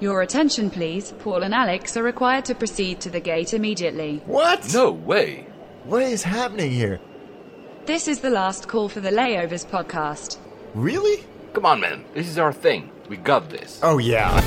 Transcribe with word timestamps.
Your 0.00 0.22
attention, 0.22 0.70
please. 0.70 1.12
Paul 1.18 1.42
and 1.42 1.52
Alex 1.52 1.96
are 1.96 2.04
required 2.04 2.44
to 2.44 2.54
proceed 2.54 3.00
to 3.00 3.10
the 3.10 3.18
gate 3.18 3.52
immediately. 3.52 4.22
What? 4.26 4.72
No 4.72 4.92
way. 4.92 5.46
What 5.84 6.02
is 6.02 6.22
happening 6.22 6.70
here? 6.70 7.00
This 7.84 8.06
is 8.06 8.20
the 8.20 8.30
last 8.30 8.68
call 8.68 8.88
for 8.88 9.00
the 9.00 9.10
Layovers 9.10 9.66
podcast. 9.66 10.38
Really? 10.74 11.24
Come 11.52 11.66
on, 11.66 11.80
man. 11.80 12.04
This 12.14 12.28
is 12.28 12.38
our 12.38 12.52
thing. 12.52 12.92
We 13.08 13.16
got 13.16 13.50
this. 13.50 13.80
Oh, 13.82 13.98
yeah. 13.98 14.40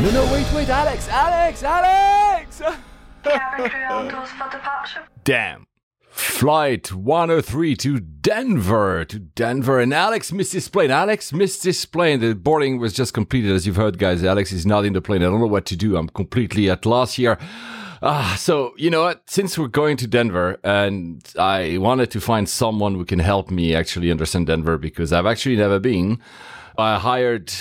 No, 0.00 0.10
no, 0.10 0.32
wait, 0.32 0.46
wait, 0.54 0.68
Alex, 0.70 1.08
Alex, 1.08 1.62
Alex! 1.62 2.19
Damn. 5.24 5.66
Flight 6.10 6.92
103 6.92 7.76
to 7.76 8.00
Denver, 8.00 9.04
to 9.04 9.18
Denver, 9.18 9.78
and 9.78 9.94
Alex 9.94 10.32
missed 10.32 10.52
his 10.52 10.68
plane. 10.68 10.90
Alex 10.90 11.32
missed 11.32 11.62
his 11.64 11.84
plane. 11.86 12.20
The 12.20 12.34
boarding 12.34 12.78
was 12.78 12.92
just 12.92 13.14
completed, 13.14 13.52
as 13.52 13.66
you've 13.66 13.76
heard, 13.76 13.98
guys. 13.98 14.24
Alex 14.24 14.52
is 14.52 14.66
not 14.66 14.84
in 14.84 14.92
the 14.92 15.00
plane. 15.00 15.22
I 15.22 15.26
don't 15.26 15.40
know 15.40 15.46
what 15.46 15.66
to 15.66 15.76
do. 15.76 15.96
I'm 15.96 16.08
completely 16.08 16.68
at 16.68 16.84
loss 16.84 17.14
here. 17.14 17.38
Ah, 18.02 18.34
so 18.38 18.72
you 18.76 18.90
know 18.90 19.02
what? 19.02 19.22
Since 19.30 19.56
we're 19.58 19.68
going 19.68 19.96
to 19.98 20.06
Denver, 20.06 20.58
and 20.64 21.22
I 21.38 21.78
wanted 21.78 22.10
to 22.12 22.20
find 22.20 22.48
someone 22.48 22.94
who 22.94 23.04
can 23.04 23.18
help 23.18 23.50
me 23.50 23.74
actually 23.74 24.10
understand 24.10 24.46
Denver 24.46 24.78
because 24.78 25.12
I've 25.12 25.26
actually 25.26 25.56
never 25.56 25.78
been. 25.78 26.18
I 26.76 26.98
hired 26.98 27.52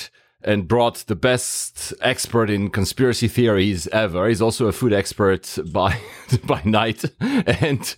and 0.41 0.67
brought 0.67 1.05
the 1.07 1.15
best 1.15 1.93
expert 2.01 2.49
in 2.49 2.69
conspiracy 2.69 3.27
theories 3.27 3.87
ever. 3.87 4.27
He's 4.27 4.41
also 4.41 4.67
a 4.67 4.71
food 4.71 4.93
expert 4.93 5.57
by 5.71 5.99
by 6.45 6.61
night, 6.63 7.05
and 7.19 7.95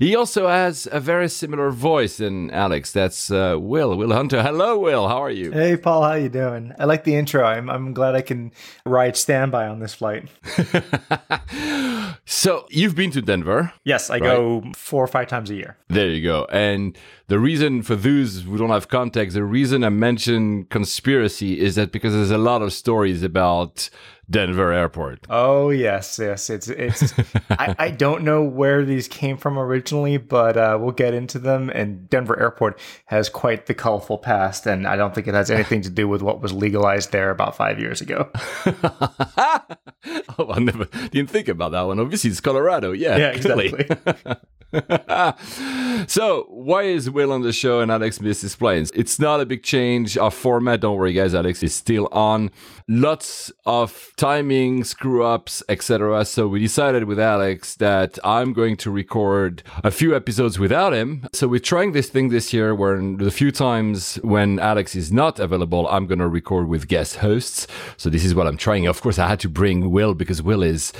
he 0.00 0.16
also 0.16 0.48
has 0.48 0.88
a 0.90 0.98
very 0.98 1.28
similar 1.28 1.70
voice 1.70 2.16
than 2.16 2.50
Alex. 2.52 2.90
That's 2.90 3.30
uh, 3.30 3.56
Will 3.60 3.94
Will 3.98 4.12
Hunter. 4.12 4.42
Hello, 4.50 4.78
Will. 4.78 5.06
How 5.08 5.22
are 5.22 5.30
you? 5.30 5.52
Hey 5.52 5.76
Paul, 5.76 6.02
how 6.02 6.14
you 6.14 6.30
doing? 6.30 6.72
I 6.78 6.86
like 6.86 7.04
the 7.04 7.14
intro. 7.14 7.44
I'm 7.44 7.68
I'm 7.68 7.92
glad 7.92 8.14
I 8.14 8.22
can 8.22 8.50
ride 8.86 9.14
standby 9.14 9.68
on 9.68 9.78
this 9.78 9.92
flight. 9.92 10.26
so 12.24 12.66
you've 12.70 12.96
been 12.96 13.10
to 13.10 13.20
Denver. 13.20 13.74
Yes, 13.84 14.08
I 14.08 14.20
go 14.20 14.64
four 14.74 15.04
or 15.04 15.06
five 15.06 15.28
times 15.28 15.50
a 15.50 15.54
year. 15.54 15.76
There 15.88 16.08
you 16.08 16.22
go. 16.22 16.46
And 16.50 16.96
the 17.28 17.38
reason 17.38 17.82
for 17.82 17.94
those 17.94 18.42
who 18.42 18.56
don't 18.56 18.70
have 18.70 18.88
context, 18.88 19.34
the 19.34 19.44
reason 19.44 19.84
I 19.84 19.90
mention 19.90 20.64
conspiracy 20.64 21.60
is 21.60 21.74
that 21.74 21.92
because 21.92 22.14
there's 22.14 22.30
a 22.30 22.38
lot 22.38 22.62
of 22.62 22.72
stories 22.72 23.22
about 23.22 23.90
Denver 24.30 24.72
Airport. 24.72 25.26
Oh 25.28 25.70
yes, 25.70 26.18
yes. 26.20 26.48
It's 26.50 26.68
it's. 26.68 27.12
I, 27.50 27.74
I 27.78 27.90
don't 27.90 28.22
know 28.22 28.42
where 28.42 28.84
these 28.84 29.08
came 29.08 29.36
from 29.36 29.58
originally, 29.58 30.18
but 30.18 30.56
uh, 30.56 30.78
we'll 30.80 30.92
get 30.92 31.14
into 31.14 31.38
them. 31.38 31.68
And 31.70 32.08
Denver 32.08 32.38
Airport 32.38 32.78
has 33.06 33.28
quite 33.28 33.66
the 33.66 33.74
colorful 33.74 34.18
past, 34.18 34.66
and 34.66 34.86
I 34.86 34.96
don't 34.96 35.14
think 35.14 35.26
it 35.26 35.34
has 35.34 35.50
anything 35.50 35.82
to 35.82 35.90
do 35.90 36.06
with 36.06 36.22
what 36.22 36.40
was 36.40 36.52
legalized 36.52 37.10
there 37.10 37.30
about 37.30 37.56
five 37.56 37.80
years 37.80 38.00
ago. 38.00 38.30
oh, 38.66 40.50
I 40.50 40.60
never 40.60 40.84
didn't 40.84 41.30
think 41.30 41.48
about 41.48 41.72
that 41.72 41.82
one. 41.82 41.98
Obviously, 41.98 42.30
it's 42.30 42.40
Colorado. 42.40 42.92
Yeah, 42.92 43.16
Yeah, 43.16 43.30
exactly. 43.30 43.88
so, 46.06 46.46
why 46.48 46.82
is 46.82 47.10
Will 47.10 47.32
on 47.32 47.42
the 47.42 47.52
show 47.52 47.80
and 47.80 47.90
Alex 47.90 48.20
misses 48.20 48.54
planes? 48.54 48.92
It's 48.94 49.18
not 49.18 49.40
a 49.40 49.46
big 49.46 49.62
change. 49.64 50.16
of 50.16 50.32
format, 50.32 50.80
don't 50.80 50.96
worry, 50.96 51.12
guys. 51.12 51.34
Alex 51.34 51.62
is 51.62 51.74
still 51.74 52.08
on. 52.12 52.50
Lots 52.86 53.52
of 53.66 54.12
timing 54.16 54.84
screw 54.84 55.24
ups, 55.24 55.62
etc. 55.68 56.24
So, 56.24 56.46
we 56.46 56.60
decided 56.60 57.04
with 57.04 57.18
Alex 57.18 57.74
that 57.76 58.18
I'm 58.22 58.52
going 58.52 58.76
to 58.78 58.90
record 58.90 59.64
a 59.82 59.90
few 59.90 60.14
episodes 60.14 60.58
without 60.58 60.92
him. 60.92 61.26
So, 61.32 61.48
we're 61.48 61.58
trying 61.58 61.90
this 61.92 62.08
thing 62.08 62.28
this 62.28 62.52
year 62.52 62.72
where 62.72 63.00
the 63.00 63.30
few 63.32 63.50
times 63.50 64.16
when 64.22 64.60
Alex 64.60 64.94
is 64.94 65.10
not 65.12 65.40
available, 65.40 65.88
I'm 65.88 66.06
going 66.06 66.20
to 66.20 66.28
record 66.28 66.68
with 66.68 66.86
guest 66.86 67.16
hosts. 67.16 67.66
So, 67.96 68.08
this 68.08 68.24
is 68.24 68.36
what 68.36 68.46
I'm 68.46 68.56
trying. 68.56 68.86
Of 68.86 69.00
course, 69.02 69.18
I 69.18 69.26
had 69.26 69.40
to 69.40 69.48
bring 69.48 69.90
Will 69.90 70.14
because 70.14 70.42
Will 70.42 70.62
is 70.62 70.92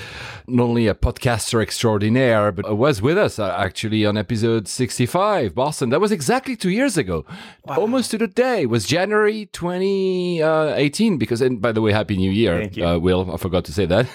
not 0.48 0.64
only 0.64 0.88
a 0.88 0.94
podcaster 0.94 1.62
extraordinaire, 1.62 2.50
but 2.50 2.76
was 2.76 3.00
with 3.00 3.16
us 3.16 3.38
uh, 3.38 3.59
actually 3.60 4.06
on 4.06 4.16
episode 4.16 4.66
65, 4.66 5.54
Boston. 5.54 5.90
That 5.90 6.00
was 6.00 6.10
exactly 6.12 6.56
two 6.56 6.70
years 6.70 6.96
ago, 6.96 7.24
almost 7.68 8.10
to 8.12 8.18
the 8.18 8.26
day. 8.26 8.62
It 8.62 8.70
was 8.70 8.86
January 8.86 9.46
2018. 9.46 11.18
Because, 11.18 11.40
and 11.40 11.60
by 11.60 11.72
the 11.72 11.80
way, 11.80 11.92
Happy 11.92 12.16
New 12.16 12.30
Year. 12.30 12.70
Uh, 12.82 12.98
Will. 12.98 13.30
I 13.32 13.36
forgot 13.36 13.64
to 13.66 13.72
say 13.72 13.86
that. 13.86 14.06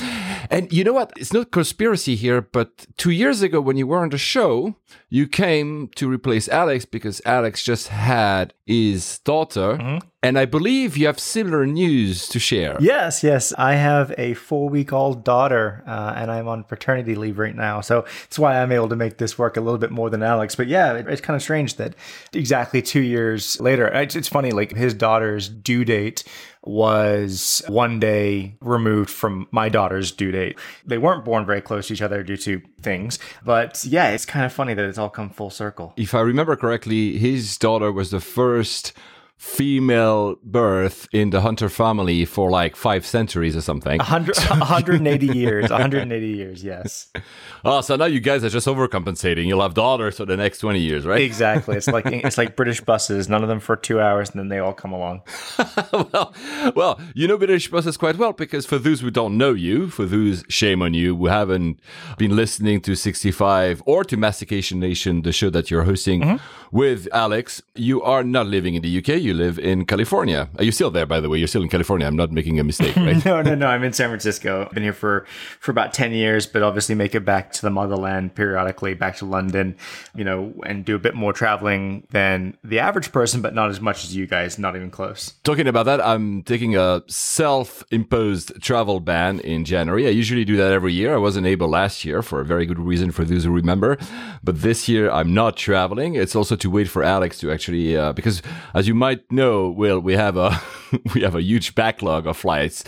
and 0.50 0.72
you 0.72 0.84
know 0.84 0.92
what? 0.92 1.12
It's 1.16 1.32
not 1.32 1.50
conspiracy 1.50 2.16
here, 2.16 2.40
but 2.40 2.86
two 2.96 3.10
years 3.10 3.42
ago 3.42 3.60
when 3.60 3.76
you 3.76 3.86
were 3.86 3.98
on 3.98 4.08
the 4.08 4.18
show, 4.18 4.74
you 5.10 5.28
came 5.28 5.88
to 5.96 6.08
replace 6.08 6.48
Alex 6.48 6.84
because 6.84 7.20
Alex 7.24 7.62
just 7.62 7.88
had 7.88 8.54
his 8.64 9.18
daughter. 9.20 10.00
And 10.26 10.36
I 10.36 10.44
believe 10.44 10.96
you 10.96 11.06
have 11.06 11.20
similar 11.20 11.64
news 11.66 12.26
to 12.30 12.40
share. 12.40 12.76
Yes, 12.80 13.22
yes. 13.22 13.52
I 13.56 13.74
have 13.74 14.12
a 14.18 14.34
four 14.34 14.68
week 14.68 14.92
old 14.92 15.22
daughter, 15.22 15.84
uh, 15.86 16.14
and 16.16 16.32
I'm 16.32 16.48
on 16.48 16.64
paternity 16.64 17.14
leave 17.14 17.38
right 17.38 17.54
now. 17.54 17.80
So 17.80 18.04
that's 18.22 18.36
why 18.36 18.60
I'm 18.60 18.72
able 18.72 18.88
to 18.88 18.96
make 18.96 19.18
this 19.18 19.38
work 19.38 19.56
a 19.56 19.60
little 19.60 19.78
bit 19.78 19.92
more 19.92 20.10
than 20.10 20.24
Alex. 20.24 20.56
But 20.56 20.66
yeah, 20.66 20.94
it, 20.94 21.06
it's 21.06 21.20
kind 21.20 21.36
of 21.36 21.42
strange 21.42 21.76
that 21.76 21.94
exactly 22.32 22.82
two 22.82 23.02
years 23.02 23.60
later, 23.60 23.86
it's, 23.86 24.16
it's 24.16 24.26
funny, 24.26 24.50
like 24.50 24.74
his 24.74 24.94
daughter's 24.94 25.48
due 25.48 25.84
date 25.84 26.24
was 26.64 27.62
one 27.68 28.00
day 28.00 28.56
removed 28.60 29.08
from 29.08 29.46
my 29.52 29.68
daughter's 29.68 30.10
due 30.10 30.32
date. 30.32 30.58
They 30.84 30.98
weren't 30.98 31.24
born 31.24 31.46
very 31.46 31.60
close 31.60 31.86
to 31.86 31.92
each 31.92 32.02
other 32.02 32.24
due 32.24 32.36
to 32.38 32.60
things. 32.82 33.20
But 33.44 33.84
yeah, 33.84 34.08
it's 34.08 34.26
kind 34.26 34.44
of 34.44 34.52
funny 34.52 34.74
that 34.74 34.84
it's 34.84 34.98
all 34.98 35.08
come 35.08 35.30
full 35.30 35.50
circle. 35.50 35.94
if 35.96 36.16
I 36.16 36.20
remember 36.20 36.56
correctly, 36.56 37.16
his 37.16 37.56
daughter 37.56 37.92
was 37.92 38.10
the 38.10 38.18
first 38.20 38.92
female 39.36 40.36
birth 40.42 41.06
in 41.12 41.28
the 41.30 41.42
Hunter 41.42 41.68
family 41.68 42.24
for 42.24 42.50
like 42.50 42.74
five 42.74 43.04
centuries 43.04 43.54
or 43.54 43.60
something. 43.60 43.98
100, 43.98 44.36
180 44.36 45.26
years, 45.26 45.70
180 45.70 46.26
years, 46.26 46.64
yes. 46.64 47.08
Oh, 47.64 47.80
so 47.80 47.96
now 47.96 48.04
you 48.04 48.20
guys 48.20 48.44
are 48.44 48.48
just 48.48 48.68
overcompensating. 48.68 49.46
You'll 49.46 49.62
have 49.62 49.74
daughters 49.74 50.18
for 50.18 50.24
the 50.24 50.36
next 50.36 50.58
20 50.58 50.78
years, 50.78 51.04
right? 51.04 51.20
Exactly. 51.20 51.76
It's 51.76 51.88
like 51.88 52.06
it's 52.26 52.38
like 52.38 52.54
British 52.54 52.80
buses. 52.80 53.28
None 53.28 53.42
of 53.42 53.48
them 53.48 53.58
for 53.58 53.74
two 53.74 54.00
hours, 54.00 54.30
and 54.30 54.38
then 54.38 54.48
they 54.48 54.60
all 54.60 54.72
come 54.72 54.92
along. 54.92 55.22
well, 55.92 56.32
well, 56.76 57.00
you 57.12 57.26
know 57.26 57.36
British 57.36 57.68
buses 57.68 57.96
quite 57.96 58.18
well 58.18 58.32
because 58.32 58.66
for 58.66 58.78
those 58.78 59.00
who 59.00 59.10
don't 59.10 59.36
know 59.36 59.52
you, 59.52 59.90
for 59.90 60.04
those 60.04 60.44
shame 60.48 60.80
on 60.80 60.94
you 60.94 61.16
who 61.16 61.26
haven't 61.26 61.80
been 62.18 62.36
listening 62.36 62.80
to 62.82 62.94
65 62.94 63.82
or 63.84 64.04
to 64.04 64.16
Mastication 64.16 64.78
Nation, 64.78 65.22
the 65.22 65.32
show 65.32 65.50
that 65.50 65.68
you're 65.68 65.82
hosting 65.82 66.20
mm-hmm. 66.20 66.76
with 66.76 67.08
Alex, 67.12 67.62
you 67.74 68.00
are 68.00 68.22
not 68.22 68.46
living 68.46 68.74
in 68.74 68.82
the 68.82 68.98
UK. 68.98 69.08
You 69.26 69.34
live 69.34 69.58
in 69.58 69.86
California. 69.86 70.48
Are 70.56 70.62
you 70.62 70.70
still 70.70 70.92
there, 70.92 71.04
by 71.04 71.18
the 71.18 71.28
way? 71.28 71.38
You're 71.38 71.48
still 71.48 71.62
in 71.62 71.68
California. 71.68 72.06
I'm 72.06 72.14
not 72.14 72.30
making 72.30 72.60
a 72.60 72.64
mistake, 72.64 72.94
right? 72.94 73.16
No, 73.26 73.42
no, 73.42 73.56
no. 73.56 73.66
I'm 73.66 73.82
in 73.82 73.92
San 73.92 74.08
Francisco. 74.08 74.66
I've 74.66 74.72
been 74.72 74.84
here 74.84 74.92
for 74.92 75.26
for 75.58 75.72
about 75.72 75.92
ten 75.92 76.12
years, 76.12 76.46
but 76.46 76.62
obviously 76.62 76.94
make 76.94 77.16
it 77.16 77.24
back 77.24 77.50
to 77.54 77.62
the 77.62 77.70
motherland 77.70 78.36
periodically, 78.36 78.94
back 78.94 79.16
to 79.16 79.24
London, 79.24 79.76
you 80.14 80.22
know, 80.22 80.54
and 80.64 80.84
do 80.84 80.94
a 80.94 80.98
bit 81.00 81.16
more 81.16 81.32
traveling 81.32 82.06
than 82.10 82.56
the 82.62 82.78
average 82.78 83.10
person, 83.10 83.42
but 83.42 83.52
not 83.52 83.68
as 83.68 83.80
much 83.80 84.04
as 84.04 84.14
you 84.14 84.28
guys. 84.28 84.60
Not 84.60 84.76
even 84.76 84.92
close. 84.92 85.34
Talking 85.42 85.66
about 85.66 85.86
that, 85.86 86.00
I'm 86.00 86.44
taking 86.44 86.76
a 86.76 87.02
self 87.08 87.82
imposed 87.90 88.62
travel 88.62 89.00
ban 89.00 89.40
in 89.40 89.64
January. 89.64 90.06
I 90.06 90.10
usually 90.10 90.44
do 90.44 90.56
that 90.56 90.70
every 90.70 90.92
year. 90.92 91.14
I 91.14 91.18
wasn't 91.18 91.48
able 91.48 91.68
last 91.68 92.04
year 92.04 92.22
for 92.22 92.40
a 92.40 92.44
very 92.44 92.64
good 92.64 92.78
reason 92.78 93.10
for 93.10 93.24
those 93.24 93.42
who 93.42 93.50
remember. 93.50 93.98
But 94.44 94.62
this 94.62 94.88
year, 94.88 95.10
I'm 95.10 95.34
not 95.34 95.56
traveling. 95.56 96.14
It's 96.14 96.36
also 96.36 96.54
to 96.54 96.70
wait 96.70 96.88
for 96.88 97.02
Alex 97.02 97.38
to 97.40 97.50
actually, 97.50 97.96
uh, 97.96 98.12
because 98.12 98.40
as 98.72 98.86
you 98.86 98.94
might 98.94 99.15
know, 99.30 99.68
Will, 99.68 100.00
we 100.00 100.14
have 100.14 100.36
a. 100.36 100.60
we 101.14 101.22
have 101.22 101.34
a 101.34 101.42
huge 101.42 101.74
backlog 101.74 102.26
of 102.28 102.36
flights 102.36 102.84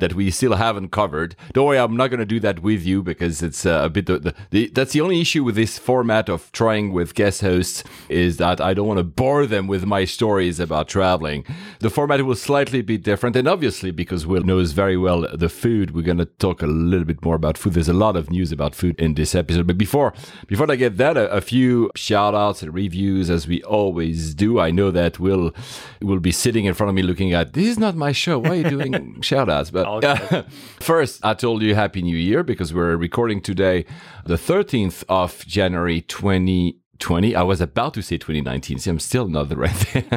that 0.00 0.14
we 0.14 0.30
still 0.30 0.54
haven't 0.54 0.90
covered. 0.90 1.36
Don't 1.52 1.66
worry, 1.66 1.78
I'm 1.78 1.96
not 1.96 2.08
going 2.08 2.20
to 2.20 2.26
do 2.26 2.40
that 2.40 2.60
with 2.62 2.84
you 2.84 3.02
because 3.02 3.42
it's 3.42 3.66
uh, 3.66 3.82
a 3.84 3.88
bit. 3.88 4.06
The, 4.06 4.34
the, 4.50 4.68
that's 4.68 4.92
the 4.92 5.00
only 5.00 5.20
issue 5.20 5.44
with 5.44 5.54
this 5.54 5.78
format 5.78 6.28
of 6.28 6.50
trying 6.52 6.92
with 6.92 7.14
guest 7.14 7.40
hosts 7.40 7.84
is 8.08 8.36
that 8.38 8.60
I 8.60 8.74
don't 8.74 8.86
want 8.86 8.98
to 8.98 9.04
bore 9.04 9.46
them 9.46 9.66
with 9.66 9.84
my 9.84 10.04
stories 10.04 10.60
about 10.60 10.88
traveling. 10.88 11.44
The 11.80 11.90
format 11.90 12.24
will 12.24 12.34
slightly 12.34 12.82
be 12.82 12.98
different, 12.98 13.36
and 13.36 13.48
obviously 13.48 13.90
because 13.90 14.26
Will 14.26 14.42
knows 14.42 14.72
very 14.72 14.96
well 14.96 15.26
the 15.32 15.48
food, 15.48 15.94
we're 15.94 16.02
going 16.02 16.18
to 16.18 16.24
talk 16.26 16.62
a 16.62 16.66
little 16.66 17.04
bit 17.04 17.24
more 17.24 17.34
about 17.34 17.58
food. 17.58 17.74
There's 17.74 17.88
a 17.88 17.92
lot 17.92 18.16
of 18.16 18.30
news 18.30 18.52
about 18.52 18.74
food 18.74 18.98
in 18.98 19.14
this 19.14 19.34
episode, 19.34 19.66
but 19.66 19.78
before 19.78 20.12
before 20.46 20.70
I 20.70 20.76
get 20.76 20.96
that, 20.98 21.16
a, 21.16 21.30
a 21.30 21.40
few 21.40 21.90
shout 21.94 22.34
outs 22.34 22.62
and 22.62 22.72
reviews 22.72 23.30
as 23.30 23.46
we 23.46 23.62
always 23.62 24.34
do. 24.34 24.60
I 24.60 24.70
know 24.70 24.90
that 24.90 25.18
Will 25.18 25.52
will 26.00 26.20
be 26.20 26.32
sitting 26.32 26.64
in 26.64 26.74
front 26.74 26.88
of 26.88 26.94
me 26.94 27.02
looking 27.02 27.32
at 27.32 27.52
this 27.52 27.66
is 27.66 27.78
not 27.78 27.96
my 27.96 28.12
show. 28.12 28.38
Why 28.38 28.50
are 28.50 28.54
you 28.54 28.70
doing 28.70 29.20
shout 29.22 29.48
outs? 29.48 29.70
But 29.70 29.86
First, 30.80 31.24
I 31.24 31.32
told 31.32 31.62
you 31.62 31.74
Happy 31.74 32.02
New 32.02 32.16
Year 32.16 32.42
because 32.42 32.74
we're 32.74 32.96
recording 32.96 33.40
today, 33.40 33.86
the 34.26 34.36
13th 34.36 35.02
of 35.08 35.46
January 35.46 36.02
2020. 36.98 37.34
I 37.34 37.42
was 37.42 37.60
about 37.60 37.94
to 37.94 38.02
say 38.02 38.18
2019. 38.18 38.78
See, 38.78 38.90
I'm 38.90 38.98
still 38.98 39.28
not 39.28 39.48
the 39.48 39.56
right 39.56 39.70
thing. 39.70 40.06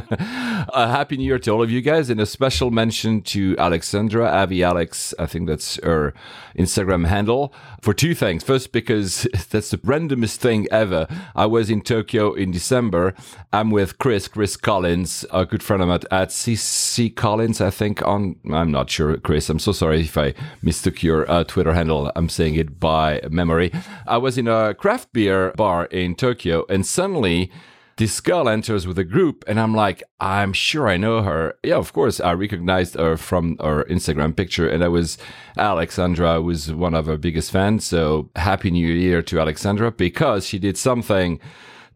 a 0.74 0.88
happy 0.88 1.18
new 1.18 1.24
year 1.24 1.40
to 1.40 1.52
all 1.52 1.62
of 1.62 1.72
you 1.72 1.82
guys, 1.82 2.10
and 2.10 2.20
a 2.20 2.26
special 2.26 2.72
mention 2.72 3.22
to 3.22 3.56
Alexandra, 3.58 4.28
Avi 4.28 4.64
Alex. 4.64 5.14
I 5.20 5.26
think 5.26 5.48
that's 5.48 5.80
her 5.84 6.14
Instagram 6.58 7.08
handle 7.08 7.54
for 7.82 7.94
two 7.94 8.14
things. 8.14 8.44
First, 8.44 8.72
because 8.72 9.28
that's 9.50 9.72
the 9.72 9.78
randomest 9.80 10.38
thing 10.38 10.68
ever. 10.72 11.08
I 11.36 11.46
was 11.46 11.70
in 11.70 11.82
Tokyo 11.82 12.34
in 12.34 12.52
December. 12.52 13.14
I'm 13.54 13.72
with 13.72 13.98
Chris, 13.98 14.28
Chris 14.28 14.58
Collins, 14.58 15.26
a 15.32 15.46
good 15.46 15.64
friend 15.64 15.82
of 15.82 15.90
mine 15.90 16.00
at 16.12 16.30
CC 16.30 17.14
Collins, 17.16 17.62
I 17.62 17.70
think. 17.70 18.02
On 18.06 18.36
I'm 18.52 18.72
not 18.72 18.90
sure, 18.90 19.18
Chris. 19.18 19.50
I'm 19.50 19.60
so 19.60 19.72
sorry 19.72 20.02
if 20.02 20.18
I 20.18 20.34
mistook 20.62 21.04
your 21.04 21.30
uh, 21.30 21.44
Twitter 21.44 21.74
handle. 21.74 22.12
I'm 22.16 22.30
saying 22.30 22.56
it 22.56 22.80
by 22.80 23.22
memory. 23.30 23.72
I 24.08 24.18
was 24.18 24.38
in 24.38 24.48
a 24.48 24.74
craft 24.74 25.14
beer 25.14 25.52
bar 25.56 25.86
in 25.86 26.16
Tokyo, 26.16 26.66
and 26.72 26.86
suddenly 26.86 27.52
this 27.98 28.20
girl 28.20 28.50
enters 28.50 28.88
with 28.88 28.98
a 28.98 29.04
group 29.04 29.44
and 29.48 29.60
i'm 29.60 29.76
like 29.76 30.02
i'm 30.20 30.54
sure 30.54 30.88
i 30.88 30.98
know 30.98 31.22
her. 31.22 31.54
Yeah 31.64 31.76
of 31.76 31.94
course 31.94 32.20
i 32.20 32.34
recognized 32.34 32.96
her 32.96 33.18
from 33.18 33.58
her 33.60 33.84
instagram 33.86 34.36
picture 34.36 34.68
and 34.68 34.82
that 34.82 34.92
was 34.92 35.18
alexandra 35.58 36.42
was 36.42 36.74
one 36.74 36.96
of 36.96 37.06
her 37.06 37.18
biggest 37.18 37.52
fans. 37.52 37.86
So 37.86 38.30
happy 38.36 38.72
new 38.72 38.88
year 38.88 39.22
to 39.24 39.40
alexandra 39.40 39.92
because 39.92 40.48
she 40.48 40.58
did 40.58 40.78
something 40.78 41.40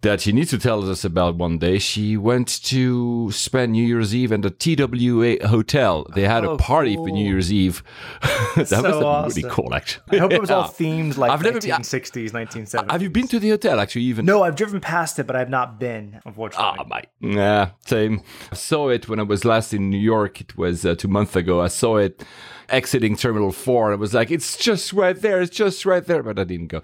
that 0.06 0.22
she 0.22 0.31
needs 0.31 0.52
to 0.52 0.57
tell 0.60 0.88
us 0.90 1.04
about 1.04 1.36
one 1.36 1.57
day. 1.57 1.80
She 1.80 2.16
went 2.16 2.48
to 2.66 3.31
spend 3.31 3.72
New 3.74 3.84
Year's 3.84 4.13
Eve 4.13 4.31
at 4.31 4.42
the 4.44 4.52
TWA 4.52 5.48
hotel. 5.48 6.06
They 6.13 6.22
had 6.24 6.46
Oh, 6.46 6.54
a 6.54 6.57
party 6.57 6.96
for. 6.96 7.10
New 7.10 7.25
Year's 7.25 7.52
Eve. 7.52 7.84
that 8.56 8.68
so 8.68 8.81
was 8.81 9.36
really 9.36 9.48
awesome. 9.48 9.50
cool, 9.50 9.74
actually. 9.74 10.18
I 10.18 10.22
hope 10.22 10.31
it 10.31 10.42
was 10.42 10.52
all 10.52 10.66
themed 10.69 11.18
like 11.18 11.31
I've 11.31 11.42
never 11.42 11.60
been- 11.60 11.69
1960s, 11.72 12.31
1970s. 12.31 12.92
Have 12.92 13.02
you 13.02 13.10
been 13.10 13.28
to 13.30 13.40
the 13.40 13.50
hotel, 13.50 13.80
actually, 13.80 14.04
even? 14.04 14.25
No, 14.25 14.44
I've 14.44 14.56
driven 14.56 14.80
past 14.80 15.18
it, 15.19 15.25
but 15.28 15.36
I've 15.36 15.50
not 15.50 15.80
been, 15.80 16.22
unfortunately. 16.25 16.78
Ah, 16.80 16.86
mate. 16.88 17.07
Yeah, 17.36 17.72
same. 17.86 18.22
I 18.52 18.56
saw 18.56 18.90
it 18.90 19.10
when 19.10 19.19
I 19.19 19.24
was 19.24 19.44
last 19.44 19.74
in 19.74 19.90
New 19.90 19.98
York. 20.00 20.40
It 20.42 20.56
was 20.57 20.86
uh, 20.86 20.96
two 20.96 21.07
months 21.07 21.36
ago. 21.36 21.62
I 21.62 21.68
saw 21.68 21.98
it 21.98 22.24
exiting 22.69 23.15
Terminal 23.15 23.51
4. 23.51 23.91
and 23.91 23.94
I 23.94 24.00
was 24.00 24.13
like, 24.13 24.31
it's 24.31 24.57
just 24.57 24.94
right 24.94 25.19
there. 25.19 25.41
It's 25.41 25.56
just 25.56 25.85
right 25.85 26.06
there. 26.06 26.23
But 26.23 26.39
I 26.39 26.44
didn't 26.44 26.67
go. 26.67 26.81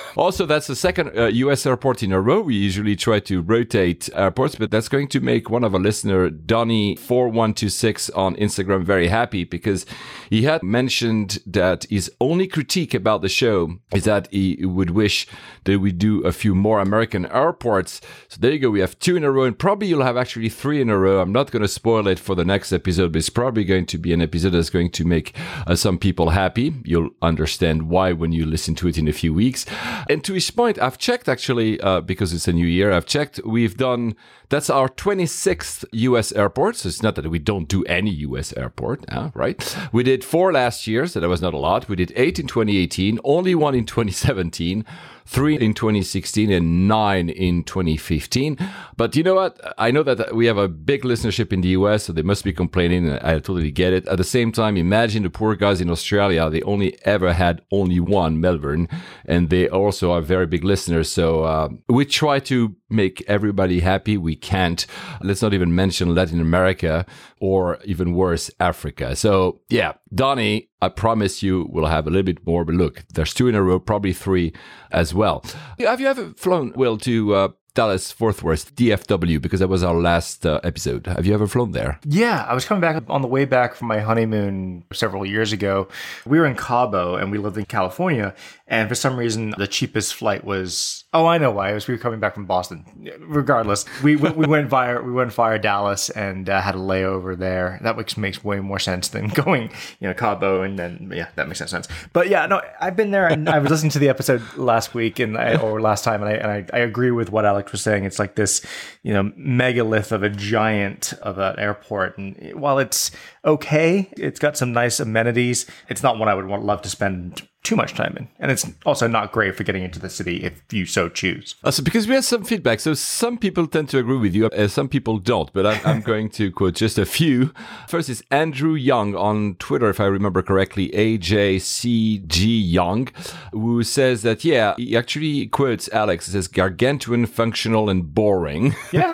also, 0.16 0.46
that's 0.46 0.66
the 0.66 0.76
second 0.76 1.16
uh, 1.18 1.26
U.S. 1.26 1.66
airport 1.66 2.02
in 2.02 2.12
a 2.12 2.20
row. 2.20 2.40
We 2.40 2.54
usually 2.54 2.96
try 2.96 3.20
to 3.20 3.42
rotate 3.42 4.08
airports, 4.14 4.54
but 4.54 4.70
that's 4.70 4.88
going 4.88 5.08
to 5.08 5.20
make 5.20 5.50
one 5.50 5.64
of 5.64 5.74
our 5.74 5.80
listener, 5.80 6.30
Donny4126 6.30 8.16
on 8.16 8.36
Instagram, 8.36 8.84
very 8.84 9.08
happy 9.08 9.44
because 9.44 9.86
he 10.28 10.42
had 10.42 10.62
mentioned 10.62 11.38
that 11.46 11.84
his 11.90 12.10
only 12.20 12.46
critique 12.46 12.94
about 12.94 13.22
the 13.22 13.28
show 13.28 13.78
is 13.94 14.04
that 14.04 14.28
he 14.30 14.64
would 14.64 14.90
wish 14.90 15.26
that 15.64 15.78
we 15.78 15.92
do 15.92 16.22
a 16.22 16.32
few 16.32 16.54
more 16.54 16.80
American 16.80 17.26
airports. 17.26 18.00
So 18.28 18.38
there 18.40 18.52
you 18.52 18.58
go. 18.58 18.70
We 18.70 18.80
have 18.80 18.98
two 18.98 19.16
in 19.16 19.24
a 19.24 19.30
row, 19.30 19.44
and 19.44 19.58
probably 19.58 19.88
you'll 19.88 20.04
have 20.04 20.16
actually 20.16 20.48
three 20.48 20.80
in 20.80 20.90
a 20.90 20.98
row. 20.98 21.20
I'm 21.20 21.32
not 21.32 21.50
going 21.50 21.62
to 21.62 21.68
spoil 21.68 22.06
it 22.06 22.18
for 22.18 22.34
the 22.34 22.44
next 22.44 22.72
episode, 22.72 23.12
but 23.12 23.18
it's 23.18 23.30
probably 23.30 23.64
going 23.64 23.86
to 23.86 23.98
be 23.98 24.12
an 24.12 24.22
episode 24.22 24.50
that's 24.50 24.70
going 24.70 24.90
to 24.92 24.99
make 25.04 25.34
uh, 25.66 25.74
some 25.74 25.98
people 25.98 26.30
happy. 26.30 26.74
You'll 26.84 27.10
understand 27.22 27.88
why 27.88 28.12
when 28.12 28.32
you 28.32 28.46
listen 28.46 28.74
to 28.76 28.88
it 28.88 28.98
in 28.98 29.08
a 29.08 29.12
few 29.12 29.34
weeks. 29.34 29.66
And 30.08 30.22
to 30.24 30.34
his 30.34 30.50
point, 30.50 30.78
I've 30.78 30.98
checked 30.98 31.28
actually, 31.28 31.80
uh, 31.80 32.00
because 32.00 32.32
it's 32.32 32.48
a 32.48 32.52
new 32.52 32.66
year, 32.66 32.92
I've 32.92 33.06
checked, 33.06 33.40
we've 33.44 33.76
done, 33.76 34.14
that's 34.50 34.68
our 34.68 34.88
26th 34.88 35.84
US 35.92 36.32
airport. 36.32 36.76
So 36.76 36.88
it's 36.88 37.02
not 37.02 37.14
that 37.14 37.30
we 37.30 37.38
don't 37.38 37.68
do 37.68 37.84
any 37.84 38.10
US 38.10 38.52
airport, 38.56 39.04
uh, 39.08 39.30
right? 39.32 39.76
We 39.92 40.02
did 40.02 40.24
four 40.24 40.52
last 40.52 40.86
year, 40.86 41.06
so 41.06 41.20
that 41.20 41.28
was 41.28 41.40
not 41.40 41.54
a 41.54 41.58
lot. 41.58 41.88
We 41.88 41.96
did 41.96 42.12
eight 42.16 42.38
in 42.38 42.46
2018, 42.46 43.20
only 43.24 43.54
one 43.54 43.74
in 43.74 43.86
2017 43.86 44.84
three 45.30 45.56
in 45.56 45.72
2016 45.72 46.50
and 46.50 46.88
nine 46.88 47.28
in 47.28 47.62
2015. 47.62 48.58
But 48.96 49.14
you 49.14 49.22
know 49.22 49.36
what? 49.36 49.60
I 49.78 49.92
know 49.92 50.02
that 50.02 50.34
we 50.34 50.46
have 50.46 50.58
a 50.58 50.66
big 50.66 51.02
listenership 51.02 51.52
in 51.52 51.60
the 51.60 51.68
US, 51.68 52.04
so 52.04 52.12
they 52.12 52.22
must 52.22 52.42
be 52.42 52.52
complaining. 52.52 53.12
I 53.12 53.34
totally 53.34 53.70
get 53.70 53.92
it. 53.92 54.08
At 54.08 54.18
the 54.18 54.24
same 54.24 54.50
time, 54.50 54.76
imagine 54.76 55.22
the 55.22 55.30
poor 55.30 55.54
guys 55.54 55.80
in 55.80 55.88
Australia. 55.88 56.50
They 56.50 56.62
only 56.62 56.98
ever 57.04 57.32
had 57.32 57.62
only 57.70 58.00
one 58.00 58.40
Melbourne, 58.40 58.88
and 59.24 59.50
they 59.50 59.68
also 59.68 60.10
are 60.10 60.20
very 60.20 60.46
big 60.46 60.64
listeners. 60.64 61.08
So 61.10 61.44
uh, 61.44 61.68
we 61.88 62.04
try 62.04 62.40
to 62.40 62.74
make 62.88 63.22
everybody 63.28 63.80
happy. 63.80 64.16
We 64.16 64.34
can't. 64.40 64.86
Let's 65.22 65.42
not 65.42 65.54
even 65.54 65.74
mention 65.74 66.14
Latin 66.14 66.40
America 66.40 67.06
or 67.40 67.78
even 67.84 68.14
worse, 68.14 68.50
Africa. 68.60 69.16
So 69.16 69.60
yeah, 69.68 69.92
Donnie, 70.14 70.70
I 70.82 70.88
promise 70.88 71.42
you 71.42 71.68
we'll 71.70 71.86
have 71.86 72.06
a 72.06 72.10
little 72.10 72.24
bit 72.24 72.46
more. 72.46 72.64
But 72.64 72.74
look, 72.74 73.04
there's 73.14 73.34
two 73.34 73.48
in 73.48 73.54
a 73.54 73.62
row, 73.62 73.78
probably 73.78 74.12
three 74.12 74.52
as 74.90 75.14
well. 75.14 75.44
Have 75.78 76.00
you 76.00 76.06
ever 76.06 76.32
flown, 76.36 76.72
Will, 76.74 76.96
to 76.98 77.34
uh, 77.34 77.48
Dallas 77.74 78.12
Fort 78.12 78.42
Worth, 78.42 78.74
DFW, 78.74 79.40
because 79.40 79.60
that 79.60 79.68
was 79.68 79.82
our 79.82 79.94
last 79.94 80.44
uh, 80.44 80.60
episode? 80.64 81.06
Have 81.06 81.26
you 81.26 81.34
ever 81.34 81.46
flown 81.46 81.72
there? 81.72 82.00
Yeah, 82.04 82.44
I 82.48 82.54
was 82.54 82.64
coming 82.64 82.80
back 82.80 83.02
on 83.08 83.22
the 83.22 83.28
way 83.28 83.44
back 83.44 83.74
from 83.74 83.88
my 83.88 84.00
honeymoon 84.00 84.84
several 84.92 85.24
years 85.24 85.52
ago. 85.52 85.88
We 86.26 86.38
were 86.38 86.46
in 86.46 86.56
Cabo 86.56 87.16
and 87.16 87.30
we 87.30 87.38
lived 87.38 87.56
in 87.56 87.64
California. 87.64 88.34
And 88.66 88.88
for 88.88 88.94
some 88.94 89.16
reason, 89.16 89.54
the 89.58 89.66
cheapest 89.66 90.14
flight 90.14 90.44
was 90.44 91.04
oh, 91.12 91.26
I 91.26 91.38
know 91.38 91.50
why. 91.50 91.72
It 91.72 91.74
was 91.74 91.88
we 91.88 91.94
were 91.94 91.98
coming 91.98 92.20
back 92.20 92.34
from 92.34 92.46
Boston. 92.46 92.84
Regardless, 93.20 93.84
we 94.00 94.14
we, 94.14 94.30
we 94.30 94.46
went 94.46 94.68
via 94.68 95.02
we 95.02 95.10
went 95.10 95.32
via 95.32 95.58
Dallas 95.58 96.08
and 96.10 96.48
uh, 96.48 96.60
had 96.60 96.76
a 96.76 96.78
layover 96.78 97.36
there. 97.36 97.80
That 97.82 97.96
makes 97.96 98.16
makes 98.16 98.44
way 98.44 98.60
more 98.60 98.78
sense 98.78 99.08
than 99.08 99.26
going 99.44 99.70
you 99.98 100.06
know 100.06 100.14
Cabo 100.14 100.62
and 100.62 100.78
then 100.78 101.10
yeah, 101.12 101.28
that 101.34 101.48
makes 101.48 101.58
sense. 101.58 101.88
But 102.12 102.28
yeah, 102.28 102.46
no, 102.46 102.62
I've 102.80 102.94
been 102.94 103.10
there 103.10 103.26
and 103.26 103.48
I 103.48 103.58
was 103.58 103.70
listening 103.70 103.90
to 103.90 103.98
the 103.98 104.08
episode 104.08 104.42
last 104.56 104.94
week 104.94 105.18
and 105.18 105.36
I, 105.36 105.56
or 105.56 105.80
last 105.80 106.04
time 106.04 106.22
and 106.22 106.30
I 106.30 106.34
and 106.34 106.50
I, 106.72 106.76
I 106.76 106.80
agree 106.82 107.10
with 107.10 107.30
what 107.32 107.44
Alex 107.44 107.59
was 107.68 107.82
saying. 107.82 108.04
It's 108.04 108.18
like 108.18 108.36
this 108.36 108.64
you 109.02 109.12
know 109.12 109.32
megalith 109.36 110.12
of 110.12 110.22
a 110.22 110.30
giant 110.30 111.12
of 111.22 111.38
an 111.38 111.58
airport, 111.58 112.18
and 112.18 112.54
while 112.54 112.78
it's 112.78 113.10
okay, 113.44 114.12
it's 114.16 114.38
got 114.38 114.56
some 114.56 114.72
nice 114.72 115.00
amenities. 115.00 115.66
It's 115.88 116.02
not 116.02 116.18
one 116.18 116.28
I 116.28 116.34
would 116.34 116.46
want 116.46 116.64
love 116.64 116.82
to 116.82 116.88
spend 116.88 117.46
too 117.62 117.76
much 117.76 117.94
time 117.94 118.16
in, 118.16 118.28
and 118.38 118.50
it's 118.50 118.66
also 118.86 119.06
not 119.06 119.32
great 119.32 119.54
for 119.54 119.64
getting 119.64 119.82
into 119.82 119.98
the 119.98 120.08
city 120.08 120.42
if 120.44 120.62
you 120.70 120.86
so 120.86 121.08
choose. 121.08 121.56
Uh, 121.62 121.70
so 121.70 121.82
because 121.82 122.08
we 122.08 122.14
had 122.14 122.24
some 122.24 122.42
feedback, 122.42 122.80
so 122.80 122.94
some 122.94 123.36
people 123.36 123.66
tend 123.66 123.88
to 123.90 123.98
agree 123.98 124.16
with 124.16 124.34
you, 124.34 124.46
uh, 124.46 124.66
some 124.66 124.88
people 124.88 125.18
don't. 125.18 125.52
But 125.52 125.66
I'm, 125.66 125.80
I'm 125.84 126.00
going 126.00 126.30
to 126.30 126.50
quote 126.58 126.74
just 126.74 126.98
a 126.98 127.04
few. 127.04 127.52
First 127.88 128.08
is 128.08 128.24
Andrew 128.30 128.74
Young 128.74 129.14
on 129.14 129.56
Twitter, 129.56 129.90
if 129.90 130.00
I 130.00 130.06
remember 130.06 130.42
correctly, 130.42 130.88
AJCG 130.90 132.70
Young, 132.70 133.08
who 133.52 133.82
says 133.82 134.22
that 134.22 134.44
yeah, 134.44 134.74
he 134.76 134.96
actually 134.96 135.46
quotes 135.46 135.88
Alex. 135.90 136.28
It 136.28 136.32
says 136.32 136.48
gargantuan, 136.48 137.26
functional, 137.26 137.90
and 137.90 138.14
boring. 138.14 138.74
Yeah. 138.92 139.12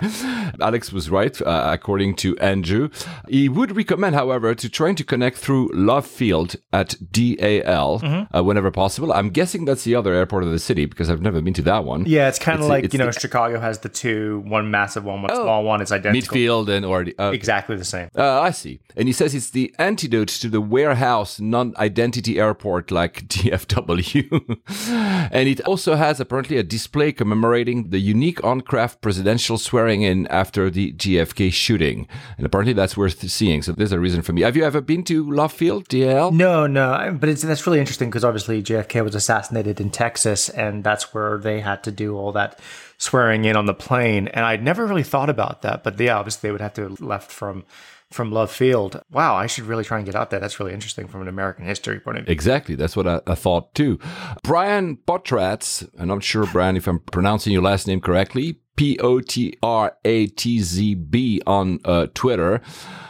Alex 0.61 0.91
was 0.91 1.11
right, 1.11 1.41
uh, 1.43 1.71
according 1.71 2.17
to 2.17 2.39
Andrew. 2.39 2.89
He 3.29 3.49
would 3.49 3.77
recommend, 3.77 4.15
however, 4.15 4.55
to 4.55 4.69
trying 4.71 4.95
to 4.97 5.05
connect 5.05 5.37
through 5.37 5.71
Love 5.75 6.07
Field 6.07 6.57
at 6.73 6.95
DAL 7.13 8.27
uh, 8.37 8.43
whenever 8.43 8.71
possible. 8.71 9.13
I'm 9.13 9.31
guessing 9.31 9.65
that's 9.65 9.85
the 9.85 9.95
other 9.95 10.13
airport 10.15 10.45
of 10.45 10.51
the 10.51 10.59
city 10.59 10.85
because 10.87 11.09
I've 11.11 11.23
never 11.23 11.41
been 11.41 11.55
to 11.55 11.63
that 11.63 11.85
one. 11.85 12.05
Yeah, 12.07 12.29
it's 12.29 12.39
kind 12.39 12.61
of 12.61 12.67
like 12.67 12.93
you 12.93 12.99
know 12.99 13.07
the- 13.07 13.21
Chicago 13.21 13.59
has 13.61 13.79
the 13.81 13.89
two, 13.89 14.43
one 14.47 14.71
massive 14.71 15.05
one, 15.05 15.23
one 15.23 15.31
Oh. 15.33 15.43
small 15.45 15.65
one. 15.65 15.81
It's 15.81 15.93
identical, 15.93 16.37
Midfield 16.37 16.69
and 16.69 16.85
or 16.85 17.07
uh, 17.19 17.31
exactly 17.33 17.77
the 17.77 17.85
same. 17.85 18.09
uh, 18.17 18.41
I 18.41 18.51
see. 18.51 18.81
And 18.97 19.09
he 19.09 19.13
says 19.13 19.35
it's 19.35 19.51
the 19.51 19.75
antidote 19.79 20.29
to 20.29 20.49
the 20.49 20.61
warehouse 20.61 21.41
non-identity 21.41 22.39
airport 22.39 22.91
like 22.91 23.27
DFW. 23.29 24.59
and 25.33 25.49
it 25.49 25.61
also 25.63 25.95
has 25.97 26.21
apparently 26.21 26.57
a 26.59 26.63
display 26.63 27.13
commemorating 27.13 27.91
the 27.91 27.99
unique 27.99 28.43
on-craft 28.45 29.01
presidential 29.01 29.59
swearing 29.59 30.03
in 30.03 30.27
after 30.29 30.71
the 30.71 30.93
JFK 30.93 31.53
shooting. 31.53 32.07
And 32.37 32.47
apparently 32.47 32.73
that's 32.73 32.97
worth 32.97 33.29
seeing. 33.31 33.63
So 33.63 33.73
there's 33.73 33.93
a 33.93 34.01
reason 34.01 34.23
for 34.23 34.33
me. 34.33 34.43
Have 34.43 34.57
you 34.57 34.65
ever 34.65 34.81
been 34.81 35.03
to 35.05 35.29
Love 35.31 35.53
Field, 35.53 35.89
DL? 35.89 36.33
No, 36.33 36.67
no, 36.67 37.17
but 37.19 37.29
it's 37.29 37.43
that's 37.43 37.67
really 37.67 37.81
interesting 37.81 38.09
because 38.11 38.25
obviously 38.27 38.63
JFK 38.63 39.03
was 39.05 39.15
assassinated 39.15 39.81
in 39.81 39.91
Texas, 39.91 40.49
and 40.49 40.85
that's 40.85 41.15
where 41.15 41.39
they 41.39 41.61
had 41.61 41.83
to 41.85 41.91
do 41.91 42.17
all 42.17 42.33
that 42.33 42.59
swearing 42.99 43.45
in 43.45 43.57
on 43.57 43.67
the 43.67 43.75
plane. 43.75 44.29
And 44.29 44.45
I'd 44.45 44.63
never 44.63 44.87
really 44.87 45.03
thought 45.03 45.31
about 45.31 45.63
that, 45.63 45.85
but 45.85 45.99
yeah, 45.99 46.19
obviously 46.19 46.49
they 46.49 46.53
would 46.53 46.61
have 46.61 46.75
to 46.75 46.83
have 46.83 47.01
left 47.01 47.31
from 47.31 47.65
from 48.11 48.31
Love 48.31 48.53
Field. 48.53 49.03
Wow, 49.11 49.35
I 49.35 49.47
should 49.47 49.65
really 49.65 49.85
try 49.85 49.99
and 49.99 50.07
get 50.07 50.15
out 50.15 50.31
there. 50.31 50.39
That's 50.39 50.61
really 50.61 50.73
interesting 50.73 51.09
from 51.09 51.23
an 51.23 51.29
American 51.29 51.65
history 51.65 51.99
point 51.99 52.19
of 52.19 52.25
view. 52.25 52.33
Exactly. 52.33 52.77
That's 52.77 52.97
what 52.97 53.07
I, 53.07 53.21
I 53.27 53.35
thought 53.35 53.75
too. 53.75 53.99
Brian 54.45 54.97
Potratz, 54.97 55.89
and 55.99 56.13
I'm 56.13 56.21
sure, 56.21 56.47
Brian, 56.47 56.77
if 56.77 56.87
I'm 56.87 57.01
pronouncing 57.01 57.53
your 57.53 57.63
last 57.63 57.87
name 57.87 58.01
correctly, 58.01 58.61
P 58.77 58.99
O 59.01 59.21
T 59.21 59.57
R 59.63 59.97
A 60.05 60.27
T 60.27 60.61
Z 60.61 60.95
B 60.95 61.41
on 61.47 61.81
uh, 61.85 62.07
Twitter. 62.15 62.61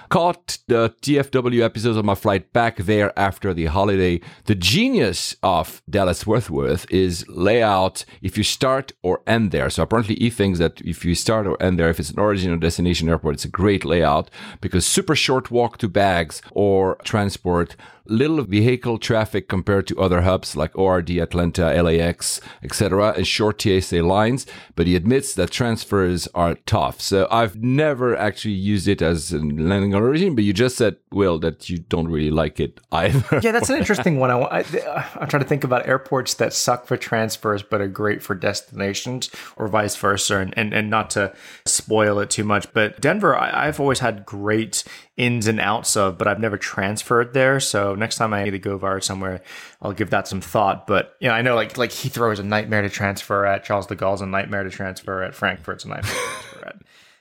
Caught 0.08 0.58
the 0.68 0.94
DFW 1.02 1.62
episodes 1.62 1.98
on 1.98 2.06
my 2.06 2.14
flight 2.14 2.52
back 2.52 2.76
there 2.76 3.12
after 3.18 3.52
the 3.52 3.66
holiday. 3.66 4.20
The 4.44 4.54
genius 4.54 5.36
of 5.42 5.82
Dallas 5.88 6.22
Fort 6.22 6.48
Worth 6.48 6.86
is 6.90 7.26
layout 7.28 8.04
if 8.22 8.38
you 8.38 8.44
start 8.44 8.92
or 9.02 9.22
end 9.26 9.50
there. 9.50 9.68
So 9.70 9.82
apparently 9.82 10.14
he 10.16 10.30
thinks 10.30 10.58
that 10.58 10.80
if 10.82 11.04
you 11.04 11.14
start 11.14 11.46
or 11.46 11.60
end 11.60 11.78
there, 11.78 11.90
if 11.90 11.98
it's 11.98 12.10
an 12.10 12.20
origin 12.20 12.52
or 12.52 12.56
destination 12.56 13.08
airport, 13.08 13.34
it's 13.34 13.44
a 13.44 13.48
great 13.48 13.84
layout 13.84 14.30
because 14.60 14.86
super 14.86 15.16
short 15.16 15.50
walk 15.50 15.78
to 15.78 15.88
bags 15.88 16.40
or 16.52 16.96
transport 17.02 17.76
little 18.08 18.42
vehicle 18.42 18.98
traffic 18.98 19.48
compared 19.48 19.86
to 19.88 20.00
other 20.00 20.22
hubs 20.22 20.56
like 20.56 20.76
ORD, 20.78 21.10
Atlanta, 21.10 21.82
LAX, 21.82 22.40
etc., 22.62 23.12
and 23.16 23.26
short 23.26 23.60
TSA 23.60 24.02
lines. 24.02 24.46
But 24.74 24.86
he 24.86 24.96
admits 24.96 25.34
that 25.34 25.50
transfers 25.50 26.28
are 26.34 26.54
tough. 26.66 27.00
So 27.00 27.26
I've 27.30 27.62
never 27.62 28.16
actually 28.16 28.54
used 28.54 28.88
it 28.88 29.02
as 29.02 29.32
a 29.32 29.38
landing 29.38 29.94
origin, 29.96 30.34
but 30.34 30.44
you 30.44 30.52
just 30.52 30.76
said, 30.76 30.96
Will, 31.10 31.38
that 31.40 31.68
you 31.68 31.78
don't 31.78 32.08
really 32.08 32.30
like 32.30 32.60
it 32.60 32.80
either. 32.92 33.40
Yeah, 33.42 33.52
that's 33.52 33.70
an 33.70 33.78
interesting 33.78 34.18
one. 34.18 34.30
I, 34.30 34.36
I, 34.36 35.06
I'm 35.16 35.28
trying 35.28 35.42
to 35.42 35.48
think 35.48 35.64
about 35.64 35.86
airports 35.86 36.34
that 36.34 36.52
suck 36.52 36.86
for 36.86 36.96
transfers 36.96 37.62
but 37.62 37.80
are 37.80 37.88
great 37.88 38.22
for 38.22 38.34
destinations 38.34 39.30
or 39.56 39.68
vice 39.68 39.96
versa, 39.96 40.38
and, 40.38 40.56
and, 40.56 40.72
and 40.72 40.90
not 40.90 41.10
to 41.10 41.34
spoil 41.64 42.18
it 42.20 42.30
too 42.30 42.44
much. 42.44 42.72
But 42.72 43.00
Denver, 43.00 43.36
I, 43.36 43.66
I've 43.66 43.80
always 43.80 44.00
had 44.00 44.24
great 44.24 44.84
ins 45.16 45.46
and 45.46 45.58
outs 45.58 45.96
of, 45.96 46.18
but 46.18 46.28
I've 46.28 46.40
never 46.40 46.58
transferred 46.58 47.32
there. 47.32 47.58
So 47.58 47.94
next 47.94 48.16
time 48.16 48.34
I 48.34 48.44
need 48.44 48.50
to 48.50 48.58
go 48.58 48.76
via 48.76 49.00
somewhere, 49.00 49.42
I'll 49.80 49.92
give 49.92 50.10
that 50.10 50.28
some 50.28 50.40
thought. 50.40 50.86
But 50.86 51.16
you 51.20 51.28
know, 51.28 51.34
I 51.34 51.42
know 51.42 51.54
like 51.54 51.76
like 51.78 51.90
Heathrow 51.90 52.32
is 52.32 52.38
a 52.38 52.44
nightmare 52.44 52.82
to 52.82 52.90
transfer 52.90 53.46
at. 53.46 53.64
Charles 53.64 53.86
de 53.86 53.94
Gaulle's 53.94 54.20
a 54.20 54.26
nightmare 54.26 54.64
to 54.64 54.70
transfer 54.70 55.22
at. 55.22 55.34
Frankfurt's 55.34 55.84
a 55.84 55.88
nightmare 55.88 56.12
to 56.12 56.18
transfer 56.18 56.66
at. 56.66 56.76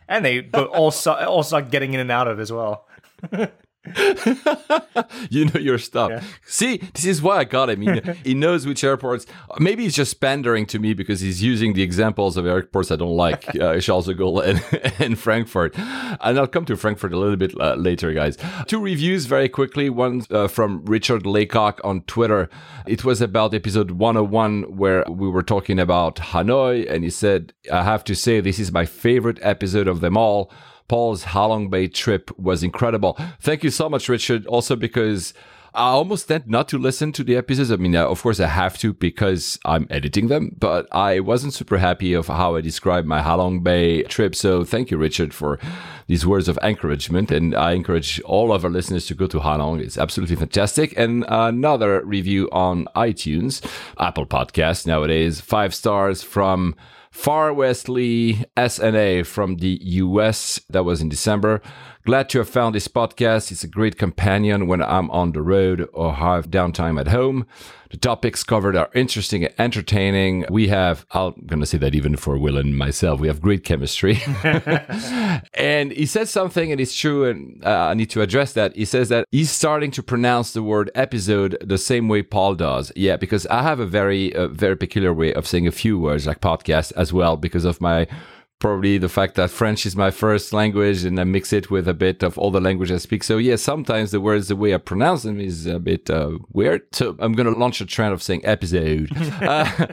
And 0.07 0.23
they 0.23 0.41
but 0.41 0.67
also 0.67 1.13
also 1.13 1.61
getting 1.61 1.93
in 1.93 1.99
and 1.99 2.11
out 2.11 2.27
of 2.27 2.39
as 2.39 2.51
well. 2.51 2.87
you 5.29 5.45
know 5.45 5.59
your 5.59 5.77
stuff. 5.77 6.09
Yeah. 6.09 6.23
See, 6.45 6.77
this 6.93 7.05
is 7.05 7.21
why 7.21 7.37
I 7.37 7.43
got 7.43 7.69
him. 7.69 7.81
He, 7.81 8.01
he, 8.23 8.33
knows 8.33 8.65
which 8.65 8.83
airports. 8.83 9.25
Maybe 9.59 9.83
he's 9.83 9.95
just 9.95 10.19
pandering 10.19 10.65
to 10.67 10.79
me 10.79 10.93
because 10.93 11.21
he's 11.21 11.43
using 11.43 11.73
the 11.73 11.81
examples 11.81 12.37
of 12.37 12.45
airports 12.45 12.91
I 12.91 12.95
don't 12.95 13.15
like, 13.15 13.55
uh, 13.61 13.79
Charles 13.79 14.07
de 14.07 14.15
Gaulle 14.15 14.43
and, 14.43 14.93
and, 14.99 15.19
Frankfurt. 15.19 15.77
And 15.77 16.39
I'll 16.39 16.47
come 16.47 16.65
to 16.65 16.75
Frankfurt 16.75 17.13
a 17.13 17.17
little 17.17 17.35
bit 17.35 17.53
uh, 17.59 17.75
later, 17.75 18.13
guys. 18.13 18.37
Two 18.67 18.79
reviews 18.81 19.25
very 19.25 19.49
quickly. 19.49 19.89
One 19.89 20.23
uh, 20.31 20.47
from 20.47 20.83
Richard 20.85 21.25
Laycock 21.25 21.79
on 21.83 22.01
Twitter. 22.01 22.49
It 22.87 23.03
was 23.03 23.21
about 23.21 23.53
episode 23.53 23.91
101 23.91 24.75
where 24.75 25.03
we 25.07 25.29
were 25.29 25.43
talking 25.43 25.79
about 25.79 26.15
Hanoi, 26.17 26.89
and 26.89 27.03
he 27.03 27.09
said, 27.09 27.53
"I 27.71 27.83
have 27.83 28.03
to 28.05 28.15
say 28.15 28.39
this 28.39 28.59
is 28.59 28.71
my 28.71 28.85
favorite 28.85 29.39
episode 29.41 29.87
of 29.87 30.01
them 30.01 30.17
all." 30.17 30.51
Paul's 30.87 31.25
Halong 31.25 31.69
Bay 31.69 31.87
trip 31.87 32.31
was 32.37 32.63
incredible. 32.63 33.17
Thank 33.39 33.63
you 33.63 33.69
so 33.69 33.89
much, 33.89 34.07
Richard. 34.09 34.45
Also, 34.45 34.75
because 34.75 35.33
I 35.75 35.89
almost 35.89 36.29
tend 36.29 36.47
not 36.47 36.69
to 36.69 36.77
listen 36.77 37.11
to 37.11 37.23
the 37.23 37.35
episodes. 37.35 37.69
I 37.69 37.75
mean, 37.75 37.97
uh, 37.97 38.05
of 38.05 38.21
course, 38.21 38.39
I 38.39 38.47
have 38.47 38.77
to 38.77 38.93
because 38.93 39.59
I'm 39.65 39.87
editing 39.89 40.29
them, 40.29 40.55
but 40.57 40.87
I 40.95 41.19
wasn't 41.19 41.53
super 41.53 41.79
happy 41.79 42.13
of 42.13 42.27
how 42.27 42.55
I 42.55 42.61
described 42.61 43.05
my 43.05 43.21
Halong 43.21 43.61
Bay 43.61 44.03
trip. 44.03 44.35
So 44.35 44.63
thank 44.63 44.89
you, 44.89 44.97
Richard, 44.97 45.33
for 45.33 45.59
these 46.07 46.25
words 46.25 46.47
of 46.47 46.57
encouragement. 46.63 47.29
And 47.29 47.53
I 47.53 47.73
encourage 47.73 48.21
all 48.21 48.53
of 48.53 48.63
our 48.63 48.71
listeners 48.71 49.05
to 49.07 49.15
go 49.15 49.27
to 49.27 49.39
Halong. 49.39 49.81
It's 49.81 49.97
absolutely 49.97 50.37
fantastic. 50.37 50.93
And 50.97 51.25
another 51.27 52.05
review 52.05 52.47
on 52.53 52.87
iTunes, 52.95 53.61
Apple 53.99 54.25
Podcast 54.25 54.87
nowadays, 54.87 55.41
five 55.41 55.75
stars 55.75 56.23
from 56.23 56.73
Far 57.15 57.51
Westly 57.51 58.45
SNA 58.57 59.25
from 59.25 59.55
the 59.55 59.79
US. 59.81 60.59
That 60.69 60.83
was 60.83 61.01
in 61.01 61.07
December. 61.07 61.61
Glad 62.05 62.29
to 62.29 62.37
have 62.37 62.47
found 62.47 62.75
this 62.75 62.87
podcast. 62.87 63.51
It's 63.51 63.63
a 63.63 63.67
great 63.67 63.97
companion 63.97 64.67
when 64.67 64.79
I'm 64.79 65.09
on 65.09 65.31
the 65.31 65.41
road 65.41 65.89
or 65.91 66.13
have 66.13 66.51
downtime 66.51 66.99
at 66.99 67.07
home. 67.07 67.47
The 67.89 67.97
topics 67.97 68.43
covered 68.43 68.75
are 68.75 68.91
interesting 68.93 69.43
and 69.43 69.51
entertaining. 69.57 70.45
We 70.51 70.67
have, 70.67 71.07
I'm 71.13 71.33
going 71.47 71.61
to 71.61 71.65
say 71.65 71.79
that 71.79 71.95
even 71.95 72.15
for 72.15 72.37
Will 72.37 72.57
and 72.57 72.77
myself, 72.77 73.19
we 73.19 73.27
have 73.27 73.41
great 73.41 73.63
chemistry. 73.63 74.19
and 75.55 75.91
he 75.93 76.05
says 76.05 76.29
something, 76.29 76.71
and 76.71 76.79
it's 76.79 76.95
true, 76.95 77.25
and 77.25 77.65
uh, 77.65 77.87
I 77.89 77.95
need 77.95 78.11
to 78.11 78.21
address 78.21 78.53
that. 78.53 78.75
He 78.75 78.85
says 78.85 79.09
that 79.09 79.25
he's 79.31 79.49
starting 79.49 79.89
to 79.91 80.03
pronounce 80.03 80.53
the 80.53 80.61
word 80.61 80.91
episode 80.93 81.57
the 81.59 81.79
same 81.79 82.07
way 82.07 82.21
Paul 82.21 82.53
does. 82.53 82.91
Yeah, 82.95 83.17
because 83.17 83.47
I 83.47 83.63
have 83.63 83.79
a 83.79 83.87
very, 83.87 84.35
uh, 84.35 84.49
very 84.49 84.77
peculiar 84.77 85.13
way 85.13 85.33
of 85.33 85.47
saying 85.47 85.65
a 85.65 85.71
few 85.71 85.97
words 85.97 86.27
like 86.27 86.39
podcast 86.39 86.91
as 86.95 87.11
well 87.11 87.35
because 87.35 87.65
of 87.65 87.81
my 87.81 88.05
probably 88.59 88.97
the 88.97 89.09
fact 89.09 89.35
that 89.35 89.49
French 89.49 89.85
is 89.85 89.95
my 89.95 90.11
first 90.11 90.53
language 90.53 91.03
and 91.03 91.19
I 91.19 91.23
mix 91.23 91.51
it 91.51 91.69
with 91.69 91.87
a 91.87 91.93
bit 91.93 92.23
of 92.23 92.37
all 92.37 92.51
the 92.51 92.61
language 92.61 92.91
I 92.91 92.97
speak. 92.97 93.23
So 93.23 93.37
yeah, 93.37 93.57
sometimes 93.57 94.11
the 94.11 94.21
words, 94.21 94.47
the 94.47 94.55
way 94.55 94.73
I 94.73 94.77
pronounce 94.77 95.23
them 95.23 95.39
is 95.39 95.65
a 95.65 95.79
bit 95.79 96.09
uh, 96.09 96.39
weird. 96.51 96.81
So 96.93 97.15
I'm 97.19 97.33
going 97.33 97.51
to 97.51 97.59
launch 97.59 97.81
a 97.81 97.85
trend 97.85 98.13
of 98.13 98.23
saying 98.23 98.45
episode. 98.45 99.09
uh, 99.41 99.87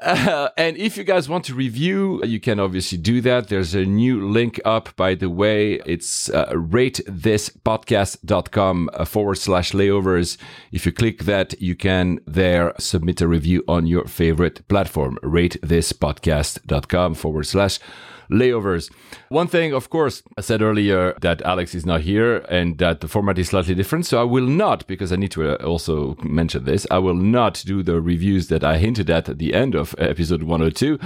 uh, 0.00 0.48
and 0.56 0.76
if 0.76 0.96
you 0.96 1.02
guys 1.04 1.28
want 1.28 1.44
to 1.46 1.54
review, 1.54 2.22
you 2.24 2.40
can 2.40 2.58
obviously 2.60 2.98
do 2.98 3.20
that. 3.22 3.48
There's 3.48 3.74
a 3.74 3.84
new 3.84 4.28
link 4.28 4.60
up, 4.64 4.94
by 4.96 5.14
the 5.14 5.28
way. 5.28 5.80
It's 5.86 6.30
uh, 6.30 6.46
ratethispodcast.com 6.52 8.90
uh, 8.92 9.04
forward 9.04 9.36
slash 9.36 9.72
layovers. 9.72 10.36
If 10.72 10.86
you 10.86 10.92
click 10.92 11.24
that, 11.24 11.60
you 11.60 11.74
can 11.74 12.20
there 12.26 12.72
submit 12.78 13.20
a 13.20 13.28
review 13.28 13.64
on 13.66 13.86
your 13.86 14.06
favorite 14.06 14.66
platform. 14.68 15.18
Ratethispodcast.com 15.22 17.14
forward 17.14 17.46
slash 17.46 17.80
layovers. 18.30 18.90
One 19.28 19.46
thing, 19.46 19.72
of 19.72 19.90
course, 19.90 20.22
I 20.36 20.40
said 20.42 20.62
earlier 20.62 21.14
that 21.20 21.42
Alex 21.42 21.74
is 21.74 21.86
not 21.86 22.02
here 22.02 22.38
and 22.48 22.78
that 22.78 23.00
the 23.00 23.08
format 23.08 23.38
is 23.38 23.48
slightly 23.48 23.74
different. 23.74 24.06
So 24.06 24.20
I 24.20 24.24
will 24.24 24.46
not, 24.46 24.86
because 24.86 25.12
I 25.12 25.16
need 25.16 25.30
to 25.32 25.52
uh, 25.52 25.64
also 25.64 26.16
mention 26.22 26.64
this, 26.64 26.86
I 26.90 26.98
will 26.98 27.14
not 27.14 27.62
do 27.66 27.82
the 27.82 28.00
reviews 28.00 28.48
that 28.48 28.64
I 28.64 28.78
hinted 28.78 29.10
at 29.10 29.28
at 29.28 29.38
the 29.38 29.54
end 29.54 29.74
of 29.74 29.94
episode 29.98 30.42
102, 30.42 30.98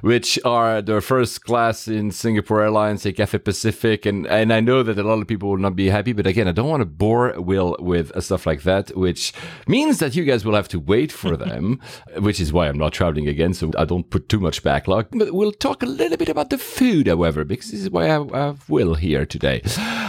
which 0.00 0.38
are 0.44 0.82
the 0.82 1.00
first 1.00 1.44
class 1.44 1.88
in 1.88 2.10
Singapore 2.10 2.62
Airlines, 2.62 3.04
a 3.06 3.12
Cathay 3.12 3.38
Pacific. 3.38 4.06
And, 4.06 4.26
and 4.26 4.52
I 4.52 4.60
know 4.60 4.82
that 4.82 4.98
a 4.98 5.02
lot 5.02 5.20
of 5.20 5.26
people 5.26 5.50
will 5.50 5.58
not 5.58 5.76
be 5.76 5.88
happy, 5.88 6.12
but 6.12 6.26
again, 6.26 6.48
I 6.48 6.52
don't 6.52 6.68
want 6.68 6.80
to 6.80 6.86
bore 6.86 7.34
Will 7.40 7.76
with 7.78 8.12
stuff 8.22 8.46
like 8.46 8.62
that, 8.62 8.96
which 8.96 9.32
means 9.66 9.98
that 9.98 10.14
you 10.14 10.24
guys 10.24 10.44
will 10.44 10.54
have 10.54 10.68
to 10.68 10.80
wait 10.80 11.12
for 11.12 11.36
them, 11.46 11.80
which 12.18 12.40
is 12.40 12.52
why 12.52 12.68
I'm 12.68 12.78
not 12.78 12.92
traveling 12.92 13.28
again. 13.28 13.54
So 13.54 13.70
I 13.78 13.84
don't 13.84 14.08
put 14.08 14.28
too 14.28 14.40
much 14.40 14.62
backlog. 14.62 15.08
But 15.12 15.32
we'll 15.32 15.52
talk 15.52 15.82
a 15.82 15.86
little 15.86 16.16
bit 16.16 16.28
about 16.28 16.50
the 16.50 16.58
food, 16.66 17.06
however, 17.06 17.44
because 17.44 17.70
this 17.70 17.80
is 17.80 17.90
why 17.90 18.04
I 18.04 18.08
have 18.08 18.68
Will 18.68 18.94
here 18.94 19.24
today. 19.24 19.62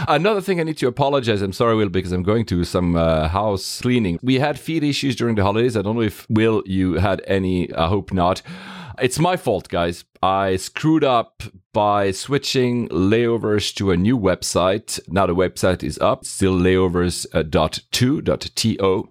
Another 0.08 0.40
thing 0.40 0.60
I 0.60 0.64
need 0.64 0.78
to 0.78 0.88
apologize. 0.88 1.40
I'm 1.42 1.52
sorry, 1.52 1.76
Will, 1.76 1.88
because 1.88 2.12
I'm 2.12 2.22
going 2.22 2.44
to 2.46 2.64
some 2.64 2.96
uh, 2.96 3.28
house 3.28 3.80
cleaning. 3.80 4.18
We 4.22 4.38
had 4.38 4.58
feed 4.58 4.84
issues 4.84 5.16
during 5.16 5.36
the 5.36 5.42
holidays. 5.42 5.76
I 5.76 5.82
don't 5.82 5.96
know 5.96 6.02
if 6.02 6.26
Will, 6.28 6.62
you 6.66 6.94
had 6.94 7.22
any. 7.26 7.72
I 7.74 7.88
hope 7.88 8.12
not. 8.12 8.42
It's 9.00 9.18
my 9.18 9.36
fault, 9.36 9.68
guys. 9.68 10.04
I 10.22 10.56
screwed 10.56 11.04
up 11.04 11.42
by 11.78 12.10
switching 12.10 12.88
layovers 12.88 13.72
to 13.72 13.92
a 13.92 13.96
new 13.96 14.18
website. 14.18 14.98
Now 15.06 15.26
the 15.26 15.34
website 15.36 15.84
is 15.84 15.96
up, 16.00 16.24
still 16.24 16.54
layovers.to.to. 16.54 18.78
Uh, 18.80 19.02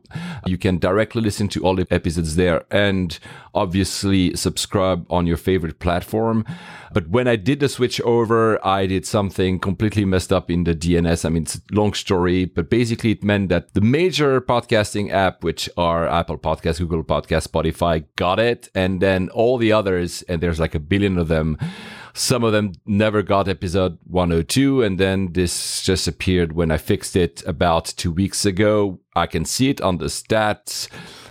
you 0.45 0.57
can 0.57 0.77
directly 0.77 1.21
listen 1.21 1.47
to 1.47 1.63
all 1.63 1.75
the 1.75 1.87
episodes 1.89 2.35
there 2.35 2.65
and 2.69 3.17
obviously 3.53 4.35
subscribe 4.35 5.05
on 5.09 5.25
your 5.25 5.37
favorite 5.37 5.79
platform. 5.79 6.43
But 6.91 7.07
when 7.07 7.25
I 7.25 7.37
did 7.37 7.61
the 7.61 7.69
switch 7.69 8.01
over, 8.01 8.59
I 8.65 8.85
did 8.85 9.05
something 9.05 9.59
completely 9.59 10.03
messed 10.03 10.33
up 10.33 10.51
in 10.51 10.65
the 10.65 10.75
DNS. 10.75 11.23
I 11.23 11.29
mean, 11.29 11.43
it's 11.43 11.55
a 11.55 11.61
long 11.71 11.93
story, 11.93 12.43
but 12.43 12.69
basically 12.69 13.11
it 13.11 13.23
meant 13.23 13.47
that 13.47 13.75
the 13.75 13.81
major 13.81 14.41
podcasting 14.41 15.09
app, 15.09 15.41
which 15.41 15.69
are 15.77 16.05
Apple 16.05 16.37
Podcast, 16.37 16.79
Google 16.79 17.05
Podcast, 17.05 17.47
Spotify, 17.47 18.03
got 18.17 18.39
it. 18.39 18.67
And 18.75 19.01
then 19.01 19.29
all 19.29 19.57
the 19.57 19.71
others, 19.71 20.21
and 20.23 20.41
there's 20.41 20.59
like 20.59 20.75
a 20.75 20.79
billion 20.79 21.17
of 21.17 21.29
them, 21.29 21.57
some 22.17 22.43
of 22.43 22.51
them 22.51 22.73
never 22.85 23.21
got 23.21 23.47
episode 23.47 23.97
102, 24.05 24.81
and 24.81 24.99
then 24.99 25.33
this 25.33 25.81
just 25.83 26.07
appeared 26.07 26.53
when 26.53 26.71
I 26.71 26.77
fixed 26.77 27.15
it 27.15 27.43
about 27.45 27.85
two 27.85 28.11
weeks 28.11 28.45
ago. 28.45 28.99
I 29.17 29.27
can 29.27 29.45
see 29.45 29.69
it 29.69 29.81
on 29.81 29.97
the 29.97 30.05
stats 30.05 30.87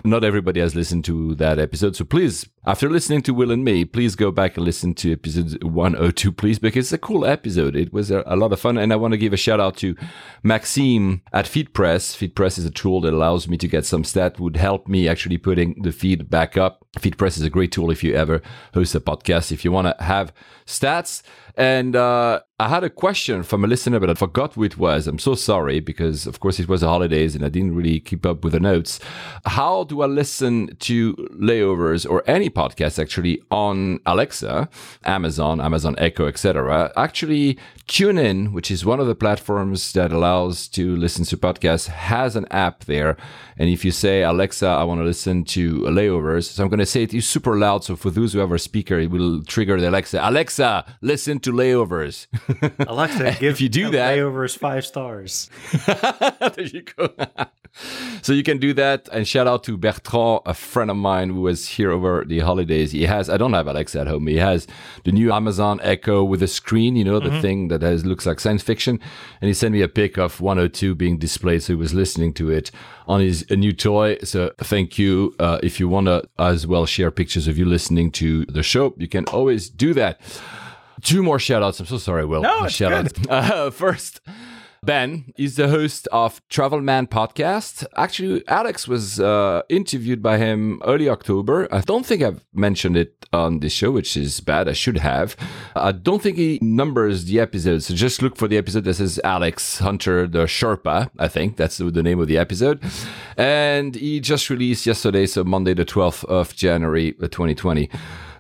not 0.07 0.25
everybody 0.25 0.61
has 0.61 0.75
listened 0.75 1.05
to 1.05 1.35
that 1.35 1.59
episode. 1.59 1.97
So 1.97 2.05
please, 2.05 2.49
after 2.65 2.89
listening 2.89 3.23
to 3.23 3.35
Will 3.35 3.51
and 3.51 3.65
me, 3.65 3.85
please 3.85 4.15
go 4.15 4.31
back 4.31 4.57
and 4.57 4.65
listen 4.65 4.95
to 4.95 5.13
episode 5.13 5.63
102, 5.63 6.33
please, 6.33 6.59
because 6.59 6.87
it's 6.87 6.93
a 6.93 6.99
cool 6.99 7.25
episode. 7.25 7.77
It 7.77 7.93
was 7.93 8.11
a, 8.11 8.23
a 8.27 8.37
lot 8.37 8.53
of 8.53 8.61
fun. 8.61 8.79
And 8.79 8.93
I 8.93 8.97
want 8.97 9.13
to 9.13 9.19
give 9.19 9.33
a 9.33 9.37
shout 9.37 9.61
out 9.61 9.77
to 9.79 9.97
Maxime 10.43 11.23
at 11.33 11.47
FeedPress. 11.47 12.17
FeedPress 12.17 12.59
is 12.59 12.65
a 12.65 12.71
tool 12.71 13.01
that 13.03 13.13
allows 13.13 13.49
me 13.49 13.57
to 13.59 13.69
get 13.69 13.85
some 13.85 14.05
stat, 14.05 14.41
would 14.41 14.57
help 14.57 14.89
me 14.89 15.09
actually 15.09 15.39
putting 15.39 15.83
the 15.83 15.93
feed 15.93 16.31
back 16.31 16.57
up. 16.57 16.87
FeedPress 16.99 17.39
is 17.39 17.43
a 17.43 17.51
great 17.51 17.73
tool 17.73 17.91
if 17.91 18.03
you 18.03 18.15
ever 18.15 18.43
host 18.75 18.95
a 18.95 19.01
podcast. 19.01 19.53
If 19.53 19.65
you 19.65 19.73
want 19.73 19.89
to 19.89 20.05
have 20.05 20.33
stats, 20.67 21.23
and 21.57 21.97
uh, 21.97 22.41
I 22.61 22.69
had 22.69 22.85
a 22.85 22.91
question 22.91 23.43
from 23.43 23.65
a 23.65 23.67
listener, 23.67 23.99
but 23.99 24.11
I 24.11 24.15
forgot 24.15 24.55
who 24.55 24.65
it 24.65 24.77
was. 24.77 25.07
I'm 25.07 25.19
so 25.19 25.35
sorry 25.35 25.81
because, 25.81 26.27
of 26.27 26.41
course, 26.41 26.59
it 26.59 26.69
was 26.69 26.83
the 26.83 26.89
holidays 26.89 27.35
and 27.35 27.45
I 27.45 27.49
didn't 27.49 27.75
really 27.75 27.99
keep 28.01 28.27
up 28.27 28.45
with 28.45 28.53
the 28.53 28.61
notes. 28.61 29.01
How 29.47 29.85
do 29.85 30.03
I 30.03 30.07
listen 30.07 30.77
to 30.81 31.15
layovers 31.15 32.09
or 32.09 32.23
any 32.27 32.51
podcast 32.51 32.99
actually 32.99 33.43
on 33.51 34.01
Alexa, 34.05 34.69
Amazon, 35.05 35.61
Amazon 35.61 35.95
Echo, 35.99 36.27
etc.? 36.27 36.93
Actually, 36.97 37.59
TuneIn, 37.89 38.53
which 38.53 38.71
is 38.71 38.85
one 38.85 38.99
of 38.99 39.07
the 39.07 39.15
platforms 39.15 39.93
that 39.93 40.13
allows 40.13 40.67
to 40.69 40.97
listen 40.97 41.25
to 41.27 41.37
podcasts, 41.37 41.87
has 41.87 42.35
an 42.35 42.47
app 42.51 42.85
there. 42.85 43.17
And 43.59 43.71
if 43.71 43.85
you 43.85 43.93
say, 43.93 44.23
Alexa, 44.23 44.67
I 44.67 44.83
want 44.83 45.01
to 45.01 45.05
listen 45.05 45.45
to 45.45 45.81
layovers, 45.83 46.51
so 46.51 46.65
I'm 46.65 46.69
going 46.69 46.81
to 46.81 46.87
say 46.87 47.05
it 47.05 47.15
is 47.15 47.29
super 47.29 47.57
loud. 47.57 47.85
So 47.85 47.95
for 47.95 48.11
those 48.11 48.33
who 48.33 48.41
have 48.41 48.51
a 48.51 48.59
speaker, 48.59 48.99
it 48.99 49.11
will 49.11 49.43
trigger 49.45 49.81
the 49.81 49.89
Alexa, 49.89 50.21
Alexa, 50.21 50.85
listen 51.01 51.39
to 51.41 51.53
layovers. 51.53 52.27
Alexa, 52.89 53.37
give 53.41 53.55
if 53.55 53.61
you 53.61 53.69
do 53.69 53.91
that, 53.93 54.19
layovers 54.19 54.59
five 54.59 54.85
stars. 54.85 55.49
there 55.87 56.67
you 56.67 56.83
go. 56.83 57.09
so 58.21 58.33
you 58.33 58.43
can 58.43 58.59
do 58.59 58.75
that. 58.75 59.09
And 59.13 59.29
shout 59.29 59.47
out 59.47 59.63
to 59.65 59.77
Bertrand, 59.77 60.41
a 60.45 60.55
friend 60.55 60.91
of 60.91 60.97
mine 60.97 61.31
who 61.31 61.43
was 61.43 61.69
here 61.69 61.93
over 61.93 62.25
the 62.27 62.41
holidays. 62.41 62.93
He 62.93 63.05
has, 63.05 63.31
I 63.31 63.37
don't 63.37 63.53
have 63.53 63.69
Alexa 63.69 64.01
at 64.01 64.07
home. 64.09 64.27
He 64.27 64.37
has 64.37 64.67
the 65.05 65.13
new 65.13 65.33
Amazon 65.33 65.79
Echo 65.83 66.25
with 66.25 66.43
a 66.43 66.49
screen, 66.49 66.97
you 66.97 67.05
know, 67.05 67.21
the 67.21 67.31
mm-hmm. 67.31 67.41
thing 67.41 67.69
that 67.69 67.76
has, 67.83 68.05
looks 68.05 68.27
like 68.27 68.41
science 68.41 68.63
fiction. 68.63 69.01
And 69.41 69.49
he 69.49 69.55
sent 69.55 69.73
me 69.73 69.83
a 69.83 69.89
pic 69.89 70.17
of 70.17 70.41
102 70.41 70.95
being 70.95 71.19
displayed. 71.19 71.63
So 71.63 71.73
he 71.73 71.77
was 71.77 71.95
listening 71.95 72.33
to 72.35 72.51
it 72.51 72.71
on 73.07 73.21
his 73.21 73.47
a 73.51 73.57
new 73.57 73.73
toy. 73.73 74.19
So 74.25 74.53
thank 74.59 74.99
you. 74.99 75.35
Uh, 75.39 75.59
if 75.63 75.81
you 75.81 75.89
want 75.89 76.07
to 76.07 76.29
as 76.39 76.67
well 76.67 76.87
share 76.87 77.11
pictures 77.11 77.49
of 77.49 77.59
you 77.59 77.65
listening 77.65 78.11
to 78.13 78.45
the 78.47 78.63
show, 78.63 78.95
you 78.97 79.09
can 79.09 79.25
always 79.27 79.69
do 79.69 79.95
that. 79.95 80.21
Two 81.03 81.23
more 81.23 81.39
shout 81.39 81.63
outs. 81.63 81.79
I'm 81.81 81.87
so 81.87 81.99
sorry, 81.99 82.25
Will. 82.25 82.43
No, 82.43 82.69
shout 82.69 82.93
outs. 82.93 83.13
Uh, 83.29 83.71
first, 83.71 84.21
Ben 84.87 85.33
is 85.37 85.57
the 85.57 85.67
host 85.67 86.07
of 86.13 86.41
Travel 86.49 86.81
Man 86.81 87.09
podcast. 87.09 87.85
Actually, 87.97 88.47
Alex 88.47 88.87
was 88.87 89.19
uh, 89.19 89.63
interviewed 89.69 90.23
by 90.23 90.39
him 90.39 90.81
early 90.85 91.09
October. 91.09 91.67
I 91.73 91.81
don't 91.81 92.07
think 92.07 92.23
I've 92.23 92.45
mentioned 92.55 92.97
it 92.97 93.27
on 93.33 93.59
this 93.59 93.73
show, 93.73 93.91
which 93.91 94.17
is 94.17 94.39
bad. 94.39 94.69
I 94.69 94.75
should 94.75 94.99
have. 94.99 95.37
I 95.75 95.91
don't 95.91 96.23
think 96.23 96.37
he 96.37 96.61
numbers 96.63 97.25
the 97.25 97.41
episodes. 97.41 97.87
So 97.87 97.95
just 97.95 98.23
look 98.23 98.37
for 98.37 98.47
the 98.47 98.57
episode 98.57 98.85
that 98.85 98.95
says 98.95 99.19
Alex 99.25 99.81
Hunter 99.81 100.29
the 100.29 100.45
Sherpa. 100.45 101.11
I 101.19 101.27
think 101.27 101.57
that's 101.57 101.79
the 101.79 102.03
name 102.03 102.21
of 102.21 102.29
the 102.29 102.39
episode. 102.39 102.81
And 103.37 103.97
he 103.97 104.21
just 104.21 104.49
released 104.51 104.87
yesterday, 104.87 105.27
so 105.27 105.43
Monday, 105.43 105.75
the 105.75 105.85
12th 105.85 106.25
of 106.27 106.55
January, 106.55 107.13
2020 107.13 107.91
uh, 107.93 107.99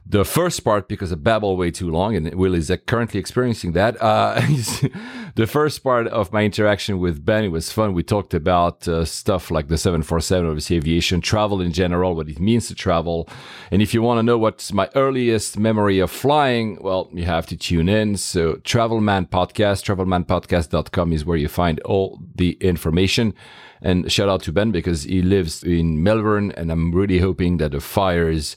the 0.09 0.25
first 0.25 0.65
part 0.65 0.87
because 0.87 1.13
I 1.13 1.17
babble 1.17 1.57
way 1.57 1.73
too 1.73 1.91
long, 1.91 2.15
and 2.15 2.33
Will 2.35 2.55
is 2.55 2.73
currently 2.87 3.19
experiencing 3.19 3.73
that. 3.73 4.01
Uh, 4.01 4.41
the 5.35 5.49
first 5.49 5.83
part 5.83 6.07
of 6.07 6.33
my 6.33 6.45
interaction 6.45 7.01
with 7.01 7.25
Ben 7.25 7.45
it 7.45 7.49
was 7.49 7.73
fun. 7.73 7.93
We 7.93 8.05
talked 8.05 8.33
about 8.33 8.87
uh, 8.87 9.05
stuff 9.05 9.51
like 9.51 9.67
the 9.67 9.77
747, 9.77 10.47
obviously 10.47 10.77
aviation, 10.77 11.21
travel 11.21 11.61
in 11.61 11.73
general, 11.73 12.15
what 12.15 12.29
it 12.29 12.39
means 12.39 12.69
to 12.69 12.75
travel. 12.77 13.29
And 13.73 13.83
if 13.83 13.93
you 13.93 14.01
want 14.01 14.19
to 14.19 14.23
know 14.23 14.39
what's 14.39 14.73
my 14.73 14.89
earliest 14.95 15.59
memory 15.59 15.99
of 15.99 16.13
flying, 16.13 16.79
well, 16.81 17.09
you 17.13 17.25
have 17.25 17.47
to 17.49 17.57
tune 17.57 17.89
in. 17.89 18.17
So 18.17 18.55
Travelman 18.57 19.29
Podcast, 19.29 19.83
travelmanpodcast.com 19.85 21.13
is 21.13 21.25
where 21.25 21.37
you 21.37 21.49
find 21.49 21.81
all 21.81 22.21
the 22.37 22.53
information. 22.61 23.35
And 23.83 24.11
shout 24.11 24.29
out 24.29 24.43
to 24.43 24.53
Ben 24.53 24.71
because 24.71 25.03
he 25.03 25.21
lives 25.21 25.65
in 25.65 26.03
Melbourne, 26.03 26.53
and 26.53 26.71
I'm 26.71 26.93
really 26.93 27.19
hoping 27.19 27.57
that 27.59 27.73
the 27.73 27.81
fires 27.81 28.57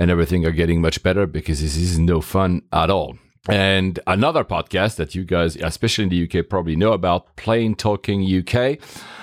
and 0.00 0.10
everything 0.10 0.44
are 0.46 0.50
getting 0.50 0.80
much 0.80 1.02
better 1.02 1.26
because 1.26 1.60
this 1.60 1.76
is 1.76 1.98
no 1.98 2.20
fun 2.20 2.62
at 2.72 2.90
all. 2.90 3.16
And 3.48 4.00
another 4.06 4.44
podcast 4.44 4.96
that 4.96 5.14
you 5.14 5.24
guys, 5.24 5.56
especially 5.56 6.04
in 6.04 6.10
the 6.10 6.24
UK, 6.24 6.48
probably 6.48 6.74
know 6.74 6.92
about, 6.92 7.36
Plane 7.36 7.74
Talking 7.74 8.22
UK. 8.22 8.78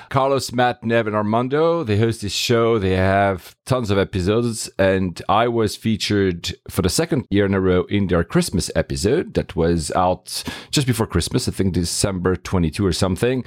Carlos, 0.09 0.53
Matt, 0.53 0.83
Nev, 0.83 1.05
and 1.05 1.15
Armando, 1.15 1.83
they 1.83 1.97
host 1.97 2.21
this 2.21 2.31
show. 2.31 2.79
They 2.79 2.95
have 2.95 3.55
tons 3.65 3.91
of 3.91 3.97
episodes. 3.97 4.69
And 4.79 5.21
I 5.27 5.47
was 5.47 5.75
featured 5.75 6.55
for 6.69 6.81
the 6.81 6.89
second 6.89 7.27
year 7.29 7.45
in 7.45 7.53
a 7.53 7.59
row 7.59 7.83
in 7.85 8.07
their 8.07 8.23
Christmas 8.23 8.71
episode 8.75 9.33
that 9.33 9.55
was 9.55 9.91
out 9.91 10.43
just 10.71 10.87
before 10.87 11.07
Christmas, 11.07 11.47
I 11.47 11.51
think 11.51 11.73
December 11.73 12.35
22 12.35 12.85
or 12.85 12.93
something. 12.93 13.43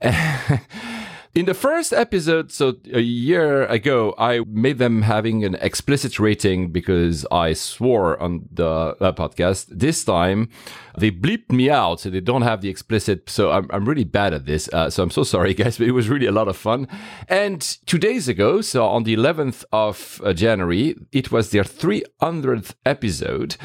In 1.34 1.44
the 1.44 1.52
first 1.52 1.92
episode, 1.92 2.50
so 2.50 2.76
a 2.90 3.00
year 3.00 3.66
ago, 3.66 4.14
I 4.16 4.40
made 4.48 4.78
them 4.78 5.02
having 5.02 5.44
an 5.44 5.56
explicit 5.56 6.18
rating 6.18 6.72
because 6.72 7.26
I 7.30 7.52
swore 7.52 8.20
on 8.20 8.48
the 8.50 8.66
uh, 8.66 9.12
podcast. 9.12 9.66
This 9.68 10.02
time, 10.04 10.48
they 10.96 11.10
bleeped 11.10 11.52
me 11.52 11.68
out, 11.68 12.00
so 12.00 12.08
they 12.08 12.22
don't 12.22 12.42
have 12.42 12.62
the 12.62 12.70
explicit. 12.70 13.28
So 13.28 13.50
I'm, 13.50 13.66
I'm 13.70 13.84
really 13.84 14.04
bad 14.04 14.32
at 14.32 14.46
this. 14.46 14.70
Uh, 14.72 14.88
so 14.88 15.02
I'm 15.02 15.10
so 15.10 15.22
sorry, 15.22 15.52
guys, 15.62 15.76
but 15.76 15.86
it 15.86 15.92
was 15.92 16.08
really 16.08 16.26
a 16.26 16.32
lot 16.32 16.48
of 16.48 16.56
fun. 16.56 16.88
And 17.28 17.60
two 17.84 17.98
days 17.98 18.26
ago, 18.26 18.62
so 18.62 18.86
on 18.86 19.04
the 19.04 19.14
11th 19.14 19.64
of 19.70 20.22
uh, 20.24 20.32
January, 20.32 20.96
it 21.12 21.30
was 21.30 21.50
their 21.50 21.62
300th 21.62 22.74
episode. 22.86 23.56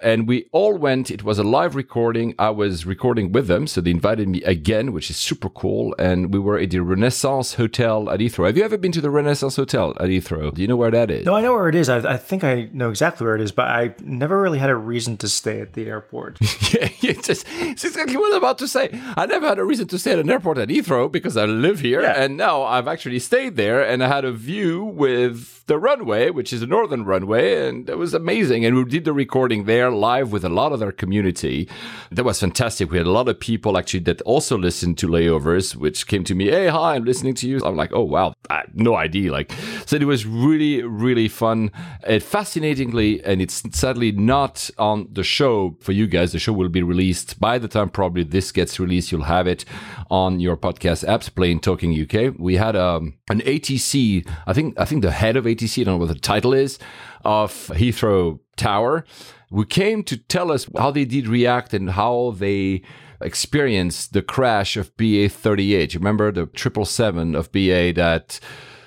And 0.00 0.26
we 0.26 0.48
all 0.50 0.76
went, 0.76 1.08
it 1.10 1.22
was 1.22 1.38
a 1.38 1.44
live 1.44 1.76
recording. 1.76 2.34
I 2.36 2.50
was 2.50 2.84
recording 2.84 3.30
with 3.30 3.46
them. 3.46 3.68
So 3.68 3.80
they 3.80 3.92
invited 3.92 4.28
me 4.28 4.42
again, 4.42 4.92
which 4.92 5.08
is 5.08 5.16
super 5.16 5.48
cool. 5.48 5.94
And 6.00 6.34
we 6.34 6.40
were 6.40 6.58
at 6.58 6.70
the 6.70 6.80
Renaissance 6.80 7.11
Renaissance 7.12 7.52
Hotel 7.54 8.08
at 8.08 8.20
Heathrow. 8.20 8.46
Have 8.46 8.56
you 8.56 8.64
ever 8.64 8.78
been 8.78 8.90
to 8.92 9.02
the 9.02 9.10
Renaissance 9.10 9.56
Hotel 9.56 9.90
at 10.00 10.06
Heathrow? 10.06 10.54
Do 10.54 10.62
you 10.62 10.66
know 10.66 10.76
where 10.76 10.90
that 10.90 11.10
is? 11.10 11.26
No, 11.26 11.34
I 11.34 11.42
know 11.42 11.52
where 11.52 11.68
it 11.68 11.74
is. 11.74 11.90
I, 11.90 12.14
I 12.14 12.16
think 12.16 12.42
I 12.42 12.70
know 12.72 12.88
exactly 12.88 13.26
where 13.26 13.34
it 13.34 13.42
is, 13.42 13.52
but 13.52 13.66
I 13.68 13.94
never 14.00 14.40
really 14.40 14.58
had 14.58 14.70
a 14.70 14.74
reason 14.74 15.18
to 15.18 15.28
stay 15.28 15.60
at 15.60 15.74
the 15.74 15.88
airport. 15.88 16.38
yeah, 16.40 16.88
it's, 17.02 17.26
just, 17.26 17.46
it's 17.50 17.84
exactly 17.84 18.16
what 18.16 18.32
I'm 18.32 18.38
about 18.38 18.56
to 18.58 18.66
say. 18.68 18.88
I 19.14 19.26
never 19.26 19.46
had 19.46 19.58
a 19.58 19.64
reason 19.64 19.88
to 19.88 19.98
stay 19.98 20.12
at 20.12 20.20
an 20.20 20.30
airport 20.30 20.56
at 20.56 20.70
Heathrow 20.70 21.12
because 21.12 21.36
I 21.36 21.44
live 21.44 21.80
here, 21.80 22.00
yeah. 22.00 22.22
and 22.22 22.38
now 22.38 22.62
I've 22.62 22.88
actually 22.88 23.18
stayed 23.18 23.56
there, 23.56 23.86
and 23.86 24.02
I 24.02 24.08
had 24.08 24.24
a 24.24 24.32
view 24.32 24.82
with 24.82 25.62
the 25.66 25.78
runway, 25.78 26.30
which 26.30 26.52
is 26.52 26.60
the 26.60 26.66
northern 26.66 27.04
runway, 27.04 27.68
and 27.68 27.88
it 27.88 27.98
was 27.98 28.14
amazing. 28.14 28.64
And 28.64 28.76
we 28.76 28.84
did 28.84 29.04
the 29.04 29.12
recording 29.12 29.64
there 29.64 29.90
live 29.90 30.32
with 30.32 30.44
a 30.44 30.48
lot 30.48 30.72
of 30.72 30.80
their 30.80 30.92
community. 30.92 31.68
That 32.10 32.24
was 32.24 32.40
fantastic. 32.40 32.90
We 32.90 32.98
had 32.98 33.06
a 33.06 33.10
lot 33.10 33.28
of 33.28 33.38
people 33.38 33.78
actually 33.78 34.00
that 34.00 34.20
also 34.22 34.58
listened 34.58 34.98
to 34.98 35.08
layovers, 35.08 35.76
which 35.76 36.06
came 36.06 36.24
to 36.24 36.34
me, 36.34 36.46
hey, 36.46 36.68
hi, 36.68 36.98
I'm 37.02 37.06
listening 37.06 37.34
to 37.34 37.48
you. 37.48 37.60
I'm 37.64 37.74
like, 37.74 37.92
oh 37.92 38.04
wow, 38.04 38.32
no 38.74 38.94
idea. 38.94 39.32
Like, 39.32 39.50
so 39.86 39.96
it 39.96 40.04
was 40.04 40.24
really, 40.24 40.82
really 40.82 41.26
fun. 41.26 41.72
And 42.04 42.22
fascinatingly, 42.22 43.22
and 43.24 43.42
it's 43.42 43.60
sadly 43.76 44.12
not 44.12 44.70
on 44.78 45.08
the 45.10 45.24
show 45.24 45.76
for 45.80 45.90
you 45.90 46.06
guys. 46.06 46.30
The 46.30 46.38
show 46.38 46.52
will 46.52 46.68
be 46.68 46.82
released 46.82 47.40
by 47.40 47.58
the 47.58 47.66
time 47.66 47.90
probably 47.90 48.22
this 48.22 48.52
gets 48.52 48.78
released. 48.78 49.10
You'll 49.10 49.24
have 49.24 49.48
it 49.48 49.64
on 50.12 50.38
your 50.38 50.56
podcast 50.56 51.04
apps, 51.04 51.34
Plane 51.34 51.58
Talking 51.58 51.92
UK. 51.92 52.34
We 52.38 52.54
had 52.54 52.76
um, 52.76 53.14
an 53.28 53.40
ATC. 53.40 54.24
I 54.46 54.52
think 54.52 54.78
I 54.78 54.84
think 54.84 55.02
the 55.02 55.10
head 55.10 55.36
of 55.36 55.44
ATC. 55.44 55.80
I 55.80 55.84
don't 55.84 55.94
know 55.94 56.06
what 56.06 56.14
the 56.14 56.20
title 56.20 56.54
is 56.54 56.78
of 57.24 57.52
Heathrow 57.74 58.38
Tower. 58.56 59.04
We 59.50 59.66
came 59.66 60.04
to 60.04 60.16
tell 60.16 60.52
us 60.52 60.68
how 60.78 60.92
they 60.92 61.04
did 61.04 61.26
react 61.26 61.74
and 61.74 61.90
how 61.90 62.34
they 62.38 62.82
experienced 63.24 64.12
the 64.12 64.22
crash 64.22 64.76
of 64.76 64.96
BA 64.96 65.28
38. 65.28 65.94
You 65.94 66.00
remember 66.00 66.30
the 66.32 66.48
777 66.54 67.34
of 67.34 67.52
BA 67.52 67.92
that 67.94 68.40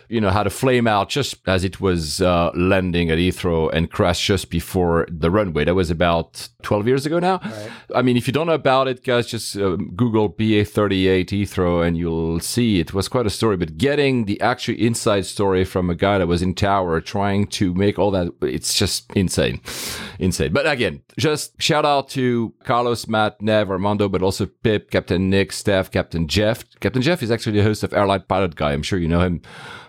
you 0.09 0.21
know, 0.21 0.29
had 0.29 0.47
a 0.47 0.49
flame 0.49 0.87
out 0.87 1.09
just 1.09 1.35
as 1.47 1.63
it 1.63 1.81
was 1.81 2.21
uh, 2.21 2.51
landing 2.55 3.09
at 3.09 3.17
Heathrow 3.17 3.71
and 3.73 3.91
crashed 3.91 4.23
just 4.23 4.49
before 4.49 5.07
the 5.09 5.31
runway. 5.31 5.65
That 5.65 5.75
was 5.75 5.89
about 5.89 6.49
12 6.63 6.87
years 6.87 7.05
ago 7.05 7.19
now. 7.19 7.39
Right. 7.43 7.71
I 7.95 8.01
mean, 8.01 8.17
if 8.17 8.27
you 8.27 8.33
don't 8.33 8.47
know 8.47 8.53
about 8.53 8.87
it, 8.87 9.03
guys, 9.03 9.27
just 9.27 9.55
uh, 9.57 9.75
Google 9.95 10.31
BA38 10.31 11.27
Heathrow 11.27 11.85
and 11.85 11.97
you'll 11.97 12.39
see 12.39 12.79
it 12.79 12.93
was 12.93 13.07
quite 13.07 13.25
a 13.25 13.29
story. 13.29 13.57
But 13.57 13.77
getting 13.77 14.25
the 14.25 14.39
actual 14.41 14.75
inside 14.75 15.25
story 15.25 15.63
from 15.63 15.89
a 15.89 15.95
guy 15.95 16.17
that 16.17 16.27
was 16.27 16.41
in 16.41 16.53
tower 16.53 17.01
trying 17.01 17.47
to 17.47 17.73
make 17.73 17.97
all 17.99 18.11
that, 18.11 18.31
it's 18.41 18.73
just 18.73 19.11
insane. 19.15 19.61
Insane. 20.19 20.53
But 20.53 20.67
again, 20.67 21.01
just 21.17 21.61
shout 21.61 21.85
out 21.85 22.09
to 22.09 22.53
Carlos, 22.63 23.07
Matt, 23.07 23.41
Nev, 23.41 23.69
Armando, 23.69 24.09
but 24.09 24.21
also 24.21 24.45
Pip, 24.45 24.91
Captain 24.91 25.29
Nick, 25.29 25.51
Steph, 25.51 25.91
Captain 25.91 26.27
Jeff. 26.27 26.63
Captain 26.79 27.01
Jeff 27.01 27.23
is 27.23 27.31
actually 27.31 27.57
the 27.57 27.63
host 27.63 27.83
of 27.83 27.93
Airline 27.93 28.23
Pilot 28.27 28.55
Guy. 28.55 28.73
I'm 28.73 28.83
sure 28.83 28.99
you 28.99 29.07
know 29.07 29.21
him. 29.21 29.41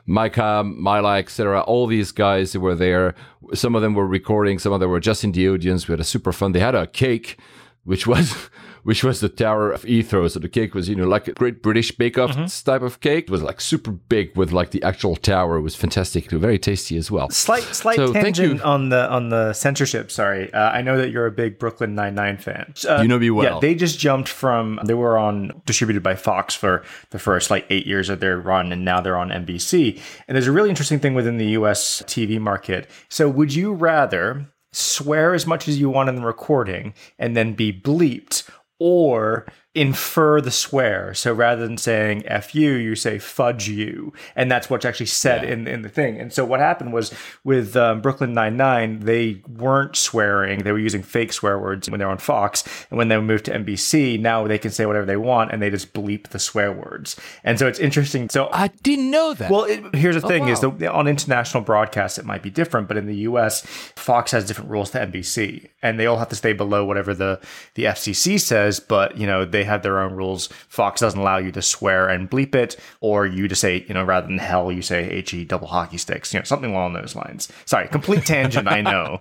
Micah, 0.06 0.62
Mila, 0.64 1.18
etc. 1.18 1.60
All 1.62 1.86
these 1.86 2.12
guys 2.12 2.56
were 2.56 2.74
there. 2.74 3.14
Some 3.54 3.74
of 3.74 3.82
them 3.82 3.94
were 3.94 4.06
recording. 4.06 4.58
Some 4.58 4.72
of 4.72 4.80
them 4.80 4.90
were 4.90 5.00
just 5.00 5.24
in 5.24 5.32
the 5.32 5.48
audience. 5.48 5.88
We 5.88 5.92
had 5.92 6.00
a 6.00 6.04
super 6.04 6.32
fun. 6.32 6.52
They 6.52 6.60
had 6.60 6.76
a 6.76 6.86
cake, 6.86 7.38
which 7.84 8.06
was 8.06 8.34
which 8.86 9.02
was 9.02 9.18
the 9.18 9.28
Tower 9.28 9.72
of 9.72 9.82
Heathrow. 9.82 10.30
So 10.30 10.38
the 10.38 10.48
cake 10.48 10.72
was, 10.72 10.88
you 10.88 10.94
know, 10.94 11.08
like 11.08 11.26
a 11.26 11.32
Great 11.32 11.60
British 11.60 11.90
Bake 11.90 12.16
Off 12.18 12.30
mm-hmm. 12.30 12.70
type 12.70 12.82
of 12.82 13.00
cake. 13.00 13.24
It 13.24 13.30
was 13.30 13.42
like 13.42 13.60
super 13.60 13.90
big 13.90 14.36
with 14.36 14.52
like 14.52 14.70
the 14.70 14.80
actual 14.84 15.16
tower. 15.16 15.56
It 15.56 15.62
was 15.62 15.74
fantastic, 15.74 16.26
It 16.26 16.32
Was 16.32 16.40
very 16.40 16.56
tasty 16.56 16.96
as 16.96 17.10
well. 17.10 17.28
Slight, 17.30 17.64
slight 17.64 17.96
so 17.96 18.12
tangent 18.12 18.62
on 18.62 18.90
the 18.90 19.10
on 19.10 19.30
the 19.30 19.54
censorship. 19.54 20.12
Sorry, 20.12 20.54
uh, 20.54 20.70
I 20.70 20.82
know 20.82 20.96
that 20.98 21.10
you're 21.10 21.26
a 21.26 21.32
big 21.32 21.58
Brooklyn 21.58 21.96
Nine 21.96 22.14
Nine 22.14 22.38
fan. 22.38 22.74
Uh, 22.88 23.00
you 23.02 23.08
know 23.08 23.18
me 23.18 23.28
well. 23.30 23.54
Yeah, 23.54 23.58
they 23.60 23.74
just 23.74 23.98
jumped 23.98 24.28
from 24.28 24.78
they 24.84 24.94
were 24.94 25.18
on 25.18 25.62
distributed 25.66 26.04
by 26.04 26.14
Fox 26.14 26.54
for 26.54 26.84
the 27.10 27.18
first 27.18 27.50
like 27.50 27.66
eight 27.70 27.88
years 27.88 28.08
of 28.08 28.20
their 28.20 28.38
run, 28.38 28.70
and 28.70 28.84
now 28.84 29.00
they're 29.00 29.18
on 29.18 29.30
NBC. 29.30 30.00
And 30.28 30.36
there's 30.36 30.46
a 30.46 30.52
really 30.52 30.70
interesting 30.70 31.00
thing 31.00 31.14
within 31.14 31.38
the 31.38 31.46
U.S. 31.58 32.02
TV 32.02 32.38
market. 32.38 32.88
So, 33.08 33.28
would 33.28 33.52
you 33.52 33.72
rather 33.72 34.46
swear 34.70 35.34
as 35.34 35.46
much 35.46 35.66
as 35.66 35.80
you 35.80 35.88
want 35.88 36.08
in 36.08 36.16
the 36.16 36.22
recording 36.22 36.94
and 37.18 37.36
then 37.36 37.54
be 37.54 37.72
bleeped? 37.72 38.35
Or 38.78 39.46
infer 39.76 40.40
the 40.40 40.50
swear. 40.50 41.12
So 41.12 41.32
rather 41.34 41.66
than 41.66 41.76
saying 41.76 42.26
F 42.26 42.54
you, 42.54 42.72
you 42.72 42.94
say 42.94 43.18
fudge 43.18 43.68
you. 43.68 44.12
And 44.34 44.50
that's 44.50 44.70
what's 44.70 44.86
actually 44.86 45.06
said 45.06 45.44
in, 45.44 45.68
in 45.68 45.82
the 45.82 45.90
thing. 45.90 46.18
And 46.18 46.32
so 46.32 46.44
what 46.46 46.60
happened 46.60 46.94
was 46.94 47.12
with 47.44 47.76
um, 47.76 48.00
Brooklyn 48.00 48.32
Nine-Nine, 48.32 49.00
they 49.00 49.42
weren't 49.46 49.94
swearing. 49.94 50.62
They 50.62 50.72
were 50.72 50.78
using 50.78 51.02
fake 51.02 51.32
swear 51.32 51.58
words 51.58 51.90
when 51.90 52.00
they 52.00 52.06
were 52.06 52.10
on 52.10 52.18
Fox. 52.18 52.64
And 52.90 52.96
when 52.96 53.08
they 53.08 53.20
moved 53.20 53.44
to 53.46 53.52
NBC, 53.52 54.18
now 54.18 54.46
they 54.46 54.58
can 54.58 54.70
say 54.70 54.86
whatever 54.86 55.04
they 55.04 55.18
want 55.18 55.52
and 55.52 55.60
they 55.60 55.68
just 55.68 55.92
bleep 55.92 56.28
the 56.28 56.38
swear 56.38 56.72
words. 56.72 57.16
And 57.44 57.58
so 57.58 57.66
it's 57.66 57.78
interesting. 57.78 58.30
So 58.30 58.48
I 58.52 58.68
didn't 58.82 59.10
know 59.10 59.34
that. 59.34 59.50
well, 59.50 59.64
it, 59.64 59.94
here's 59.94 60.20
the 60.20 60.26
thing: 60.26 60.48
is 60.48 60.62
wow. 60.62 60.70
the, 60.70 60.92
on 60.92 61.06
international 61.06 61.62
broadcasts 61.62 62.18
it 62.18 62.24
might 62.24 62.42
be 62.42 62.50
different, 62.50 62.88
but 62.88 62.96
in 62.96 63.06
the 63.06 63.16
U.S., 63.16 63.60
Fox 63.96 64.32
has 64.32 64.46
different 64.46 64.70
rules 64.70 64.90
to 64.92 64.98
NBC, 64.98 65.68
and 65.82 66.00
they 66.00 66.06
all 66.06 66.16
have 66.16 66.28
to 66.30 66.36
stay 66.36 66.52
below 66.52 66.84
whatever 66.84 67.14
the 67.14 67.40
the 67.74 67.84
FCC 67.84 68.40
says. 68.40 68.80
But 68.80 69.18
you 69.18 69.26
know 69.26 69.44
they 69.44 69.64
have 69.66 69.82
their 69.82 70.00
own 70.00 70.14
rules. 70.14 70.48
Fox 70.68 71.00
doesn't 71.00 71.20
allow 71.20 71.36
you 71.38 71.52
to 71.52 71.62
swear 71.62 72.08
and 72.08 72.30
bleep 72.30 72.54
it, 72.54 72.76
or 73.00 73.26
you 73.26 73.46
to 73.48 73.54
say 73.54 73.84
you 73.88 73.94
know 73.94 74.04
rather 74.04 74.26
than 74.26 74.38
hell 74.38 74.72
you 74.72 74.82
say 74.82 75.08
H 75.10 75.34
E 75.34 75.44
double 75.44 75.66
hockey 75.68 75.98
sticks, 75.98 76.32
you 76.32 76.40
know 76.40 76.44
something 76.44 76.70
along 76.72 76.94
those 76.94 77.14
lines. 77.14 77.48
Sorry, 77.66 77.88
complete 77.88 78.24
tangent. 78.34 78.66
I 78.68 78.80
know. 78.80 79.18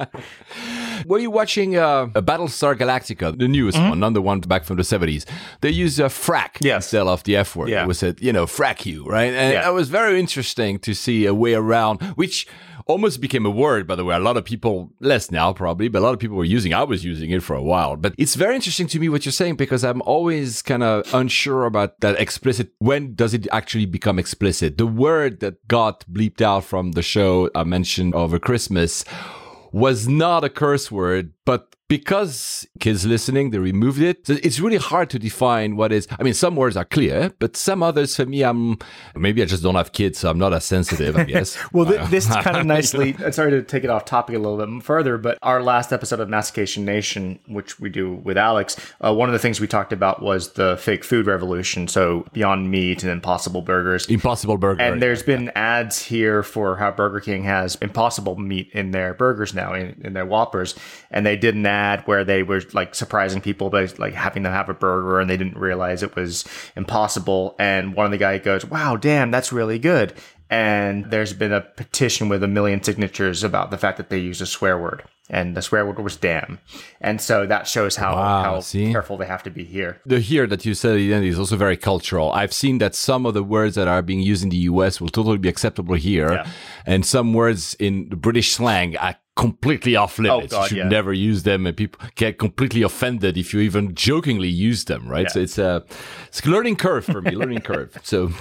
Were 1.05 1.19
you 1.19 1.29
watching 1.29 1.75
uh, 1.77 2.07
a 2.15 2.21
Battlestar 2.21 2.75
Galactica, 2.75 3.37
the 3.37 3.47
newest 3.47 3.77
one, 3.77 3.99
not 3.99 4.13
the 4.13 4.21
one 4.21 4.39
back 4.39 4.63
from 4.63 4.77
the 4.77 4.83
70s? 4.83 5.25
They 5.61 5.69
use 5.69 5.99
uh, 5.99 6.07
frack 6.07 6.53
Mm-hmm. 6.55 6.65
Yes. 6.67 6.85
instead 6.85 7.07
of 7.07 7.23
the 7.23 7.35
F 7.35 7.55
word. 7.55 7.69
Yeah. 7.69 7.83
It 7.83 7.87
was 7.87 7.99
said, 7.99 8.21
you 8.21 8.31
know, 8.31 8.45
frack 8.45 8.85
you, 8.85 9.03
right? 9.05 9.33
And 9.33 9.53
Yeah. 9.53 9.67
it 9.69 9.73
was 9.73 9.89
very 9.89 10.19
interesting 10.19 10.79
to 10.79 10.93
see 10.93 11.25
a 11.25 11.33
way 11.33 11.53
around, 11.53 12.01
which 12.15 12.47
almost 12.85 13.19
became 13.21 13.45
a 13.45 13.49
word, 13.49 13.87
by 13.87 13.95
the 13.95 14.05
way. 14.05 14.15
A 14.15 14.19
lot 14.19 14.37
of 14.37 14.45
people, 14.45 14.91
less 14.99 15.31
now 15.31 15.53
probably, 15.53 15.87
but 15.87 15.99
a 15.99 16.01
lot 16.01 16.13
of 16.13 16.19
people 16.19 16.37
were 16.37 16.45
using 16.45 16.73
I 16.73 16.83
was 16.83 17.03
using 17.03 17.31
it 17.31 17.43
for 17.43 17.55
a 17.55 17.61
while. 17.61 17.95
But 17.95 18.13
it's 18.17 18.35
very 18.35 18.55
interesting 18.55 18.87
to 18.87 18.99
me 18.99 19.09
what 19.09 19.25
you're 19.25 19.31
saying 19.33 19.55
because 19.55 19.83
I'm 19.83 20.01
always 20.03 20.61
kind 20.61 20.83
of 20.83 21.11
unsure 21.13 21.65
about 21.65 21.99
that 22.01 22.19
explicit. 22.19 22.69
When 22.79 23.15
does 23.15 23.33
it 23.33 23.47
actually 23.51 23.85
become 23.85 24.19
explicit? 24.19 24.77
The 24.77 24.87
word 24.87 25.39
that 25.39 25.67
got 25.67 26.05
bleeped 26.11 26.41
out 26.41 26.63
from 26.63 26.93
the 26.93 27.01
show 27.01 27.49
I 27.55 27.63
mentioned 27.63 28.15
over 28.15 28.39
Christmas 28.39 29.03
was 29.71 30.07
not 30.07 30.43
a 30.43 30.49
curse 30.49 30.91
word, 30.91 31.33
but 31.43 31.74
because 31.87 32.67
kids 32.79 33.05
listening, 33.05 33.51
they 33.51 33.59
removed 33.59 34.01
it. 34.01 34.25
So 34.25 34.37
it's 34.41 34.59
really 34.59 34.77
hard 34.77 35.09
to 35.11 35.19
define 35.19 35.75
what 35.75 35.91
is. 35.91 36.07
I 36.19 36.23
mean, 36.23 36.33
some 36.33 36.55
words 36.55 36.75
are 36.75 36.85
clear, 36.85 37.31
but 37.39 37.55
some 37.55 37.83
others 37.83 38.15
for 38.15 38.25
me, 38.25 38.41
I'm 38.43 38.77
maybe 39.15 39.41
I 39.41 39.45
just 39.45 39.61
don't 39.61 39.75
have 39.75 39.91
kids, 39.91 40.17
so 40.19 40.29
I'm 40.29 40.39
not 40.39 40.51
as 40.53 40.65
sensitive. 40.65 41.15
I 41.15 41.23
guess. 41.35 41.57
Well, 41.71 41.85
th- 41.85 42.09
this 42.09 42.27
is 42.27 42.35
kind 42.41 42.57
of 42.57 42.65
nicely. 42.65 43.15
uh, 43.23 43.29
Sorry 43.29 43.51
to 43.51 43.61
take 43.61 43.83
it 43.83 43.91
off 43.91 44.05
topic 44.05 44.35
a 44.35 44.39
little 44.39 44.57
bit 44.57 44.83
further, 44.83 45.17
but 45.19 45.37
our 45.43 45.61
last 45.61 45.93
episode 45.93 46.19
of 46.19 46.27
Mastication 46.27 46.85
Nation, 46.85 47.37
which 47.47 47.79
we 47.79 47.89
do 47.89 48.13
with 48.13 48.37
Alex, 48.37 48.77
uh, 49.05 49.13
one 49.13 49.29
of 49.29 49.33
the 49.33 49.39
things 49.39 49.61
we 49.61 49.67
talked 49.67 49.93
about 49.93 50.23
was 50.23 50.53
the 50.53 50.77
fake 50.77 51.03
food 51.03 51.27
revolution. 51.27 51.87
So 51.87 52.25
Beyond 52.33 52.71
Meat 52.71 53.03
and 53.03 53.11
Impossible 53.11 53.61
Burgers. 53.61 54.07
Impossible 54.07 54.57
Burger. 54.57 54.81
And 54.81 55.01
there's 55.01 55.21
been 55.21 55.51
ads 55.55 56.01
here 56.01 56.41
for 56.41 56.77
how 56.77 56.89
Burger 56.91 57.19
King 57.19 57.43
has 57.43 57.75
impossible 57.75 58.37
meat 58.37 58.69
in 58.73 58.89
their 58.89 59.13
burgers 59.13 59.53
now, 59.53 59.73
in, 59.73 60.01
in 60.03 60.13
their 60.13 60.25
Whoppers. 60.25 60.73
And 61.11 61.25
they 61.25 61.35
did 61.37 61.53
an 61.53 61.65
ad 61.65 61.74
where 62.07 62.23
they 62.23 62.43
were 62.43 62.61
like 62.73 62.95
surprising 62.95 63.41
people 63.41 63.69
by 63.69 63.87
like 63.97 64.13
having 64.13 64.43
them 64.43 64.53
have 64.53 64.69
a 64.69 64.73
burger 64.73 65.19
and 65.19 65.29
they 65.29 65.37
didn't 65.37 65.57
realize 65.57 66.03
it 66.03 66.15
was 66.15 66.45
impossible. 66.75 67.55
And 67.59 67.95
one 67.95 68.05
of 68.05 68.11
the 68.11 68.17
guy 68.17 68.37
goes, 68.37 68.65
wow, 68.65 68.95
damn, 68.95 69.31
that's 69.31 69.51
really 69.51 69.79
good. 69.79 70.13
And 70.49 71.09
there's 71.11 71.33
been 71.33 71.51
a 71.51 71.61
petition 71.61 72.29
with 72.29 72.43
a 72.43 72.47
million 72.47 72.83
signatures 72.83 73.43
about 73.43 73.71
the 73.71 73.77
fact 73.79 73.97
that 73.97 74.09
they 74.09 74.19
used 74.19 74.41
a 74.41 74.45
swear 74.45 74.77
word. 74.77 75.03
And 75.27 75.57
the 75.57 75.61
swear 75.63 75.83
word 75.87 75.97
was 75.97 76.17
damn. 76.17 76.59
And 77.01 77.19
so 77.19 77.47
that 77.47 77.67
shows 77.67 77.95
how, 77.95 78.13
Wow, 78.15 78.43
how 78.43 78.59
see? 78.59 78.91
careful 78.91 79.17
they 79.17 79.25
have 79.25 79.41
to 79.43 79.49
be 79.49 79.63
here. 79.63 79.99
the 80.05 80.19
here 80.19 80.45
that 80.45 80.63
you 80.63 80.75
said 80.75 80.91
at 80.91 80.97
the 80.97 81.13
end 81.15 81.25
is 81.25 81.39
also 81.39 81.55
very 81.57 81.75
cultural. 81.77 82.31
I've 82.31 82.53
seen 82.53 82.77
that 82.77 82.93
some 82.93 83.25
of 83.25 83.33
the 83.33 83.41
words 83.43 83.73
that 83.73 83.87
are 83.87 84.03
being 84.03 84.19
used 84.19 84.43
in 84.43 84.49
the 84.49 84.57
US 84.69 85.01
will 85.01 85.09
totally 85.09 85.39
be 85.39 85.49
acceptable 85.49 85.95
here, 85.95 86.31
Yeah. 86.31 86.47
and 86.85 87.03
some 87.03 87.33
words 87.33 87.75
in 87.79 88.09
the 88.09 88.15
British 88.15 88.51
slang 88.51 88.95
are 88.97 89.15
completely 89.35 89.95
off 89.95 90.17
limits. 90.17 90.53
Oh, 90.53 90.57
God, 90.57 90.63
you 90.63 90.67
should 90.69 90.77
yeah. 90.77 90.87
never 90.87 91.11
use 91.13 91.43
them, 91.43 91.65
and 91.67 91.75
people 91.75 91.99
get 92.15 92.39
completely 92.39 92.81
offended 92.81 93.37
if 93.37 93.53
you 93.53 93.59
even 93.59 93.93
jokingly 93.93 94.47
use 94.47 94.85
them. 94.85 95.07
Right? 95.07 95.29
So 95.29 95.39
it's 95.39 95.57
a 95.57 95.83
it's 96.27 96.45
a 96.45 96.49
learning 96.49 96.77
curve 96.77 97.05
for 97.05 97.21
me, 97.21 97.31
learning 97.35 97.61
curve. 97.61 97.97
So, 98.03 98.31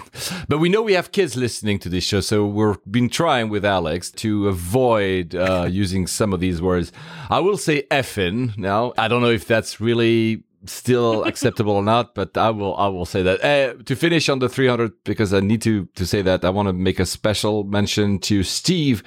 but 0.49 0.59
we 0.59 0.69
know 0.69 0.83
we 0.83 0.95
have 0.95 1.13
kids 1.13 1.37
listening 1.37 1.79
to 1.81 1.89
this 1.89 2.05
show, 2.05 2.21
so 2.21 2.47
we've 2.47 2.77
been 2.91 3.09
trying 3.09 3.49
with 3.49 3.65
Alex 3.65 4.11
to 4.13 4.49
avoid 4.49 5.35
uh, 5.35 5.67
using 5.71 6.07
some 6.07 6.33
of 6.33 6.41
these 6.41 6.63
words. 6.63 6.93
I 7.31 7.41
will 7.41 7.57
say 7.57 7.83
effing 7.91 8.57
now. 8.57 8.93
I 8.97 9.09
don't 9.09 9.23
know 9.23 9.31
if 9.31 9.47
that's 9.47 9.81
really 9.81 10.45
still 10.67 11.25
acceptable 11.31 11.73
or 11.73 11.83
not, 11.83 12.15
but 12.15 12.37
I 12.37 12.51
will 12.51 12.77
I 12.77 12.89
will 12.89 13.07
say 13.07 13.23
that. 13.23 13.45
Uh, 13.45 13.83
to 13.85 13.97
finish 13.97 14.29
on 14.29 14.39
the 14.39 14.49
300, 14.49 14.93
because 15.05 15.33
I 15.33 15.41
need 15.41 15.63
to 15.63 15.87
to 15.95 16.07
say 16.07 16.23
that 16.23 16.45
I 16.45 16.51
want 16.51 16.69
to 16.69 16.73
make 16.73 16.99
a 16.99 17.07
special 17.07 17.65
mention 17.65 18.19
to 18.21 18.43
Steve. 18.43 19.03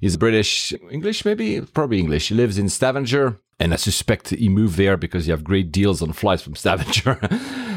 He's 0.00 0.16
British, 0.16 0.72
English 0.90 1.24
maybe, 1.24 1.60
probably 1.60 1.98
English. 1.98 2.28
He 2.28 2.34
lives 2.34 2.58
in 2.58 2.68
Stavanger. 2.68 3.38
And 3.60 3.72
I 3.72 3.76
suspect 3.76 4.30
he 4.30 4.48
moved 4.48 4.76
there 4.76 4.96
because 4.96 5.28
you 5.28 5.32
have 5.32 5.44
great 5.44 5.70
deals 5.70 6.02
on 6.02 6.12
flights 6.12 6.42
from 6.42 6.54
Stavanger. 6.62 7.20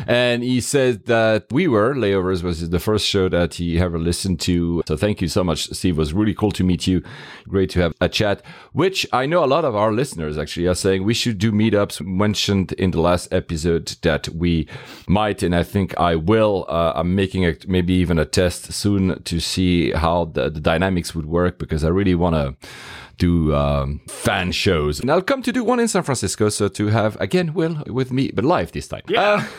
And 0.08 0.44
he 0.44 0.62
said 0.62 1.06
that 1.06 1.46
We 1.52 1.68
Were, 1.68 1.94
Layovers, 1.94 2.44
was 2.44 2.70
the 2.70 2.80
first 2.80 3.06
show 3.06 3.30
that 3.30 3.56
he 3.56 3.80
ever 3.80 3.98
listened 3.98 4.40
to. 4.42 4.84
So 4.88 4.98
thank 4.98 5.22
you 5.22 5.28
so 5.28 5.44
much, 5.44 5.70
Steve. 5.72 5.96
It 5.96 6.00
was 6.00 6.14
really 6.14 6.34
cool 6.34 6.52
to 6.52 6.64
meet 6.64 6.88
you. 6.88 7.04
Great 7.48 7.70
to 7.72 7.82
have 7.82 7.94
a 8.02 8.10
chat, 8.10 8.42
which 8.74 9.08
I 9.12 9.26
know 9.26 9.44
a 9.44 9.48
lot 9.48 9.66
of 9.66 9.76
our 9.76 9.92
listeners 9.92 10.38
actually 10.38 10.68
are 10.68 10.76
saying 10.76 11.04
we 11.04 11.14
should 11.14 11.38
do 11.38 11.52
meetups. 11.52 12.06
Mentioned 12.06 12.72
in 12.74 12.92
the 12.92 13.02
last 13.02 13.32
episode 13.32 13.96
that 14.02 14.30
we 14.30 14.68
might, 15.08 15.44
and 15.44 15.56
I 15.56 15.64
think 15.64 15.98
I 15.98 16.16
will. 16.16 16.66
Uh, 16.68 16.94
I'm 16.96 17.16
making 17.16 17.46
a, 17.46 17.56
maybe 17.68 17.94
even 17.94 18.20
a 18.20 18.26
test 18.26 18.74
soon 18.74 19.22
to 19.24 19.40
see 19.40 19.92
how 19.92 20.26
the, 20.26 20.50
the 20.50 20.60
dynamics 20.60 21.14
would 21.16 21.26
work 21.26 21.60
because 21.60 21.84
I 21.84 21.90
really 21.90 22.16
want 22.16 22.36
to 22.36 22.70
do 23.18 23.56
um, 23.56 24.02
fan 24.08 24.52
shows. 24.52 25.00
And 25.00 25.10
I'll 25.12 25.22
come 25.22 25.42
to 25.44 25.52
do 25.52 25.64
one 25.64 25.80
in 25.80 25.88
San 25.88 26.04
Francisco. 26.04 26.50
So 26.50 26.68
to 26.68 26.88
have, 26.88 27.20
again, 27.20 27.54
Will 27.54 27.84
with 27.88 28.12
me, 28.12 28.32
but 28.34 28.46
live 28.46 28.72
this 28.72 28.88
time. 28.88 29.04
Yeah. 29.08 29.48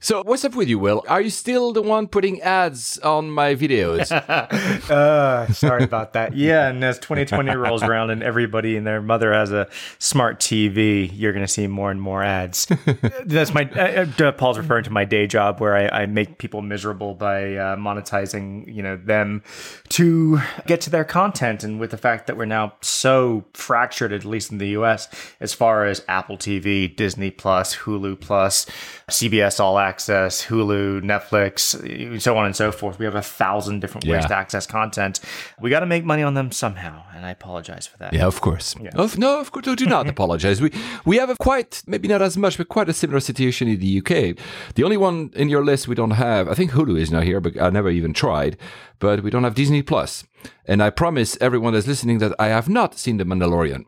so 0.00 0.22
what's 0.24 0.44
up 0.44 0.54
with 0.54 0.68
you, 0.68 0.78
Will? 0.78 1.04
Are 1.08 1.20
you 1.20 1.30
still 1.30 1.72
the 1.72 1.82
one 1.82 2.06
putting 2.08 2.40
ads 2.42 2.98
on 2.98 3.30
my 3.30 3.54
videos? 3.54 4.10
Uh, 4.90 5.46
sorry 5.52 5.84
about 5.84 6.14
that. 6.14 6.34
Yeah, 6.34 6.68
and 6.68 6.82
as 6.82 6.98
2020 6.98 7.54
rolls 7.54 7.82
around 7.82 8.10
and 8.10 8.22
everybody 8.22 8.76
and 8.76 8.84
their 8.84 9.00
mother 9.00 9.32
has 9.32 9.52
a 9.52 9.68
smart 9.98 10.40
TV, 10.40 11.08
you're 11.12 11.32
going 11.32 11.44
to 11.44 11.52
see 11.52 11.66
more 11.68 11.90
and 11.90 12.00
more 12.00 12.24
ads. 12.24 12.66
That's 13.24 13.54
my. 13.54 13.70
Uh, 13.70 14.06
uh, 14.18 14.32
Paul's 14.32 14.58
referring 14.58 14.84
to 14.84 14.90
my 14.90 15.04
day 15.04 15.26
job 15.26 15.60
where 15.60 15.76
I, 15.76 16.02
I 16.02 16.06
make 16.06 16.38
people 16.38 16.62
miserable 16.62 17.14
by 17.14 17.54
uh, 17.54 17.76
monetizing, 17.76 18.72
you 18.72 18.82
know, 18.82 18.96
them 18.96 19.42
to 19.90 20.40
get 20.66 20.80
to 20.82 20.90
their 20.90 21.04
content. 21.04 21.62
And 21.62 21.78
with 21.78 21.90
the 21.90 21.98
fact 21.98 22.26
that 22.26 22.36
we're 22.36 22.46
now 22.46 22.72
so 22.80 23.44
fractured, 23.54 24.12
at 24.12 24.24
least 24.24 24.50
in 24.50 24.58
the 24.58 24.68
U.S., 24.68 25.08
as 25.40 25.54
far 25.54 25.84
as 25.84 26.04
Apple 26.08 26.36
TV, 26.36 26.94
Disney 26.94 27.30
Plus, 27.30 27.76
Hulu 27.76 28.20
Plus, 28.20 28.66
CBS 29.08 29.60
All 29.60 29.78
Access, 29.78 29.89
Hulu, 29.98 31.02
Netflix, 31.02 32.20
so 32.20 32.36
on 32.36 32.46
and 32.46 32.54
so 32.56 32.70
forth. 32.72 32.98
We 32.98 33.04
have 33.04 33.14
a 33.14 33.22
thousand 33.22 33.80
different 33.80 34.04
ways 34.06 34.22
Yeah. 34.22 34.28
to 34.28 34.36
access 34.36 34.66
content. 34.66 35.20
We 35.60 35.70
got 35.70 35.80
to 35.80 35.86
make 35.86 36.04
money 36.04 36.22
on 36.22 36.34
them 36.34 36.52
somehow, 36.52 37.02
and 37.14 37.24
I 37.26 37.30
apologize 37.30 37.86
for 37.86 37.98
that. 37.98 38.12
Yeah, 38.12 38.26
of 38.26 38.40
course. 38.40 38.74
Of, 38.94 39.18
no, 39.18 39.40
of 39.40 39.50
course, 39.52 39.66
do 39.76 39.86
not 39.86 40.08
apologize. 40.14 40.60
We 40.60 40.70
we 41.04 41.16
have 41.18 41.30
a 41.30 41.36
quite, 41.36 41.82
maybe 41.86 42.08
not 42.08 42.22
as 42.22 42.36
much, 42.36 42.56
but 42.58 42.68
quite 42.68 42.88
a 42.88 42.92
similar 42.92 43.20
situation 43.20 43.68
in 43.68 43.78
the 43.80 43.98
UK. 43.98 44.36
The 44.74 44.84
only 44.84 44.96
one 44.96 45.30
in 45.34 45.48
your 45.48 45.64
list 45.64 45.88
we 45.88 45.94
don't 45.94 46.12
have, 46.12 46.48
I 46.48 46.54
think 46.54 46.72
Hulu 46.72 46.98
is 46.98 47.10
not 47.10 47.24
here, 47.24 47.40
but 47.40 47.60
I 47.60 47.70
never 47.70 47.90
even 47.90 48.12
tried. 48.12 48.56
But 48.98 49.22
we 49.22 49.30
don't 49.30 49.44
have 49.44 49.54
Disney 49.54 49.82
Plus. 49.82 50.24
And 50.66 50.82
I 50.82 50.90
promise 50.90 51.36
everyone 51.40 51.72
that's 51.72 51.86
listening 51.88 52.18
that 52.18 52.32
I 52.38 52.46
have 52.48 52.68
not 52.68 52.96
seen 52.96 53.16
The 53.16 53.24
Mandalorian. 53.24 53.84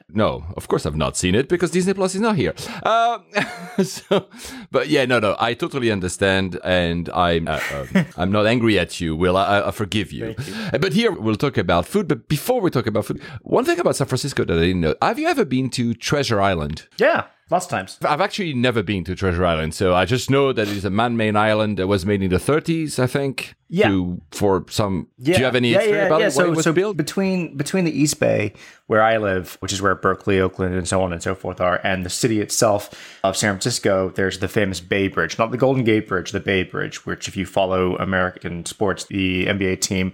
no, 0.08 0.44
of 0.56 0.68
course 0.68 0.86
I've 0.86 0.96
not 0.96 1.16
seen 1.16 1.34
it 1.34 1.48
because 1.48 1.70
Disney 1.70 1.92
Plus 1.94 2.14
is 2.14 2.20
not 2.20 2.36
here. 2.36 2.54
Uh, 2.82 3.18
so, 3.82 4.26
but 4.70 4.88
yeah, 4.88 5.04
no, 5.04 5.18
no, 5.18 5.36
I 5.38 5.54
totally 5.54 5.90
understand, 5.90 6.58
and 6.64 7.08
I'm 7.10 7.48
uh, 7.48 7.60
uh, 7.72 8.04
I'm 8.16 8.32
not 8.32 8.46
angry 8.46 8.78
at 8.78 9.00
you, 9.00 9.14
Will. 9.16 9.36
I, 9.36 9.60
I- 9.60 9.70
forgive 9.70 10.12
you. 10.12 10.34
Uh, 10.72 10.78
But 10.78 10.92
here 10.92 11.10
we'll 11.12 11.36
talk 11.36 11.58
about 11.58 11.86
food. 11.86 12.08
But 12.08 12.28
before 12.28 12.60
we 12.60 12.70
talk 12.70 12.86
about 12.86 13.04
food, 13.06 13.20
one 13.42 13.64
thing 13.64 13.78
about 13.78 13.96
San 13.96 14.06
Francisco 14.06 14.44
that 14.44 14.56
I 14.56 14.60
didn't 14.60 14.80
know: 14.80 14.94
Have 15.02 15.18
you 15.18 15.26
ever 15.28 15.44
been 15.44 15.68
to 15.70 15.94
Treasure 15.94 16.40
Island? 16.40 16.88
Yeah, 16.98 17.26
lots 17.50 17.66
of 17.66 17.70
times. 17.70 17.98
I've 18.02 18.20
actually 18.20 18.54
never 18.54 18.82
been 18.82 19.04
to 19.04 19.14
Treasure 19.14 19.44
Island, 19.44 19.74
so 19.74 19.94
I 19.94 20.04
just 20.04 20.30
know 20.30 20.52
that 20.52 20.68
it 20.68 20.76
is 20.76 20.84
a 20.84 20.90
man-made 20.90 21.36
island 21.36 21.78
that 21.78 21.86
was 21.86 22.04
made 22.06 22.22
in 22.22 22.30
the 22.30 22.36
30s, 22.38 22.98
I 22.98 23.06
think. 23.06 23.54
Yeah. 23.74 23.88
to 23.88 24.20
for 24.32 24.66
some. 24.68 25.08
Do 25.18 25.30
you 25.30 25.44
have 25.44 25.56
any 25.56 25.72
history 25.72 25.98
about 25.98 26.20
it? 26.20 26.32
So, 26.32 26.52
so 26.54 26.74
built? 26.74 26.94
between 26.94 27.56
between 27.56 27.86
the 27.86 27.90
East 27.90 28.20
Bay, 28.20 28.52
where 28.86 29.00
I 29.00 29.16
live, 29.16 29.56
which 29.60 29.72
is 29.72 29.80
where 29.80 29.94
Berkeley, 29.94 30.38
Oakland, 30.38 30.74
and 30.74 30.86
so 30.86 31.00
on 31.02 31.10
and 31.10 31.22
so 31.22 31.34
forth 31.34 31.58
are, 31.58 31.80
and 31.82 32.04
the 32.04 32.10
city 32.10 32.42
itself 32.42 33.18
of 33.24 33.34
San 33.34 33.54
Francisco, 33.54 34.10
there's 34.10 34.40
the 34.40 34.48
famous 34.48 34.78
Bay 34.80 35.08
Bridge, 35.08 35.38
not 35.38 35.52
the 35.52 35.56
Golden 35.56 35.84
Gate 35.84 36.06
Bridge, 36.06 36.32
the 36.32 36.40
Bay 36.40 36.64
Bridge, 36.64 37.06
which 37.06 37.28
if 37.28 37.36
you 37.36 37.46
follow 37.46 37.96
American 37.96 38.66
sports, 38.66 39.04
the 39.06 39.46
NBA 39.46 39.80
team 39.80 40.12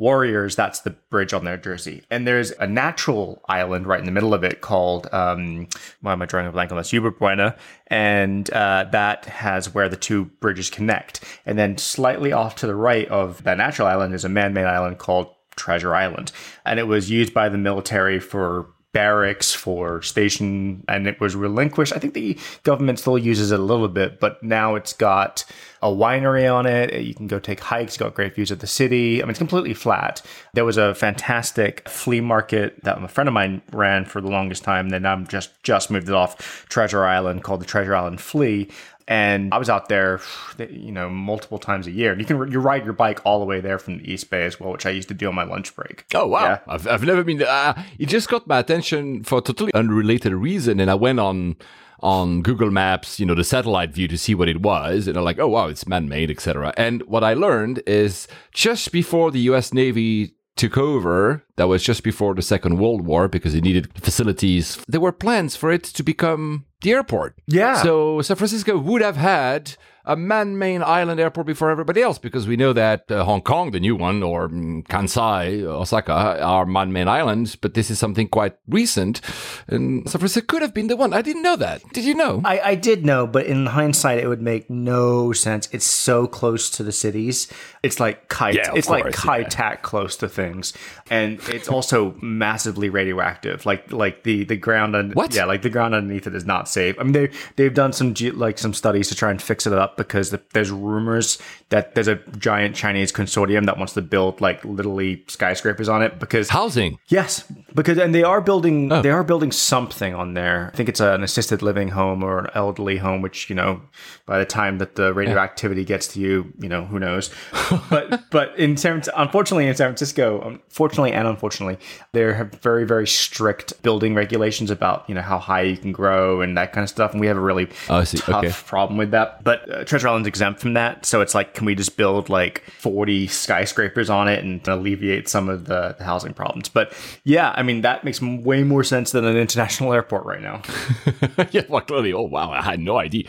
Warriors, 0.00 0.56
that's 0.56 0.80
the 0.80 0.90
bridge 1.10 1.34
on 1.34 1.44
their 1.44 1.58
jersey. 1.58 2.04
And 2.10 2.26
there's 2.26 2.52
a 2.52 2.66
natural 2.66 3.42
island 3.50 3.86
right 3.86 4.00
in 4.00 4.06
the 4.06 4.12
middle 4.12 4.32
of 4.32 4.42
it 4.42 4.62
called, 4.62 5.06
um, 5.12 5.68
why 6.00 6.12
am 6.12 6.22
I 6.22 6.24
drawing 6.24 6.46
a 6.46 6.52
blank 6.52 6.72
on 6.72 6.78
this? 6.78 6.90
Yerba 6.90 7.10
Buena. 7.10 7.54
And 7.90 8.48
uh, 8.52 8.86
that 8.92 9.24
has 9.26 9.74
where 9.74 9.88
the 9.88 9.96
two 9.96 10.26
bridges 10.40 10.70
connect. 10.70 11.24
And 11.44 11.58
then 11.58 11.76
slightly 11.76 12.32
off 12.32 12.54
to 12.56 12.66
the 12.66 12.74
right 12.74 13.08
of 13.08 13.42
that 13.42 13.58
natural 13.58 13.88
island 13.88 14.14
is 14.14 14.24
a 14.24 14.28
man 14.28 14.54
made 14.54 14.64
island 14.64 14.98
called 14.98 15.34
Treasure 15.56 15.94
Island. 15.94 16.32
And 16.64 16.78
it 16.78 16.84
was 16.84 17.10
used 17.10 17.34
by 17.34 17.48
the 17.48 17.58
military 17.58 18.20
for 18.20 18.68
barracks 18.92 19.54
for 19.54 20.02
station 20.02 20.84
and 20.88 21.06
it 21.06 21.20
was 21.20 21.36
relinquished. 21.36 21.92
I 21.92 21.98
think 21.98 22.14
the 22.14 22.38
government 22.62 22.98
still 22.98 23.18
uses 23.18 23.52
it 23.52 23.60
a 23.60 23.62
little 23.62 23.88
bit, 23.88 24.20
but 24.20 24.42
now 24.42 24.74
it's 24.74 24.92
got 24.92 25.44
a 25.82 25.88
winery 25.88 26.52
on 26.52 26.66
it. 26.66 26.92
You 27.02 27.14
can 27.14 27.26
go 27.26 27.38
take 27.38 27.60
hikes, 27.60 27.96
got 27.96 28.14
great 28.14 28.34
views 28.34 28.50
of 28.50 28.58
the 28.58 28.66
city. 28.66 29.22
I 29.22 29.24
mean, 29.24 29.30
it's 29.30 29.38
completely 29.38 29.74
flat. 29.74 30.22
There 30.52 30.64
was 30.64 30.76
a 30.76 30.94
fantastic 30.94 31.88
flea 31.88 32.20
market 32.20 32.82
that 32.84 33.02
a 33.02 33.08
friend 33.08 33.28
of 33.28 33.34
mine 33.34 33.62
ran 33.72 34.04
for 34.04 34.20
the 34.20 34.28
longest 34.28 34.64
time. 34.64 34.90
Then 34.90 35.06
I'm 35.06 35.26
just 35.26 35.50
just 35.62 35.90
moved 35.90 36.08
it 36.08 36.14
off 36.14 36.66
Treasure 36.68 37.04
Island 37.04 37.42
called 37.44 37.60
the 37.60 37.66
Treasure 37.66 37.94
Island 37.94 38.20
Flea 38.20 38.68
and 39.10 39.52
I 39.52 39.58
was 39.58 39.68
out 39.68 39.88
there, 39.88 40.20
you 40.70 40.92
know, 40.92 41.10
multiple 41.10 41.58
times 41.58 41.86
a 41.86 41.90
year. 41.90 42.12
And 42.12 42.20
you 42.20 42.26
can 42.26 42.50
you 42.50 42.60
ride 42.60 42.84
your 42.84 42.94
bike 42.94 43.20
all 43.26 43.40
the 43.40 43.44
way 43.44 43.60
there 43.60 43.78
from 43.78 43.98
the 43.98 44.10
East 44.10 44.30
Bay 44.30 44.44
as 44.44 44.58
well, 44.58 44.72
which 44.72 44.86
I 44.86 44.90
used 44.90 45.08
to 45.08 45.14
do 45.14 45.28
on 45.28 45.34
my 45.34 45.44
lunch 45.44 45.74
break. 45.74 46.06
Oh 46.14 46.26
wow! 46.26 46.44
Yeah. 46.44 46.58
I've 46.66 46.86
I've 46.86 47.02
never 47.02 47.22
been. 47.22 47.42
Uh, 47.42 47.82
it 47.98 48.06
just 48.06 48.28
got 48.28 48.46
my 48.46 48.60
attention 48.60 49.24
for 49.24 49.38
a 49.38 49.42
totally 49.42 49.74
unrelated 49.74 50.32
reason, 50.32 50.80
and 50.80 50.90
I 50.90 50.94
went 50.94 51.20
on 51.20 51.56
on 52.02 52.40
Google 52.40 52.70
Maps, 52.70 53.20
you 53.20 53.26
know, 53.26 53.34
the 53.34 53.44
satellite 53.44 53.92
view 53.92 54.08
to 54.08 54.16
see 54.16 54.34
what 54.34 54.48
it 54.48 54.62
was, 54.62 55.06
and 55.06 55.18
I'm 55.18 55.24
like, 55.24 55.38
oh 55.38 55.48
wow, 55.48 55.66
it's 55.66 55.86
man-made, 55.86 56.30
etc. 56.30 56.72
And 56.78 57.02
what 57.02 57.22
I 57.22 57.34
learned 57.34 57.82
is 57.86 58.26
just 58.54 58.90
before 58.90 59.30
the 59.30 59.40
U.S. 59.40 59.74
Navy 59.74 60.34
took 60.56 60.76
over, 60.76 61.44
that 61.56 61.68
was 61.68 61.82
just 61.82 62.02
before 62.02 62.34
the 62.34 62.42
Second 62.42 62.78
World 62.78 63.06
War, 63.06 63.28
because 63.28 63.54
it 63.54 63.64
needed 63.64 63.90
facilities. 63.98 64.78
There 64.86 65.00
were 65.00 65.12
plans 65.12 65.56
for 65.56 65.70
it 65.72 65.84
to 65.84 66.02
become 66.02 66.66
the 66.82 66.92
airport. 66.92 67.36
Yeah. 67.46 67.82
So 67.82 68.20
San 68.22 68.36
Francisco 68.36 68.78
would 68.78 69.02
have 69.02 69.16
had 69.16 69.76
a 70.10 70.16
man-made 70.16 70.82
island 70.82 71.20
airport 71.20 71.46
before 71.46 71.70
everybody 71.70 72.02
else 72.02 72.18
because 72.18 72.46
we 72.48 72.56
know 72.56 72.72
that 72.72 73.10
uh, 73.10 73.22
Hong 73.24 73.42
Kong, 73.42 73.70
the 73.70 73.80
new 73.80 73.94
one, 73.94 74.22
or 74.22 74.48
mm, 74.48 74.84
Kansai, 74.88 75.62
Osaka 75.62 76.12
are 76.42 76.66
man-made 76.66 77.06
islands, 77.06 77.54
but 77.56 77.74
this 77.74 77.90
is 77.90 77.98
something 77.98 78.26
quite 78.28 78.56
recent, 78.68 79.20
and 79.68 80.08
San 80.10 80.18
Francisco 80.18 80.46
could 80.46 80.62
have 80.62 80.74
been 80.74 80.88
the 80.88 80.96
one. 80.96 81.12
I 81.12 81.22
didn't 81.22 81.42
know 81.42 81.56
that. 81.56 81.82
Did 81.92 82.04
you 82.04 82.14
know? 82.14 82.42
I, 82.44 82.60
I 82.60 82.74
did 82.74 83.06
know, 83.06 83.26
but 83.26 83.46
in 83.46 83.66
hindsight, 83.66 84.18
it 84.18 84.26
would 84.28 84.42
make 84.42 84.68
no 84.68 85.32
sense. 85.32 85.68
It's 85.72 85.86
so 85.86 86.26
close 86.26 86.70
to 86.70 86.82
the 86.82 86.92
cities. 86.92 87.46
It's 87.82 88.00
like 88.00 88.28
kite. 88.28 88.56
Yeah, 88.56 88.70
of 88.72 88.76
it's 88.78 88.88
like 88.90 89.04
course, 89.04 89.16
Kai 89.16 89.38
yeah. 89.38 89.48
Tak 89.48 89.82
close 89.82 90.16
to 90.16 90.28
things, 90.28 90.72
and 91.08 91.40
it's 91.48 91.68
also 91.68 92.14
massively 92.20 92.88
radioactive. 92.90 93.64
Like 93.64 93.92
like 93.92 94.24
the 94.24 94.44
the 94.44 94.56
ground. 94.56 94.96
Un- 94.96 95.12
What? 95.12 95.34
Yeah, 95.34 95.46
like 95.46 95.62
the 95.62 95.70
ground 95.70 95.94
underneath 95.94 96.26
it 96.26 96.34
is 96.34 96.44
not 96.44 96.68
safe. 96.68 96.96
I 96.98 97.04
mean, 97.04 97.12
they 97.12 97.30
they've 97.56 97.72
done 97.72 97.92
some 97.92 98.12
ge- 98.14 98.34
like 98.34 98.58
some 98.58 98.74
studies 98.74 99.08
to 99.08 99.14
try 99.14 99.30
and 99.30 99.40
fix 99.40 99.66
it 99.66 99.72
up 99.72 99.96
because 100.04 100.34
there's 100.52 100.70
rumors 100.70 101.38
that 101.68 101.94
there's 101.94 102.08
a 102.08 102.16
giant 102.38 102.74
Chinese 102.74 103.12
consortium 103.12 103.66
that 103.66 103.76
wants 103.78 103.92
to 103.94 104.02
build 104.02 104.40
like 104.40 104.64
literally 104.64 105.22
skyscrapers 105.28 105.88
on 105.88 106.02
it 106.02 106.18
because 106.18 106.48
Housing. 106.48 106.98
Yes, 107.08 107.44
because 107.74 107.98
and 107.98 108.14
they 108.14 108.22
are 108.22 108.40
building 108.40 108.90
Oh. 108.92 109.02
they 109.02 109.10
are 109.10 109.22
building 109.24 109.52
something 109.52 110.14
on 110.14 110.34
there. 110.34 110.70
I 110.72 110.76
think 110.76 110.88
it's 110.88 111.00
an 111.00 111.22
assisted 111.22 111.60
living 111.62 111.88
home 111.88 112.22
or 112.24 112.38
an 112.40 112.50
elderly 112.54 112.96
home, 112.96 113.20
which 113.22 113.48
you 113.50 113.56
know, 113.56 113.82
by 114.26 114.38
the 114.38 114.44
time 114.46 114.78
that 114.78 114.94
the 114.96 115.12
radioactivity 115.12 115.84
gets 115.84 116.08
to 116.14 116.20
you, 116.20 116.52
you 116.58 116.68
know, 116.68 116.84
who 116.86 116.98
knows. 116.98 117.30
but 117.90 118.30
but 118.30 118.58
in 118.58 118.76
San 118.76 119.02
unfortunately 119.16 119.66
in 119.66 119.74
San 119.74 119.88
Francisco, 119.88 120.40
um, 120.42 120.60
unfortunately 120.68 121.12
and 121.12 121.28
unfortunately, 121.28 121.78
there 122.12 122.34
have 122.34 122.52
very 122.62 122.84
very 122.86 123.06
strict 123.06 123.80
building 123.82 124.14
regulations 124.14 124.70
about 124.70 125.04
you 125.08 125.14
know 125.14 125.22
how 125.22 125.38
high 125.38 125.62
you 125.62 125.76
can 125.76 125.92
grow 125.92 126.40
and 126.40 126.56
that 126.56 126.72
kind 126.72 126.82
of 126.84 126.88
stuff, 126.88 127.12
and 127.12 127.20
we 127.20 127.26
have 127.26 127.36
a 127.36 127.40
really 127.40 127.68
Oh, 127.88 128.02
tough 128.04 128.30
Okay. 128.44 128.52
problem 128.66 128.96
with 128.98 129.10
that. 129.12 129.42
But 129.44 129.70
uh, 129.70 129.79
uh, 129.80 129.84
Treasure 129.84 130.08
Island's 130.08 130.28
exempt 130.28 130.60
from 130.60 130.74
that, 130.74 131.06
so 131.06 131.20
it's 131.20 131.34
like, 131.34 131.54
can 131.54 131.66
we 131.66 131.74
just 131.74 131.96
build 131.96 132.28
like 132.28 132.62
forty 132.78 133.26
skyscrapers 133.26 134.10
on 134.10 134.28
it 134.28 134.44
and 134.44 134.66
alleviate 134.68 135.28
some 135.28 135.48
of 135.48 135.66
the, 135.66 135.94
the 135.98 136.04
housing 136.04 136.34
problems? 136.34 136.68
But 136.68 136.92
yeah, 137.24 137.52
I 137.56 137.62
mean 137.62 137.80
that 137.82 138.04
makes 138.04 138.20
way 138.20 138.62
more 138.62 138.84
sense 138.84 139.12
than 139.12 139.24
an 139.24 139.36
international 139.36 139.92
airport 139.94 140.24
right 140.24 140.42
now. 140.42 140.62
yeah, 141.50 141.62
well, 141.68 141.80
clearly. 141.80 142.12
Oh, 142.12 142.22
wow. 142.22 142.50
I 142.50 142.62
had 142.62 142.80
no 142.80 142.98
idea. 142.98 143.24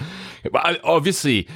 But 0.52 0.84
obviously, 0.84 1.48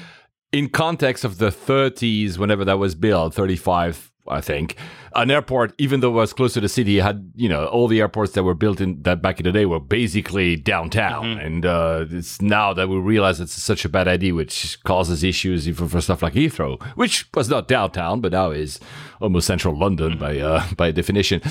in 0.51 0.69
context 0.69 1.23
of 1.23 1.37
the 1.37 1.49
30s, 1.49 2.37
whenever 2.37 2.65
that 2.65 2.79
was 2.79 2.95
built, 2.95 3.33
35, 3.33 4.11
I 4.27 4.41
think, 4.41 4.75
an 5.13 5.29
airport, 5.31 5.73
even 5.77 5.99
though 5.99 6.09
it 6.09 6.13
was 6.13 6.33
close 6.33 6.53
to 6.53 6.61
the 6.61 6.69
city, 6.69 6.99
had, 6.99 7.31
you 7.35 7.47
know, 7.47 7.65
all 7.67 7.87
the 7.87 7.99
airports 7.99 8.33
that 8.33 8.43
were 8.43 8.55
built 8.55 8.81
in 8.81 9.01
that 9.03 9.21
back 9.21 9.39
in 9.39 9.45
the 9.45 9.51
day 9.51 9.65
were 9.65 9.79
basically 9.79 10.55
downtown. 10.55 11.37
And 11.39 11.65
uh, 11.65 12.05
it's 12.09 12.41
now 12.41 12.73
that 12.73 12.89
we 12.89 12.97
realize 12.97 13.39
it's 13.39 13.53
such 13.53 13.85
a 13.85 13.89
bad 13.89 14.07
idea, 14.07 14.33
which 14.33 14.83
causes 14.83 15.23
issues 15.23 15.67
even 15.67 15.87
for 15.87 16.01
stuff 16.01 16.23
like 16.23 16.33
Heathrow, 16.33 16.81
which 16.95 17.27
was 17.33 17.49
not 17.49 17.67
downtown, 17.67 18.21
but 18.21 18.31
now 18.31 18.51
is 18.51 18.79
almost 19.21 19.47
central 19.47 19.77
London 19.77 20.17
by, 20.17 20.39
uh, 20.39 20.65
by 20.75 20.91
definition. 20.91 21.41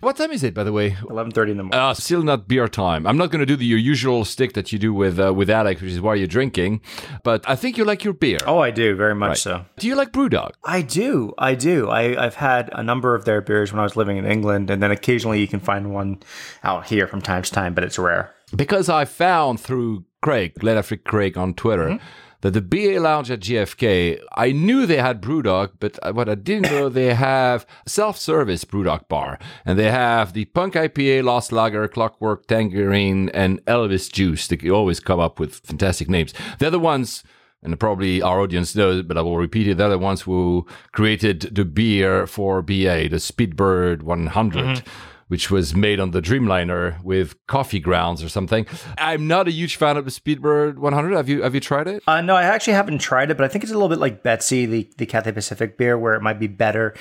What 0.00 0.16
time 0.16 0.30
is 0.30 0.44
it, 0.44 0.54
by 0.54 0.62
the 0.64 0.72
way? 0.72 0.96
Eleven 1.10 1.32
thirty 1.32 1.50
in 1.50 1.56
the 1.56 1.64
morning. 1.64 1.78
Uh, 1.80 1.92
still 1.94 2.22
not 2.22 2.46
beer 2.46 2.68
time. 2.68 3.06
I'm 3.06 3.16
not 3.16 3.30
going 3.30 3.40
to 3.40 3.46
do 3.46 3.56
the 3.56 3.64
your 3.66 3.78
usual 3.78 4.24
stick 4.24 4.52
that 4.52 4.72
you 4.72 4.78
do 4.78 4.94
with 4.94 5.18
uh, 5.18 5.34
with 5.34 5.50
Alex, 5.50 5.80
which 5.82 5.90
is 5.92 6.00
why 6.00 6.14
you're 6.14 6.28
drinking. 6.28 6.80
But 7.24 7.48
I 7.48 7.56
think 7.56 7.76
you 7.76 7.84
like 7.84 8.04
your 8.04 8.14
beer. 8.14 8.38
oh, 8.46 8.58
I 8.60 8.70
do 8.70 8.94
very 8.94 9.14
much 9.14 9.40
so. 9.40 9.64
Do 9.78 9.86
you 9.88 9.96
like 9.96 10.12
BrewDog? 10.12 10.52
I 10.64 10.82
do, 10.82 11.32
I 11.36 11.54
do. 11.54 11.88
I, 11.88 12.24
I've 12.24 12.36
had 12.36 12.70
a 12.72 12.82
number 12.82 13.14
of 13.14 13.24
their 13.24 13.40
beers 13.40 13.72
when 13.72 13.80
I 13.80 13.82
was 13.82 13.96
living 13.96 14.16
in 14.18 14.24
England, 14.24 14.70
and 14.70 14.82
then 14.82 14.90
occasionally 14.92 15.40
you 15.40 15.48
can 15.48 15.60
find 15.60 15.92
one 15.92 16.22
out 16.62 16.86
here 16.86 17.06
from 17.08 17.20
time 17.20 17.42
to 17.42 17.50
time, 17.50 17.74
but 17.74 17.82
it's 17.84 17.98
rare. 17.98 18.34
Because 18.54 18.88
I 18.88 19.04
found 19.04 19.60
through 19.60 20.04
Craig, 20.22 20.54
Glenn 20.58 20.78
Afric 20.78 21.04
Craig 21.04 21.36
on 21.36 21.54
Twitter, 21.54 21.98
that 22.40 22.52
the 22.52 22.60
BA 22.60 23.00
Lounge 23.00 23.30
at 23.30 23.40
JFK, 23.40 24.20
I 24.36 24.52
knew 24.52 24.86
they 24.86 24.98
had 24.98 25.20
BrewDog, 25.20 25.72
but 25.80 25.98
what 26.14 26.28
I 26.28 26.34
didn't 26.36 26.70
know, 26.70 26.88
they 26.88 27.14
have 27.14 27.66
self-service 27.86 28.64
BrewDog 28.64 29.08
bar. 29.08 29.38
And 29.64 29.78
they 29.78 29.90
have 29.90 30.32
the 30.32 30.44
Punk 30.46 30.74
IPA, 30.74 31.24
Lost 31.24 31.50
Lager, 31.50 31.88
Clockwork, 31.88 32.46
Tangerine, 32.46 33.28
and 33.30 33.64
Elvis 33.64 34.10
Juice. 34.12 34.46
They 34.46 34.70
always 34.70 35.00
come 35.00 35.18
up 35.20 35.40
with 35.40 35.56
fantastic 35.56 36.08
names. 36.08 36.32
They're 36.58 36.70
the 36.70 36.78
ones 36.78 37.24
and 37.60 37.78
probably 37.80 38.22
our 38.22 38.40
audience 38.40 38.76
knows, 38.76 39.02
but 39.02 39.18
I 39.18 39.22
will 39.22 39.36
repeat 39.36 39.66
it. 39.66 39.78
They're 39.78 39.88
the 39.88 39.98
ones 39.98 40.22
who 40.22 40.64
created 40.92 41.40
the 41.40 41.64
beer 41.64 42.24
for 42.28 42.62
BA, 42.62 43.08
the 43.08 43.16
Speedbird 43.16 44.02
100, 44.02 44.64
mm-hmm. 44.64 44.88
Which 45.28 45.50
was 45.50 45.74
made 45.74 46.00
on 46.00 46.10
the 46.10 46.20
Dreamliner 46.20 47.02
with 47.02 47.34
coffee 47.46 47.80
grounds 47.80 48.22
or 48.22 48.28
something. 48.28 48.66
I'm 48.96 49.26
not 49.26 49.46
a 49.46 49.52
huge 49.52 49.76
fan 49.76 49.96
of 49.96 50.04
the 50.04 50.10
Speedbird 50.10 50.78
100. 50.78 51.14
Have 51.14 51.28
you 51.28 51.42
have 51.42 51.54
you 51.54 51.60
tried 51.60 51.86
it? 51.86 52.02
Uh, 52.06 52.20
no, 52.20 52.34
I 52.34 52.42
actually 52.42 52.72
haven't 52.72 52.98
tried 52.98 53.30
it, 53.30 53.36
but 53.36 53.44
I 53.44 53.48
think 53.48 53.62
it's 53.62 53.72
a 53.72 53.76
little 53.76 53.88
bit 53.88 53.98
like 53.98 54.22
Betsy, 54.22 54.66
the, 54.66 54.90
the 54.96 55.06
Cathay 55.06 55.32
Pacific 55.32 55.78
beer, 55.78 55.96
where 55.96 56.14
it 56.14 56.22
might 56.22 56.40
be 56.40 56.46
better 56.46 56.94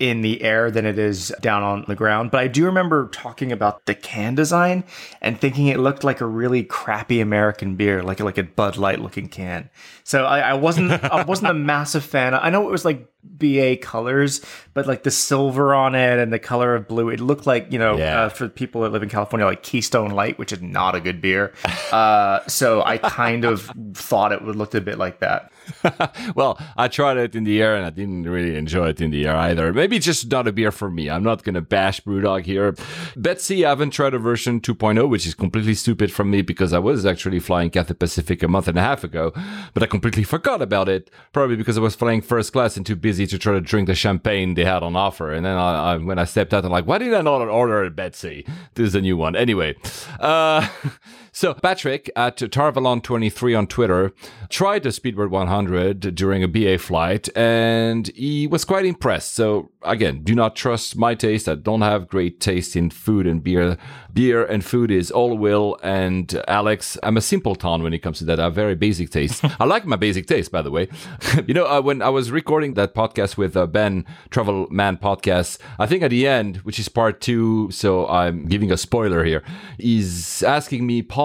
in 0.00 0.22
the 0.22 0.42
air 0.42 0.70
than 0.70 0.84
it 0.84 0.98
is 0.98 1.32
down 1.40 1.62
on 1.62 1.84
the 1.86 1.94
ground. 1.94 2.30
But 2.30 2.40
I 2.40 2.48
do 2.48 2.64
remember 2.64 3.08
talking 3.08 3.52
about 3.52 3.86
the 3.86 3.94
can 3.94 4.34
design 4.34 4.84
and 5.20 5.40
thinking 5.40 5.68
it 5.68 5.78
looked 5.78 6.02
like 6.02 6.20
a 6.20 6.26
really 6.26 6.64
crappy 6.64 7.20
American 7.20 7.76
beer, 7.76 8.02
like 8.02 8.20
like 8.20 8.38
a 8.38 8.42
Bud 8.42 8.76
Light 8.76 9.00
looking 9.00 9.28
can. 9.28 9.70
So 10.02 10.24
I, 10.24 10.40
I 10.40 10.54
wasn't 10.54 10.92
I 11.04 11.22
wasn't 11.22 11.50
a 11.50 11.54
massive 11.72 12.04
fan. 12.04 12.34
I 12.34 12.50
know 12.50 12.66
it 12.68 12.72
was 12.72 12.84
like 12.84 13.08
BA 13.22 13.76
colors, 13.76 14.44
but 14.74 14.86
like 14.86 15.02
the 15.04 15.10
silver 15.10 15.74
on 15.74 15.94
it 15.94 16.18
and 16.18 16.32
the 16.32 16.38
color 16.38 16.74
of 16.74 16.86
blue, 16.88 17.08
it 17.08 17.20
looked 17.20 17.46
like 17.46 17.72
you 17.72 17.78
know 17.78 17.96
Yeah. 17.96 18.22
uh, 18.24 18.28
for 18.28 18.48
people 18.48 18.82
that 18.82 18.90
live 18.90 19.02
in 19.02 19.08
California, 19.08 19.46
like 19.46 19.62
Keystone 19.62 20.10
Light, 20.10 20.38
which 20.38 20.52
is 20.52 20.60
not 20.60 20.94
a 20.94 21.00
good 21.00 21.20
beer. 21.20 21.52
Uh, 21.92 22.40
so 22.46 22.82
I 22.82 22.98
kind 22.98 23.44
of 23.44 23.70
thought 23.94 24.32
it 24.32 24.42
would 24.42 24.56
look 24.56 24.74
a 24.74 24.80
bit 24.80 24.98
like 24.98 25.20
that. 25.20 25.50
well, 26.34 26.60
I 26.76 26.88
tried 26.88 27.16
it 27.16 27.34
in 27.34 27.44
the 27.44 27.62
air 27.62 27.74
and 27.76 27.86
I 27.86 27.90
didn't 27.90 28.24
really 28.24 28.54
enjoy 28.56 28.88
it 28.88 29.00
in 29.00 29.10
the 29.10 29.26
air 29.26 29.36
either. 29.36 29.72
Maybe 29.72 29.96
it's 29.96 30.04
just 30.04 30.30
not 30.30 30.46
a 30.46 30.52
beer 30.52 30.70
for 30.70 30.90
me. 30.90 31.08
I'm 31.08 31.22
not 31.22 31.42
going 31.42 31.54
to 31.54 31.62
bash 31.62 32.00
Brewdog 32.02 32.44
here. 32.44 32.74
Betsy, 33.16 33.64
I 33.64 33.70
haven't 33.70 33.90
tried 33.90 34.12
a 34.12 34.18
version 34.18 34.60
2.0, 34.60 35.08
which 35.08 35.26
is 35.26 35.34
completely 35.34 35.74
stupid 35.74 36.12
from 36.12 36.30
me 36.30 36.42
because 36.42 36.72
I 36.72 36.78
was 36.78 37.06
actually 37.06 37.40
flying 37.40 37.70
Cathay 37.70 37.94
Pacific 37.94 38.42
a 38.42 38.48
month 38.48 38.68
and 38.68 38.76
a 38.78 38.82
half 38.82 39.04
ago, 39.04 39.32
but 39.72 39.82
I 39.82 39.86
completely 39.86 40.24
forgot 40.24 40.60
about 40.60 40.88
it. 40.88 41.10
Probably 41.32 41.56
because 41.56 41.78
I 41.78 41.80
was 41.80 41.94
flying 41.94 42.20
first 42.20 42.52
class 42.52 42.76
and 42.76 42.84
too 42.84 42.96
busy 42.96 43.26
to 43.28 43.38
try 43.38 43.54
to 43.54 43.60
drink 43.60 43.86
the 43.86 43.94
champagne 43.94 44.54
they 44.54 44.63
had 44.64 44.82
on 44.82 44.96
offer. 44.96 45.32
And 45.32 45.44
then 45.46 45.56
I, 45.56 45.92
I, 45.92 45.96
when 45.98 46.18
I 46.18 46.24
stepped 46.24 46.52
out, 46.52 46.64
I'm 46.64 46.70
like, 46.70 46.86
why 46.86 46.98
did 46.98 47.14
I 47.14 47.22
not 47.22 47.40
order 47.42 47.84
a 47.84 47.90
Betsy? 47.90 48.46
This 48.74 48.88
is 48.88 48.94
a 48.94 49.00
new 49.00 49.16
one. 49.16 49.36
Anyway, 49.36 49.76
uh, 50.20 50.68
So 51.36 51.52
Patrick 51.52 52.08
at 52.14 52.36
Tarvalon23 52.36 53.58
on 53.58 53.66
Twitter 53.66 54.12
tried 54.50 54.84
the 54.84 54.90
Speedbird 54.90 55.30
100 55.30 56.14
during 56.14 56.44
a 56.44 56.48
BA 56.48 56.78
flight 56.78 57.28
and 57.36 58.06
he 58.14 58.46
was 58.46 58.64
quite 58.64 58.86
impressed. 58.86 59.34
So 59.34 59.72
again, 59.82 60.22
do 60.22 60.36
not 60.36 60.54
trust 60.54 60.96
my 60.96 61.16
taste. 61.16 61.48
I 61.48 61.56
don't 61.56 61.80
have 61.80 62.06
great 62.06 62.38
taste 62.38 62.76
in 62.76 62.88
food 62.88 63.26
and 63.26 63.42
beer. 63.42 63.76
Beer 64.12 64.44
and 64.44 64.64
food 64.64 64.92
is 64.92 65.10
all 65.10 65.36
Will 65.36 65.76
and 65.82 66.40
Alex. 66.46 66.96
I'm 67.02 67.16
a 67.16 67.20
simpleton 67.20 67.82
when 67.82 67.92
it 67.92 67.98
comes 67.98 68.18
to 68.18 68.24
that. 68.26 68.38
I 68.38 68.44
have 68.44 68.54
very 68.54 68.76
basic 68.76 69.10
taste. 69.10 69.44
I 69.58 69.64
like 69.64 69.86
my 69.86 69.96
basic 69.96 70.28
taste, 70.28 70.52
by 70.52 70.62
the 70.62 70.70
way. 70.70 70.86
you 71.48 71.52
know, 71.52 71.66
uh, 71.66 71.80
when 71.80 72.00
I 72.00 72.10
was 72.10 72.30
recording 72.30 72.74
that 72.74 72.94
podcast 72.94 73.36
with 73.36 73.56
uh, 73.56 73.66
Ben, 73.66 74.06
Travel 74.30 74.68
Man 74.70 74.98
podcast, 74.98 75.58
I 75.80 75.86
think 75.86 76.04
at 76.04 76.10
the 76.10 76.28
end, 76.28 76.58
which 76.58 76.78
is 76.78 76.88
part 76.88 77.20
two, 77.20 77.72
so 77.72 78.06
I'm 78.06 78.46
giving 78.46 78.70
a 78.70 78.76
spoiler 78.76 79.24
here, 79.24 79.42
he's 79.80 80.44
asking 80.44 80.86
me, 80.86 81.02
Paul, 81.02 81.23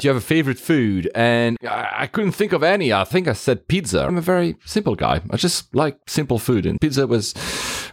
do 0.00 0.08
you 0.08 0.14
have 0.14 0.22
a 0.22 0.26
favorite 0.26 0.58
food? 0.58 1.10
And 1.14 1.56
I, 1.62 1.88
I 1.98 2.06
couldn't 2.06 2.32
think 2.32 2.52
of 2.52 2.62
any. 2.62 2.92
I 2.92 3.04
think 3.04 3.28
I 3.28 3.34
said 3.34 3.68
pizza. 3.68 4.04
I'm 4.04 4.16
a 4.16 4.22
very 4.22 4.56
simple 4.64 4.94
guy. 4.94 5.20
I 5.30 5.36
just 5.36 5.74
like 5.74 5.98
simple 6.06 6.38
food, 6.38 6.66
and 6.66 6.80
pizza 6.80 7.06
was, 7.06 7.34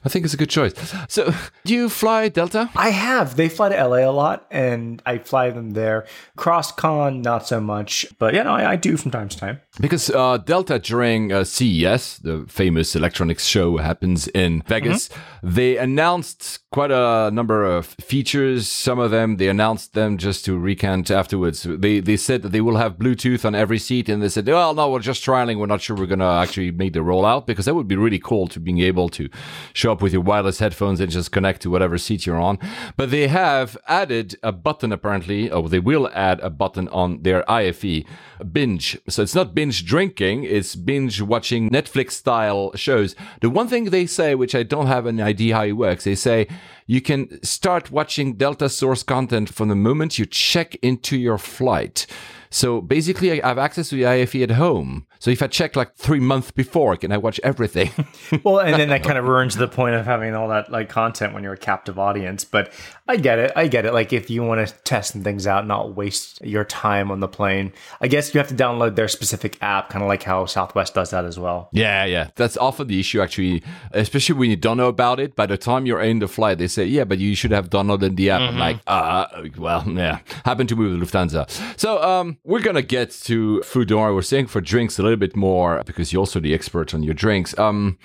I 0.06 0.10
think, 0.10 0.26
it's 0.26 0.34
a 0.34 0.38
good 0.38 0.50
choice. 0.50 0.74
So, 1.10 1.34
do 1.66 1.74
you 1.74 1.90
fly 1.90 2.30
Delta? 2.30 2.70
I 2.76 2.90
have. 2.90 3.36
They 3.36 3.50
fly 3.50 3.70
to 3.70 3.88
LA 3.88 4.10
a 4.10 4.12
lot, 4.12 4.48
and 4.50 5.02
I 5.06 5.18
fly 5.18 5.50
them 5.50 5.72
there. 5.72 6.06
Cross 6.38 6.74
con, 6.74 7.22
not 7.22 7.48
so 7.48 7.60
much, 7.60 8.06
but 8.20 8.34
yeah, 8.34 8.44
no, 8.44 8.54
I, 8.54 8.72
I 8.72 8.76
do 8.78 8.96
from 8.96 9.12
time 9.12 9.30
to 9.30 9.38
time. 9.38 9.62
Because 9.80 10.10
uh, 10.10 10.38
Delta 10.38 10.80
during 10.80 11.32
uh, 11.32 11.44
CES, 11.44 12.20
the 12.20 12.46
famous 12.48 12.96
electronics 12.96 13.46
show, 13.46 13.78
happens 13.78 14.28
in 14.30 14.64
Vegas. 14.68 15.10
They 15.44 15.78
announced 15.78 16.60
quite 16.78 16.92
a 16.92 17.32
number 17.32 17.64
of 17.64 17.88
features. 18.00 18.68
Some 18.68 19.00
of 19.00 19.10
them 19.10 19.38
they 19.38 19.48
announced 19.48 19.96
them 19.96 20.16
just 20.16 20.46
to 20.46 20.56
recant 20.56 21.10
afterwards. 21.10 21.64
They 21.64 22.02
they 22.02 22.18
said 22.18 22.44
that 22.44 22.52
they 22.52 22.62
will 22.62 22.78
have 22.78 23.00
Bluetooth 23.00 23.44
on 23.46 23.56
every 23.56 23.80
seat, 23.80 24.08
and 24.10 24.22
they 24.22 24.30
said, 24.30 24.46
"Well, 24.46 24.76
no, 24.76 24.92
we're 24.92 25.00
just 25.00 25.26
trialing. 25.26 25.58
We're 25.58 25.66
not 25.66 25.82
sure 25.82 25.96
we're 25.96 26.06
gonna 26.06 26.36
actually 26.44 26.70
make 26.70 26.94
the 26.94 27.00
rollout 27.00 27.48
because 27.48 27.66
that 27.66 27.74
would 27.74 27.88
be 27.88 27.96
really 27.96 28.20
cool 28.20 28.48
to 28.50 28.60
being 28.60 28.80
able 28.80 29.10
to 29.10 29.28
show 29.74 29.92
up 29.92 30.04
with 30.04 30.14
your 30.14 30.22
wireless 30.22 30.60
headphones 30.60 31.00
and 31.00 31.10
just 31.12 31.32
connect 31.32 31.64
to 31.64 31.72
whatever 31.72 31.98
seat 31.98 32.28
you're 32.28 32.40
on." 32.50 32.60
But 32.96 33.10
they 33.10 33.28
have 33.28 33.76
added 33.88 34.36
a 34.44 34.52
button 34.52 34.92
apparently, 34.92 35.50
or 35.50 35.68
they 35.70 35.80
will 35.80 36.12
add 36.14 36.40
a 36.42 36.52
button 36.52 36.88
on 36.90 37.24
their 37.24 37.44
IFE 37.50 38.04
binge. 38.52 39.00
So 39.10 39.24
it's 39.24 39.34
not 39.34 39.56
binge 39.56 39.84
drinking; 39.84 40.44
it's 40.44 40.76
binge 40.76 41.24
watching 41.24 41.72
Netflix 41.72 42.12
style 42.12 42.72
shows. 42.76 43.16
The 43.42 43.50
one 43.50 43.68
thing 43.68 43.86
they 43.86 44.06
say, 44.06 44.36
which 44.36 44.54
I 44.54 44.62
don't 44.62 44.86
have 44.86 45.08
an 45.08 45.20
idea 45.20 45.56
how 45.56 45.64
it 45.64 45.72
works, 45.72 46.04
they 46.04 46.14
say 46.14 46.48
you 46.86 47.02
can 47.02 47.44
start 47.44 47.92
watching 47.92 48.34
Delta 48.34 48.70
source 48.70 49.04
content 49.04 49.54
from 49.54 49.70
the 49.70 49.76
moment 49.76 50.20
you 50.20 50.26
check 50.26 50.76
into 50.76 51.18
your 51.18 51.38
flight. 51.38 52.06
So 52.50 52.82
basically, 52.82 53.42
I 53.42 53.48
have 53.48 53.58
access 53.58 53.90
to 53.90 53.96
the 53.96 54.06
IFE 54.06 54.36
at 54.44 54.52
home. 54.52 55.07
So 55.20 55.32
if 55.32 55.42
I 55.42 55.48
check 55.48 55.76
like 55.76 55.96
three 55.96 56.20
months 56.20 56.52
before, 56.52 56.96
can 56.98 57.12
I 57.12 57.18
watch 57.18 57.40
everything? 57.44 57.92
Well, 58.44 58.60
and 58.60 58.76
then 58.76 58.90
that 58.90 59.04
kind 59.04 59.18
of 59.18 59.26
ruins 59.26 59.56
the 59.56 59.68
point 59.68 59.96
of 59.96 60.06
having 60.06 60.34
all 60.36 60.50
that 60.50 60.72
like 60.72 60.90
content 60.90 61.34
when 61.34 61.44
you're 61.44 61.54
a 61.54 61.58
captive 61.58 61.98
audience. 62.00 62.44
But 62.44 62.72
I 63.08 63.18
get 63.18 63.40
it. 63.40 63.52
I 63.56 63.68
get 63.68 63.86
it. 63.86 63.94
Like 63.94 64.14
if 64.14 64.30
you 64.30 64.44
want 64.44 64.66
to 64.68 64.74
test 64.84 65.14
things 65.14 65.48
out, 65.48 65.66
not 65.66 65.96
waste 65.96 66.44
your 66.46 66.64
time 66.64 67.10
on 67.12 67.20
the 67.20 67.28
plane, 67.28 67.74
I 68.02 68.08
guess 68.08 68.34
you 68.34 68.38
have 68.40 68.48
to 68.50 68.54
download 68.56 68.96
their 68.96 69.08
specific 69.08 69.58
app, 69.62 69.90
kind 69.90 70.04
of 70.04 70.08
like 70.08 70.24
how 70.24 70.46
Southwest 70.46 70.94
does 70.94 71.10
that 71.12 71.26
as 71.26 71.40
well. 71.40 71.70
yeah, 71.72 72.06
yeah. 72.06 72.30
That's 72.36 72.58
often 72.58 72.88
the 72.88 73.00
issue, 73.00 73.22
actually, 73.22 73.64
especially 73.92 74.36
when 74.36 74.50
you 74.50 74.56
don't 74.56 74.78
know 74.78 74.88
about 74.88 75.20
it. 75.20 75.36
By 75.36 75.46
the 75.46 75.58
time 75.58 75.86
you're 75.86 76.02
in 76.02 76.20
the 76.20 76.28
flight, 76.28 76.58
they 76.58 76.68
say, 76.68 76.86
yeah, 76.86 77.04
but 77.06 77.18
you 77.18 77.36
should 77.36 77.52
have 77.52 77.70
downloaded 77.70 78.16
the 78.16 78.30
app. 78.30 78.42
I'm 78.42 78.58
like, 78.58 78.80
uh, 78.88 79.26
well, 79.58 79.84
yeah. 79.88 80.20
Happened 80.46 80.70
to 80.70 80.76
me 80.76 80.90
with 80.90 81.02
Lufthansa. 81.02 81.50
So 81.80 82.02
um, 82.04 82.38
we're 82.44 82.62
going 82.62 82.76
to 82.76 82.82
get 82.82 83.12
to 83.26 83.62
food. 83.64 83.92
Worry. 83.92 84.14
We're 84.14 84.22
saying 84.22 84.48
for 84.48 84.62
drinks 84.62 85.00
a 85.00 85.04
little 85.08 85.20
bit 85.20 85.36
more 85.36 85.82
because 85.86 86.12
you're 86.12 86.22
also 86.22 86.40
the 86.40 86.54
expert 86.54 86.94
on 86.94 87.04
your 87.04 87.14
drinks. 87.14 87.58
Um, 87.58 87.98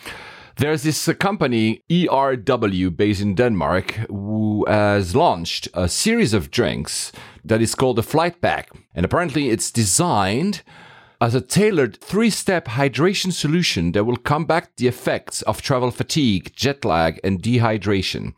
there's 0.56 0.82
this 0.82 1.08
uh, 1.08 1.14
company, 1.14 1.82
ERW, 1.90 2.96
based 2.96 3.22
in 3.22 3.34
Denmark, 3.34 3.92
who 4.08 4.64
has 4.68 5.16
launched 5.16 5.68
a 5.74 5.88
series 5.88 6.34
of 6.34 6.50
drinks 6.50 7.12
that 7.44 7.62
is 7.62 7.74
called 7.74 7.96
the 7.96 8.02
Flight 8.02 8.40
Pack. 8.40 8.70
And 8.94 9.04
apparently 9.04 9.48
it's 9.48 9.70
designed 9.70 10.62
as 11.20 11.34
a 11.34 11.40
tailored 11.40 12.00
three 12.00 12.30
step 12.30 12.66
hydration 12.66 13.32
solution 13.32 13.92
that 13.92 14.04
will 14.04 14.16
combat 14.16 14.70
the 14.76 14.88
effects 14.88 15.40
of 15.42 15.62
travel 15.62 15.90
fatigue, 15.90 16.52
jet 16.54 16.84
lag, 16.84 17.20
and 17.24 17.42
dehydration. 17.42 18.34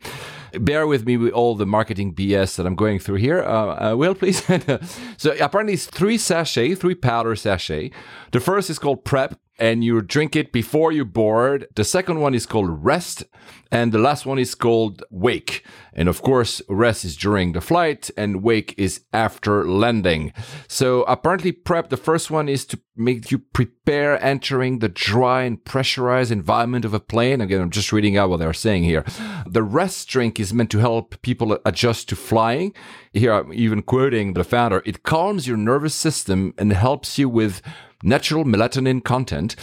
Bear 0.59 0.87
with 0.87 1.05
me 1.05 1.17
with 1.17 1.33
all 1.33 1.55
the 1.55 1.65
marketing 1.65 2.13
BS 2.13 2.55
that 2.55 2.65
I'm 2.65 2.75
going 2.75 2.99
through 2.99 3.15
here. 3.15 3.43
Uh, 3.43 3.91
uh, 3.91 3.95
Will, 3.95 4.15
please. 4.15 4.43
so 5.17 5.35
apparently 5.39 5.73
it's 5.73 5.85
three 5.85 6.17
sachet, 6.17 6.75
three 6.75 6.95
powder 6.95 7.35
sachet. 7.35 7.91
The 8.31 8.39
first 8.39 8.69
is 8.69 8.79
called 8.79 9.05
Prep, 9.05 9.39
and 9.57 9.83
you 9.83 10.01
drink 10.01 10.35
it 10.35 10.51
before 10.51 10.91
you 10.91 11.05
board. 11.05 11.67
The 11.75 11.83
second 11.83 12.19
one 12.19 12.33
is 12.33 12.45
called 12.45 12.83
Rest, 12.83 13.23
and 13.71 13.91
the 13.91 13.99
last 13.99 14.25
one 14.25 14.39
is 14.39 14.55
called 14.55 15.03
Wake. 15.09 15.63
And 15.93 16.09
of 16.09 16.21
course, 16.21 16.61
Rest 16.67 17.05
is 17.05 17.15
during 17.15 17.53
the 17.53 17.61
flight, 17.61 18.11
and 18.17 18.43
Wake 18.43 18.75
is 18.77 19.01
after 19.13 19.65
landing. 19.65 20.33
So 20.67 21.03
apparently, 21.03 21.51
Prep, 21.51 21.89
the 21.89 21.97
first 21.97 22.29
one 22.29 22.49
is 22.49 22.65
to 22.65 22.79
make 22.97 23.31
you 23.31 23.39
prepare 23.39 24.21
entering 24.23 24.79
the 24.79 24.89
dry 24.89 25.43
and 25.43 25.63
pressurized 25.63 26.31
environment 26.31 26.85
of 26.85 26.93
a 26.93 26.99
plane. 26.99 27.41
Again, 27.41 27.61
I'm 27.61 27.69
just 27.69 27.91
reading 27.91 28.17
out 28.17 28.29
what 28.29 28.39
they're 28.39 28.53
saying 28.53 28.83
here. 28.83 29.03
The 29.47 29.63
Rest 29.63 30.07
drink 30.09 30.39
is 30.39 30.53
meant 30.53 30.71
to 30.71 30.79
help 30.79 31.21
people 31.21 31.57
adjust 31.65 32.09
to 32.09 32.15
flying. 32.15 32.73
Here, 33.13 33.33
I'm 33.33 33.53
even 33.53 33.81
quoting 33.81 34.33
the 34.33 34.43
founder. 34.43 34.81
It 34.85 35.03
calms 35.03 35.47
your 35.47 35.57
nervous 35.57 35.95
system 35.95 36.53
and 36.57 36.73
helps 36.73 37.17
you 37.17 37.29
with 37.29 37.61
natural 38.05 38.45
melatonin 38.45 39.03
content. 39.03 39.55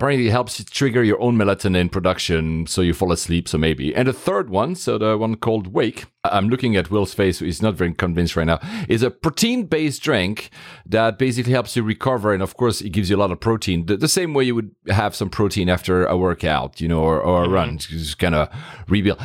Apparently, 0.00 0.28
it 0.28 0.30
helps 0.30 0.58
you 0.58 0.64
trigger 0.64 1.04
your 1.04 1.20
own 1.20 1.36
melatonin 1.36 1.92
production 1.92 2.66
so 2.66 2.80
you 2.80 2.94
fall 2.94 3.12
asleep. 3.12 3.46
So 3.46 3.58
maybe. 3.58 3.94
And 3.94 4.08
the 4.08 4.14
third 4.14 4.48
one, 4.48 4.74
so 4.74 4.96
the 4.96 5.18
one 5.18 5.34
called 5.34 5.74
Wake, 5.74 6.06
I'm 6.24 6.48
looking 6.48 6.74
at 6.74 6.90
Will's 6.90 7.12
face, 7.12 7.40
he's 7.40 7.60
not 7.60 7.74
very 7.74 7.92
convinced 7.92 8.34
right 8.34 8.46
now, 8.46 8.60
is 8.88 9.02
a 9.02 9.10
protein 9.10 9.66
based 9.66 10.02
drink 10.02 10.48
that 10.86 11.18
basically 11.18 11.52
helps 11.52 11.76
you 11.76 11.82
recover. 11.82 12.32
And 12.32 12.42
of 12.42 12.56
course, 12.56 12.80
it 12.80 12.90
gives 12.90 13.10
you 13.10 13.16
a 13.16 13.18
lot 13.18 13.30
of 13.30 13.40
protein, 13.40 13.84
the, 13.84 13.98
the 13.98 14.08
same 14.08 14.32
way 14.32 14.44
you 14.44 14.54
would 14.54 14.74
have 14.88 15.14
some 15.14 15.28
protein 15.28 15.68
after 15.68 16.06
a 16.06 16.16
workout, 16.16 16.80
you 16.80 16.88
know, 16.88 17.00
or, 17.00 17.20
or 17.20 17.42
a 17.42 17.44
mm-hmm. 17.44 17.54
run, 17.54 17.76
just 17.76 18.18
kind 18.18 18.34
of 18.34 18.48
rebuild. 18.88 19.20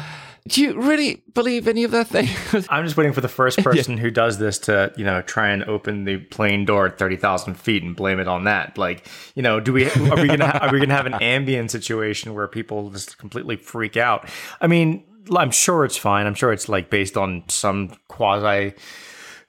Do 0.47 0.61
you 0.61 0.79
really 0.79 1.23
believe 1.33 1.67
any 1.67 1.83
of 1.83 1.91
that 1.91 2.07
thing? 2.07 2.27
I'm 2.69 2.83
just 2.83 2.95
waiting 2.95 3.13
for 3.13 3.21
the 3.21 3.27
first 3.27 3.57
person 3.63 3.97
who 3.97 4.11
does 4.11 4.37
this 4.37 4.59
to, 4.59 4.93
you 4.95 5.03
know, 5.03 5.23
try 5.23 5.49
and 5.49 5.63
open 5.63 6.03
the 6.05 6.17
plane 6.17 6.65
door 6.65 6.85
at 6.85 6.99
thirty 6.99 7.15
thousand 7.15 7.55
feet 7.55 7.81
and 7.81 7.95
blame 7.95 8.19
it 8.19 8.27
on 8.27 8.43
that. 8.43 8.77
Like, 8.77 9.07
you 9.33 9.41
know, 9.41 9.59
do 9.59 9.73
we 9.73 9.89
are 9.89 10.21
we 10.21 10.27
gonna 10.27 10.45
are 10.61 10.71
we 10.71 10.79
gonna 10.79 10.93
have 10.93 11.07
an 11.07 11.15
ambient 11.15 11.71
situation 11.71 12.35
where 12.35 12.47
people 12.47 12.91
just 12.91 13.17
completely 13.17 13.55
freak 13.55 13.97
out? 13.97 14.29
I 14.61 14.67
mean, 14.67 15.03
I'm 15.35 15.49
sure 15.49 15.83
it's 15.83 15.97
fine. 15.97 16.27
I'm 16.27 16.35
sure 16.35 16.53
it's 16.53 16.69
like 16.69 16.91
based 16.91 17.17
on 17.17 17.43
some 17.47 17.97
quasi 18.07 18.73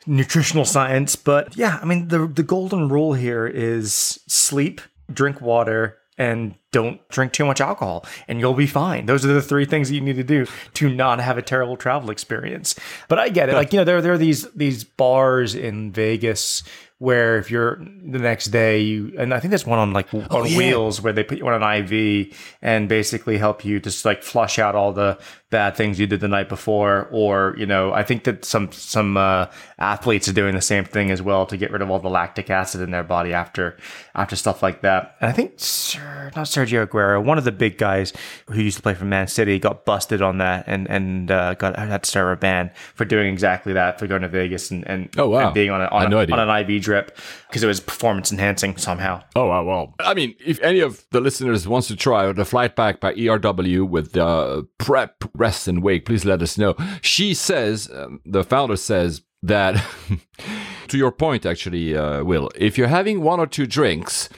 nutritional 0.06 0.64
science, 0.64 1.14
but 1.14 1.56
yeah, 1.58 1.78
I 1.82 1.84
mean, 1.84 2.08
the 2.08 2.26
the 2.26 2.42
golden 2.42 2.88
rule 2.88 3.12
here 3.12 3.46
is 3.46 4.18
sleep, 4.26 4.80
drink 5.12 5.42
water, 5.42 5.98
and 6.16 6.54
don't 6.72 7.06
drink 7.08 7.32
too 7.32 7.44
much 7.44 7.60
alcohol 7.60 8.04
and 8.28 8.40
you'll 8.40 8.54
be 8.54 8.66
fine. 8.66 9.06
Those 9.06 9.24
are 9.24 9.32
the 9.32 9.42
three 9.42 9.64
things 9.64 9.88
that 9.88 9.94
you 9.94 10.00
need 10.00 10.16
to 10.16 10.24
do 10.24 10.46
to 10.74 10.88
not 10.88 11.20
have 11.20 11.38
a 11.38 11.42
terrible 11.42 11.76
travel 11.76 12.10
experience. 12.10 12.74
But 13.08 13.18
I 13.18 13.28
get 13.28 13.48
it. 13.48 13.54
Like, 13.54 13.72
you 13.72 13.78
know, 13.78 13.84
there, 13.84 14.02
there 14.02 14.12
are 14.12 14.18
these 14.18 14.50
these 14.52 14.84
bars 14.84 15.54
in 15.54 15.92
Vegas 15.92 16.62
where 16.98 17.36
if 17.36 17.50
you're 17.50 17.76
the 17.76 18.18
next 18.18 18.46
day 18.46 18.80
you 18.80 19.12
and 19.18 19.34
I 19.34 19.40
think 19.40 19.50
there's 19.50 19.66
one 19.66 19.78
on 19.78 19.92
like 19.92 20.12
on 20.14 20.46
yeah. 20.46 20.56
wheels 20.56 21.02
where 21.02 21.12
they 21.12 21.22
put 21.22 21.36
you 21.36 21.46
on 21.46 21.62
an 21.62 21.84
IV 21.84 22.34
and 22.62 22.88
basically 22.88 23.36
help 23.36 23.66
you 23.66 23.80
just 23.80 24.06
like 24.06 24.22
flush 24.22 24.58
out 24.58 24.74
all 24.74 24.94
the 24.94 25.18
bad 25.50 25.76
things 25.76 26.00
you 26.00 26.06
did 26.06 26.20
the 26.20 26.28
night 26.28 26.48
before 26.48 27.06
or 27.10 27.54
you 27.58 27.66
know 27.66 27.92
I 27.92 28.02
think 28.02 28.24
that 28.24 28.46
some 28.46 28.72
some 28.72 29.18
uh, 29.18 29.46
athletes 29.78 30.26
are 30.28 30.32
doing 30.32 30.54
the 30.54 30.62
same 30.62 30.86
thing 30.86 31.10
as 31.10 31.20
well 31.20 31.44
to 31.46 31.58
get 31.58 31.70
rid 31.70 31.82
of 31.82 31.90
all 31.90 31.98
the 31.98 32.08
lactic 32.08 32.48
acid 32.48 32.80
in 32.80 32.92
their 32.92 33.04
body 33.04 33.34
after 33.34 33.76
after 34.14 34.34
stuff 34.34 34.62
like 34.62 34.80
that 34.80 35.16
and 35.20 35.28
I 35.28 35.32
think 35.32 35.52
Sir, 35.58 36.30
not 36.34 36.48
Sergio 36.56 36.86
Aguero 36.86 37.22
one 37.24 37.38
of 37.38 37.44
the 37.44 37.52
big 37.52 37.78
guys 37.78 38.12
who 38.48 38.60
used 38.60 38.76
to 38.76 38.82
play 38.82 38.94
for 38.94 39.04
Man 39.04 39.26
City 39.28 39.58
got 39.58 39.84
busted 39.84 40.22
on 40.22 40.38
that 40.38 40.64
and 40.66 40.88
and 40.88 41.30
uh, 41.30 41.54
got 41.54 41.76
had 41.78 42.02
to 42.04 42.10
serve 42.10 42.36
a 42.38 42.40
ban 42.40 42.70
for 42.94 43.04
doing 43.04 43.32
exactly 43.32 43.72
that 43.74 43.98
for 43.98 44.06
going 44.06 44.22
to 44.22 44.28
Vegas 44.28 44.70
and 44.70 44.86
and, 44.88 45.08
Oh, 45.18 45.28
wow. 45.28 45.46
and 45.46 45.54
being 45.54 45.70
on, 45.70 45.80
a, 45.82 45.86
on, 45.86 46.10
no 46.10 46.18
a, 46.20 46.26
on 46.30 46.38
an 46.38 46.70
IV 46.70 46.82
drip 46.82 47.16
because 47.48 47.62
it 47.62 47.66
was 47.66 47.80
performance 47.80 48.32
enhancing 48.32 48.76
somehow. 48.76 49.22
Oh, 49.34 49.46
wow, 49.46 49.64
well. 49.64 49.94
I 50.00 50.14
mean, 50.14 50.34
if 50.44 50.60
any 50.62 50.80
of 50.80 51.04
the 51.10 51.20
listeners 51.20 51.66
wants 51.68 51.88
to 51.88 51.96
try 51.96 52.30
the 52.32 52.44
flight 52.44 52.76
pack 52.76 53.00
by 53.00 53.14
ERW 53.14 53.88
with 53.88 54.12
the 54.12 54.66
prep, 54.78 55.24
rest, 55.34 55.68
and 55.68 55.82
wake, 55.82 56.04
please 56.06 56.24
let 56.24 56.42
us 56.42 56.58
know. 56.58 56.74
She 57.02 57.34
says, 57.34 57.88
um, 57.94 58.20
the 58.24 58.44
founder 58.44 58.76
says 58.76 59.22
that, 59.42 59.82
to 60.88 60.98
your 60.98 61.12
point, 61.12 61.46
actually, 61.46 61.96
uh, 61.96 62.24
Will, 62.24 62.50
if 62.56 62.76
you're 62.78 62.88
having 62.88 63.20
one 63.22 63.40
or 63.40 63.46
two 63.46 63.66
drinks, 63.66 64.28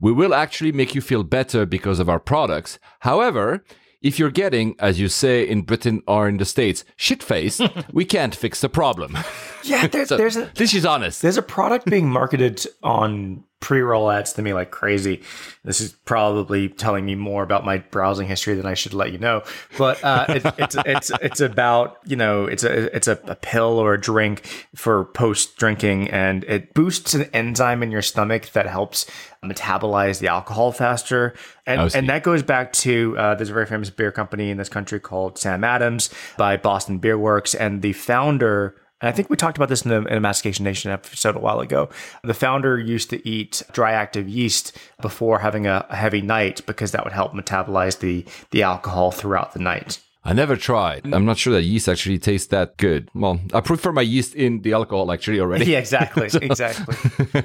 we 0.00 0.12
will 0.12 0.34
actually 0.34 0.72
make 0.72 0.94
you 0.94 1.00
feel 1.00 1.24
better 1.24 1.66
because 1.66 1.98
of 1.98 2.08
our 2.08 2.20
products. 2.20 2.78
However, 3.00 3.64
if 4.00 4.18
you're 4.18 4.30
getting, 4.30 4.76
as 4.78 5.00
you 5.00 5.08
say 5.08 5.42
in 5.46 5.62
Britain 5.62 6.02
or 6.06 6.28
in 6.28 6.36
the 6.36 6.44
States, 6.44 6.84
shit 6.96 7.22
faced, 7.22 7.60
we 7.92 8.04
can't 8.04 8.34
fix 8.34 8.60
the 8.60 8.68
problem. 8.68 9.18
Yeah, 9.64 9.86
there, 9.88 10.06
So, 10.10 10.16
there's 10.16 10.36
a 10.36 10.50
this 10.54 10.72
is 10.74 10.86
honest. 10.86 11.20
there's 11.22 11.36
a 11.36 11.42
product 11.42 11.86
being 11.86 12.08
marketed 12.08 12.64
on 12.82 13.44
pre-roll 13.60 14.10
ads 14.10 14.32
to 14.34 14.42
me 14.42 14.52
like 14.52 14.70
crazy. 14.70 15.22
This 15.64 15.80
is 15.80 15.92
probably 15.92 16.68
telling 16.68 17.04
me 17.04 17.14
more 17.14 17.42
about 17.42 17.64
my 17.64 17.78
browsing 17.78 18.28
history 18.28 18.54
than 18.54 18.66
I 18.66 18.74
should 18.74 18.94
let 18.94 19.12
you 19.12 19.18
know. 19.18 19.42
But 19.76 20.02
uh, 20.04 20.26
it, 20.28 20.46
it's 20.58 20.76
it's 20.86 21.10
it's 21.22 21.40
about 21.40 21.98
you 22.04 22.16
know 22.16 22.46
it's 22.46 22.64
a 22.64 22.94
it's 22.94 23.08
a, 23.08 23.18
a 23.24 23.34
pill 23.34 23.78
or 23.78 23.94
a 23.94 24.00
drink 24.00 24.46
for 24.74 25.06
post 25.06 25.56
drinking, 25.56 26.08
and 26.10 26.44
it 26.44 26.74
boosts 26.74 27.14
an 27.14 27.24
enzyme 27.32 27.82
in 27.82 27.90
your 27.90 28.02
stomach 28.02 28.50
that 28.52 28.66
helps 28.66 29.06
metabolize 29.44 30.20
the 30.20 30.28
alcohol 30.28 30.72
faster. 30.72 31.34
And 31.66 31.94
and 31.94 32.08
that 32.08 32.22
goes 32.22 32.42
back 32.42 32.72
to 32.74 33.16
uh, 33.18 33.34
there's 33.34 33.50
a 33.50 33.54
very 33.54 33.66
famous 33.66 33.90
beer 33.90 34.12
company 34.12 34.50
in 34.50 34.56
this 34.56 34.68
country 34.68 35.00
called 35.00 35.38
Sam 35.38 35.64
Adams 35.64 36.10
by 36.36 36.56
Boston 36.56 36.98
Beer 36.98 37.18
Works, 37.18 37.54
and 37.54 37.82
the 37.82 37.92
founder. 37.92 38.76
And 39.00 39.08
I 39.08 39.12
think 39.12 39.30
we 39.30 39.36
talked 39.36 39.56
about 39.56 39.68
this 39.68 39.84
in 39.84 39.92
a, 39.92 40.00
in 40.00 40.16
a 40.16 40.20
Mastication 40.20 40.64
Nation 40.64 40.90
episode 40.90 41.36
a 41.36 41.40
while 41.40 41.60
ago. 41.60 41.88
The 42.24 42.34
founder 42.34 42.78
used 42.78 43.10
to 43.10 43.28
eat 43.28 43.62
dry 43.72 43.92
active 43.92 44.28
yeast 44.28 44.76
before 45.00 45.38
having 45.38 45.66
a, 45.66 45.86
a 45.88 45.96
heavy 45.96 46.20
night 46.20 46.66
because 46.66 46.90
that 46.92 47.04
would 47.04 47.12
help 47.12 47.32
metabolize 47.32 48.00
the 48.00 48.24
the 48.50 48.62
alcohol 48.62 49.10
throughout 49.12 49.52
the 49.52 49.60
night. 49.60 50.00
I 50.24 50.32
never 50.34 50.56
tried. 50.56 51.06
I'm 51.14 51.24
not 51.24 51.38
sure 51.38 51.54
that 51.54 51.62
yeast 51.62 51.88
actually 51.88 52.18
tastes 52.18 52.48
that 52.48 52.76
good. 52.76 53.08
Well, 53.14 53.40
I 53.54 53.60
prefer 53.60 53.92
my 53.92 54.02
yeast 54.02 54.34
in 54.34 54.60
the 54.60 54.74
alcohol 54.74 55.10
actually 55.12 55.40
already. 55.40 55.64
Yeah, 55.68 55.78
exactly, 55.78 56.28
exactly. 56.42 56.96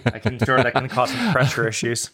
I 0.06 0.20
can 0.20 0.38
sure 0.43 0.62
that 0.62 0.74
can 0.74 0.89
cause 0.89 1.12
some 1.12 1.32
pressure 1.32 1.68
issues. 1.74 2.10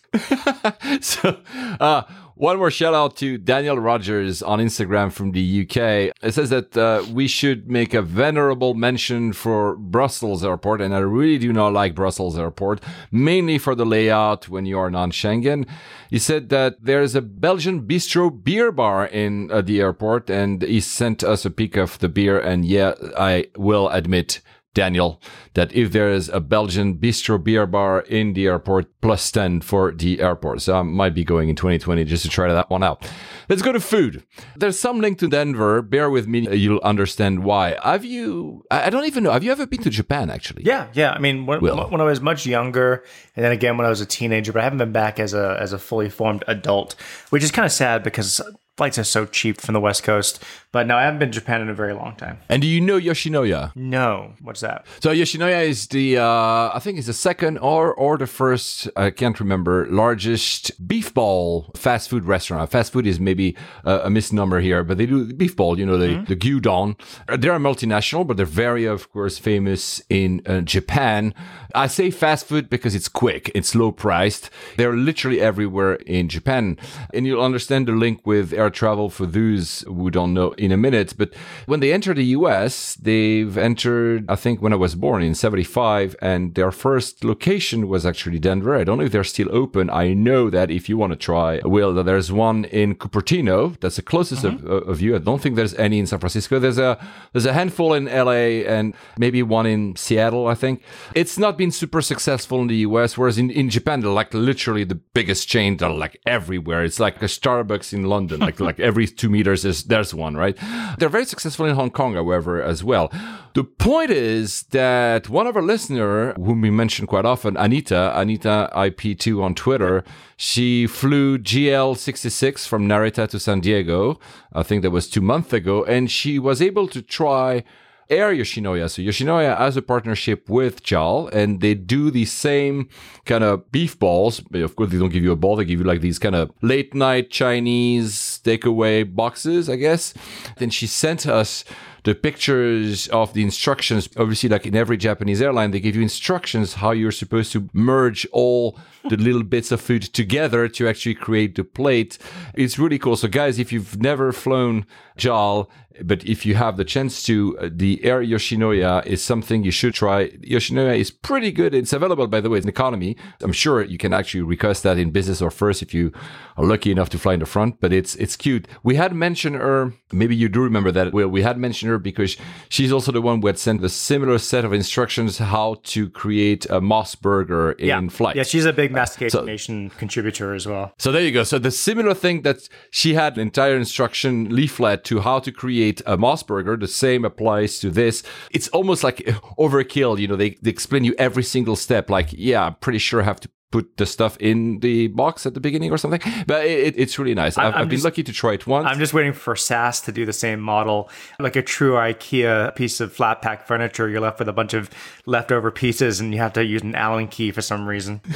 so, 1.02 1.40
uh, 1.80 2.04
one 2.40 2.58
more 2.58 2.72
shout 2.72 2.94
out 2.94 3.18
to 3.18 3.38
Daniel 3.38 3.78
Rogers 3.78 4.42
on 4.42 4.60
Instagram 4.60 5.12
from 5.12 5.34
the 5.34 5.62
UK. 5.62 6.16
It 6.24 6.34
says 6.34 6.50
that 6.52 6.78
uh, 6.78 7.04
we 7.12 7.28
should 7.28 7.70
make 7.70 7.94
a 7.94 8.02
venerable 8.02 8.74
mention 8.76 9.34
for 9.34 9.76
Brussels 9.76 10.42
Airport, 10.42 10.80
and 10.80 10.96
I 10.96 11.00
really 11.00 11.38
do 11.38 11.52
not 11.52 11.74
like 11.74 11.94
Brussels 11.94 12.40
Airport, 12.40 12.82
mainly 13.12 13.58
for 13.58 13.76
the 13.76 13.86
layout 13.86 14.48
when 14.48 14.66
you 14.66 14.80
are 14.80 14.90
non 14.90 15.12
Schengen. 15.12 15.68
He 16.10 16.18
said 16.18 16.48
that 16.48 16.78
there's 16.82 17.14
a 17.14 17.22
Belgian 17.22 17.82
bistro 17.82 18.32
beer 18.32 18.72
bar 18.72 19.06
in 19.06 19.52
uh, 19.52 19.60
the 19.62 19.82
airport, 19.82 20.30
and 20.30 20.62
he 20.62 20.80
sent 20.80 21.26
us 21.26 21.44
a 21.44 21.50
pic 21.50 21.76
of 21.76 22.00
the 22.00 22.08
beer. 22.08 22.40
And 22.40 22.64
yeah, 22.64 22.94
I 23.18 23.48
will 23.58 23.90
admit. 23.90 24.40
Daniel, 24.74 25.22
that 25.56 25.74
if 25.74 25.92
there 25.92 26.10
is 26.12 26.30
a 26.30 26.40
Belgian 26.40 26.96
bistro 26.96 27.44
beer 27.44 27.66
bar 27.66 28.02
in 28.02 28.34
the 28.34 28.46
airport, 28.46 28.88
plus 29.02 29.32
10 29.32 29.62
for 29.62 29.92
the 29.92 30.22
airport. 30.22 30.62
So 30.62 30.78
I 30.78 30.82
might 30.84 31.16
be 31.16 31.24
going 31.24 31.50
in 31.50 31.56
2020 31.56 32.04
just 32.06 32.24
to 32.24 32.30
try 32.30 32.52
that 32.54 32.70
one 32.70 32.84
out. 32.84 33.10
Let's 33.50 33.62
go 33.62 33.72
to 33.72 33.80
food. 33.80 34.24
There's 34.56 34.80
some 34.80 35.02
link 35.02 35.18
to 35.20 35.28
Denver. 35.28 35.82
Bear 35.82 36.10
with 36.10 36.28
me. 36.28 36.56
You'll 36.56 36.82
understand 36.82 37.44
why. 37.44 37.78
Have 37.84 38.06
you, 38.06 38.64
I 38.70 38.90
don't 38.90 39.06
even 39.06 39.24
know. 39.24 39.32
Have 39.32 39.44
you 39.44 39.52
ever 39.52 39.66
been 39.66 39.82
to 39.84 39.90
Japan 39.90 40.30
actually? 40.30 40.64
Yeah, 40.66 40.88
yeah. 40.94 41.12
I 41.12 41.20
mean, 41.20 41.48
when, 41.48 41.62
when 41.62 42.02
I 42.02 42.04
was 42.04 42.22
much 42.22 42.46
younger, 42.46 43.04
and 43.36 43.44
then 43.44 43.52
again 43.52 43.78
when 43.78 43.86
I 43.86 43.90
was 43.90 44.02
a 44.02 44.06
teenager, 44.06 44.54
but 44.54 44.60
I 44.60 44.64
haven't 44.64 44.80
been 44.80 44.92
back 44.92 45.20
as 45.20 45.34
a 45.34 45.58
as 45.60 45.74
a 45.74 45.80
fully 45.80 46.10
formed 46.10 46.44
adult, 46.48 46.96
which 47.30 47.44
is 47.44 47.52
kind 47.52 47.66
of 47.66 47.72
sad 47.72 48.04
because 48.04 48.42
flights 48.80 48.98
are 48.98 49.04
so 49.04 49.26
cheap 49.26 49.60
from 49.60 49.74
the 49.74 49.84
West 49.88 50.04
Coast. 50.04 50.42
But 50.72 50.88
no, 50.88 50.96
I 50.96 51.04
haven't 51.04 51.20
been 51.20 51.32
to 51.32 51.40
Japan 51.42 51.60
in 51.62 51.70
a 51.70 51.74
very 51.74 51.94
long 51.94 52.16
time. 52.16 52.38
And 52.48 52.62
do 52.62 52.68
you 52.68 52.80
know 52.80 52.98
Yoshinoya? 53.00 53.76
No, 53.76 54.34
what's 54.42 54.62
that? 54.62 54.86
So 55.04 55.10
Yoshinoya 55.12 55.68
is 55.68 55.88
the, 55.88 56.18
uh, 56.18 56.78
I 56.78 56.80
think 56.80 56.98
it's 56.98 57.08
the 57.08 57.14
second 57.30 57.58
or 57.58 57.94
or 57.94 58.18
the 58.18 58.28
first, 58.28 58.88
I 58.96 59.10
can't 59.10 59.38
remember, 59.40 59.88
largest 60.04 60.62
beef 60.88 61.14
ball 61.14 61.72
fast 61.76 62.10
food 62.10 62.24
restaurant. 62.26 62.72
Fast 62.72 62.94
food 62.94 63.06
is 63.08 63.20
maybe 63.20 63.48
a, 63.84 63.94
a 64.08 64.10
misnomer 64.10 64.60
here, 64.62 64.84
but 64.84 64.98
they 64.98 65.08
do 65.08 65.34
beef 65.34 65.56
ball. 65.56 65.78
You 65.80 65.86
know, 65.86 65.98
the 65.98 66.12
the 66.32 66.36
gyudon. 66.44 66.96
Uh, 67.28 67.38
They're 67.42 67.56
a 67.56 67.60
multinational, 67.60 68.24
but 68.28 68.38
they're 68.38 68.56
very, 68.68 68.86
of 68.86 69.12
course, 69.12 69.38
famous 69.52 70.02
in 70.10 70.42
uh, 70.46 70.62
Japan. 70.62 71.34
I 71.76 71.88
say 71.88 72.12
fast 72.12 72.46
food 72.50 72.70
because 72.70 72.94
it's 72.96 73.10
quick, 73.10 73.52
it's 73.54 73.76
low 73.76 73.92
priced. 73.92 74.50
They're 74.78 74.96
literally 74.96 75.40
everywhere 75.42 75.96
in 76.06 76.30
Japan, 76.30 76.78
and 77.14 77.26
you'll 77.26 77.44
understand 77.50 77.88
the 77.88 77.92
link 78.06 78.26
with 78.26 78.54
air 78.54 78.69
travel 78.70 79.10
for 79.10 79.26
those 79.26 79.82
who 79.82 80.10
don't 80.10 80.34
know 80.34 80.52
in 80.54 80.72
a 80.72 80.78
minute. 80.78 81.14
But 81.18 81.34
when 81.66 81.80
they 81.80 81.94
enter 81.94 82.14
the 82.14 82.26
US, 82.26 82.96
they've 82.96 83.58
entered, 83.58 84.26
I 84.30 84.36
think, 84.36 84.62
when 84.62 84.74
I 84.74 84.78
was 84.78 84.96
born 84.96 85.22
in 85.24 85.36
75, 85.36 86.16
and 86.22 86.56
their 86.56 86.72
first 86.72 87.24
location 87.24 87.88
was 87.88 88.06
actually 88.06 88.40
Denver. 88.40 88.76
I 88.76 88.84
don't 88.84 88.98
know 88.98 89.06
if 89.06 89.12
they're 89.12 89.24
still 89.24 89.54
open. 89.56 89.90
I 89.90 90.14
know 90.14 90.50
that 90.50 90.72
if 90.72 90.90
you 90.90 90.98
want 90.98 91.14
to 91.14 91.18
try, 91.18 91.60
Will, 91.64 91.94
that 91.94 92.04
there's 92.04 92.32
one 92.32 92.66
in 92.66 92.96
Cupertino. 92.96 93.80
That's 93.80 93.98
the 93.98 94.02
closest 94.02 94.44
of, 94.44 94.54
mm-hmm. 94.56 94.90
of 94.90 95.02
you. 95.02 95.16
I 95.16 95.20
don't 95.20 95.42
think 95.42 95.56
there's 95.56 95.74
any 95.76 96.00
in 96.00 96.08
San 96.08 96.20
Francisco. 96.20 96.60
There's 96.60 96.78
a 96.78 96.98
there's 97.34 97.46
a 97.46 97.54
handful 97.54 97.94
in 97.94 98.06
LA 98.06 98.66
and 98.68 98.94
maybe 99.18 99.44
one 99.44 99.66
in 99.66 99.96
Seattle, 99.96 100.48
I 100.48 100.56
think. 100.56 100.84
It's 101.16 101.38
not 101.38 101.58
been 101.58 101.72
super 101.72 102.02
successful 102.02 102.62
in 102.62 102.68
the 102.68 102.78
US, 102.78 103.18
whereas 103.18 103.38
in, 103.38 103.50
in 103.50 103.70
Japan, 103.70 104.02
they're 104.02 104.12
like 104.12 104.34
literally 104.34 104.84
the 104.84 104.96
biggest 104.96 105.48
chain. 105.48 105.78
They're 105.78 105.90
like 105.90 106.20
everywhere. 106.26 106.84
It's 106.84 107.00
like 107.00 107.22
a 107.22 107.26
Starbucks 107.26 107.94
in 107.94 108.04
London. 108.04 108.40
Like 108.40 108.59
like 108.60 108.80
every 108.80 109.08
two 109.08 109.30
meters 109.30 109.66
is 109.66 109.84
there's 109.84 110.14
one, 110.14 110.36
right? 110.36 110.58
They're 110.98 111.10
very 111.10 111.26
successful 111.26 111.66
in 111.66 111.76
Hong 111.76 111.92
Kong, 111.92 112.16
however, 112.16 112.62
as 112.62 112.84
well. 112.84 113.12
The 113.54 113.64
point 113.64 114.12
is 114.12 114.64
that 114.72 115.30
one 115.30 115.48
of 115.48 115.56
our 115.56 115.62
listener, 115.62 116.34
whom 116.34 116.62
we 116.62 116.70
mention 116.70 117.08
quite 117.08 117.26
often, 117.26 117.58
Anita, 117.58 118.18
Anita 118.18 118.70
IP2 118.74 119.42
on 119.42 119.56
Twitter, 119.56 120.04
she 120.38 120.88
flew 120.88 121.38
GL66 121.38 122.68
from 122.68 122.88
Narita 122.88 123.28
to 123.30 123.40
San 123.40 123.60
Diego. 123.60 124.20
I 124.54 124.64
think 124.64 124.84
that 124.84 124.92
was 124.92 125.10
two 125.10 125.22
months 125.22 125.54
ago, 125.54 125.84
and 125.84 126.10
she 126.12 126.40
was 126.40 126.62
able 126.62 126.88
to 126.88 127.02
try 127.02 127.64
Air 128.10 128.34
Yoshinoya. 128.34 128.90
So 128.90 129.02
Yoshinoya 129.02 129.58
has 129.58 129.78
a 129.78 129.82
partnership 129.82 130.50
with 130.50 130.84
JAL 130.84 131.30
and 131.32 131.62
they 131.62 131.76
do 131.76 132.10
the 132.10 132.26
same 132.26 132.90
kind 133.26 133.44
of 133.44 133.72
beef 133.72 133.98
balls. 134.00 134.42
Of 134.54 134.76
course, 134.76 134.90
they 134.92 134.98
don't 134.98 135.10
give 135.10 135.24
you 135.24 135.32
a 135.32 135.36
ball. 135.36 135.56
They 135.56 135.66
give 135.66 135.80
you 135.80 135.86
like 135.86 136.02
these 136.02 136.20
kind 136.20 136.36
of 136.36 136.52
late 136.62 136.96
night 136.96 137.30
Chinese 137.30 138.42
takeaway 138.44 139.04
boxes, 139.16 139.70
I 139.70 139.76
guess. 139.76 140.14
Then 140.58 140.70
she 140.70 140.88
sent 140.88 141.28
us 141.28 141.64
the 142.10 142.16
pictures 142.16 143.08
of 143.10 143.34
the 143.34 143.44
instructions. 143.44 144.10
Obviously, 144.18 144.50
like 144.50 144.66
in 144.66 144.76
every 144.76 144.98
Japanese 144.98 145.44
airline, 145.44 145.70
they 145.70 145.80
give 145.80 145.96
you 145.96 146.02
instructions 146.02 146.74
how 146.74 146.90
you're 146.90 147.12
supposed 147.12 147.52
to 147.52 147.70
merge 147.72 148.26
all 148.32 148.80
the 149.10 149.16
little 149.16 149.44
bits 149.44 149.72
of 149.72 149.80
food 149.80 150.02
together 150.02 150.68
to 150.68 150.88
actually 150.88 151.14
create 151.14 151.54
the 151.54 151.64
plate. 151.64 152.18
It's 152.56 152.80
really 152.80 152.98
cool. 152.98 153.16
So, 153.16 153.28
guys, 153.28 153.60
if 153.60 153.72
you've 153.72 154.02
never 154.02 154.32
flown 154.32 154.88
JAL, 155.18 155.70
but 156.04 156.24
if 156.26 156.46
you 156.46 156.56
have 156.56 156.78
the 156.78 156.86
chance 156.86 157.24
to, 157.24 157.58
uh, 157.60 157.70
the 157.72 158.04
Air 158.04 158.22
Yoshinoya 158.24 159.06
is 159.06 159.22
something 159.24 159.64
you 159.64 159.72
should 159.72 159.94
try. 159.94 160.30
Yoshinoya 160.30 160.98
is 160.98 161.12
pretty 161.12 161.52
good. 161.52 161.74
It's 161.74 161.94
available, 161.94 162.28
by 162.28 162.42
the 162.42 162.50
way, 162.50 162.60
in 162.60 162.70
economy. 162.70 163.18
I'm 163.42 163.52
sure 163.52 163.84
you 163.84 163.98
can 163.98 164.14
actually 164.14 164.42
request 164.42 164.84
that 164.84 164.98
in 164.98 165.12
business 165.12 165.42
or 165.42 165.52
first 165.52 165.82
if 165.82 165.94
you 165.94 166.12
are 166.58 166.66
lucky 166.66 166.92
enough 166.92 167.10
to 167.10 167.20
fly 167.20 167.34
in 167.34 167.40
the 167.40 167.46
front. 167.46 167.80
But 167.82 167.92
it's 167.94 168.16
it's 168.16 168.36
cute. 168.36 168.68
We 168.84 168.96
had 168.96 169.14
mentioned 169.14 169.56
her. 169.56 169.94
Maybe 170.12 170.36
you 170.36 170.50
do 170.50 170.62
remember 170.62 170.92
that. 170.92 171.14
Well, 171.14 171.28
we 171.28 171.42
had 171.42 171.58
mentioned 171.58 171.90
her 171.92 171.99
because 172.00 172.38
she's 172.70 172.92
also 172.92 173.12
the 173.12 173.22
one 173.22 173.42
who 173.42 173.48
had 173.48 173.60
sent 173.60 173.84
a 173.84 173.90
similar 173.90 174.38
set 174.38 174.66
of 174.66 174.74
instructions 174.74 175.38
how 175.38 175.76
to 175.84 176.10
create 176.10 176.66
a 176.70 176.80
MOS 176.82 177.16
burger 177.16 177.72
in 177.74 177.88
Yeah, 177.88 178.08
flight. 178.10 178.36
yeah. 178.36 178.44
She's 178.44 178.66
a 178.66 178.74
big 178.74 178.92
Mastication 178.92 179.40
So- 179.40 179.46
Nation 179.46 179.90
contributor 179.98 180.54
as 180.54 180.66
well. 180.66 180.94
So 180.98 181.12
there 181.12 181.22
you 181.22 181.32
go. 181.32 181.44
So 181.44 181.60
the 181.60 181.72
similar 181.72 182.14
thing 182.14 182.42
that 182.44 182.68
she 182.92 183.14
had 183.14 183.36
an 183.36 183.42
entire 183.42 183.76
instruction 183.76 184.54
leaflet 184.56 185.04
to 185.06 185.22
how 185.22 185.40
to 185.40 185.52
create 185.52 186.02
a 186.06 186.18
MOS 186.18 186.44
burger, 186.44 186.76
the 186.78 186.88
same 186.88 187.26
applies 187.26 187.80
to 187.80 187.90
this. 187.90 188.24
It's 188.52 188.68
almost 188.70 189.04
like 189.04 189.18
overkill. 189.58 190.18
You 190.20 190.28
know, 190.28 190.36
they, 190.36 190.52
they 190.62 190.70
explain 190.70 191.04
you 191.04 191.14
every 191.18 191.44
single 191.44 191.76
step. 191.76 192.10
Like, 192.10 192.28
yeah, 192.32 192.66
I'm 192.66 192.76
pretty 192.76 193.00
sure 193.00 193.22
I 193.22 193.26
have 193.26 193.40
to 193.42 193.50
put 193.72 193.98
the 193.98 194.06
stuff 194.06 194.36
in 194.38 194.80
the 194.80 195.08
box 195.08 195.46
at 195.46 195.54
the 195.54 195.60
beginning 195.60 195.92
or 195.92 195.98
something. 195.98 196.22
But 196.48 196.66
it, 196.66 196.96
it's 196.98 197.20
really 197.20 197.36
nice. 197.36 197.58
I've, 197.58 197.76
I've 197.76 197.90
been 197.90 198.02
lucky 198.02 198.24
to 198.24 198.34
try 198.34 198.54
it 198.54 198.66
once. 198.66 198.88
I'm 198.88 198.98
just 199.00 199.14
waiting 199.14 199.34
for 199.34 199.56
SAS 199.56 200.02
to 200.02 200.12
do 200.12 200.26
the 200.26 200.34
same 200.34 200.60
model, 200.60 201.10
like 201.40 201.56
a 201.56 201.62
true 201.62 201.94
IKEA 201.94 202.76
piece 202.76 203.00
of 203.00 203.14
flat 203.14 203.42
pack 203.42 203.68
furniture. 203.68 204.10
You're 204.10 204.22
left 204.22 204.40
with 204.40 204.48
a 204.48 204.54
bunch 204.54 204.74
of 204.74 204.90
leftover 205.26 205.72
pieces, 205.72 206.20
and 206.20 206.34
you 206.34 206.40
have 206.40 206.54
to 206.54 206.66
use 206.66 206.82
an 206.82 206.96
Allen 206.96 207.28
key 207.28 207.52
for 207.52 207.62
some 207.62 207.88
reason. 207.88 208.22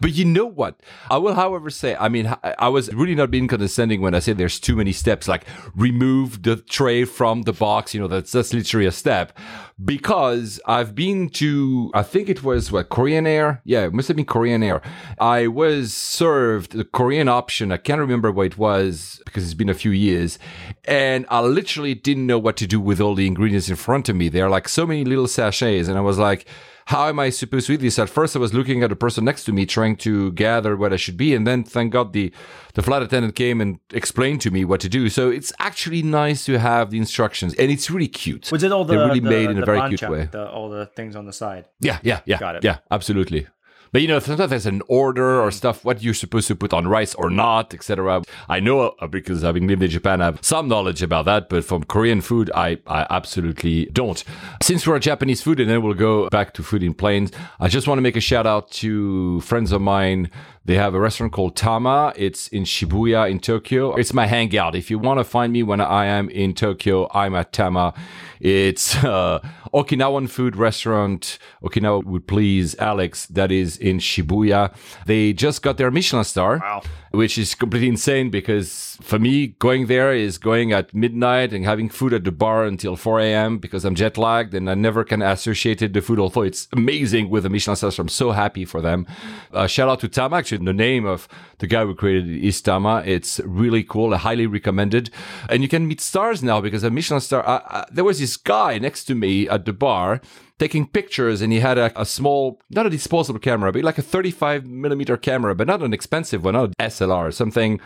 But 0.00 0.12
you 0.12 0.24
know 0.24 0.46
what? 0.46 0.80
I 1.10 1.18
will, 1.18 1.34
however, 1.34 1.70
say, 1.70 1.94
I 1.96 2.08
mean, 2.08 2.26
I 2.42 2.54
I 2.58 2.68
was 2.68 2.92
really 2.94 3.14
not 3.14 3.30
being 3.30 3.48
condescending 3.48 4.00
when 4.00 4.14
I 4.14 4.18
said 4.18 4.38
there's 4.38 4.58
too 4.58 4.76
many 4.76 4.92
steps, 4.92 5.28
like 5.28 5.44
remove 5.76 6.42
the 6.42 6.56
tray 6.56 7.04
from 7.04 7.42
the 7.42 7.52
box. 7.52 7.94
You 7.94 8.00
know, 8.00 8.08
that's, 8.08 8.32
that's 8.32 8.52
literally 8.52 8.86
a 8.86 8.92
step 8.92 9.38
because 9.82 10.60
I've 10.66 10.94
been 10.94 11.28
to, 11.30 11.90
I 11.94 12.02
think 12.02 12.28
it 12.28 12.44
was 12.44 12.70
what, 12.70 12.90
Korean 12.90 13.26
Air? 13.26 13.60
Yeah, 13.64 13.84
it 13.84 13.92
must 13.92 14.08
have 14.08 14.16
been 14.16 14.26
Korean 14.26 14.62
Air. 14.62 14.80
I 15.18 15.48
was 15.48 15.92
served 15.92 16.72
the 16.72 16.84
Korean 16.84 17.28
option. 17.28 17.72
I 17.72 17.76
can't 17.76 18.00
remember 18.00 18.30
what 18.30 18.46
it 18.46 18.58
was 18.58 19.20
because 19.24 19.44
it's 19.44 19.54
been 19.54 19.68
a 19.68 19.74
few 19.74 19.90
years. 19.90 20.38
And 20.84 21.26
I 21.28 21.40
literally 21.40 21.94
didn't 21.94 22.26
know 22.26 22.38
what 22.38 22.56
to 22.58 22.66
do 22.66 22.80
with 22.80 23.00
all 23.00 23.14
the 23.14 23.26
ingredients 23.26 23.68
in 23.68 23.76
front 23.76 24.08
of 24.08 24.14
me. 24.14 24.28
There 24.28 24.46
are 24.46 24.50
like 24.50 24.68
so 24.68 24.86
many 24.86 25.04
little 25.04 25.26
sachets. 25.26 25.88
And 25.88 25.98
I 25.98 26.02
was 26.02 26.18
like, 26.18 26.46
how 26.86 27.08
am 27.08 27.18
I 27.18 27.30
supposed 27.30 27.66
to 27.68 27.72
eat 27.72 27.80
this? 27.80 27.98
At 27.98 28.10
first, 28.10 28.36
I 28.36 28.38
was 28.38 28.52
looking 28.52 28.82
at 28.82 28.90
the 28.90 28.96
person 28.96 29.24
next 29.24 29.44
to 29.44 29.52
me, 29.52 29.64
trying 29.66 29.96
to 29.98 30.32
gather 30.32 30.76
what 30.76 30.92
I 30.92 30.96
should 30.96 31.16
be, 31.16 31.34
and 31.34 31.46
then 31.46 31.64
thank 31.64 31.92
God 31.92 32.12
the 32.12 32.32
the 32.74 32.82
flight 32.82 33.02
attendant 33.02 33.34
came 33.36 33.60
and 33.60 33.78
explained 33.92 34.40
to 34.42 34.50
me 34.50 34.64
what 34.64 34.80
to 34.80 34.88
do. 34.88 35.08
So 35.08 35.30
it's 35.30 35.52
actually 35.58 36.02
nice 36.02 36.44
to 36.46 36.58
have 36.58 36.90
the 36.90 36.98
instructions, 36.98 37.54
and 37.54 37.70
it's 37.70 37.90
really 37.90 38.08
cute. 38.08 38.50
Was 38.52 38.62
it 38.62 38.72
all 38.72 38.84
the 38.84 38.94
They're 38.96 39.06
really 39.06 39.20
the- 39.20 39.30
made 39.30 39.50
in 39.50 39.58
a 39.62 39.64
very 39.64 39.78
bancha, 39.78 39.96
cute 39.98 40.10
way. 40.10 40.28
the- 40.30 40.48
all 40.48 40.68
the 40.68 40.86
things 40.86 41.16
on 41.16 41.26
the 41.26 41.32
side? 41.32 41.64
Yeah, 41.80 41.98
yeah, 42.02 42.20
yeah. 42.26 42.38
Got 42.38 42.56
it. 42.56 42.64
Yeah, 42.64 42.78
absolutely. 42.90 43.46
But 43.94 44.02
you 44.02 44.08
know, 44.08 44.18
sometimes 44.18 44.50
there's 44.50 44.66
an 44.66 44.82
order 44.88 45.40
or 45.40 45.52
stuff 45.52 45.84
what 45.84 46.02
you're 46.02 46.14
supposed 46.14 46.48
to 46.48 46.56
put 46.56 46.72
on 46.72 46.88
rice 46.88 47.14
or 47.14 47.30
not, 47.30 47.72
etc. 47.72 48.24
I 48.48 48.58
know 48.58 48.96
uh, 48.98 49.06
because 49.06 49.42
having 49.42 49.68
lived 49.68 49.84
in 49.84 49.88
Japan, 49.88 50.20
I 50.20 50.24
have 50.24 50.40
some 50.42 50.66
knowledge 50.66 51.00
about 51.00 51.26
that. 51.26 51.48
But 51.48 51.64
from 51.64 51.84
Korean 51.84 52.20
food, 52.20 52.50
I, 52.56 52.78
I 52.88 53.06
absolutely 53.08 53.86
don't. 53.92 54.24
Since 54.60 54.84
we're 54.84 54.98
Japanese 54.98 55.42
food, 55.42 55.60
and 55.60 55.70
then 55.70 55.80
we'll 55.80 55.94
go 55.94 56.28
back 56.28 56.54
to 56.54 56.64
food 56.64 56.82
in 56.82 56.92
planes. 56.92 57.30
I 57.60 57.68
just 57.68 57.86
want 57.86 57.98
to 57.98 58.02
make 58.02 58.16
a 58.16 58.20
shout 58.20 58.48
out 58.48 58.68
to 58.82 59.40
friends 59.42 59.70
of 59.70 59.80
mine. 59.80 60.28
They 60.64 60.74
have 60.74 60.94
a 60.94 60.98
restaurant 60.98 61.32
called 61.32 61.54
Tama. 61.54 62.14
It's 62.16 62.48
in 62.48 62.64
Shibuya 62.64 63.30
in 63.30 63.38
Tokyo. 63.38 63.94
It's 63.94 64.12
my 64.12 64.26
hangout. 64.26 64.74
If 64.74 64.90
you 64.90 64.98
want 64.98 65.20
to 65.20 65.24
find 65.24 65.52
me 65.52 65.62
when 65.62 65.80
I 65.80 66.06
am 66.06 66.30
in 66.30 66.54
Tokyo, 66.54 67.08
I'm 67.12 67.36
at 67.36 67.52
Tama. 67.52 67.94
It's 68.40 68.96
uh, 69.04 69.46
Okinawan 69.74 70.28
food 70.30 70.54
restaurant. 70.56 71.38
Okinawa 71.62 72.04
would 72.04 72.26
please 72.28 72.76
Alex. 72.78 73.26
That 73.26 73.50
is 73.50 73.76
in 73.76 73.98
Shibuya. 73.98 74.72
They 75.06 75.32
just 75.32 75.62
got 75.62 75.76
their 75.78 75.90
Michelin 75.90 76.24
star, 76.24 76.58
Wow. 76.58 76.82
which 77.10 77.36
is 77.36 77.54
completely 77.56 77.88
insane 77.88 78.30
because 78.30 78.93
for 79.04 79.18
me, 79.18 79.48
going 79.48 79.86
there 79.86 80.14
is 80.14 80.38
going 80.38 80.72
at 80.72 80.94
midnight 80.94 81.52
and 81.52 81.64
having 81.64 81.90
food 81.90 82.14
at 82.14 82.24
the 82.24 82.32
bar 82.32 82.64
until 82.64 82.96
4 82.96 83.20
a.m. 83.20 83.58
because 83.58 83.84
I'm 83.84 83.94
jet 83.94 84.16
lagged 84.16 84.54
and 84.54 84.68
I 84.70 84.74
never 84.74 85.04
can 85.04 85.20
associate 85.20 85.82
it 85.82 85.92
the 85.92 86.00
food. 86.00 86.18
Although 86.18 86.42
it's 86.42 86.68
amazing 86.72 87.28
with 87.28 87.42
the 87.42 87.50
Michelin 87.50 87.76
stars. 87.76 87.98
I'm 87.98 88.08
so 88.08 88.30
happy 88.30 88.64
for 88.64 88.80
them. 88.80 89.06
Uh, 89.52 89.66
shout 89.66 89.90
out 89.90 90.00
to 90.00 90.08
Tama. 90.08 90.36
Actually, 90.36 90.64
the 90.64 90.72
name 90.72 91.04
of 91.04 91.28
the 91.58 91.66
guy 91.66 91.84
who 91.84 91.94
created 91.94 92.30
it 92.30 92.42
is 92.42 92.62
Tama. 92.62 93.02
It's 93.04 93.40
really 93.44 93.84
cool. 93.84 94.14
I 94.14 94.16
highly 94.16 94.46
recommended. 94.46 95.10
And 95.50 95.62
you 95.62 95.68
can 95.68 95.86
meet 95.86 96.00
stars 96.00 96.42
now 96.42 96.62
because 96.62 96.82
a 96.82 96.90
Michelin 96.90 97.20
star. 97.20 97.46
Uh, 97.46 97.60
uh, 97.68 97.84
there 97.92 98.04
was 98.04 98.20
this 98.20 98.38
guy 98.38 98.78
next 98.78 99.04
to 99.04 99.14
me 99.14 99.46
at 99.48 99.66
the 99.66 99.74
bar 99.74 100.22
taking 100.64 100.86
pictures 100.86 101.42
and 101.42 101.52
he 101.52 101.60
had 101.60 101.76
a, 101.76 101.88
a 102.00 102.06
small 102.06 102.58
not 102.70 102.86
a 102.86 102.90
disposable 102.98 103.38
camera 103.38 103.70
but 103.70 103.84
like 103.84 103.98
a 103.98 104.02
35 104.02 104.64
millimeter 104.66 105.16
camera 105.28 105.54
but 105.54 105.66
not 105.66 105.82
an 105.82 105.92
expensive 105.92 106.42
one 106.42 106.54
not 106.54 106.70
an 106.78 106.90
slr 106.92 107.28
something 107.42 107.78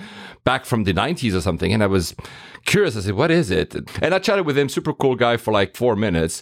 back 0.45 0.65
from 0.65 0.85
the 0.85 0.95
90s 0.95 1.35
or 1.37 1.41
something. 1.41 1.73
And 1.75 1.83
i 1.83 1.89
was 1.97 2.15
curious. 2.65 2.97
I 2.97 3.01
said 3.01 3.15
what 3.15 3.33
is 3.41 3.51
it? 3.51 3.75
And 4.01 4.15
i 4.15 4.19
chatted 4.21 4.47
with 4.47 4.57
him 4.57 4.69
super 4.69 4.95
cool 5.03 5.17
guy 5.17 5.37
for 5.37 5.53
like 5.61 5.77
four 5.83 5.97
minutes 5.97 6.35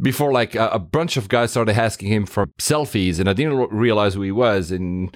before 0.00 0.32
like 0.32 0.54
a, 0.54 0.68
a 0.68 0.78
bunch 0.78 1.18
of 1.18 1.28
guys 1.28 1.50
started 1.50 1.76
asking 1.86 2.08
him 2.08 2.24
for 2.24 2.46
selfies. 2.70 3.20
And 3.20 3.28
i 3.28 3.34
didn't 3.34 3.58
re- 3.62 3.72
realize 3.86 4.14
who 4.14 4.22
he 4.22 4.32
was 4.32 4.70
and 4.70 5.14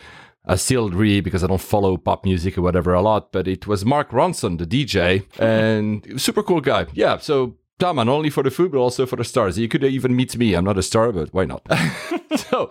I 0.49 0.57
still 0.57 0.91
really 0.91 1.23
because 1.23 1.43
I 1.43 1.49
don't 1.49 1.67
follow 1.75 1.97
pop 1.97 2.25
music 2.25 2.57
or 2.59 2.63
whatever 2.63 2.93
a 2.95 3.03
lot, 3.11 3.33
but 3.33 3.49
it 3.49 3.67
was 3.67 3.85
Mark 3.85 4.11
Ronson, 4.11 4.59
the 4.59 4.67
DJ, 4.75 5.25
and 5.41 6.21
super 6.21 6.43
cool 6.45 6.61
guy. 6.61 6.87
Yeah, 6.93 7.19
so 7.19 7.57
Not 7.79 8.09
only 8.09 8.31
for 8.31 8.43
the 8.43 8.51
food 8.51 8.73
but 8.73 8.79
also 8.79 9.07
for 9.07 9.17
the 9.17 9.25
stars. 9.25 9.59
You 9.59 9.69
could 9.69 9.85
even 9.85 10.17
meet 10.17 10.37
me. 10.37 10.55
I'm 10.55 10.65
not 10.65 10.79
a 10.79 10.83
star, 10.83 11.13
but 11.13 11.33
why 11.33 11.45
not? 11.45 11.63
so. 12.37 12.71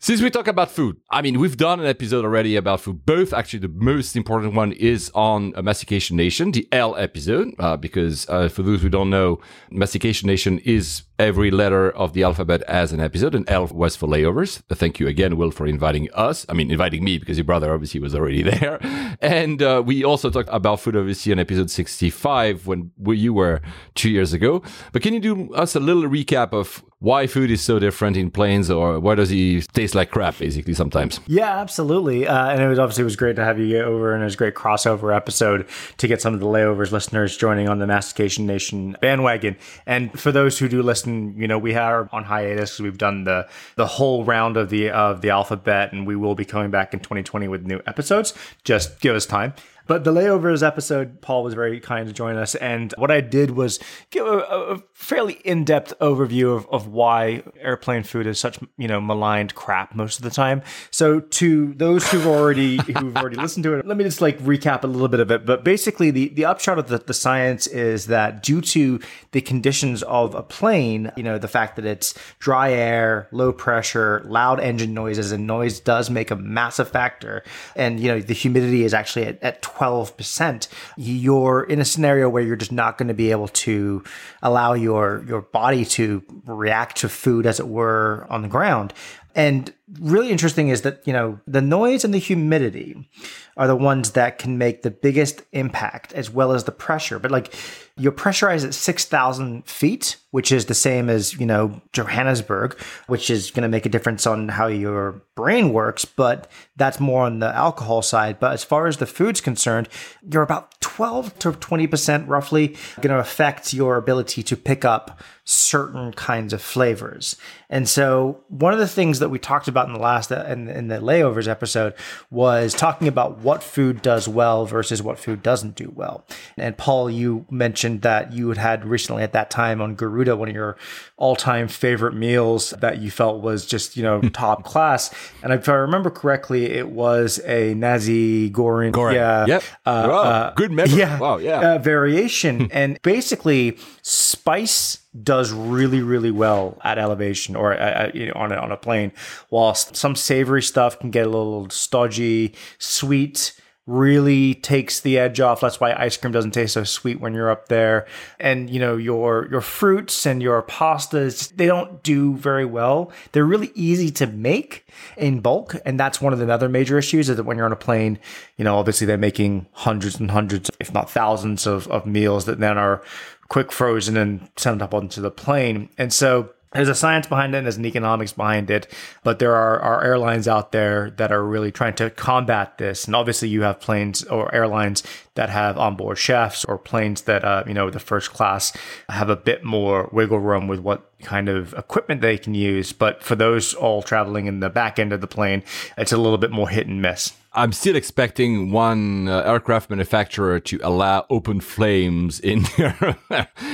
Since 0.00 0.22
we 0.22 0.30
talk 0.30 0.46
about 0.46 0.70
food, 0.70 1.00
I 1.10 1.22
mean, 1.22 1.40
we've 1.40 1.56
done 1.56 1.80
an 1.80 1.86
episode 1.86 2.24
already 2.24 2.54
about 2.54 2.80
food. 2.80 3.04
Both, 3.04 3.32
actually, 3.32 3.58
the 3.58 3.68
most 3.68 4.14
important 4.14 4.54
one 4.54 4.70
is 4.70 5.10
on 5.12 5.52
Mastication 5.60 6.16
Nation, 6.16 6.52
the 6.52 6.68
L 6.70 6.94
episode, 6.94 7.52
uh, 7.58 7.76
because 7.76 8.28
uh, 8.28 8.48
for 8.48 8.62
those 8.62 8.80
who 8.80 8.88
don't 8.88 9.10
know, 9.10 9.40
Mastication 9.72 10.28
Nation 10.28 10.60
is 10.60 11.02
every 11.18 11.50
letter 11.50 11.90
of 11.90 12.12
the 12.12 12.22
alphabet 12.22 12.62
as 12.68 12.92
an 12.92 13.00
episode, 13.00 13.34
and 13.34 13.50
L 13.50 13.66
was 13.66 13.96
for 13.96 14.06
layovers. 14.06 14.62
Thank 14.70 15.00
you 15.00 15.08
again, 15.08 15.36
Will, 15.36 15.50
for 15.50 15.66
inviting 15.66 16.08
us. 16.14 16.46
I 16.48 16.52
mean, 16.52 16.70
inviting 16.70 17.02
me 17.02 17.18
because 17.18 17.36
your 17.36 17.44
brother 17.44 17.74
obviously 17.74 17.98
was 17.98 18.14
already 18.14 18.42
there. 18.52 18.78
And 19.20 19.60
uh, 19.60 19.82
we 19.84 20.04
also 20.04 20.30
talked 20.30 20.48
about 20.52 20.78
food, 20.78 20.94
obviously, 20.94 21.32
on 21.32 21.40
episode 21.40 21.72
65 21.72 22.68
when 22.68 22.92
you 23.04 23.34
were 23.34 23.62
two 23.96 24.10
years 24.10 24.32
ago. 24.32 24.62
But 24.92 25.02
can 25.02 25.12
you 25.12 25.18
do 25.18 25.52
us 25.54 25.74
a 25.74 25.80
little 25.80 26.04
recap 26.04 26.52
of 26.52 26.84
why 27.00 27.28
food 27.28 27.50
is 27.50 27.60
so 27.60 27.78
different 27.78 28.16
in 28.16 28.28
planes, 28.28 28.70
or 28.70 28.98
why 28.98 29.14
does 29.14 29.28
he 29.28 29.60
taste 29.72 29.94
like 29.94 30.10
crap, 30.10 30.38
basically, 30.38 30.74
sometimes? 30.74 31.20
Yeah, 31.28 31.60
absolutely. 31.60 32.26
Uh, 32.26 32.48
and 32.48 32.60
it 32.60 32.66
was 32.66 32.78
obviously 32.78 33.02
it 33.02 33.04
was 33.04 33.14
great 33.14 33.36
to 33.36 33.44
have 33.44 33.58
you 33.58 33.68
get 33.68 33.84
over, 33.84 34.12
and 34.12 34.22
it 34.22 34.24
was 34.24 34.34
a 34.34 34.38
great 34.38 34.54
crossover 34.54 35.14
episode 35.14 35.68
to 35.98 36.08
get 36.08 36.20
some 36.20 36.34
of 36.34 36.40
the 36.40 36.46
layovers 36.46 36.90
listeners 36.90 37.36
joining 37.36 37.68
on 37.68 37.78
the 37.78 37.86
Mastication 37.86 38.46
Nation 38.46 38.96
bandwagon. 39.00 39.56
And 39.86 40.18
for 40.18 40.32
those 40.32 40.58
who 40.58 40.68
do 40.68 40.82
listen, 40.82 41.36
you 41.36 41.46
know 41.46 41.58
we 41.58 41.74
are 41.76 42.08
on 42.12 42.24
hiatus 42.24 42.80
we've 42.80 42.98
done 42.98 43.24
the 43.24 43.48
the 43.76 43.86
whole 43.86 44.24
round 44.24 44.56
of 44.56 44.70
the 44.70 44.90
of 44.90 45.20
the 45.20 45.30
alphabet, 45.30 45.92
and 45.92 46.04
we 46.04 46.16
will 46.16 46.34
be 46.34 46.44
coming 46.44 46.72
back 46.72 46.92
in 46.92 46.98
2020 46.98 47.46
with 47.46 47.64
new 47.64 47.80
episodes. 47.86 48.34
Just 48.64 49.00
give 49.00 49.14
us 49.14 49.24
time. 49.24 49.54
But 49.88 50.04
the 50.04 50.12
layovers 50.12 50.64
episode, 50.64 51.20
Paul 51.22 51.42
was 51.42 51.54
very 51.54 51.80
kind 51.80 52.06
to 52.06 52.12
join 52.12 52.36
us. 52.36 52.54
And 52.54 52.94
what 52.98 53.10
I 53.10 53.20
did 53.20 53.52
was 53.52 53.80
give 54.10 54.26
a, 54.26 54.38
a 54.38 54.82
fairly 54.92 55.34
in 55.44 55.64
depth 55.64 55.94
overview 55.98 56.54
of, 56.54 56.68
of 56.68 56.88
why 56.88 57.42
airplane 57.58 58.02
food 58.02 58.26
is 58.26 58.38
such, 58.38 58.58
you 58.76 58.86
know, 58.86 59.00
maligned 59.00 59.54
crap 59.54 59.94
most 59.94 60.18
of 60.18 60.24
the 60.24 60.30
time. 60.30 60.62
So 60.90 61.20
to 61.20 61.72
those 61.74 62.08
who've 62.10 62.26
already 62.26 62.76
who've 62.98 63.16
already 63.16 63.36
listened 63.36 63.64
to 63.64 63.74
it, 63.74 63.86
let 63.86 63.96
me 63.96 64.04
just 64.04 64.20
like 64.20 64.38
recap 64.40 64.84
a 64.84 64.86
little 64.86 65.08
bit 65.08 65.20
of 65.20 65.30
it. 65.30 65.46
But 65.46 65.64
basically 65.64 66.10
the, 66.10 66.28
the 66.28 66.44
upshot 66.44 66.78
of 66.78 66.88
the, 66.88 66.98
the 66.98 67.14
science 67.14 67.66
is 67.66 68.06
that 68.06 68.42
due 68.42 68.60
to 68.60 69.00
the 69.32 69.40
conditions 69.40 70.02
of 70.02 70.34
a 70.34 70.42
plane, 70.42 71.10
you 71.16 71.22
know, 71.22 71.38
the 71.38 71.48
fact 71.48 71.76
that 71.76 71.86
it's 71.86 72.12
dry 72.38 72.72
air, 72.72 73.28
low 73.32 73.52
pressure, 73.54 74.22
loud 74.26 74.60
engine 74.60 74.92
noises, 74.92 75.32
and 75.32 75.46
noise 75.46 75.80
does 75.80 76.10
make 76.10 76.30
a 76.30 76.36
massive 76.36 76.90
factor. 76.90 77.42
And, 77.74 77.98
you 77.98 78.08
know, 78.08 78.20
the 78.20 78.34
humidity 78.34 78.84
is 78.84 78.92
actually 78.92 79.24
at, 79.24 79.42
at 79.42 79.62
12%, 79.78 80.68
you're 80.96 81.62
in 81.62 81.80
a 81.80 81.84
scenario 81.84 82.28
where 82.28 82.42
you're 82.42 82.56
just 82.56 82.72
not 82.72 82.98
going 82.98 83.08
to 83.08 83.14
be 83.14 83.30
able 83.30 83.48
to 83.48 84.02
allow 84.42 84.72
your 84.72 85.24
your 85.26 85.42
body 85.42 85.84
to 85.84 86.22
react 86.46 86.98
to 86.98 87.08
food 87.08 87.46
as 87.46 87.60
it 87.60 87.68
were 87.68 88.26
on 88.28 88.42
the 88.42 88.48
ground. 88.48 88.92
And 89.34 89.72
really 90.00 90.30
interesting 90.30 90.68
is 90.68 90.82
that, 90.82 91.06
you 91.06 91.12
know, 91.12 91.40
the 91.46 91.62
noise 91.62 92.04
and 92.04 92.12
the 92.12 92.18
humidity 92.18 93.08
are 93.56 93.66
the 93.66 93.76
ones 93.76 94.12
that 94.12 94.38
can 94.38 94.58
make 94.58 94.82
the 94.82 94.90
biggest 94.90 95.42
impact 95.52 96.12
as 96.12 96.30
well 96.30 96.52
as 96.52 96.64
the 96.64 96.72
pressure. 96.72 97.18
But 97.18 97.30
like 97.30 97.54
you're 97.96 98.12
pressurized 98.12 98.64
at 98.64 98.74
6,000 98.74 99.66
feet, 99.66 100.16
which 100.30 100.52
is 100.52 100.66
the 100.66 100.74
same 100.74 101.10
as, 101.10 101.34
you 101.34 101.46
know, 101.46 101.80
Johannesburg, 101.92 102.78
which 103.08 103.30
is 103.30 103.50
going 103.50 103.62
to 103.62 103.68
make 103.68 103.86
a 103.86 103.88
difference 103.88 104.26
on 104.26 104.48
how 104.48 104.68
your 104.68 105.22
brain 105.34 105.72
works, 105.72 106.04
but 106.04 106.48
that's 106.76 107.00
more 107.00 107.24
on 107.24 107.40
the 107.40 107.52
alcohol 107.54 108.02
side. 108.02 108.38
But 108.38 108.52
as 108.52 108.62
far 108.62 108.86
as 108.86 108.98
the 108.98 109.06
food's 109.06 109.40
concerned, 109.40 109.88
you're 110.30 110.42
about 110.42 110.80
12 110.80 111.38
to 111.40 111.52
20% 111.52 112.28
roughly 112.28 112.76
going 113.00 113.14
to 113.14 113.18
affect 113.18 113.72
your 113.72 113.96
ability 113.96 114.44
to 114.44 114.56
pick 114.56 114.84
up 114.84 115.20
certain 115.44 116.12
kinds 116.12 116.52
of 116.52 116.60
flavors. 116.60 117.36
And 117.70 117.88
so 117.88 118.44
one 118.48 118.72
of 118.72 118.78
the 118.78 118.86
things 118.86 119.18
that 119.18 119.30
we 119.30 119.38
talked 119.38 119.66
about 119.66 119.77
in 119.86 119.92
the 119.92 119.98
last 120.00 120.30
in, 120.30 120.68
in 120.68 120.88
the 120.88 120.96
layovers 120.96 121.46
episode 121.48 121.94
was 122.30 122.74
talking 122.74 123.08
about 123.08 123.38
what 123.38 123.62
food 123.62 124.02
does 124.02 124.28
well 124.28 124.66
versus 124.66 125.02
what 125.02 125.18
food 125.18 125.42
doesn't 125.42 125.74
do 125.74 125.92
well. 125.94 126.24
And 126.56 126.76
Paul, 126.76 127.10
you 127.10 127.46
mentioned 127.50 128.02
that 128.02 128.32
you 128.32 128.48
had 128.48 128.58
had 128.58 128.84
recently 128.84 129.22
at 129.22 129.32
that 129.32 129.50
time 129.50 129.80
on 129.80 129.94
Garuda 129.94 130.36
one 130.36 130.48
of 130.48 130.54
your 130.54 130.76
all-time 131.16 131.68
favorite 131.68 132.14
meals 132.14 132.70
that 132.70 132.98
you 132.98 133.10
felt 133.10 133.42
was 133.42 133.66
just, 133.66 133.96
you 133.96 134.02
know, 134.02 134.20
top 134.32 134.64
class. 134.64 135.12
And 135.42 135.52
if 135.52 135.68
I 135.68 135.74
remember 135.74 136.10
correctly, 136.10 136.66
it 136.66 136.88
was 136.88 137.40
a 137.44 137.74
Nasi 137.74 138.50
Goreng. 138.50 138.92
Goreng. 138.92 139.14
Yeah. 139.14 139.46
Yep. 139.46 139.62
Uh, 139.86 140.06
Wow, 140.08 140.22
uh, 140.22 140.54
good 140.54 140.70
memory. 140.72 140.98
Yeah. 140.98 141.18
Wow, 141.18 141.36
yeah. 141.38 141.74
Uh, 141.74 141.78
variation. 141.78 142.70
and 142.72 143.00
basically, 143.02 143.76
spice 144.02 144.98
does 145.22 145.52
really, 145.52 146.02
really 146.02 146.30
well 146.30 146.78
at 146.84 146.98
elevation 146.98 147.56
or 147.56 147.72
uh, 147.72 148.10
you 148.14 148.26
know, 148.26 148.32
on, 148.34 148.52
a, 148.52 148.56
on 148.56 148.72
a 148.72 148.76
plane, 148.76 149.12
whilst 149.50 149.96
some 149.96 150.14
savory 150.14 150.62
stuff 150.62 150.98
can 150.98 151.10
get 151.10 151.26
a 151.26 151.30
little 151.30 151.68
stodgy, 151.70 152.54
sweet 152.78 153.54
really 153.88 154.54
takes 154.54 155.00
the 155.00 155.18
edge 155.18 155.40
off. 155.40 155.62
That's 155.62 155.80
why 155.80 155.94
ice 155.94 156.16
cream 156.18 156.30
doesn't 156.30 156.50
taste 156.50 156.74
so 156.74 156.84
sweet 156.84 157.20
when 157.20 157.32
you're 157.32 157.50
up 157.50 157.68
there. 157.68 158.06
And 158.38 158.68
you 158.68 158.78
know, 158.78 158.96
your 158.96 159.48
your 159.50 159.62
fruits 159.62 160.26
and 160.26 160.42
your 160.42 160.62
pastas, 160.62 161.50
they 161.56 161.66
don't 161.66 162.02
do 162.02 162.36
very 162.36 162.66
well. 162.66 163.10
They're 163.32 163.46
really 163.46 163.72
easy 163.74 164.10
to 164.12 164.26
make 164.26 164.86
in 165.16 165.40
bulk, 165.40 165.74
and 165.86 165.98
that's 165.98 166.20
one 166.20 166.34
of 166.34 166.38
the 166.38 166.52
other 166.52 166.68
major 166.68 166.98
issues 166.98 167.30
is 167.30 167.38
that 167.38 167.44
when 167.44 167.56
you're 167.56 167.66
on 167.66 167.72
a 167.72 167.76
plane, 167.76 168.18
you 168.58 168.64
know, 168.64 168.76
obviously 168.76 169.06
they're 169.06 169.16
making 169.16 169.66
hundreds 169.72 170.20
and 170.20 170.30
hundreds, 170.30 170.70
if 170.78 170.92
not 170.92 171.10
thousands 171.10 171.66
of, 171.66 171.88
of 171.88 172.04
meals 172.04 172.44
that 172.44 172.60
then 172.60 172.76
are 172.76 173.02
quick 173.48 173.72
frozen 173.72 174.16
and 174.16 174.50
sent 174.56 174.82
up 174.82 174.94
onto 174.94 175.20
the 175.20 175.30
plane. 175.30 175.88
And 175.98 176.12
so 176.12 176.50
there's 176.72 176.88
a 176.88 176.94
science 176.94 177.26
behind 177.26 177.54
it 177.54 177.58
and 177.58 177.66
there's 177.66 177.78
an 177.78 177.86
economics 177.86 178.32
behind 178.32 178.70
it 178.70 178.86
but 179.22 179.38
there 179.38 179.54
are, 179.54 179.80
are 179.80 180.04
airlines 180.04 180.46
out 180.46 180.70
there 180.72 181.10
that 181.12 181.32
are 181.32 181.42
really 181.42 181.72
trying 181.72 181.94
to 181.94 182.10
combat 182.10 182.76
this. 182.78 183.06
And 183.06 183.16
obviously 183.16 183.48
you 183.48 183.62
have 183.62 183.80
planes 183.80 184.22
or 184.24 184.54
airlines 184.54 185.02
that 185.34 185.48
have 185.48 185.78
onboard 185.78 186.18
chefs 186.18 186.64
or 186.66 186.76
planes 186.76 187.22
that 187.22 187.44
uh, 187.44 187.64
you 187.66 187.74
know 187.74 187.90
the 187.90 187.98
first 187.98 188.32
class 188.32 188.76
have 189.08 189.30
a 189.30 189.36
bit 189.36 189.64
more 189.64 190.10
wiggle 190.12 190.40
room 190.40 190.68
with 190.68 190.80
what 190.80 191.10
kind 191.22 191.48
of 191.48 191.72
equipment 191.74 192.20
they 192.20 192.36
can 192.36 192.54
use. 192.54 192.92
But 192.92 193.22
for 193.22 193.34
those 193.34 193.72
all 193.74 194.02
traveling 194.02 194.46
in 194.46 194.60
the 194.60 194.70
back 194.70 194.98
end 194.98 195.12
of 195.12 195.20
the 195.20 195.26
plane 195.26 195.62
it's 195.96 196.12
a 196.12 196.18
little 196.18 196.38
bit 196.38 196.50
more 196.50 196.68
hit 196.68 196.86
and 196.86 197.00
miss 197.00 197.32
I'm 197.62 197.72
still 197.72 197.96
expecting 197.96 198.70
one 198.72 199.28
uh, 199.28 199.42
aircraft 199.52 199.90
manufacturer 199.90 200.60
to 200.60 200.78
allow 200.82 201.26
open 201.28 201.60
flames 201.60 202.40
in 202.40 202.58
their 202.76 203.18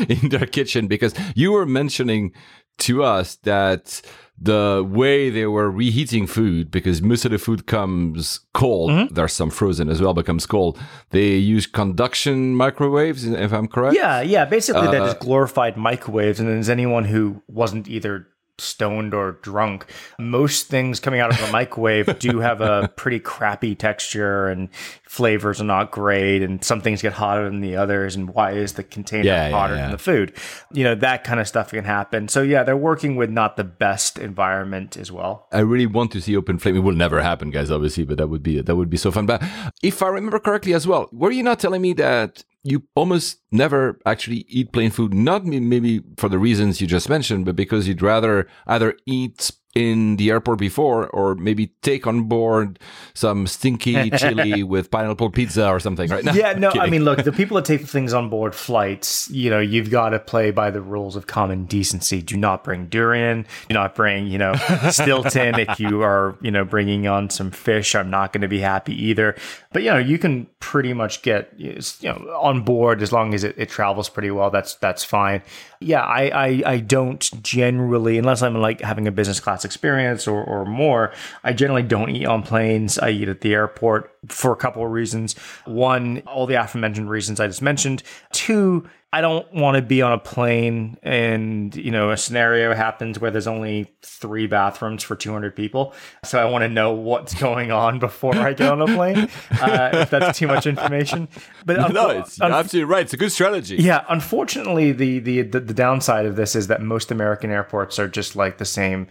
in 0.09 0.29
their 0.31 0.47
kitchen 0.47 0.87
because 0.89 1.13
you 1.35 1.53
were 1.53 1.67
mentioning 1.67 2.33
to 2.79 3.05
us 3.05 3.37
that 3.43 4.03
the 4.37 4.85
way 5.01 5.31
they 5.31 5.47
were 5.47 5.71
reheating 5.71 6.27
food 6.27 6.69
because 6.71 7.01
most 7.01 7.25
of 7.25 7.31
the 7.31 7.39
food 7.39 7.67
comes 7.67 8.41
cold 8.53 8.91
Mm-hmm. 8.91 9.15
there's 9.15 9.33
some 9.33 9.51
frozen 9.51 9.89
as 9.89 10.01
well 10.03 10.13
but 10.13 10.27
comes 10.27 10.45
cold 10.47 10.77
they 11.11 11.37
use 11.37 11.67
conduction 11.69 12.37
microwaves 12.57 13.25
if 13.25 13.53
i'm 13.53 13.69
correct 13.69 13.95
Yeah, 13.95 14.23
yeah. 14.23 14.45
Basically, 14.45 14.89
they're 14.91 15.03
Uh, 15.03 15.07
just 15.13 15.21
glorified 15.21 15.77
microwaves. 15.77 16.41
And 16.41 16.49
as 16.49 16.69
anyone 16.69 17.05
who 17.05 17.43
wasn't 17.47 17.87
either 17.87 18.27
stoned 18.59 19.15
or 19.15 19.33
drunk, 19.43 19.87
most 20.19 20.69
things 20.69 21.01
coming 21.01 21.21
out 21.21 21.33
of 21.33 21.49
a 21.49 21.53
microwave 21.53 22.19
do 22.19 22.39
have 22.41 22.61
a 22.61 22.89
pretty 22.97 23.21
crappy 23.21 23.75
texture 23.75 24.47
and 24.49 24.69
flavors 25.03 25.61
are 25.61 25.65
not 25.65 25.91
great. 25.91 26.43
And 26.43 26.63
some 26.65 26.81
things 26.81 27.03
get 27.03 27.13
hotter 27.15 27.45
than 27.45 27.61
the 27.61 27.77
others. 27.77 28.17
And 28.17 28.31
why 28.35 28.53
is 28.53 28.75
the 28.75 28.83
container 28.85 29.25
Yeah, 29.25 29.49
yeah, 29.49 29.51
hotter 29.57 29.75
yeah. 29.75 29.83
than 29.83 29.91
the 29.93 29.99
food? 29.99 30.33
You 30.73 30.85
know, 30.85 30.95
that 30.97 31.25
kind 31.25 31.41
of 31.41 31.49
stuff 31.49 31.71
can 31.71 31.85
happen. 31.85 32.29
So, 32.29 32.43
yeah, 32.43 32.63
they're 32.63 32.77
working 32.77 33.17
with 33.17 33.31
not 33.31 33.57
the 33.57 33.65
best 33.65 34.19
environment 34.19 34.97
as 34.97 35.11
well. 35.11 35.47
I 35.53 35.61
really 35.61 35.87
want 35.87 36.13
to 36.13 36.21
see 36.21 36.37
open 36.37 36.59
flame. 36.59 36.77
It 36.77 36.81
will 36.81 36.95
never 36.95 37.21
happen, 37.23 37.51
guys, 37.51 37.71
obviously, 37.71 38.05
but 38.05 38.19
that 38.19 38.29
would 38.29 38.43
be 38.43 38.61
that 38.61 38.77
would 38.77 38.91
be 38.91 38.97
so 38.97 39.11
fun. 39.11 39.27
But 39.27 39.43
if 39.83 40.03
I 40.03 40.09
remember 40.09 40.39
correctly 40.39 40.75
as 40.75 40.87
well, 40.87 41.09
were 41.13 41.31
you 41.31 41.43
not 41.43 41.61
telling 41.61 41.83
me 41.83 41.93
that 41.95 42.45
you 42.65 42.83
almost 42.97 43.39
never 43.53 44.01
actually 44.07 44.47
eat 44.49 44.73
plain 44.73 44.91
food? 44.91 45.15
Not 45.15 45.45
maybe 45.45 46.03
for 46.17 46.29
the 46.29 46.39
reasons 46.39 46.81
you 46.81 46.87
just 46.87 47.09
mentioned, 47.09 47.45
but 47.45 47.55
because 47.55 47.87
you'd 47.87 48.03
rather 48.03 48.49
either 48.67 48.97
eat 49.07 49.53
in 49.75 50.17
the 50.17 50.31
airport 50.31 50.59
before 50.59 51.09
or 51.09 51.35
maybe 51.35 51.67
take 51.83 52.07
on 52.07 52.25
board 52.25 52.79
some 53.13 53.47
stinky 53.47 54.09
chili 54.19 54.63
with 54.63 54.91
pineapple 54.91 55.31
pizza 55.31 55.69
or 55.69 55.81
something, 55.81 56.09
right? 56.11 56.25
yeah, 56.35 56.53
no, 56.53 56.71
I 56.71 56.89
mean, 56.89 57.05
look, 57.05 57.25
the 57.25 57.33
people 57.33 57.57
that 57.57 57.65
take 57.65 57.81
things 57.83 58.15
on 58.15 58.29
board 58.29 58.55
flights, 58.55 59.29
you 59.31 59.51
know, 59.51 59.59
you've 59.59 59.91
got 59.91 60.11
to 60.11 60.21
play 60.21 60.53
by 60.53 60.71
the 60.71 60.81
rules 60.81 61.17
of 61.17 61.27
common 61.27 61.65
decency. 61.65 62.23
Do 62.23 62.37
not 62.37 62.63
bring 62.63 62.87
durian. 62.87 63.47
Do 63.69 63.75
not 63.75 63.97
bring, 63.97 64.29
you 64.29 64.39
know, 64.39 64.55
Stilton. 64.91 65.59
if 65.59 65.81
you 65.81 66.03
are, 66.03 66.37
you 66.41 66.53
know, 66.53 66.65
bringing 66.65 67.09
on 67.09 67.29
some 67.31 67.51
fish, 67.51 67.97
I'm 67.97 68.11
not 68.11 68.33
going 68.33 68.43
to 68.43 68.49
be 68.49 68.61
happy 68.61 68.95
either. 69.07 69.35
But 69.73 69.83
you 69.83 69.91
know, 69.91 69.99
you 69.99 70.19
can 70.19 70.47
pretty 70.61 70.93
much 70.93 71.23
get, 71.23 71.53
you 71.59 71.81
know, 72.03 72.37
on 72.41 72.63
board 72.63 73.03
as 73.03 73.11
long 73.11 73.35
as 73.35 73.43
it, 73.43 73.57
it 73.59 73.69
travels 73.69 74.09
pretty 74.09 74.31
well. 74.31 74.51
That's 74.51 74.77
that's 74.77 75.03
fine. 75.03 75.43
Yeah, 75.81 76.03
I, 76.03 76.29
I 76.29 76.63
I 76.65 76.79
don't 76.79 77.43
generally, 77.43 78.19
unless 78.19 78.41
I'm 78.41 78.55
like 78.55 78.81
having 78.81 79.09
a 79.09 79.13
business 79.13 79.41
class 79.41 79.64
experience 79.65 80.27
or 80.27 80.43
or 80.43 80.65
more, 80.65 81.13
I 81.43 81.53
generally 81.53 81.83
don't 81.83 82.11
eat 82.11 82.27
on 82.27 82.43
planes. 82.43 82.99
I 82.99 83.11
eat 83.11 83.29
at 83.29 83.41
the 83.41 83.55
airport 83.55 84.14
for 84.29 84.53
a 84.53 84.57
couple 84.57 84.85
of 84.85 84.91
reasons. 84.91 85.35
One, 85.65 86.23
all 86.27 86.47
the 86.47 86.55
aforementioned 86.55 87.11
reasons 87.11 87.41
I 87.41 87.47
just 87.47 87.63
mentioned. 87.63 88.03
Two, 88.33 88.89
I 89.15 89.21
don't 89.21 89.47
want 89.55 89.77
to 89.77 89.83
be 89.83 90.03
on 90.03 90.11
a 90.11 90.19
plane 90.19 90.99
and, 91.05 91.73
you 91.77 91.93
know, 91.93 92.11
a 92.11 92.17
scenario 92.17 92.75
happens 92.75 93.21
where 93.21 93.31
there's 93.31 93.47
only 93.47 93.95
three 94.03 94.49
bathrooms 94.49 95.05
for 95.05 95.15
200 95.15 95.55
people. 95.55 95.95
So 96.25 96.41
I 96.41 96.51
want 96.51 96.63
to 96.63 96.69
know 96.69 96.93
what's 96.93 97.33
going 97.41 97.71
on 97.71 98.01
before 98.01 98.35
I 98.35 98.55
get 98.55 98.73
on 98.73 98.83
a 98.83 98.87
plane, 98.87 99.29
uh, 99.53 99.91
if 99.93 100.11
that's 100.11 100.37
too 100.37 100.49
much 100.49 100.67
information. 100.67 101.29
But 101.65 101.93
no, 101.93 102.09
it's 102.09 102.41
you're 102.41 102.51
absolutely 102.51 102.91
right. 102.91 103.03
It's 103.03 103.13
a 103.13 103.17
good 103.17 103.31
strategy. 103.31 103.77
yeah, 103.77 104.05
unfortunately, 104.09 104.91
the, 104.91 105.21
the 105.21 105.43
the 105.43 105.61
the 105.61 105.75
downside 105.75 106.27
of 106.27 106.35
this 106.35 106.57
is 106.57 106.67
that 106.67 106.83
most 106.83 107.13
American 107.13 107.53
airports 107.53 108.01
are 108.01 108.09
just 108.09 108.35
like 108.35 108.59
the 108.59 108.65
same, 108.65 109.07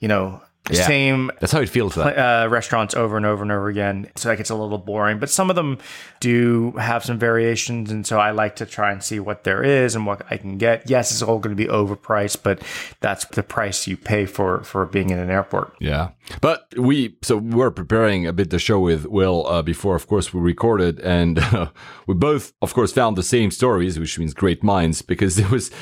you 0.00 0.08
know, 0.08 0.40
Yeah. 0.70 0.86
same 0.86 1.30
That's 1.40 1.52
how 1.52 1.60
it 1.60 1.68
feels. 1.68 1.98
Uh, 1.98 2.46
restaurants 2.48 2.94
over 2.94 3.16
and 3.16 3.26
over 3.26 3.42
and 3.42 3.50
over 3.50 3.68
again. 3.68 4.10
So 4.14 4.28
that 4.28 4.36
gets 4.36 4.48
a 4.48 4.54
little 4.54 4.78
boring. 4.78 5.18
But 5.18 5.28
some 5.28 5.50
of 5.50 5.56
them 5.56 5.78
do 6.20 6.70
have 6.72 7.04
some 7.04 7.18
variations, 7.18 7.90
and 7.90 8.06
so 8.06 8.20
I 8.20 8.30
like 8.30 8.56
to 8.56 8.66
try 8.66 8.92
and 8.92 9.02
see 9.02 9.18
what 9.18 9.42
there 9.42 9.64
is 9.64 9.96
and 9.96 10.06
what 10.06 10.22
I 10.30 10.36
can 10.36 10.58
get. 10.58 10.88
Yes, 10.88 11.10
it's 11.10 11.20
all 11.20 11.40
going 11.40 11.56
to 11.56 11.60
be 11.60 11.68
overpriced, 11.68 12.44
but 12.44 12.62
that's 13.00 13.24
the 13.26 13.42
price 13.42 13.88
you 13.88 13.96
pay 13.96 14.24
for 14.24 14.62
for 14.62 14.86
being 14.86 15.10
in 15.10 15.18
an 15.18 15.30
airport. 15.30 15.74
Yeah. 15.80 16.10
But 16.40 16.66
we, 16.76 17.16
so 17.22 17.38
we 17.38 17.56
were 17.56 17.72
preparing 17.72 18.26
a 18.26 18.32
bit 18.32 18.50
the 18.50 18.60
show 18.60 18.78
with 18.78 19.06
Will 19.06 19.46
uh, 19.48 19.62
before, 19.62 19.96
of 19.96 20.06
course, 20.06 20.32
we 20.32 20.40
recorded, 20.40 21.00
and 21.00 21.40
uh, 21.40 21.70
we 22.06 22.14
both, 22.14 22.52
of 22.62 22.72
course, 22.72 22.92
found 22.92 23.16
the 23.16 23.24
same 23.24 23.50
stories, 23.50 23.98
which 23.98 24.16
means 24.16 24.32
great 24.32 24.62
minds, 24.62 25.02
because 25.02 25.34
there 25.34 25.48
was 25.48 25.72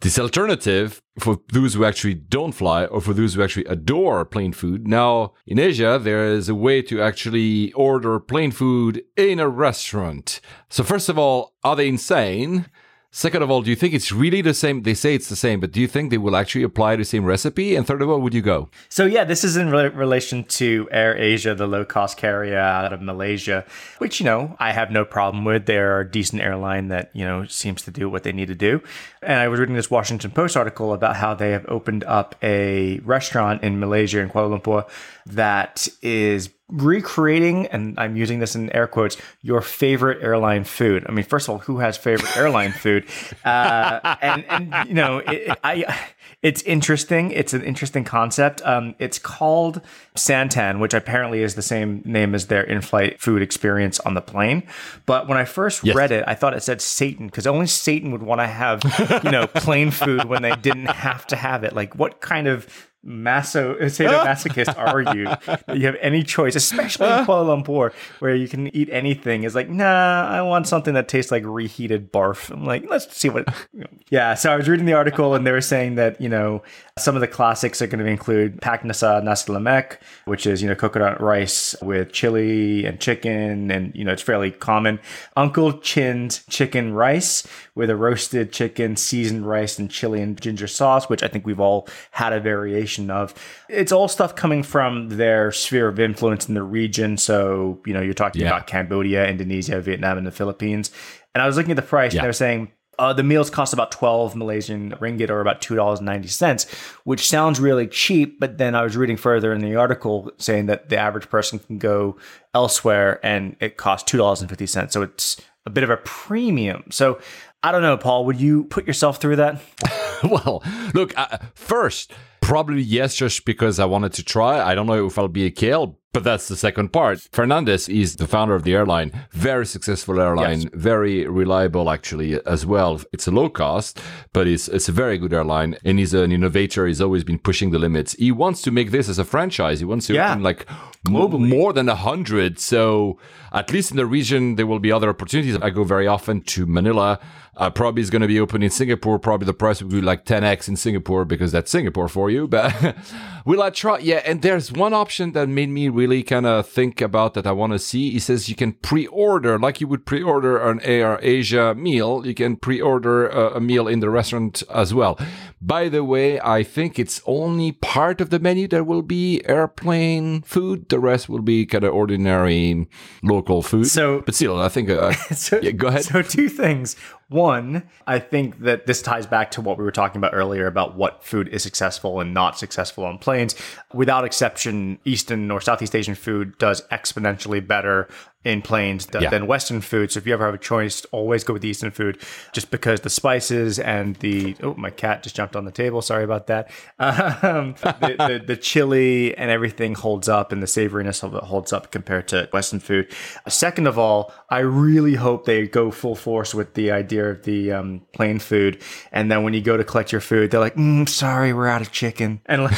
this 0.00 0.18
alternative 0.18 1.02
for 1.18 1.40
those 1.52 1.74
who 1.74 1.84
actually 1.84 2.14
don't 2.14 2.52
fly 2.52 2.86
or 2.86 3.00
for 3.00 3.12
those 3.12 3.34
who 3.34 3.42
actually 3.42 3.66
adore 3.66 4.24
plain 4.24 4.52
food. 4.52 4.88
Now, 4.88 5.34
in 5.46 5.58
Asia, 5.58 5.98
there 6.02 6.26
is 6.26 6.48
a 6.48 6.54
way 6.54 6.80
to 6.82 7.02
actually 7.02 7.72
order 7.72 8.18
plain 8.18 8.50
food 8.50 9.02
in 9.16 9.38
a 9.38 9.48
restaurant. 9.48 10.40
So, 10.70 10.82
first 10.82 11.08
of 11.08 11.18
all, 11.18 11.54
are 11.62 11.76
they 11.76 11.88
insane? 11.88 12.66
Second 13.12 13.42
of 13.42 13.50
all, 13.50 13.60
do 13.60 13.70
you 13.70 13.76
think 13.76 13.92
it's 13.92 14.12
really 14.12 14.40
the 14.40 14.54
same? 14.54 14.82
They 14.82 14.94
say 14.94 15.16
it's 15.16 15.28
the 15.28 15.34
same, 15.34 15.58
but 15.58 15.72
do 15.72 15.80
you 15.80 15.88
think 15.88 16.10
they 16.10 16.18
will 16.18 16.36
actually 16.36 16.62
apply 16.62 16.94
the 16.94 17.04
same 17.04 17.24
recipe? 17.24 17.74
And 17.74 17.84
third 17.84 18.02
of 18.02 18.08
all, 18.08 18.20
would 18.20 18.32
you 18.32 18.40
go? 18.40 18.68
So 18.88 19.04
yeah, 19.04 19.24
this 19.24 19.42
is 19.42 19.56
in 19.56 19.70
re- 19.70 19.88
relation 19.88 20.44
to 20.44 20.88
Air 20.92 21.16
Asia, 21.16 21.56
the 21.56 21.66
low 21.66 21.84
cost 21.84 22.16
carrier 22.16 22.56
out 22.56 22.92
of 22.92 23.02
Malaysia, 23.02 23.64
which 23.98 24.20
you 24.20 24.24
know 24.26 24.56
I 24.60 24.70
have 24.70 24.92
no 24.92 25.04
problem 25.04 25.44
with. 25.44 25.66
They're 25.66 26.00
a 26.00 26.08
decent 26.08 26.40
airline 26.40 26.86
that 26.88 27.10
you 27.12 27.24
know 27.24 27.46
seems 27.46 27.82
to 27.82 27.90
do 27.90 28.08
what 28.08 28.22
they 28.22 28.30
need 28.30 28.46
to 28.46 28.54
do. 28.54 28.80
And 29.22 29.40
I 29.40 29.48
was 29.48 29.58
reading 29.58 29.74
this 29.74 29.90
Washington 29.90 30.30
Post 30.30 30.56
article 30.56 30.92
about 30.92 31.16
how 31.16 31.34
they 31.34 31.50
have 31.50 31.66
opened 31.66 32.04
up 32.04 32.36
a 32.44 33.00
restaurant 33.00 33.64
in 33.64 33.80
Malaysia 33.80 34.20
in 34.20 34.30
Kuala 34.30 34.60
Lumpur 34.60 34.88
that 35.26 35.88
is 36.00 36.48
recreating, 36.70 37.66
and 37.66 37.98
I'm 37.98 38.16
using 38.16 38.38
this 38.38 38.54
in 38.54 38.70
air 38.74 38.86
quotes, 38.86 39.16
your 39.42 39.60
favorite 39.60 40.22
airline 40.22 40.64
food. 40.64 41.04
I 41.08 41.12
mean, 41.12 41.24
first 41.24 41.48
of 41.48 41.52
all, 41.52 41.58
who 41.58 41.78
has 41.78 41.96
favorite 41.96 42.36
airline 42.36 42.72
food? 42.72 43.04
Uh, 43.44 44.16
and, 44.20 44.44
and 44.48 44.88
you 44.88 44.94
know, 44.94 45.18
it, 45.18 45.58
I 45.64 45.98
it's 46.42 46.62
interesting. 46.62 47.30
It's 47.32 47.52
an 47.52 47.62
interesting 47.62 48.04
concept. 48.04 48.62
Um, 48.64 48.94
it's 48.98 49.18
called 49.18 49.80
Santan, 50.14 50.78
which 50.78 50.94
apparently 50.94 51.42
is 51.42 51.54
the 51.54 51.62
same 51.62 52.02
name 52.04 52.34
as 52.34 52.46
their 52.46 52.62
in-flight 52.62 53.20
food 53.20 53.42
experience 53.42 53.98
on 54.00 54.14
the 54.14 54.20
plane. 54.20 54.62
But 55.06 55.26
when 55.28 55.36
I 55.38 55.44
first 55.44 55.84
Yes. 55.84 55.96
read 55.96 56.12
it, 56.12 56.24
I 56.26 56.34
thought 56.34 56.54
it 56.54 56.62
said 56.62 56.80
Satan 56.80 57.26
because 57.26 57.46
only 57.46 57.66
Satan 57.66 58.12
would 58.12 58.22
want 58.22 58.40
to 58.40 58.46
have, 58.46 58.82
you 59.24 59.30
know, 59.30 59.46
plane 59.54 59.90
food 59.90 60.24
when 60.26 60.42
they 60.42 60.54
didn't 60.56 60.86
have 60.86 61.26
to 61.28 61.36
have 61.36 61.64
it. 61.64 61.74
Like, 61.74 61.94
what 61.96 62.20
kind 62.20 62.46
of 62.46 62.66
maso 63.02 63.74
uh, 63.74 63.84
sadomasochist 63.84 64.76
are 64.78 65.16
you 65.16 65.24
that 65.24 65.76
you 65.76 65.86
have 65.86 65.96
any 66.00 66.22
choice, 66.22 66.54
especially 66.54 67.06
in 67.06 67.12
Kuala 67.26 67.64
Lumpur, 67.64 67.92
where 68.18 68.34
you 68.34 68.48
can 68.48 68.74
eat 68.74 68.88
anything? 68.90 69.44
Is 69.44 69.54
like, 69.54 69.68
nah, 69.68 70.26
I 70.28 70.42
want 70.42 70.66
something 70.66 70.94
that 70.94 71.08
tastes 71.08 71.32
like 71.32 71.42
reheated 71.46 72.12
barf. 72.12 72.50
I'm 72.50 72.64
like, 72.64 72.84
let's 72.88 73.16
see 73.16 73.28
what. 73.28 73.48
Yeah, 74.10 74.34
so 74.34 74.52
I 74.52 74.56
was 74.56 74.68
reading 74.68 74.86
the 74.86 74.94
article 74.94 75.36
and 75.36 75.46
they 75.46 75.52
were 75.52 75.60
saying 75.60 75.94
that 75.94 76.20
you 76.20 76.28
know 76.28 76.64
some 77.00 77.14
of 77.16 77.20
the 77.20 77.28
classics 77.28 77.80
are 77.82 77.86
going 77.86 78.04
to 78.04 78.10
include 78.10 78.60
Pak 78.60 78.84
Nasser 78.84 79.20
Nasi 79.22 79.52
Lemak, 79.52 79.98
which 80.24 80.46
is 80.46 80.62
you 80.62 80.68
know 80.68 80.74
coconut 80.74 81.20
rice 81.20 81.74
with 81.82 82.12
chili 82.12 82.84
and 82.84 83.00
chicken, 83.00 83.70
and 83.70 83.94
you 83.94 84.04
know 84.04 84.12
it's 84.12 84.22
fairly 84.22 84.50
common. 84.50 85.00
Uncle 85.36 85.72
Chin's 85.80 86.44
chicken 86.48 86.92
rice 86.92 87.46
with 87.74 87.90
a 87.90 87.96
roasted 87.96 88.52
chicken, 88.52 88.96
seasoned 88.96 89.46
rice, 89.46 89.78
and 89.78 89.90
chili 89.90 90.20
and 90.20 90.40
ginger 90.40 90.66
sauce, 90.66 91.08
which 91.08 91.22
I 91.22 91.28
think 91.28 91.46
we've 91.46 91.60
all 91.60 91.88
had 92.12 92.32
a 92.32 92.40
variation 92.40 93.10
of. 93.10 93.34
It's 93.68 93.92
all 93.92 94.08
stuff 94.08 94.34
coming 94.36 94.62
from 94.62 95.08
their 95.10 95.50
sphere 95.52 95.88
of 95.88 95.98
influence 95.98 96.48
in 96.48 96.54
the 96.54 96.62
region. 96.62 97.16
So, 97.16 97.80
you 97.86 97.94
know, 97.94 98.00
you're 98.00 98.14
talking 98.14 98.42
Yeah. 98.42 98.48
about 98.48 98.66
Cambodia, 98.66 99.26
Indonesia, 99.28 99.80
Vietnam, 99.80 100.18
and 100.18 100.26
the 100.26 100.30
Philippines. 100.32 100.90
And 101.34 101.40
I 101.42 101.46
was 101.46 101.56
looking 101.56 101.70
at 101.70 101.76
the 101.76 101.82
price, 101.82 102.12
Yeah. 102.12 102.20
and 102.20 102.24
they 102.24 102.28
were 102.28 102.32
saying 102.32 102.72
uh, 103.00 103.14
the 103.14 103.22
meals 103.22 103.48
cost 103.48 103.72
about 103.72 103.90
12 103.90 104.36
Malaysian 104.36 104.90
ringgit 105.00 105.30
or 105.30 105.40
about 105.40 105.62
$2.90, 105.62 106.70
which 107.04 107.26
sounds 107.26 107.58
really 107.58 107.86
cheap. 107.86 108.38
But 108.38 108.58
then 108.58 108.74
I 108.74 108.82
was 108.82 108.94
reading 108.94 109.16
further 109.16 109.54
in 109.54 109.62
the 109.62 109.74
article 109.74 110.30
saying 110.36 110.66
that 110.66 110.90
the 110.90 110.98
average 110.98 111.30
person 111.30 111.58
can 111.58 111.78
go 111.78 112.18
elsewhere 112.52 113.18
and 113.24 113.56
it 113.58 113.78
costs 113.78 114.12
$2.50. 114.12 114.92
So 114.92 115.00
it's 115.00 115.40
a 115.64 115.70
bit 115.70 115.82
of 115.82 115.88
a 115.88 115.96
premium. 115.96 116.84
So 116.90 117.18
I 117.62 117.72
don't 117.72 117.82
know, 117.82 117.96
Paul, 117.96 118.26
would 118.26 118.38
you 118.38 118.64
put 118.64 118.86
yourself 118.86 119.16
through 119.16 119.36
that? 119.36 119.62
well, 120.22 120.62
look, 120.92 121.16
uh, 121.16 121.38
first, 121.54 122.12
probably 122.42 122.82
yes, 122.82 123.14
just 123.14 123.46
because 123.46 123.78
I 123.78 123.86
wanted 123.86 124.12
to 124.14 124.22
try. 124.22 124.60
I 124.60 124.74
don't 124.74 124.86
know 124.86 125.06
if 125.06 125.18
I'll 125.18 125.28
be 125.28 125.46
a 125.46 125.50
kale, 125.50 125.98
But 126.12 126.24
that's 126.24 126.48
the 126.48 126.56
second 126.56 126.92
part. 126.92 127.20
Fernandez 127.30 127.88
is 127.88 128.16
the 128.16 128.26
founder 128.26 128.56
of 128.56 128.64
the 128.64 128.74
airline, 128.74 129.12
very 129.30 129.64
successful 129.64 130.20
airline, 130.20 130.62
Yes. 130.62 130.70
very 130.74 131.24
reliable 131.28 131.88
actually 131.88 132.40
as 132.46 132.66
well. 132.66 133.00
It's 133.12 133.28
a 133.28 133.30
low 133.30 133.48
cost, 133.48 134.00
but 134.32 134.48
it's 134.48 134.66
it's 134.66 134.88
a 134.88 134.92
very 134.92 135.18
good 135.18 135.32
airline, 135.32 135.76
and 135.84 136.00
he's 136.00 136.12
an 136.12 136.32
innovator. 136.32 136.86
He's 136.88 137.00
always 137.00 137.22
been 137.22 137.38
pushing 137.38 137.70
the 137.70 137.78
limits. 137.78 138.14
He 138.18 138.32
wants 138.32 138.60
to 138.62 138.72
make 138.72 138.90
this 138.90 139.08
as 139.08 139.20
a 139.20 139.24
franchise. 139.24 139.78
He 139.78 139.84
wants 139.84 140.08
to 140.08 140.14
Yeah. 140.14 140.32
open 140.32 140.42
like 140.42 140.66
globally 141.06 141.48
more 141.48 141.72
than 141.72 141.88
a 141.88 141.94
hundred. 141.94 142.58
So 142.58 143.16
at 143.52 143.70
least 143.72 143.92
in 143.92 143.96
the 143.96 144.06
region, 144.06 144.56
there 144.56 144.66
will 144.66 144.80
be 144.80 144.90
other 144.90 145.08
opportunities. 145.10 145.56
I 145.62 145.70
go 145.70 145.84
very 145.84 146.08
often 146.08 146.40
to 146.54 146.66
Manila. 146.66 147.20
Uh, 147.56 147.68
probably 147.68 148.00
is 148.00 148.08
going 148.10 148.22
to 148.22 148.28
be 148.28 148.40
open 148.40 148.62
in 148.62 148.70
Singapore. 148.70 149.18
Probably 149.18 149.44
the 149.44 149.52
price 149.52 149.82
will 149.82 149.90
be 149.90 150.00
like 150.00 150.24
10x 150.24 150.66
in 150.68 150.76
Singapore 150.76 151.24
because 151.26 151.52
that's 151.52 151.70
Singapore 151.70 152.08
for 152.08 152.30
you. 152.30 152.46
But 152.48 152.72
will 153.44 153.60
I 153.62 153.68
try? 153.70 153.98
Yeah. 153.98 154.22
And 154.24 154.40
there's 154.40 154.72
one 154.72 154.94
option 154.94 155.32
that 155.32 155.48
made 155.48 155.68
me 155.68 155.88
really 156.00 156.22
kind 156.22 156.46
of 156.46 156.66
think 156.66 157.00
about 157.00 157.34
that 157.34 157.46
I 157.46 157.52
want 157.52 157.72
to 157.74 157.78
see. 157.78 158.04
He 158.16 158.18
says 158.18 158.48
you 158.48 158.56
can 158.56 158.72
pre-order, 158.88 159.58
like 159.58 159.80
you 159.80 159.88
would 159.88 160.04
pre-order 160.06 160.58
an 160.70 160.80
Air 160.82 161.18
Asia 161.22 161.74
meal. 161.74 162.26
You 162.26 162.34
can 162.34 162.56
pre-order 162.56 163.28
a, 163.28 163.56
a 163.58 163.60
meal 163.60 163.86
in 163.88 164.00
the 164.00 164.10
restaurant 164.10 164.62
as 164.82 164.92
well. 164.94 165.18
By 165.60 165.88
the 165.90 166.02
way, 166.02 166.40
I 166.40 166.62
think 166.62 166.98
it's 166.98 167.20
only 167.26 167.72
part 167.72 168.20
of 168.20 168.30
the 168.30 168.38
menu 168.38 168.66
that 168.68 168.84
will 168.86 169.02
be 169.02 169.42
airplane 169.44 170.42
food. 170.42 170.88
The 170.88 170.98
rest 170.98 171.28
will 171.28 171.42
be 171.42 171.66
kind 171.66 171.84
of 171.84 171.92
ordinary 171.92 172.88
local 173.22 173.62
food. 173.62 173.86
So- 173.86 174.22
but 174.26 174.34
still, 174.34 174.58
I 174.60 174.68
think. 174.68 174.88
Uh, 174.90 175.12
So, 175.34 175.58
yeah, 175.62 175.72
go 175.72 175.88
ahead. 175.88 176.04
So, 176.04 176.22
two 176.22 176.48
things. 176.48 176.96
One, 177.30 177.84
I 178.08 178.18
think 178.18 178.58
that 178.62 178.86
this 178.86 179.00
ties 179.00 179.24
back 179.24 179.52
to 179.52 179.60
what 179.60 179.78
we 179.78 179.84
were 179.84 179.92
talking 179.92 180.18
about 180.18 180.34
earlier 180.34 180.66
about 180.66 180.96
what 180.96 181.22
food 181.22 181.46
is 181.46 181.62
successful 181.62 182.18
and 182.18 182.34
not 182.34 182.58
successful 182.58 183.04
on 183.04 183.18
planes. 183.18 183.54
Without 183.94 184.24
exception, 184.24 184.98
Eastern 185.04 185.48
or 185.48 185.60
Southeast 185.60 185.94
Asian 185.94 186.16
food 186.16 186.58
does 186.58 186.82
exponentially 186.88 187.64
better 187.64 188.08
in 188.44 188.62
planes 188.62 189.04
th- 189.06 189.22
Yeah. 189.22 189.30
than 189.30 189.46
Western 189.46 189.80
food. 189.82 190.10
So, 190.12 190.18
if 190.18 190.26
you 190.26 190.32
ever 190.32 190.44
have 190.46 190.54
a 190.54 190.58
choice, 190.58 191.04
always 191.12 191.44
go 191.44 191.52
with 191.52 191.64
Eastern 191.64 191.90
food 191.90 192.18
just 192.52 192.70
because 192.70 193.00
the 193.02 193.10
spices 193.10 193.78
and 193.78 194.16
the. 194.16 194.56
Oh, 194.62 194.74
my 194.74 194.90
cat 194.90 195.22
just 195.22 195.36
jumped 195.36 195.56
on 195.56 195.64
the 195.66 195.70
table. 195.70 196.00
Sorry 196.02 196.24
about 196.24 196.46
that. 196.48 196.70
Um, 197.50 197.74
the, 197.82 198.14
the, 198.18 198.44
the 198.46 198.56
chili 198.56 199.36
and 199.36 199.50
everything 199.50 199.94
holds 199.94 200.28
up 200.28 200.52
and 200.52 200.62
the 200.62 200.66
savoriness 200.66 201.22
of 201.22 201.34
it 201.34 201.42
holds 201.44 201.72
up 201.72 201.90
compared 201.90 202.28
to 202.28 202.48
Western 202.52 202.80
food. 202.80 203.08
Second 203.48 203.86
of 203.86 203.98
all, 203.98 204.32
I 204.50 204.60
really 204.60 205.14
hope 205.14 205.44
they 205.44 205.66
go 205.66 205.90
full 205.90 206.14
force 206.14 206.54
with 206.54 206.74
the 206.74 206.90
idea 206.90 207.30
of 207.30 207.42
the 207.44 207.72
um, 207.72 208.02
plain 208.12 208.38
food. 208.38 208.80
And 209.12 209.30
then 209.30 209.42
when 209.42 209.54
you 209.54 209.60
go 209.60 209.76
to 209.76 209.84
collect 209.84 210.12
your 210.12 210.20
food, 210.20 210.50
they're 210.50 210.60
like, 210.60 210.74
mm, 210.76 211.08
sorry, 211.08 211.52
we're 211.52 211.66
out 211.68 211.80
of 211.82 211.92
chicken. 211.92 212.40
And 212.46 212.64
like, 212.64 212.72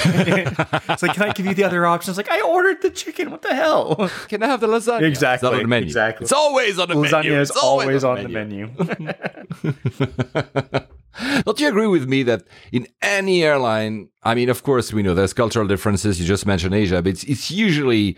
it's 0.88 1.02
like, 1.02 1.14
can 1.14 1.22
I 1.22 1.32
give 1.32 1.46
you 1.46 1.54
the 1.54 1.64
other 1.64 1.86
options? 1.86 2.16
Like, 2.16 2.30
I 2.30 2.40
ordered 2.42 2.82
the 2.82 2.90
chicken. 2.90 3.30
What 3.30 3.42
the 3.42 3.54
hell? 3.54 4.10
Can 4.28 4.42
I 4.42 4.46
have 4.46 4.60
the 4.60 4.66
lasagna? 4.68 5.02
Exactly, 5.02 5.51
on 5.57 5.62
the 5.62 5.68
menu. 5.68 5.86
exactly. 5.86 6.24
It's 6.24 6.32
always 6.32 6.78
on 6.78 6.88
the 6.88 6.94
menu. 6.96 7.11
Lasagna 7.11 7.40
is 7.40 7.50
It's 7.50 7.59
always 7.62 8.05
on 8.05 8.22
the 8.22 8.28
menu. 8.28 8.68
Don't 11.44 11.61
you 11.61 11.68
agree 11.68 11.86
with 11.86 12.09
me 12.09 12.22
that 12.24 12.44
in 12.72 12.86
any 13.03 13.44
airline, 13.44 14.09
I 14.22 14.34
mean, 14.34 14.48
of 14.48 14.62
course, 14.62 14.92
we 14.92 15.03
know 15.03 15.14
there's 15.14 15.32
cultural 15.34 15.66
differences. 15.66 16.20
You 16.20 16.26
just 16.26 16.46
mentioned 16.46 16.74
Asia, 16.74 17.03
but 17.03 17.11
it's, 17.11 17.24
it's 17.24 17.50
usually 17.50 18.16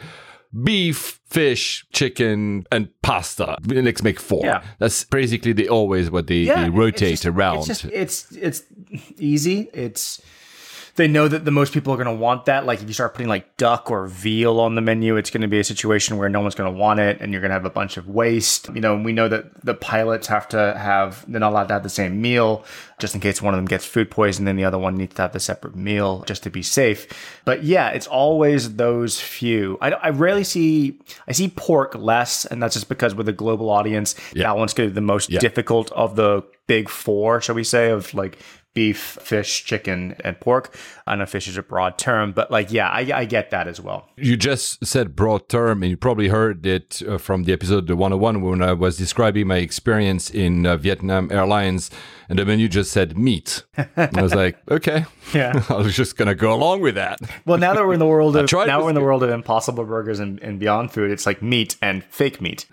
beef, 0.63 1.21
fish, 1.27 1.85
chicken, 1.93 2.65
and 2.71 2.89
pasta. 3.03 3.59
Let's 3.67 4.03
make 4.05 4.21
four. 4.21 4.43
Yeah. 4.45 4.63
That's 4.79 5.03
basically 5.05 5.53
the 5.53 5.69
always 5.69 6.11
what 6.11 6.29
they, 6.29 6.45
they 6.45 6.67
it's 6.67 6.75
rotate 6.75 7.11
just- 7.11 7.27
around. 7.27 7.59
It's, 7.59 7.67
just, 7.67 7.85
it's 7.87 8.33
it's 8.33 8.63
easy. 9.19 9.69
It's 9.75 10.23
they 10.97 11.09
know 11.09 11.27
that 11.27 11.45
the 11.45 11.51
most 11.51 11.73
people 11.73 11.93
are 11.93 11.97
going 11.97 12.07
to 12.07 12.23
want 12.23 12.45
that. 12.45 12.67
Like 12.67 12.81
if 12.81 12.87
you 12.87 12.95
start 12.95 13.15
putting 13.15 13.29
like 13.29 13.57
duck 13.57 13.91
or 13.91 14.07
veal 14.07 14.61
on 14.61 14.75
the 14.75 14.81
menu, 14.81 15.17
it's 15.17 15.31
going 15.31 15.41
to 15.43 15.49
be 15.49 15.59
a 15.59 15.65
situation 15.65 16.17
where 16.17 16.29
no 16.29 16.41
one's 16.41 16.55
going 16.55 16.73
to 16.73 16.79
want 16.79 17.01
it, 17.01 17.21
and 17.21 17.33
you're 17.33 17.41
going 17.41 17.51
to 17.51 17.55
have 17.55 17.65
a 17.65 17.71
bunch 17.71 17.97
of 17.97 18.09
waste. 18.09 18.69
You 18.73 18.81
know, 18.81 18.95
and 18.95 19.05
we 19.05 19.13
know 19.13 19.29
that 19.29 19.65
the 19.65 19.75
pilots 19.75 20.29
have 20.29 20.49
to 20.51 20.77
have 20.79 21.25
they're 21.31 21.41
not 21.41 21.51
allowed 21.51 21.69
to 21.69 21.75
have 21.75 21.83
the 21.83 21.89
same 21.89 22.21
meal 22.21 22.65
just 22.99 23.15
in 23.15 23.21
case 23.21 23.43
one 23.43 23.53
of 23.55 23.59
them 23.59 23.67
gets 23.67 23.85
food 23.85 24.11
poisoning, 24.11 24.49
and 24.49 24.59
the 24.59 24.65
other 24.65 24.79
one 24.79 24.97
needs 24.97 25.15
to 25.17 25.23
have 25.23 25.33
the 25.33 25.41
separate 25.41 25.75
meal 25.75 26.23
just 26.27 26.45
to 26.45 26.51
be 26.51 26.63
safe. 26.63 27.41
But 27.45 27.65
yeah, 27.65 27.89
it's 27.91 28.07
always 28.07 28.77
those 28.77 29.21
few. 29.21 29.79
I, 29.81 29.91
I 29.91 30.11
rarely 30.11 30.45
see 30.45 31.01
I 31.27 31.33
see 31.33 31.49
pork 31.49 31.95
less, 31.97 32.45
and 32.45 32.63
that's 32.63 32.75
just 32.75 32.89
because 32.89 33.15
with 33.15 33.29
a 33.29 33.33
global 33.33 33.69
audience, 33.69 34.15
that 34.35 34.57
one's 34.57 34.75
going 34.75 34.89
to 34.89 34.93
be 34.93 34.95
the 34.95 35.01
most 35.01 35.31
difficult 35.41 35.91
of 35.93 36.15
the 36.15 36.45
big 36.67 36.89
four, 36.89 37.41
shall 37.41 37.55
we 37.55 37.65
say, 37.65 37.91
of 37.91 38.15
like 38.15 38.39
beef, 38.75 38.99
fish, 38.99 39.65
chicken, 39.65 40.17
and 40.25 40.39
pork. 40.41 40.77
I 41.07 41.15
know 41.17 41.27
fish 41.27 41.49
is 41.49 41.57
a 41.57 41.63
broad 41.63 41.97
term, 41.97 42.33
but 42.33 42.51
like, 42.51 42.73
yeah, 42.73 42.89
I, 42.89 43.09
I 43.15 43.25
get 43.25 43.51
that 43.51 43.69
as 43.69 43.81
well. 43.81 44.09
you 44.17 44.37
just 44.37 44.85
said 44.85 45.15
broad 45.17 45.49
term, 45.49 45.83
and 45.83 45.91
you 45.91 45.97
probably 45.97 46.29
heard 46.29 46.67
it 46.67 47.03
uh, 47.09 47.19
from 47.19 47.45
the 47.45 47.53
episode 47.53 47.87
the 47.87 47.97
101 47.97 48.43
when 48.43 48.63
I 48.63 48.73
was 48.73 48.97
describing 48.99 49.47
my 49.47 49.59
experience 49.59 50.31
in 50.31 50.67
uh, 50.67 50.77
Vietnam 50.77 51.31
Airlines, 51.31 51.91
and 52.29 52.39
the 52.39 52.45
menu 52.45 52.69
just 52.69 52.91
said 52.91 53.17
meat. 53.17 53.63
And 53.77 54.19
I 54.19 54.23
was 54.23 54.35
like, 54.35 54.57
okay, 54.71 55.05
Yeah. 55.35 55.63
I 55.69 55.75
was 55.77 55.95
just 55.97 56.17
gonna 56.17 56.35
go 56.35 56.53
along 56.53 56.81
with 56.81 56.97
that. 56.97 57.19
Well, 57.45 57.59
now 57.59 57.75
that 57.75 57.85
we're 57.85 57.95
in 57.95 57.99
the 57.99 58.07
world 58.07 58.37
of 58.37 58.51
now 58.53 58.83
we're 58.83 58.89
in 58.91 58.95
the 58.95 59.01
world 59.01 59.23
of 59.23 59.31
Impossible 59.31 59.85
Burgers 59.85 60.21
and, 60.21 60.41
and 60.43 60.59
Beyond 60.59 60.93
Food, 60.93 61.11
it's 61.11 61.27
like 61.27 61.43
meat 61.43 61.77
and 61.81 62.05
fake 62.05 62.41
meat. 62.41 62.67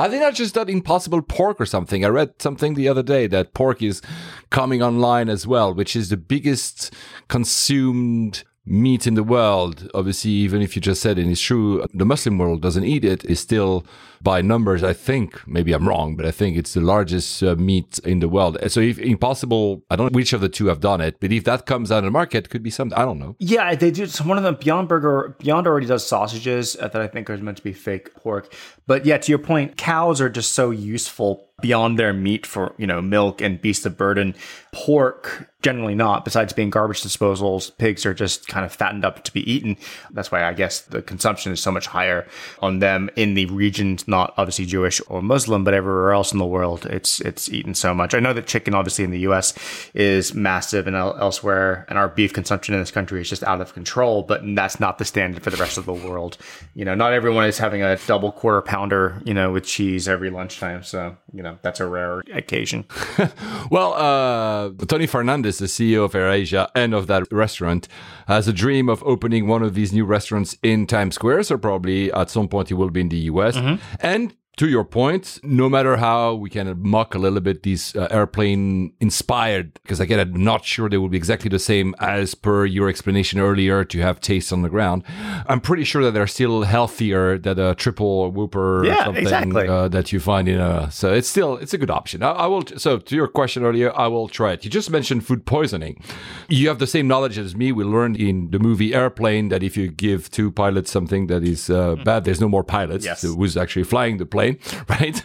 I 0.00 0.08
think 0.08 0.22
I 0.22 0.30
just 0.30 0.54
done 0.54 0.70
impossible 0.70 1.20
pork 1.20 1.60
or 1.60 1.66
something. 1.66 2.06
I 2.06 2.08
read 2.08 2.40
something 2.40 2.72
the 2.72 2.88
other 2.88 3.02
day 3.02 3.26
that 3.26 3.52
pork 3.52 3.82
is 3.82 4.00
coming 4.48 4.82
online 4.82 5.28
as 5.28 5.46
well, 5.46 5.74
which 5.74 5.94
is 5.94 6.08
the 6.08 6.16
biggest 6.16 6.94
consumed 7.28 8.44
meat 8.64 9.06
in 9.06 9.12
the 9.12 9.22
world. 9.22 9.90
Obviously, 9.92 10.30
even 10.30 10.62
if 10.62 10.74
you 10.74 10.80
just 10.80 11.02
said 11.02 11.18
it, 11.18 11.26
it's 11.26 11.38
true. 11.38 11.84
The 11.92 12.06
Muslim 12.06 12.38
world 12.38 12.62
doesn't 12.62 12.84
eat 12.84 13.04
it. 13.04 13.24
It's 13.24 13.42
still 13.42 13.84
by 14.22 14.42
numbers. 14.42 14.82
I 14.82 14.92
think 14.92 15.46
maybe 15.46 15.72
I'm 15.72 15.88
wrong, 15.88 16.16
but 16.16 16.26
I 16.26 16.30
think 16.30 16.56
it's 16.56 16.74
the 16.74 16.80
largest 16.80 17.42
uh, 17.42 17.54
meat 17.56 17.98
in 18.00 18.20
the 18.20 18.28
world. 18.28 18.58
So 18.68 18.80
if 18.80 18.98
impossible, 18.98 19.82
I 19.90 19.96
don't 19.96 20.12
know 20.12 20.16
which 20.16 20.32
of 20.32 20.40
the 20.40 20.48
two 20.48 20.66
have 20.66 20.80
done 20.80 21.00
it, 21.00 21.18
but 21.20 21.32
if 21.32 21.44
that 21.44 21.66
comes 21.66 21.90
out 21.90 21.98
of 21.98 22.04
the 22.04 22.10
market, 22.10 22.50
could 22.50 22.62
be 22.62 22.70
something. 22.70 22.98
I 22.98 23.04
don't 23.04 23.18
know. 23.18 23.36
Yeah, 23.38 23.74
they 23.74 23.90
do. 23.90 24.06
So 24.06 24.24
one 24.24 24.36
of 24.36 24.44
them, 24.44 24.56
Beyond 24.60 24.88
Burger, 24.88 25.36
Beyond 25.38 25.66
already 25.66 25.86
does 25.86 26.06
sausages 26.06 26.76
uh, 26.76 26.88
that 26.88 27.00
I 27.00 27.06
think 27.06 27.30
are 27.30 27.36
meant 27.38 27.58
to 27.58 27.64
be 27.64 27.72
fake 27.72 28.14
pork. 28.14 28.54
But 28.86 29.06
yeah, 29.06 29.18
to 29.18 29.32
your 29.32 29.38
point, 29.38 29.76
cows 29.76 30.20
are 30.20 30.28
just 30.28 30.52
so 30.52 30.70
useful 30.70 31.50
beyond 31.60 31.98
their 31.98 32.12
meat 32.12 32.46
for 32.46 32.74
you 32.78 32.86
know 32.86 33.00
milk 33.02 33.40
and 33.40 33.60
beasts 33.60 33.86
of 33.86 33.96
burden. 33.96 34.34
Pork 34.72 35.48
generally 35.62 35.94
not. 35.94 36.24
Besides 36.24 36.52
being 36.52 36.70
garbage 36.70 37.02
disposals, 37.02 37.76
pigs 37.76 38.06
are 38.06 38.14
just 38.14 38.48
kind 38.48 38.64
of 38.64 38.72
fattened 38.72 39.04
up 39.04 39.24
to 39.24 39.32
be 39.32 39.50
eaten. 39.50 39.76
That's 40.10 40.32
why 40.32 40.44
I 40.44 40.54
guess 40.54 40.80
the 40.80 41.02
consumption 41.02 41.52
is 41.52 41.60
so 41.60 41.70
much 41.70 41.86
higher 41.86 42.26
on 42.60 42.78
them 42.78 43.10
in 43.16 43.34
the 43.34 43.46
regions 43.46 44.08
not 44.10 44.34
obviously 44.36 44.66
Jewish 44.66 45.00
or 45.08 45.22
Muslim, 45.22 45.64
but 45.64 45.72
everywhere 45.72 46.12
else 46.12 46.32
in 46.32 46.38
the 46.38 46.46
world, 46.46 46.84
it's 46.86 47.20
it's 47.20 47.48
eaten 47.48 47.74
so 47.74 47.94
much. 47.94 48.12
I 48.12 48.20
know 48.20 48.32
that 48.32 48.46
chicken, 48.46 48.74
obviously 48.74 49.04
in 49.04 49.10
the 49.10 49.20
U.S., 49.20 49.54
is 49.94 50.34
massive, 50.34 50.86
and 50.86 50.96
elsewhere, 50.96 51.86
and 51.88 51.98
our 51.98 52.08
beef 52.08 52.32
consumption 52.32 52.74
in 52.74 52.80
this 52.80 52.90
country 52.90 53.20
is 53.20 53.28
just 53.28 53.44
out 53.44 53.60
of 53.60 53.72
control. 53.72 54.22
But 54.22 54.42
that's 54.54 54.80
not 54.80 54.98
the 54.98 55.04
standard 55.04 55.42
for 55.42 55.50
the 55.50 55.56
rest 55.56 55.78
of 55.78 55.86
the 55.86 55.94
world. 55.94 56.36
You 56.74 56.84
know, 56.84 56.94
not 56.94 57.12
everyone 57.12 57.46
is 57.46 57.58
having 57.58 57.82
a 57.82 57.96
double 58.06 58.32
quarter 58.32 58.60
pounder, 58.60 59.22
you 59.24 59.32
know, 59.32 59.52
with 59.52 59.64
cheese 59.64 60.08
every 60.08 60.30
lunchtime. 60.30 60.82
So 60.82 61.16
you 61.32 61.42
know, 61.42 61.58
that's 61.62 61.80
a 61.80 61.86
rare 61.86 62.20
occasion. 62.34 62.84
Well, 63.70 63.92
uh, 63.94 64.84
Tony 64.86 65.06
Fernandez, 65.06 65.58
the 65.58 65.66
CEO 65.66 66.04
of 66.04 66.12
AirAsia 66.12 66.68
and 66.74 66.92
of 66.92 67.06
that 67.06 67.30
restaurant, 67.30 67.86
has 68.26 68.48
a 68.48 68.52
dream 68.52 68.88
of 68.88 69.02
opening 69.04 69.46
one 69.46 69.62
of 69.62 69.74
these 69.74 69.92
new 69.92 70.04
restaurants 70.04 70.56
in 70.62 70.86
Times 70.86 71.14
Square. 71.14 71.44
So 71.44 71.58
probably 71.58 72.12
at 72.12 72.30
some 72.30 72.48
point 72.48 72.68
he 72.68 72.74
will 72.74 72.90
be 72.90 73.00
in 73.00 73.08
the 73.08 73.18
US. 73.32 73.56
And 74.02 74.34
to 74.60 74.68
your 74.68 74.84
point, 74.84 75.40
no 75.42 75.70
matter 75.70 75.96
how 75.96 76.34
we 76.34 76.50
can 76.50 76.66
mock 76.86 77.14
a 77.14 77.18
little 77.18 77.40
bit 77.40 77.62
these 77.62 77.96
uh, 77.96 78.06
airplane 78.10 78.92
inspired, 79.00 79.72
because 79.82 80.00
again, 80.00 80.20
I'm 80.20 80.44
not 80.44 80.66
sure 80.66 80.86
they 80.90 80.98
will 80.98 81.08
be 81.08 81.16
exactly 81.16 81.48
the 81.48 81.58
same 81.58 81.94
as 81.98 82.34
per 82.34 82.66
your 82.66 82.86
explanation 82.90 83.40
earlier 83.40 83.84
to 83.86 83.98
have 84.00 84.20
taste 84.20 84.52
on 84.52 84.60
the 84.60 84.68
ground. 84.68 85.02
I'm 85.46 85.62
pretty 85.62 85.84
sure 85.84 86.04
that 86.04 86.12
they're 86.12 86.26
still 86.26 86.64
healthier 86.64 87.38
than 87.38 87.58
a 87.58 87.74
triple 87.74 88.30
whooper 88.32 88.80
or 88.80 88.84
Yeah, 88.84 89.04
something 89.06 89.22
exactly. 89.22 89.66
uh, 89.66 89.88
that 89.88 90.12
you 90.12 90.20
find 90.20 90.46
in 90.46 90.60
a. 90.60 90.90
So 90.90 91.10
it's 91.10 91.28
still 91.28 91.56
it's 91.56 91.72
a 91.72 91.78
good 91.78 91.90
option. 91.90 92.22
I, 92.22 92.32
I 92.32 92.46
will. 92.46 92.64
So 92.76 92.98
to 92.98 93.16
your 93.16 93.28
question 93.28 93.64
earlier, 93.64 93.90
I 93.96 94.08
will 94.08 94.28
try 94.28 94.52
it. 94.52 94.62
You 94.62 94.70
just 94.70 94.90
mentioned 94.90 95.24
food 95.26 95.46
poisoning. 95.46 96.02
You 96.50 96.68
have 96.68 96.78
the 96.80 96.86
same 96.86 97.08
knowledge 97.08 97.38
as 97.38 97.56
me. 97.56 97.72
We 97.72 97.84
learned 97.84 98.18
in 98.18 98.50
the 98.50 98.58
movie 98.58 98.92
Airplane 98.94 99.48
that 99.48 99.62
if 99.62 99.74
you 99.78 99.88
give 99.88 100.30
two 100.30 100.50
pilots 100.52 100.90
something 100.90 101.28
that 101.28 101.42
is 101.44 101.70
uh, 101.70 101.96
bad, 102.04 102.24
there's 102.24 102.42
no 102.42 102.48
more 102.48 102.62
pilots. 102.62 103.06
Yes. 103.06 103.22
Who's 103.22 103.56
actually 103.56 103.84
flying 103.84 104.18
the 104.18 104.26
plane, 104.26 104.49
right? 104.88 105.22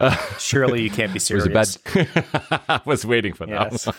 Uh, 0.00 0.14
Surely 0.38 0.82
you 0.82 0.90
can't 0.90 1.12
be 1.12 1.18
serious. 1.28 1.46
was 1.48 1.76
a 1.76 1.80
bad. 1.96 2.60
I 2.68 2.80
was 2.84 3.04
waiting 3.04 3.32
for 3.34 3.46
Yes. 3.48 3.84
that. 3.84 3.94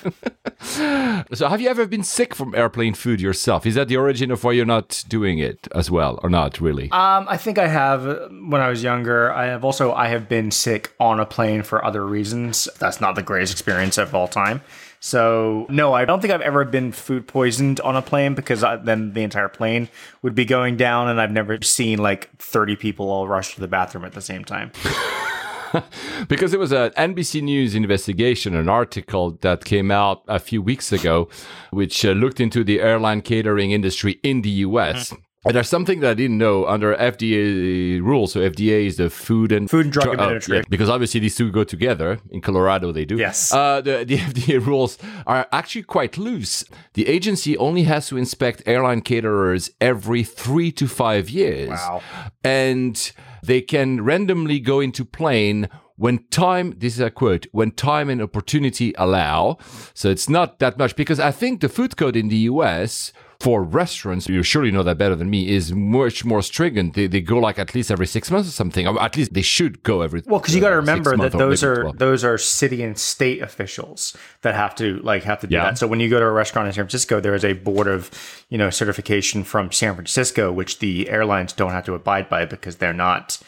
one. 1.26 1.26
so, 1.34 1.48
have 1.48 1.62
you 1.62 1.70
ever 1.70 1.86
been 1.86 2.04
sick 2.04 2.36
from 2.36 2.54
airplane 2.56 2.94
food 2.94 3.22
yourself? 3.22 3.66
Is 3.66 3.76
that 3.76 3.88
the 3.88 3.98
origin 3.98 4.32
of 4.32 4.44
why 4.44 4.52
you're 4.54 4.66
not 4.66 5.04
doing 5.08 5.40
it 5.40 5.68
as 5.76 5.90
well, 5.92 6.20
or 6.24 6.30
not 6.30 6.60
really? 6.62 6.92
Um, 6.92 7.26
I 7.30 7.38
think 7.38 7.58
I 7.58 7.68
have 7.68 8.08
uh, 8.08 8.28
when 8.48 8.62
I 8.62 8.70
was 8.70 8.84
younger. 8.84 9.32
I 9.34 9.46
have 9.48 9.64
also 9.66 9.94
I 9.94 10.08
have 10.08 10.28
been 10.30 10.52
sick 10.52 10.94
on 11.00 11.20
a 11.20 11.26
plane 11.26 11.64
for 11.64 11.84
other 11.84 12.06
reasons. 12.06 12.68
That's 12.80 13.00
not 13.02 13.16
the 13.16 13.24
greatest 13.24 13.52
experience 13.54 13.98
of 13.98 14.14
all 14.16 14.28
time. 14.28 14.62
So, 15.02 15.66
no, 15.70 15.94
I 15.94 16.04
don't 16.06 16.22
think 16.22 16.34
I've 16.34 16.42
ever 16.42 16.66
been 16.66 16.92
food 16.92 17.26
poisoned 17.26 17.80
on 17.82 17.96
a 17.96 18.02
plane 18.02 18.36
because 18.36 18.64
I, 18.64 18.76
then 18.76 19.14
the 19.14 19.22
entire 19.22 19.48
plane 19.48 19.88
would 20.22 20.36
be 20.36 20.44
going 20.44 20.76
down, 20.76 21.08
and 21.08 21.22
I've 21.22 21.32
never 21.32 21.62
seen 21.62 22.00
like 22.00 22.30
30 22.38 22.76
people 22.76 23.10
all 23.10 23.28
rush 23.28 23.56
to 23.56 23.62
the 23.62 23.68
bathroom 23.68 24.04
at 24.04 24.12
the 24.12 24.22
same 24.22 24.44
time. 24.44 24.72
because 26.28 26.54
it 26.54 26.60
was 26.60 26.72
an 26.72 26.92
NBC 26.92 27.42
News 27.42 27.76
investigation, 27.76 28.56
an 28.56 28.68
article 28.68 29.32
that 29.42 29.64
came 29.64 29.90
out 29.90 30.24
a 30.28 30.40
few 30.40 30.62
weeks 30.62 30.92
ago, 30.92 31.30
which 31.72 32.06
uh, 32.06 32.12
looked 32.12 32.40
into 32.40 32.64
the 32.64 32.82
airline 32.82 33.22
catering 33.22 33.72
industry 33.72 34.20
in 34.24 34.42
the 34.42 34.50
US. 34.50 35.14
And 35.50 35.56
there's 35.56 35.68
something 35.68 36.00
that 36.02 36.12
I 36.12 36.14
didn't 36.14 36.38
know 36.38 36.68
under 36.68 36.96
FDA 36.96 38.00
rules. 38.04 38.34
So 38.34 38.40
FDA 38.42 38.86
is 38.86 38.98
the 38.98 39.10
Food 39.10 39.52
and 39.52 39.68
Food 39.68 39.86
and 39.86 39.94
Drug 39.94 40.04
Dru- 40.04 40.12
oh, 40.12 40.24
Administration. 40.24 40.66
because 40.70 40.90
obviously 40.90 41.20
these 41.22 41.36
two 41.36 41.52
go 41.52 41.64
together. 41.64 42.20
In 42.30 42.40
Colorado, 42.40 42.92
they 42.92 43.04
do. 43.04 43.18
Yes. 43.18 43.52
Uh, 43.52 43.82
the, 43.82 44.06
the 44.06 44.18
FDA 44.30 44.64
rules 44.64 45.00
are 45.26 45.48
actually 45.52 45.82
quite 45.82 46.20
loose. 46.20 46.64
The 46.94 47.08
agency 47.08 47.58
only 47.58 47.82
has 47.86 48.08
to 48.10 48.18
inspect 48.18 48.62
airline 48.68 49.02
caterers 49.02 49.72
every 49.82 50.24
three 50.24 50.72
to 50.74 50.88
five 50.88 51.32
years. 51.32 51.70
Wow. 51.70 52.04
And 52.44 53.12
they 53.42 53.62
can 53.62 54.04
randomly 54.04 54.60
go 54.60 54.80
into 54.80 55.04
plane 55.04 55.68
when 55.96 56.28
time, 56.30 56.76
this 56.78 56.94
is 56.94 57.00
a 57.00 57.10
quote, 57.10 57.48
when 57.54 57.72
time 57.72 58.08
and 58.08 58.22
opportunity 58.22 58.94
allow. 59.00 59.58
So 59.96 60.12
it's 60.12 60.30
not 60.30 60.60
that 60.60 60.78
much 60.78 60.96
because 60.96 61.20
I 61.20 61.32
think 61.32 61.62
the 61.62 61.70
food 61.70 61.98
code 61.98 62.16
in 62.16 62.30
the 62.30 62.38
US 62.54 63.12
for 63.40 63.64
restaurants, 63.64 64.28
you 64.28 64.44
surely 64.44 64.70
know 64.70 64.84
that 64.84 64.98
better 64.98 65.16
than 65.16 65.30
me, 65.30 65.48
is 65.50 65.72
much 65.72 66.26
more 66.26 66.42
stringent. 66.42 66.94
They, 66.94 67.08
they 67.08 67.22
go 67.22 67.38
like 67.38 67.58
at 67.58 67.74
least 67.74 67.90
every 67.90 68.06
six 68.06 68.30
months 68.30 68.50
or 68.50 68.52
something. 68.52 68.86
Or 68.86 69.02
at 69.02 69.16
least 69.16 69.34
they 69.34 69.42
should 69.42 69.82
go 69.84 70.02
every. 70.02 70.22
Well, 70.26 70.42
because 70.42 70.54
you 70.54 70.60
got 70.60 70.70
to 70.72 70.76
uh, 70.76 70.80
remember 70.80 71.16
that 71.16 71.32
those 71.32 71.64
are 71.64 71.84
12. 71.84 71.98
those 72.00 72.26
are 72.26 72.38
city 72.38 72.84
and 72.84 72.98
state 72.98 73.42
officials 73.42 74.16
that 74.42 74.56
have 74.56 74.76
to 74.76 75.00
like 75.04 75.24
have 75.24 75.40
to 75.40 75.48
do 75.48 75.56
Yeah. 75.56 75.64
that. 75.66 75.78
So 75.78 75.88
when 75.88 76.02
you 76.02 76.10
go 76.10 76.20
to 76.20 76.26
a 76.26 76.32
restaurant 76.32 76.68
in 76.68 76.74
San 76.74 76.84
Francisco, 76.84 77.22
there 77.22 77.34
is 77.34 77.46
a 77.46 77.54
board 77.54 77.88
of 77.88 78.12
you 78.50 78.58
know 78.58 78.70
certification 78.70 79.46
from 79.46 79.72
San 79.72 79.96
Francisco, 79.96 80.52
which 80.52 80.80
the 80.80 81.10
airlines 81.10 81.54
don't 81.54 81.72
have 81.72 81.86
to 81.86 81.94
abide 81.94 82.28
by 82.28 82.44
because 82.44 82.76
they're 82.76 82.92
not, 82.94 83.40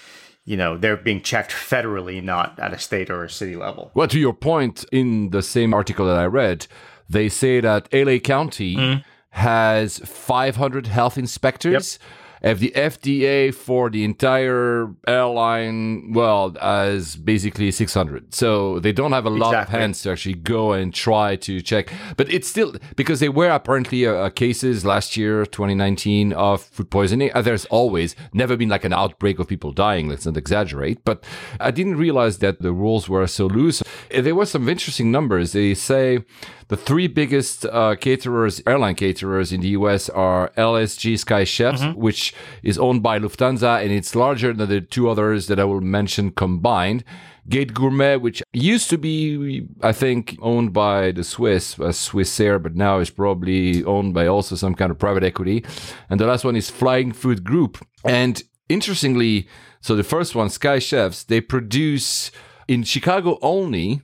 you 0.46 0.56
know, 0.56 0.78
they're 0.78 0.96
being 0.96 1.22
checked 1.22 1.52
federally, 1.52 2.24
not 2.24 2.58
at 2.60 2.72
a 2.72 2.80
state 2.80 3.10
or 3.10 3.26
a 3.26 3.30
city 3.30 3.58
level. 3.58 3.92
Well, 3.94 4.08
to 4.08 4.18
your 4.20 4.34
point, 4.34 4.86
in 4.94 5.32
the 5.32 5.42
same 5.42 5.74
article 5.74 6.06
that 6.06 6.16
I 6.18 6.28
read, 6.28 6.68
they 7.10 7.28
say 7.28 7.60
that 7.60 7.90
LA 7.94 8.20
County 8.20 8.78
Mm-hmm. 8.78 9.02
Has 9.32 10.00
500 10.00 10.88
health 10.88 11.18
inspectors. 11.18 12.00
If 12.44 12.58
the 12.58 12.72
FDA 12.76 13.54
for 13.54 13.92
the 13.92 14.04
entire 14.04 14.88
airline, 15.08 16.12
well, 16.12 16.56
has 16.60 17.16
basically 17.16 17.70
600. 17.70 18.34
So 18.34 18.80
they 18.80 18.92
don't 18.92 19.12
have 19.12 19.28
a 19.28 19.30
lot 19.30 19.54
of 19.54 19.70
hands 19.70 20.02
to 20.02 20.12
actually 20.12 20.34
go 20.34 20.74
and 20.74 20.92
try 20.92 21.36
to 21.36 21.62
check. 21.62 21.94
But 22.18 22.34
it's 22.34 22.48
still, 22.48 22.74
because 22.96 23.20
they 23.20 23.30
were 23.30 23.52
apparently 23.52 24.08
uh, 24.08 24.32
cases 24.32 24.84
last 24.84 25.16
year, 25.16 25.46
2019, 25.46 26.34
of 26.34 26.64
food 26.64 26.90
poisoning. 26.90 27.30
Uh, 27.36 27.44
there's 27.44 27.66
always 27.66 28.16
never 28.34 28.58
been 28.58 28.70
like 28.70 28.86
an 28.86 28.94
outbreak 28.94 29.38
of 29.38 29.48
people 29.48 29.72
dying. 29.72 30.10
Let's 30.10 30.26
not 30.26 30.36
exaggerate. 30.36 31.06
But 31.06 31.24
I 31.60 31.70
didn't 31.70 31.98
realize 31.98 32.40
that 32.40 32.60
the 32.64 32.74
rules 32.74 33.08
were 33.08 33.28
so 33.28 33.46
loose. 33.46 33.84
Uh, 34.12 34.22
There 34.22 34.34
were 34.34 34.48
some 34.48 34.68
interesting 34.68 35.12
numbers. 35.12 35.52
They 35.52 35.76
say 35.76 36.26
the 36.72 36.78
three 36.78 37.08
biggest 37.08 37.66
uh, 37.66 37.98
caterers, 37.98 38.62
airline 38.66 38.96
caterers 38.96 39.52
in 39.52 39.60
the 39.60 39.68
US 39.80 40.08
are 40.08 40.54
LSG 40.56 41.20
Sky 41.20 41.44
Chefs, 41.44 41.84
which 41.98 42.34
is 42.64 42.78
owned 42.78 43.04
by 43.04 43.20
Lufthansa, 43.20 43.84
and 43.84 43.92
it's 43.92 44.16
larger 44.16 44.54
than 44.54 44.70
the 44.70 44.80
two 44.80 45.10
others 45.10 45.48
that 45.48 45.60
I 45.60 45.66
will 45.66 45.82
mention 45.82 46.32
combined. 46.32 47.04
Gate 47.50 47.74
Gourmet, 47.74 48.16
which 48.16 48.42
used 48.54 48.90
to 48.90 48.98
be, 48.98 49.68
I 49.82 49.92
think, 49.92 50.38
owned 50.42 50.72
by 50.72 51.12
the 51.12 51.26
Swiss, 51.26 51.78
uh, 51.78 51.92
Swiss 51.92 52.40
Air, 52.40 52.58
but 52.58 52.74
now 52.74 53.00
is 53.00 53.10
probably 53.10 53.84
owned 53.84 54.14
by 54.14 54.28
also 54.28 54.56
some 54.56 54.74
kind 54.74 54.92
of 54.92 54.98
private 54.98 55.26
equity. 55.26 55.66
And 56.10 56.22
the 56.22 56.26
last 56.26 56.46
one 56.46 56.56
is 56.56 56.70
Flying 56.70 57.12
Food 57.12 57.44
Group. 57.44 57.86
And 58.06 58.42
interestingly, 58.70 59.46
so 59.82 59.98
the 59.98 60.06
first 60.06 60.36
one, 60.36 60.50
Sky 60.50 60.80
Chefs, 60.80 61.26
they 61.26 61.42
produce 61.42 62.32
in 62.70 62.84
Chicago 62.84 63.38
only 63.42 64.04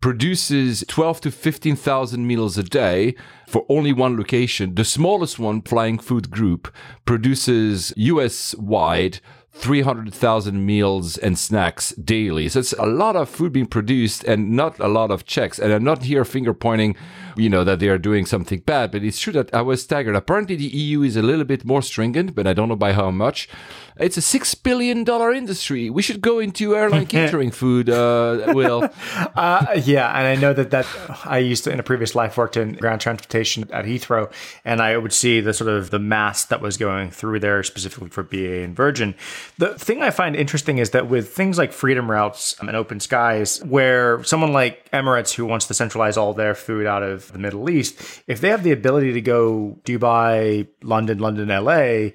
produces 0.00 0.84
12 0.86 1.22
to 1.22 1.30
15,000 1.30 2.26
meals 2.26 2.58
a 2.58 2.62
day 2.62 3.14
for 3.48 3.64
only 3.68 3.92
one 3.92 4.16
location. 4.16 4.74
The 4.74 4.84
smallest 4.84 5.38
one, 5.38 5.62
Flying 5.62 5.98
Food 5.98 6.30
Group, 6.30 6.70
produces 7.06 7.92
US 7.96 8.54
wide 8.56 9.20
300,000 9.54 10.66
meals 10.66 11.16
and 11.16 11.38
snacks 11.38 11.92
daily. 11.92 12.48
So 12.48 12.58
it's 12.58 12.72
a 12.72 12.86
lot 12.86 13.14
of 13.14 13.28
food 13.28 13.52
being 13.52 13.66
produced 13.66 14.24
and 14.24 14.50
not 14.50 14.78
a 14.80 14.88
lot 14.88 15.12
of 15.12 15.24
checks. 15.24 15.60
And 15.60 15.72
I'm 15.72 15.84
not 15.84 16.02
here 16.02 16.24
finger 16.24 16.52
pointing, 16.52 16.96
you 17.36 17.48
know, 17.48 17.62
that 17.62 17.78
they 17.78 17.88
are 17.88 17.96
doing 17.96 18.26
something 18.26 18.60
bad, 18.60 18.90
but 18.90 19.04
it's 19.04 19.20
true 19.20 19.32
that 19.34 19.54
I 19.54 19.62
was 19.62 19.82
staggered. 19.82 20.16
Apparently 20.16 20.56
the 20.56 20.66
EU 20.66 21.02
is 21.02 21.16
a 21.16 21.22
little 21.22 21.44
bit 21.44 21.64
more 21.64 21.82
stringent, 21.82 22.34
but 22.34 22.48
I 22.48 22.52
don't 22.52 22.68
know 22.68 22.76
by 22.76 22.92
how 22.92 23.12
much. 23.12 23.48
It's 23.96 24.16
a 24.16 24.20
$6 24.20 24.62
billion 24.64 25.08
industry. 25.36 25.88
We 25.88 26.02
should 26.02 26.20
go 26.20 26.40
into 26.40 26.74
airline 26.74 27.06
catering 27.18 27.52
food, 27.52 27.88
uh, 27.88 28.52
Will. 28.54 28.88
Uh, 29.36 29.80
yeah, 29.84 30.16
and 30.16 30.26
I 30.26 30.36
know 30.36 30.52
that 30.52 30.70
that 30.70 30.86
I 31.24 31.38
used 31.38 31.64
to 31.64 31.72
in 31.72 31.80
a 31.80 31.82
previous 31.82 32.14
life 32.14 32.36
worked 32.36 32.56
in 32.56 32.74
ground 32.74 33.00
transportation 33.00 33.68
at 33.72 33.84
Heathrow, 33.84 34.32
and 34.64 34.80
I 34.80 34.96
would 34.96 35.12
see 35.12 35.40
the 35.40 35.52
sort 35.52 35.70
of 35.70 35.90
the 35.90 35.98
mass 35.98 36.44
that 36.46 36.60
was 36.60 36.76
going 36.76 37.10
through 37.10 37.40
there 37.40 37.62
specifically 37.62 38.10
for 38.10 38.22
BA 38.22 38.62
and 38.62 38.76
Virgin. 38.76 39.14
The 39.58 39.76
thing 39.78 40.02
I 40.02 40.10
find 40.10 40.36
interesting 40.36 40.78
is 40.78 40.90
that 40.90 41.08
with 41.08 41.32
things 41.34 41.58
like 41.58 41.72
Freedom 41.72 42.10
Routes 42.10 42.56
and 42.60 42.70
Open 42.70 43.00
Skies, 43.00 43.62
where 43.64 44.22
someone 44.24 44.52
like 44.52 44.88
Emirates 44.92 45.34
who 45.34 45.46
wants 45.46 45.66
to 45.66 45.74
centralize 45.74 46.16
all 46.16 46.32
their 46.32 46.54
food 46.54 46.86
out 46.86 47.02
of 47.02 47.32
the 47.32 47.38
Middle 47.38 47.68
East, 47.68 48.22
if 48.26 48.40
they 48.40 48.50
have 48.50 48.62
the 48.62 48.72
ability 48.72 49.12
to 49.14 49.20
go 49.20 49.78
Dubai, 49.84 50.68
London, 50.82 51.18
London, 51.18 51.48
LA 51.48 52.10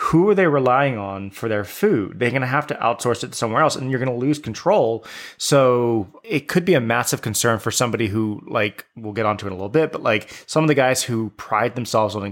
who 0.00 0.30
are 0.30 0.34
they 0.34 0.46
relying 0.46 0.96
on 0.96 1.30
for 1.30 1.46
their 1.46 1.62
food? 1.62 2.18
They're 2.18 2.30
going 2.30 2.40
to 2.40 2.46
have 2.48 2.66
to 2.68 2.74
outsource 2.76 3.22
it 3.22 3.34
somewhere 3.34 3.62
else 3.62 3.76
and 3.76 3.90
you're 3.90 4.00
going 4.00 4.10
to 4.10 4.16
lose 4.16 4.38
control. 4.38 5.04
So 5.36 6.08
it 6.24 6.48
could 6.48 6.64
be 6.64 6.72
a 6.72 6.80
massive 6.80 7.20
concern 7.20 7.58
for 7.58 7.70
somebody 7.70 8.06
who, 8.06 8.42
like, 8.46 8.86
we'll 8.96 9.12
get 9.12 9.26
onto 9.26 9.44
it 9.44 9.48
in 9.48 9.52
a 9.52 9.56
little 9.56 9.68
bit, 9.68 9.92
but 9.92 10.02
like 10.02 10.30
some 10.46 10.64
of 10.64 10.68
the 10.68 10.74
guys 10.74 11.02
who 11.02 11.30
pride 11.36 11.74
themselves 11.74 12.16
on 12.16 12.24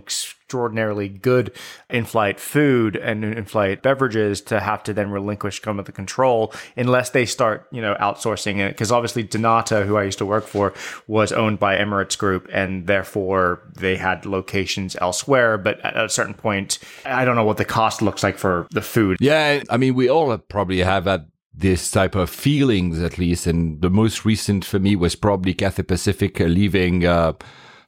extraordinarily 0.49 1.11
good 1.11 1.53
in 1.91 2.07
flight 2.07 2.41
food 2.41 2.97
and 2.97 3.23
in 3.23 3.45
flight 3.45 3.83
beverages 3.83 4.41
to 4.41 4.59
have 4.61 4.83
to 4.83 4.95
then 4.95 5.11
relinquish 5.11 5.61
some 5.63 5.79
of 5.79 5.85
the 5.85 5.93
control 5.93 6.55
unless 6.75 7.11
they 7.11 7.27
start, 7.27 7.69
you 7.71 7.83
know, 7.83 7.95
outsourcing 8.01 8.57
it. 8.57 8.71
Because 8.71 8.91
obviously, 8.91 9.23
dnata, 9.23 9.85
who 9.85 9.99
I 9.99 10.05
used 10.05 10.17
to 10.19 10.25
work 10.25 10.47
for, 10.47 10.73
was 11.07 11.33
owned 11.33 11.59
by 11.59 11.77
Emirates 11.77 12.17
Group 12.17 12.49
and 12.51 12.87
therefore 12.87 13.61
they 13.75 13.99
had 13.99 14.25
locations 14.25 14.97
elsewhere. 15.03 15.59
But 15.59 15.81
at 15.81 15.95
a 16.03 16.09
certain 16.09 16.33
point, 16.33 16.79
I 17.05 17.27
don't 17.27 17.37
know 17.37 17.45
what 17.45 17.59
the 17.59 17.67
cost 17.67 18.01
looks 18.01 18.23
like 18.23 18.39
for 18.39 18.67
the 18.71 18.81
food. 18.81 19.19
Yeah, 19.21 19.63
I 19.69 19.77
mean, 19.77 19.95
we 19.95 20.09
all 20.09 20.39
probably 20.39 20.79
have 20.79 21.05
had 21.05 21.27
this 21.53 21.91
type 21.91 22.15
of 22.15 22.31
feelings 22.31 23.03
at 23.03 23.19
least. 23.19 23.47
And 23.47 23.83
the 23.83 23.91
most 23.91 24.25
recent 24.25 24.65
for 24.65 24.79
me 24.79 24.97
was 24.97 25.15
probably 25.15 25.53
Cathay 25.53 25.83
Pacific 25.83 26.39
leaving 26.41 27.05
uh, 27.05 27.35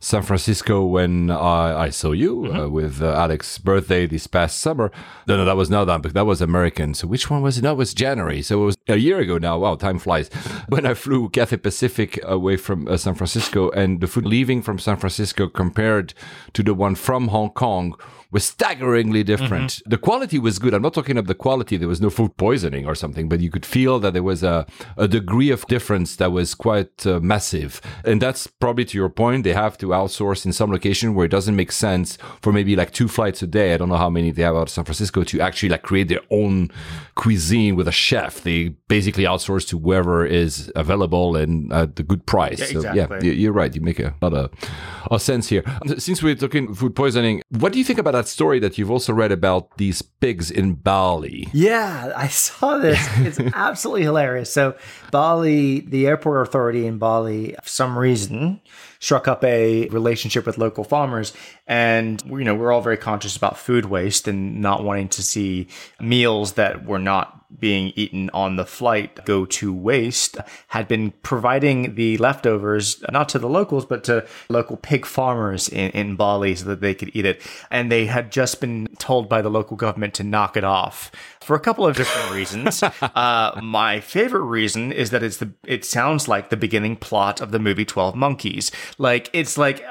San 0.03 0.23
Francisco 0.23 0.83
when 0.83 1.31
I, 1.31 1.83
I 1.83 1.91
saw 1.91 2.13
you 2.13 2.51
uh, 2.51 2.69
with 2.69 3.03
uh, 3.03 3.13
Alex's 3.13 3.59
birthday 3.59 4.07
this 4.07 4.27
past 4.27 4.59
summer. 4.59 4.91
No, 5.27 5.37
no, 5.37 5.45
that 5.45 5.57
was 5.57 5.69
not 5.69 5.85
that, 5.85 6.01
but 6.01 6.15
that 6.15 6.25
was 6.25 6.41
American. 6.41 6.95
So 6.95 7.07
which 7.07 7.29
one 7.29 7.43
was 7.43 7.59
it? 7.59 7.65
No, 7.65 7.73
it 7.73 7.77
was 7.77 7.93
January. 7.93 8.41
So 8.41 8.63
it 8.63 8.65
was 8.65 8.79
a 8.89 8.97
year 8.97 9.19
ago 9.19 9.37
now. 9.37 9.59
Wow, 9.59 9.77
time 9.77 9.99
flies. 9.99 10.31
When 10.69 10.87
I 10.87 10.95
flew 10.95 11.29
Cathay 11.29 11.59
Pacific 11.59 12.19
away 12.23 12.57
from 12.57 12.89
uh, 12.89 12.97
San 12.97 13.15
Francisco 13.15 13.71
and 13.71 14.01
the 14.01 14.07
food 14.07 14.25
leaving 14.25 14.63
from 14.63 14.79
San 14.79 14.97
Francisco 14.97 15.49
compared 15.49 16.15
to 16.55 16.63
the 16.63 16.73
one 16.73 16.95
from 16.95 17.29
Hong 17.29 17.51
Kong 17.51 17.95
was 18.31 18.45
staggeringly 18.45 19.23
different. 19.25 19.83
The 19.87 19.99
quality 19.99 20.39
was 20.39 20.59
good. 20.59 20.73
I'm 20.75 20.83
not 20.83 20.95
talking 20.95 21.17
of 21.17 21.27
the 21.27 21.35
quality. 21.35 21.77
There 21.77 21.89
was 21.89 22.01
no 22.01 22.11
food 22.11 22.37
poisoning 22.37 22.87
or 22.87 22.95
something, 22.95 23.29
but 23.29 23.41
you 23.41 23.51
could 23.51 23.67
feel 23.67 23.99
that 24.01 24.13
there 24.13 24.23
was 24.23 24.43
a, 24.43 24.67
a 24.97 25.09
degree 25.09 25.51
of 25.51 25.67
difference 25.67 26.17
that 26.17 26.31
was 26.33 26.55
quite 26.55 27.07
uh, 27.07 27.19
massive. 27.21 27.81
And 28.05 28.23
that's 28.23 28.47
probably 28.47 28.85
to 28.87 28.99
your 28.99 29.09
point. 29.09 29.45
They 29.45 29.53
have 29.53 29.77
to 29.79 29.89
outsource 29.89 30.47
in 30.47 30.53
some 30.53 30.71
location 30.71 31.15
where 31.15 31.27
it 31.27 31.31
doesn't 31.31 31.57
make 31.57 31.73
sense 31.73 32.19
for 32.41 32.53
maybe 32.53 32.77
like 32.77 32.93
two 32.93 33.09
flights 33.09 33.43
a 33.43 33.47
day. 33.47 33.75
I 33.75 33.77
don't 33.77 33.89
know 33.89 33.97
how 33.97 34.11
many 34.11 34.31
they 34.31 34.43
have 34.43 34.55
out 34.55 34.63
of 34.63 34.71
San 34.71 34.85
Francisco 34.85 35.25
to 35.25 35.41
actually 35.41 35.71
like 35.71 35.83
create 35.83 36.09
their 36.09 36.23
own 36.31 36.71
cuisine 37.17 37.75
with 37.77 37.89
a 37.89 37.93
chef. 37.93 38.43
They 38.43 38.69
basically 38.89 39.25
outsource 39.25 39.67
to 39.69 39.79
whoever 39.79 40.25
is 40.25 40.71
available 40.77 41.37
and 41.37 41.73
at 41.73 41.97
the 41.97 42.03
good 42.03 42.27
price. 42.27 42.61
Yeah, 42.61 42.81
So 42.81 42.93
yeah, 42.95 43.21
you're 43.23 43.53
right. 43.53 43.75
You 43.75 43.81
make 43.81 43.99
a 43.99 44.15
lot 44.23 44.35
of, 44.35 44.51
of 45.11 45.21
sense 45.21 45.49
here. 45.49 45.65
Since 45.99 46.23
we're 46.23 46.35
talking 46.35 46.75
food 46.75 46.95
poisoning, 46.95 47.43
what 47.51 47.73
do 47.73 47.79
you 47.79 47.85
think 47.85 47.99
about 47.99 48.13
that 48.13 48.29
story 48.29 48.59
that 48.61 48.79
you've 48.79 48.91
also 48.91 49.13
read 49.13 49.33
about 49.33 49.77
these 49.77 50.03
pigs 50.03 50.51
in 50.51 50.75
Bali? 50.75 51.49
Yeah, 51.53 52.13
I 52.17 52.29
saw 52.29 52.79
this. 52.79 53.01
It's 53.21 53.39
absolutely 53.55 54.03
hilarious. 54.03 54.53
So, 54.53 54.77
Bali, 55.11 55.81
the 55.81 56.07
airport 56.07 56.47
authority 56.47 56.87
in 56.87 56.99
Bali, 56.99 57.55
for 57.63 57.69
some 57.69 57.99
reason, 57.99 58.61
struck 58.99 59.29
up 59.29 59.45
a 59.45 59.89
relationship 59.89 60.47
with 60.47 60.59
local 60.59 60.85
farmers. 60.85 61.33
And, 61.67 62.23
you 62.27 62.45
know, 62.45 62.55
we're 62.55 62.73
all 62.73 62.81
very 62.81 62.97
conscious 62.97 63.37
about 63.37 63.59
food 63.59 63.87
waste 63.87 64.29
and 64.29 64.61
not 64.61 64.85
wanting 64.85 65.09
to 65.11 65.23
see 65.23 65.69
meals 66.01 66.53
that 66.53 66.87
were 66.87 66.99
not 66.99 67.40
being 67.59 67.93
eaten 67.97 68.31
on 68.31 68.57
the 68.57 68.67
flight 68.67 69.25
go 69.25 69.45
to 69.45 69.73
waste 69.73 70.37
had 70.69 70.87
been 70.87 71.11
providing 71.23 71.95
the 71.95 72.17
leftovers 72.19 73.03
not 73.11 73.29
to 73.29 73.39
the 73.39 73.49
locals 73.49 73.85
but 73.85 74.05
to 74.05 74.27
local 74.49 74.77
pig 74.77 75.05
farmers 75.05 75.69
in, 75.69 75.91
in 75.91 76.17
Bali 76.17 76.55
so 76.55 76.67
that 76.67 76.81
they 76.81 76.95
could 76.95 77.11
eat 77.15 77.25
it. 77.25 77.43
And 77.71 77.91
they 77.91 78.07
had 78.07 78.31
just 78.31 78.61
been 78.61 78.89
told 78.99 79.29
by 79.29 79.43
the 79.43 79.51
local 79.51 79.77
government 79.77 80.15
to 80.15 80.25
knock 80.25 80.57
it 80.57 80.65
off 80.65 81.11
for 81.41 81.57
a 81.57 81.61
couple 81.61 81.87
of 81.87 81.97
different 81.97 82.31
reasons 82.33 82.83
uh, 83.03 83.59
my 83.63 84.01
favorite 84.01 84.45
reason 84.45 84.93
is 84.93 85.11
that 85.11 85.23
it's 85.23 85.39
the 85.39 85.51
it 85.65 85.85
sounds 85.85 86.29
like 86.29 86.51
the 86.51 86.57
beginning 86.57 86.97
plot 86.97 87.41
of 87.41 87.51
the 87.51 87.59
movie 87.59 87.85
12 87.85 88.15
monkeys 88.15 88.71
like 88.99 89.31
it's 89.33 89.57
like 89.57 89.85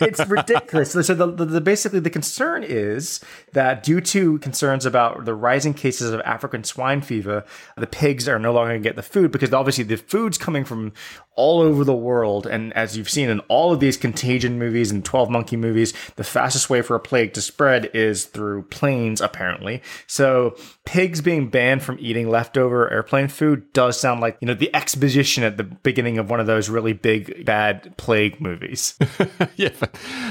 it's 0.00 0.24
ridiculous 0.26 0.92
so 0.92 1.14
the, 1.14 1.26
the, 1.26 1.44
the 1.44 1.60
basically 1.60 2.00
the 2.00 2.10
concern 2.10 2.62
is 2.62 3.20
that 3.52 3.82
due 3.82 4.00
to 4.00 4.38
concerns 4.38 4.86
about 4.86 5.24
the 5.24 5.34
rising 5.34 5.74
cases 5.74 6.10
of 6.10 6.20
African 6.20 6.64
swine 6.64 7.00
fever, 7.00 7.44
the 7.76 7.86
pigs 7.86 8.28
are 8.28 8.38
no 8.38 8.52
longer 8.52 8.70
going 8.70 8.82
to 8.82 8.88
get 8.88 8.96
the 8.96 9.02
food 9.02 9.32
because 9.32 9.52
obviously 9.52 9.84
the 9.84 9.96
food's 9.96 10.38
coming 10.38 10.64
from 10.64 10.92
all 11.36 11.60
over 11.60 11.84
the 11.84 11.94
world. 11.94 12.46
And 12.46 12.72
as 12.74 12.96
you've 12.96 13.10
seen 13.10 13.28
in 13.28 13.40
all 13.40 13.72
of 13.72 13.80
these 13.80 13.96
contagion 13.96 14.58
movies 14.58 14.90
and 14.90 15.04
12 15.04 15.30
monkey 15.30 15.56
movies, 15.56 15.92
the 16.16 16.24
fastest 16.24 16.70
way 16.70 16.82
for 16.82 16.94
a 16.94 17.00
plague 17.00 17.32
to 17.34 17.42
spread 17.42 17.90
is 17.94 18.26
through 18.26 18.62
planes, 18.64 19.20
apparently. 19.20 19.82
So 20.06 20.43
pigs 20.84 21.20
being 21.20 21.48
banned 21.48 21.82
from 21.82 21.98
eating 22.00 22.28
leftover 22.28 22.90
airplane 22.92 23.28
food 23.28 23.72
does 23.72 23.98
sound 23.98 24.20
like, 24.20 24.36
you 24.40 24.46
know, 24.46 24.54
the 24.54 24.74
exposition 24.74 25.44
at 25.44 25.56
the 25.56 25.64
beginning 25.64 26.18
of 26.18 26.30
one 26.30 26.40
of 26.40 26.46
those 26.46 26.68
really 26.68 26.92
big, 26.92 27.44
bad 27.44 27.96
plague 27.96 28.40
movies. 28.40 28.96
yeah. 29.56 29.70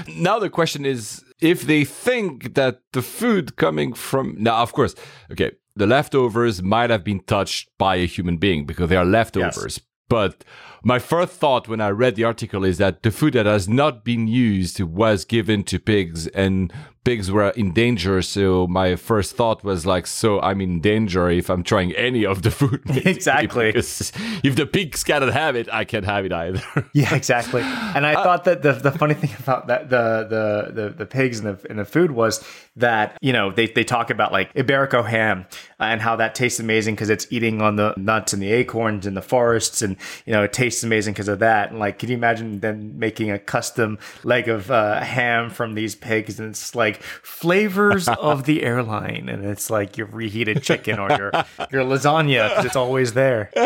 Now 0.07 0.39
the 0.39 0.49
question 0.49 0.85
is 0.85 1.23
if 1.41 1.63
they 1.63 1.83
think 1.83 2.55
that 2.55 2.79
the 2.93 3.01
food 3.01 3.55
coming 3.55 3.93
from 3.93 4.35
now, 4.39 4.61
of 4.61 4.73
course, 4.73 4.95
okay, 5.31 5.51
the 5.75 5.87
leftovers 5.87 6.61
might 6.61 6.89
have 6.89 7.03
been 7.03 7.21
touched 7.21 7.69
by 7.77 7.95
a 7.95 8.05
human 8.05 8.37
being 8.37 8.65
because 8.65 8.89
they 8.89 8.95
are 8.95 9.05
leftovers. 9.05 9.77
Yes. 9.77 9.79
But 10.09 10.43
my 10.83 10.99
first 10.99 11.33
thought 11.33 11.67
when 11.67 11.79
I 11.79 11.89
read 11.89 12.15
the 12.15 12.25
article 12.25 12.65
is 12.65 12.77
that 12.77 13.03
the 13.03 13.11
food 13.11 13.33
that 13.33 13.45
has 13.45 13.69
not 13.69 14.03
been 14.03 14.27
used 14.27 14.81
was 14.81 15.23
given 15.23 15.63
to 15.63 15.79
pigs 15.79 16.27
and 16.27 16.73
pigs 17.03 17.29
were 17.29 17.49
in 17.49 17.73
danger. 17.73 18.21
So 18.21 18.67
my 18.67 18.95
first 18.95 19.35
thought 19.35 19.63
was 19.63 19.85
like, 19.85 20.07
so 20.07 20.39
I'm 20.41 20.61
in 20.61 20.79
danger 20.79 21.29
if 21.29 21.49
I'm 21.49 21.63
trying 21.63 21.91
any 21.93 22.25
of 22.25 22.41
the 22.43 22.51
food. 22.51 22.81
exactly. 23.05 23.69
If 23.69 24.55
the 24.55 24.65
pigs 24.65 25.03
cannot 25.03 25.33
have 25.33 25.55
it, 25.55 25.71
I 25.71 25.85
can't 25.85 26.05
have 26.05 26.25
it 26.25 26.33
either. 26.33 26.61
yeah, 26.93 27.13
exactly. 27.15 27.61
And 27.61 28.05
I 28.05 28.13
uh, 28.13 28.23
thought 28.23 28.43
that 28.45 28.61
the, 28.61 28.73
the 28.73 28.91
funny 28.91 29.13
thing 29.13 29.31
about 29.39 29.67
that 29.67 29.89
the 29.89 30.27
the 30.29 30.73
the, 30.73 30.89
the 30.89 31.05
pigs 31.05 31.39
and 31.39 31.57
the, 31.57 31.69
and 31.69 31.79
the 31.79 31.85
food 31.85 32.11
was 32.11 32.43
that 32.75 33.17
you 33.21 33.33
know 33.33 33.51
they, 33.51 33.67
they 33.67 33.83
talk 33.83 34.09
about 34.09 34.31
like 34.31 34.53
Iberico 34.53 35.07
ham 35.07 35.45
and 35.79 36.01
how 36.01 36.15
that 36.15 36.35
tastes 36.35 36.59
amazing 36.59 36.95
because 36.95 37.09
it's 37.09 37.27
eating 37.29 37.61
on 37.61 37.75
the 37.75 37.93
nuts 37.97 38.33
and 38.33 38.41
the 38.41 38.51
acorns 38.51 39.05
in 39.05 39.13
the 39.13 39.21
forests 39.21 39.81
and 39.81 39.97
you 40.25 40.33
know 40.33 40.43
it 40.43 40.53
tastes 40.53 40.72
amazing 40.81 41.13
because 41.13 41.27
of 41.27 41.39
that. 41.39 41.71
And 41.71 41.79
like, 41.79 41.99
can 41.99 42.09
you 42.09 42.15
imagine 42.15 42.61
them 42.61 42.97
making 42.97 43.29
a 43.29 43.37
custom 43.37 43.99
leg 44.23 44.47
of 44.47 44.71
uh, 44.71 45.01
ham 45.01 45.49
from 45.49 45.73
these 45.73 45.95
pigs 45.95 46.39
and 46.39 46.51
it's 46.51 46.73
like 46.73 46.93
like 46.93 47.03
flavors 47.03 48.07
of 48.19 48.45
the 48.45 48.63
airline, 48.63 49.29
and 49.29 49.45
it's 49.45 49.69
like 49.69 49.97
your 49.97 50.07
reheated 50.07 50.63
chicken 50.63 50.99
or 50.99 51.09
your 51.09 51.31
your 51.71 51.83
lasagna 51.83 52.49
because 52.49 52.65
it's 52.65 52.75
always 52.75 53.13
there. 53.13 53.51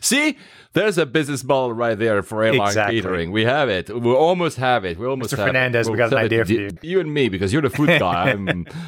See, 0.00 0.36
there's 0.76 0.98
a 0.98 1.06
business 1.06 1.42
model 1.42 1.72
right 1.72 1.98
there 1.98 2.22
for 2.22 2.42
airline 2.42 2.68
exactly. 2.68 3.00
catering. 3.00 3.32
We 3.32 3.44
have 3.44 3.70
it. 3.70 3.88
We 3.88 4.12
almost 4.12 4.58
have 4.58 4.84
it. 4.84 4.98
We 4.98 5.06
almost 5.06 5.30
have 5.30 5.38
it. 5.38 5.40
Mr. 5.40 5.44
have 5.44 5.48
Fernandez, 5.48 5.88
it. 5.88 5.90
we 5.90 5.96
got 5.96 6.12
an 6.12 6.18
idea 6.18 6.44
for 6.44 6.52
you. 6.52 6.70
You 6.82 7.00
and 7.00 7.14
me, 7.14 7.30
because 7.30 7.50
you're 7.50 7.62
the 7.62 7.70
food 7.70 7.88
guy. 7.98 8.36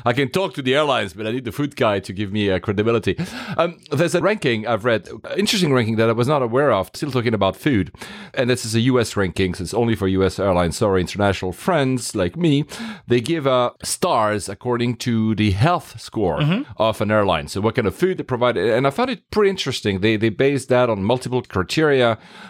i 0.05 0.13
can 0.13 0.29
talk 0.29 0.53
to 0.55 0.63
the 0.63 0.75
airlines, 0.75 1.15
but 1.15 1.27
I 1.27 1.33
need 1.33 1.47
the 1.47 1.53
food 1.53 1.77
guy 1.77 1.99
to 2.01 2.13
give 2.13 2.31
me 2.31 2.51
uh, 2.51 2.59
credibility. 2.59 3.17
Um, 3.57 3.81
there's 3.91 4.15
a 4.15 4.21
ranking 4.21 4.67
I've 4.67 4.85
read, 4.85 5.09
interesting 5.35 5.73
ranking 5.73 5.97
that 5.97 6.11
I 6.11 6.13
was 6.13 6.29
not 6.29 6.43
aware 6.43 6.73
of. 6.73 6.91
Still 6.93 7.11
talking 7.11 7.33
about 7.33 7.57
food, 7.57 7.91
and 8.35 8.51
this 8.51 8.67
is 8.67 8.75
a 8.75 8.81
U.S. 8.81 9.17
ranking, 9.17 9.55
so 9.55 9.63
it's 9.63 9.73
only 9.73 9.95
for 9.95 10.09
U.S. 10.09 10.39
airlines. 10.39 10.77
Sorry, 10.77 11.01
international 11.01 11.53
friends 11.53 12.15
like 12.15 12.37
me, 12.37 12.67
they 13.07 13.23
give 13.23 13.47
uh, 13.47 13.71
stars 13.83 14.51
according 14.51 14.97
to 14.97 15.35
the 15.37 15.53
health 15.53 15.99
score 15.99 16.41
mm-hmm. 16.41 16.71
of 16.77 17.01
an 17.01 17.11
airline. 17.11 17.49
So 17.49 17.63
what 17.63 17.77
kind 17.77 17.89
of 17.89 17.97
food 17.97 18.19
they 18.19 18.25
provide, 18.25 18.59
and 18.59 18.87
I 18.87 18.91
found 18.91 19.09
it 19.09 19.31
pretty 19.31 19.49
interesting. 19.49 20.01
They 20.01 20.19
they 20.19 20.29
base 20.29 20.67
that 20.67 20.91
on 20.91 21.03
multiple 21.03 21.41
criteria. 21.41 21.78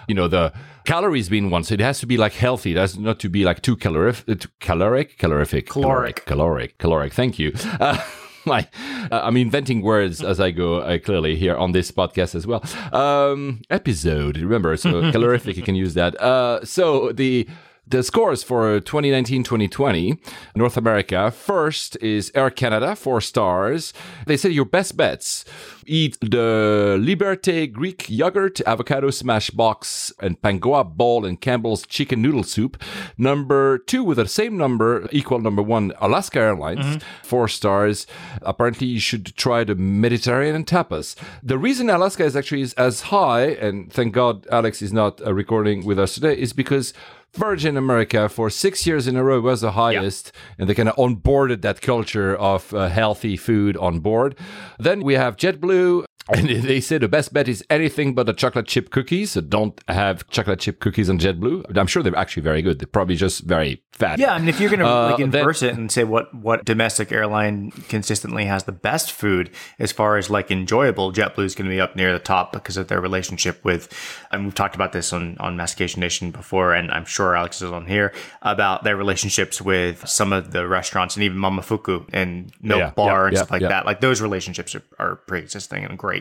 You 0.09 0.15
know, 0.15 0.29
the 0.29 0.53
calories 0.85 1.29
being 1.29 1.51
one, 1.51 1.65
so 1.65 1.75
it 1.75 1.81
has 1.81 2.01
to 2.01 2.07
be 2.07 2.17
like 2.17 2.33
healthy. 2.33 2.73
It 2.73 2.79
has 2.79 2.99
not 2.99 3.21
to 3.21 3.29
be 3.29 3.45
like 3.45 3.61
too 3.61 3.77
calorific, 3.77 4.45
uh, 4.45 4.49
caloric, 4.59 5.19
calorific, 5.19 5.67
caloric, 5.67 6.25
caloric, 6.25 6.79
caloric. 6.79 7.13
Thank 7.13 7.39
you. 7.39 7.53
Uh, 7.81 7.99
my, 8.47 8.67
uh, 9.11 9.21
I'm 9.23 9.37
inventing 9.37 9.83
words 9.83 10.23
as 10.23 10.41
I 10.41 10.51
go 10.53 10.79
uh, 10.79 10.99
clearly 10.99 11.37
here 11.37 11.55
on 11.55 11.73
this 11.73 11.93
podcast 11.93 12.35
as 12.35 12.47
well. 12.47 12.65
Um, 12.93 13.61
episode, 13.69 14.39
remember, 14.39 14.77
so 14.77 15.03
calorific, 15.13 15.57
you 15.57 15.63
can 15.63 15.75
use 15.75 15.95
that. 15.95 16.19
Uh, 16.21 16.65
so 16.65 17.13
the 17.13 17.47
the 17.91 18.03
scores 18.03 18.43
for 18.43 18.81
2019-2020 18.81 20.19
North 20.55 20.77
America. 20.77 21.31
First 21.31 21.97
is 22.03 22.31
Air 22.35 22.51
Canada, 22.51 22.95
four 22.95 23.21
stars. 23.21 23.93
They 24.27 24.37
say 24.37 24.51
your 24.51 24.65
best 24.65 24.97
bets. 24.97 25.45
Eat 25.87 26.19
the 26.21 26.99
Liberté 27.01 27.71
Greek 27.73 28.11
yogurt, 28.11 28.61
avocado 28.67 29.11
smash 29.11 29.49
box, 29.51 30.13
and 30.21 30.41
Pangoa 30.43 30.85
bowl 30.85 31.25
and 31.25 31.41
Campbell's 31.41 31.87
chicken 31.87 32.21
noodle 32.21 32.43
soup. 32.43 32.83
Number 33.17 33.79
two 33.79 34.05
with 34.05 34.19
the 34.19 34.29
same 34.29 34.59
number, 34.59 35.09
equal 35.13 35.39
number 35.39 35.63
one, 35.63 35.95
Alaska 35.99 36.41
Airlines, 36.41 36.85
mm-hmm. 36.85 37.27
four 37.27 37.49
stars. 37.49 38.07
Apparently, 38.43 38.87
you 38.87 39.01
should 39.01 39.35
try 39.37 39.65
the 39.65 39.75
Mediterranean 39.75 40.65
tapas. 40.65 41.17
The 41.43 41.57
reason 41.57 41.89
Alaska 41.89 42.25
is 42.25 42.37
actually 42.37 42.67
as 42.77 43.01
high, 43.03 43.47
and 43.47 43.91
thank 43.91 44.13
God 44.13 44.47
Alex 44.49 44.83
is 44.83 44.93
not 44.93 45.25
uh, 45.25 45.33
recording 45.33 45.87
with 45.87 45.99
us 45.99 46.15
today, 46.15 46.39
is 46.39 46.53
because 46.53 46.93
Virgin 47.35 47.77
America 47.77 48.29
for 48.29 48.51
six 48.51 48.87
years 48.87 49.07
in 49.07 49.17
a 49.17 49.23
row 49.23 49.41
was 49.41 49.61
the 49.61 49.73
highest, 49.73 50.33
and 50.59 50.69
they 50.69 50.75
kind 50.75 50.89
of 50.89 50.97
onboarded 50.97 51.63
that 51.63 51.81
culture 51.81 52.35
of 52.35 52.73
uh, 52.75 52.89
healthy 52.89 53.37
food 53.37 53.77
on 53.77 54.01
board. 54.01 54.35
Then 54.79 55.03
we 55.03 55.15
have 55.15 55.37
JetBlue, 55.37 56.05
and 56.29 56.49
they 56.65 56.81
say 56.81 56.99
the 56.99 57.09
best 57.09 57.33
bet 57.33 57.49
is 57.49 57.65
anything 57.71 58.15
but 58.15 58.27
the 58.27 58.33
chocolate 58.33 58.67
chip 58.67 58.91
cookies. 58.91 59.33
So 59.33 59.41
don't 59.41 59.81
have 59.89 60.29
chocolate 60.29 60.61
chip 60.61 60.81
cookies 60.81 61.09
on 61.09 61.19
JetBlue. 61.19 61.77
I'm 61.77 61.87
sure 61.87 62.03
they're 62.03 62.17
actually 62.17 62.43
very 62.43 62.63
good. 62.63 62.79
They're 62.79 62.87
probably 62.87 63.17
just 63.17 63.45
very 63.45 63.83
fat. 63.93 64.19
Yeah, 64.19 64.33
I 64.33 64.39
mean, 64.39 64.49
if 64.49 64.61
you're 64.61 64.71
going 64.71 64.81
to 64.81 64.89
uh, 64.89 65.11
like 65.11 65.21
inverse 65.21 65.61
then, 65.61 65.71
it 65.71 65.77
and 65.77 65.93
say 65.93 66.05
what 66.05 66.35
what 66.35 66.65
domestic 66.65 67.13
airline 67.13 67.71
consistently 67.89 68.45
has 68.47 68.65
the 68.65 68.73
best 68.73 69.13
food 69.13 69.51
as 69.79 69.93
far 69.93 70.17
as 70.17 70.31
like 70.31 70.51
enjoyable, 70.51 71.13
JetBlue 71.13 71.45
is 71.45 71.55
going 71.55 71.69
to 71.69 71.75
be 71.75 71.81
up 71.81 71.97
near 71.97 72.13
the 72.13 72.19
top 72.19 72.53
because 72.53 72.77
of 72.77 72.89
their 72.89 73.01
relationship 73.01 73.65
with. 73.65 73.93
And 74.31 74.45
we've 74.45 74.55
talked 74.55 74.75
about 74.75 74.93
this 74.93 75.13
on 75.13 75.37
on 75.39 75.57
Mastication 75.57 76.01
Nation 76.01 76.31
before, 76.31 76.75
and 76.75 76.91
I'm 76.91 77.05
sure 77.05 77.37
Alex 77.37 77.61
is 77.63 77.71
on 77.71 77.87
here 77.87 78.13
about 78.43 78.85
their 78.85 78.97
relationships 78.97 79.61
with 79.61 80.07
some 80.09 80.33
of 80.33 80.53
the 80.53 80.67
restaurants 80.67 81.17
and 81.17 81.25
even 81.25 81.39
Momofuku 81.39 82.09
and 82.13 82.53
Milk 82.63 82.81
yeah, 82.81 82.91
Bar 82.91 83.07
yeah, 83.07 83.27
and 83.27 83.33
yeah, 83.33 83.39
stuff 83.39 83.51
like 83.51 83.63
that. 83.63 83.87
Like 83.87 84.01
those 84.01 84.21
relationships 84.21 84.75
are, 84.75 84.83
are 84.99 85.17
pre-existing 85.17 85.85
and 85.85 85.99
great. 85.99 86.18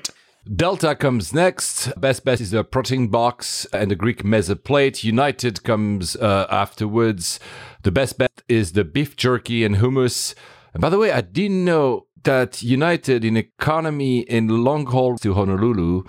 Delta 0.55 0.95
comes 0.95 1.33
next. 1.33 1.91
Best 1.99 2.23
bet 2.23 2.39
is 2.39 2.51
the 2.51 2.63
protein 2.63 3.07
box 3.07 3.65
and 3.73 3.91
the 3.91 3.95
Greek 3.95 4.23
meze 4.23 4.63
plate. 4.63 5.03
United 5.03 5.63
comes 5.63 6.15
uh, 6.15 6.47
afterwards. 6.49 7.39
The 7.83 7.91
best 7.91 8.17
bet 8.17 8.43
is 8.47 8.71
the 8.71 8.85
beef 8.85 9.17
jerky 9.17 9.65
and 9.65 9.77
hummus. 9.77 10.35
And 10.73 10.81
by 10.81 10.89
the 10.89 10.97
way, 10.97 11.11
I 11.11 11.21
didn't 11.21 11.65
know 11.65 12.05
that 12.23 12.63
United 12.63 13.25
in 13.25 13.35
economy 13.35 14.19
in 14.19 14.63
long 14.63 14.85
haul 14.85 15.17
to 15.17 15.33
Honolulu 15.33 16.03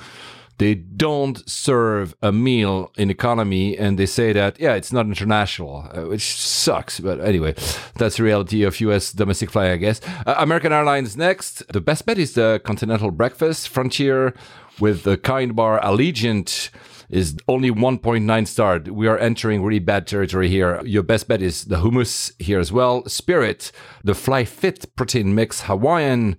they 0.59 0.75
don't 0.75 1.49
serve 1.49 2.15
a 2.23 2.33
meal 2.33 2.93
in 2.97 3.11
economy 3.11 3.77
and 3.77 3.99
they 3.99 4.07
say 4.07 4.33
that 4.33 4.59
yeah 4.61 4.75
it's 4.75 4.93
not 4.93 5.07
international 5.07 5.89
uh, 5.95 6.03
which 6.03 6.35
sucks 6.37 7.01
but 7.01 7.21
anyway 7.21 7.55
that's 7.97 8.17
the 8.17 8.23
reality 8.23 8.63
of 8.65 8.81
us 8.83 9.13
domestic 9.13 9.51
flying 9.51 9.73
i 9.73 9.77
guess. 9.77 10.01
Uh, 10.27 10.35
american 10.39 10.73
airlines 10.73 11.17
next. 11.17 11.63
The 11.73 11.81
best 11.81 12.07
bet 12.07 12.19
is 12.19 12.35
the 12.35 12.61
continental 12.65 13.11
breakfast 13.11 13.69
frontier 13.69 14.35
with 14.81 15.03
the 15.03 15.17
kind 15.17 15.55
bar 15.57 15.81
allegiant 15.81 16.71
is 17.09 17.37
only 17.49 17.71
1.9 17.71 18.47
star. 18.47 18.79
We 18.79 19.07
are 19.07 19.19
entering 19.19 19.63
really 19.63 19.79
bad 19.79 20.07
territory 20.07 20.49
here. 20.49 20.83
Your 20.85 21.03
best 21.03 21.29
bet 21.29 21.43
is 21.43 21.65
the 21.65 21.77
hummus 21.77 22.33
here 22.39 22.61
as 22.61 22.71
well. 22.71 23.07
Spirit, 23.09 23.73
the 24.05 24.15
Fly 24.15 24.45
Fit 24.45 24.95
protein 24.97 25.35
mix. 25.35 25.63
Hawaiian, 25.63 26.37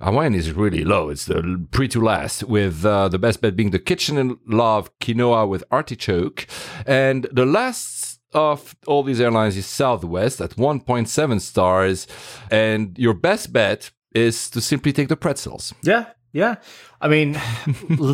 Hawaiian 0.00 0.34
is 0.34 0.52
really 0.52 0.84
low. 0.84 1.08
It's 1.08 1.26
the 1.26 1.66
pre 1.70 1.88
to 1.88 2.00
last 2.00 2.44
with 2.44 2.84
uh, 2.84 3.08
the 3.08 3.18
best 3.18 3.40
bet 3.40 3.56
being 3.56 3.70
the 3.70 3.78
Kitchen 3.78 4.18
and 4.18 4.38
Love 4.46 4.90
quinoa 4.98 5.48
with 5.48 5.64
artichoke 5.70 6.46
And 6.86 7.26
the 7.32 7.46
last 7.46 8.20
of 8.32 8.76
all 8.86 9.02
these 9.02 9.20
airlines 9.20 9.56
is 9.56 9.66
Southwest 9.66 10.40
at 10.40 10.50
1.7 10.50 11.40
stars. 11.40 12.06
And 12.50 12.96
your 12.98 13.14
best 13.14 13.52
bet 13.52 13.90
is 14.14 14.50
to 14.50 14.60
simply 14.60 14.92
take 14.92 15.08
the 15.08 15.16
pretzels. 15.16 15.74
Yeah, 15.82 16.06
yeah. 16.32 16.56
I 17.00 17.08
mean, 17.08 17.34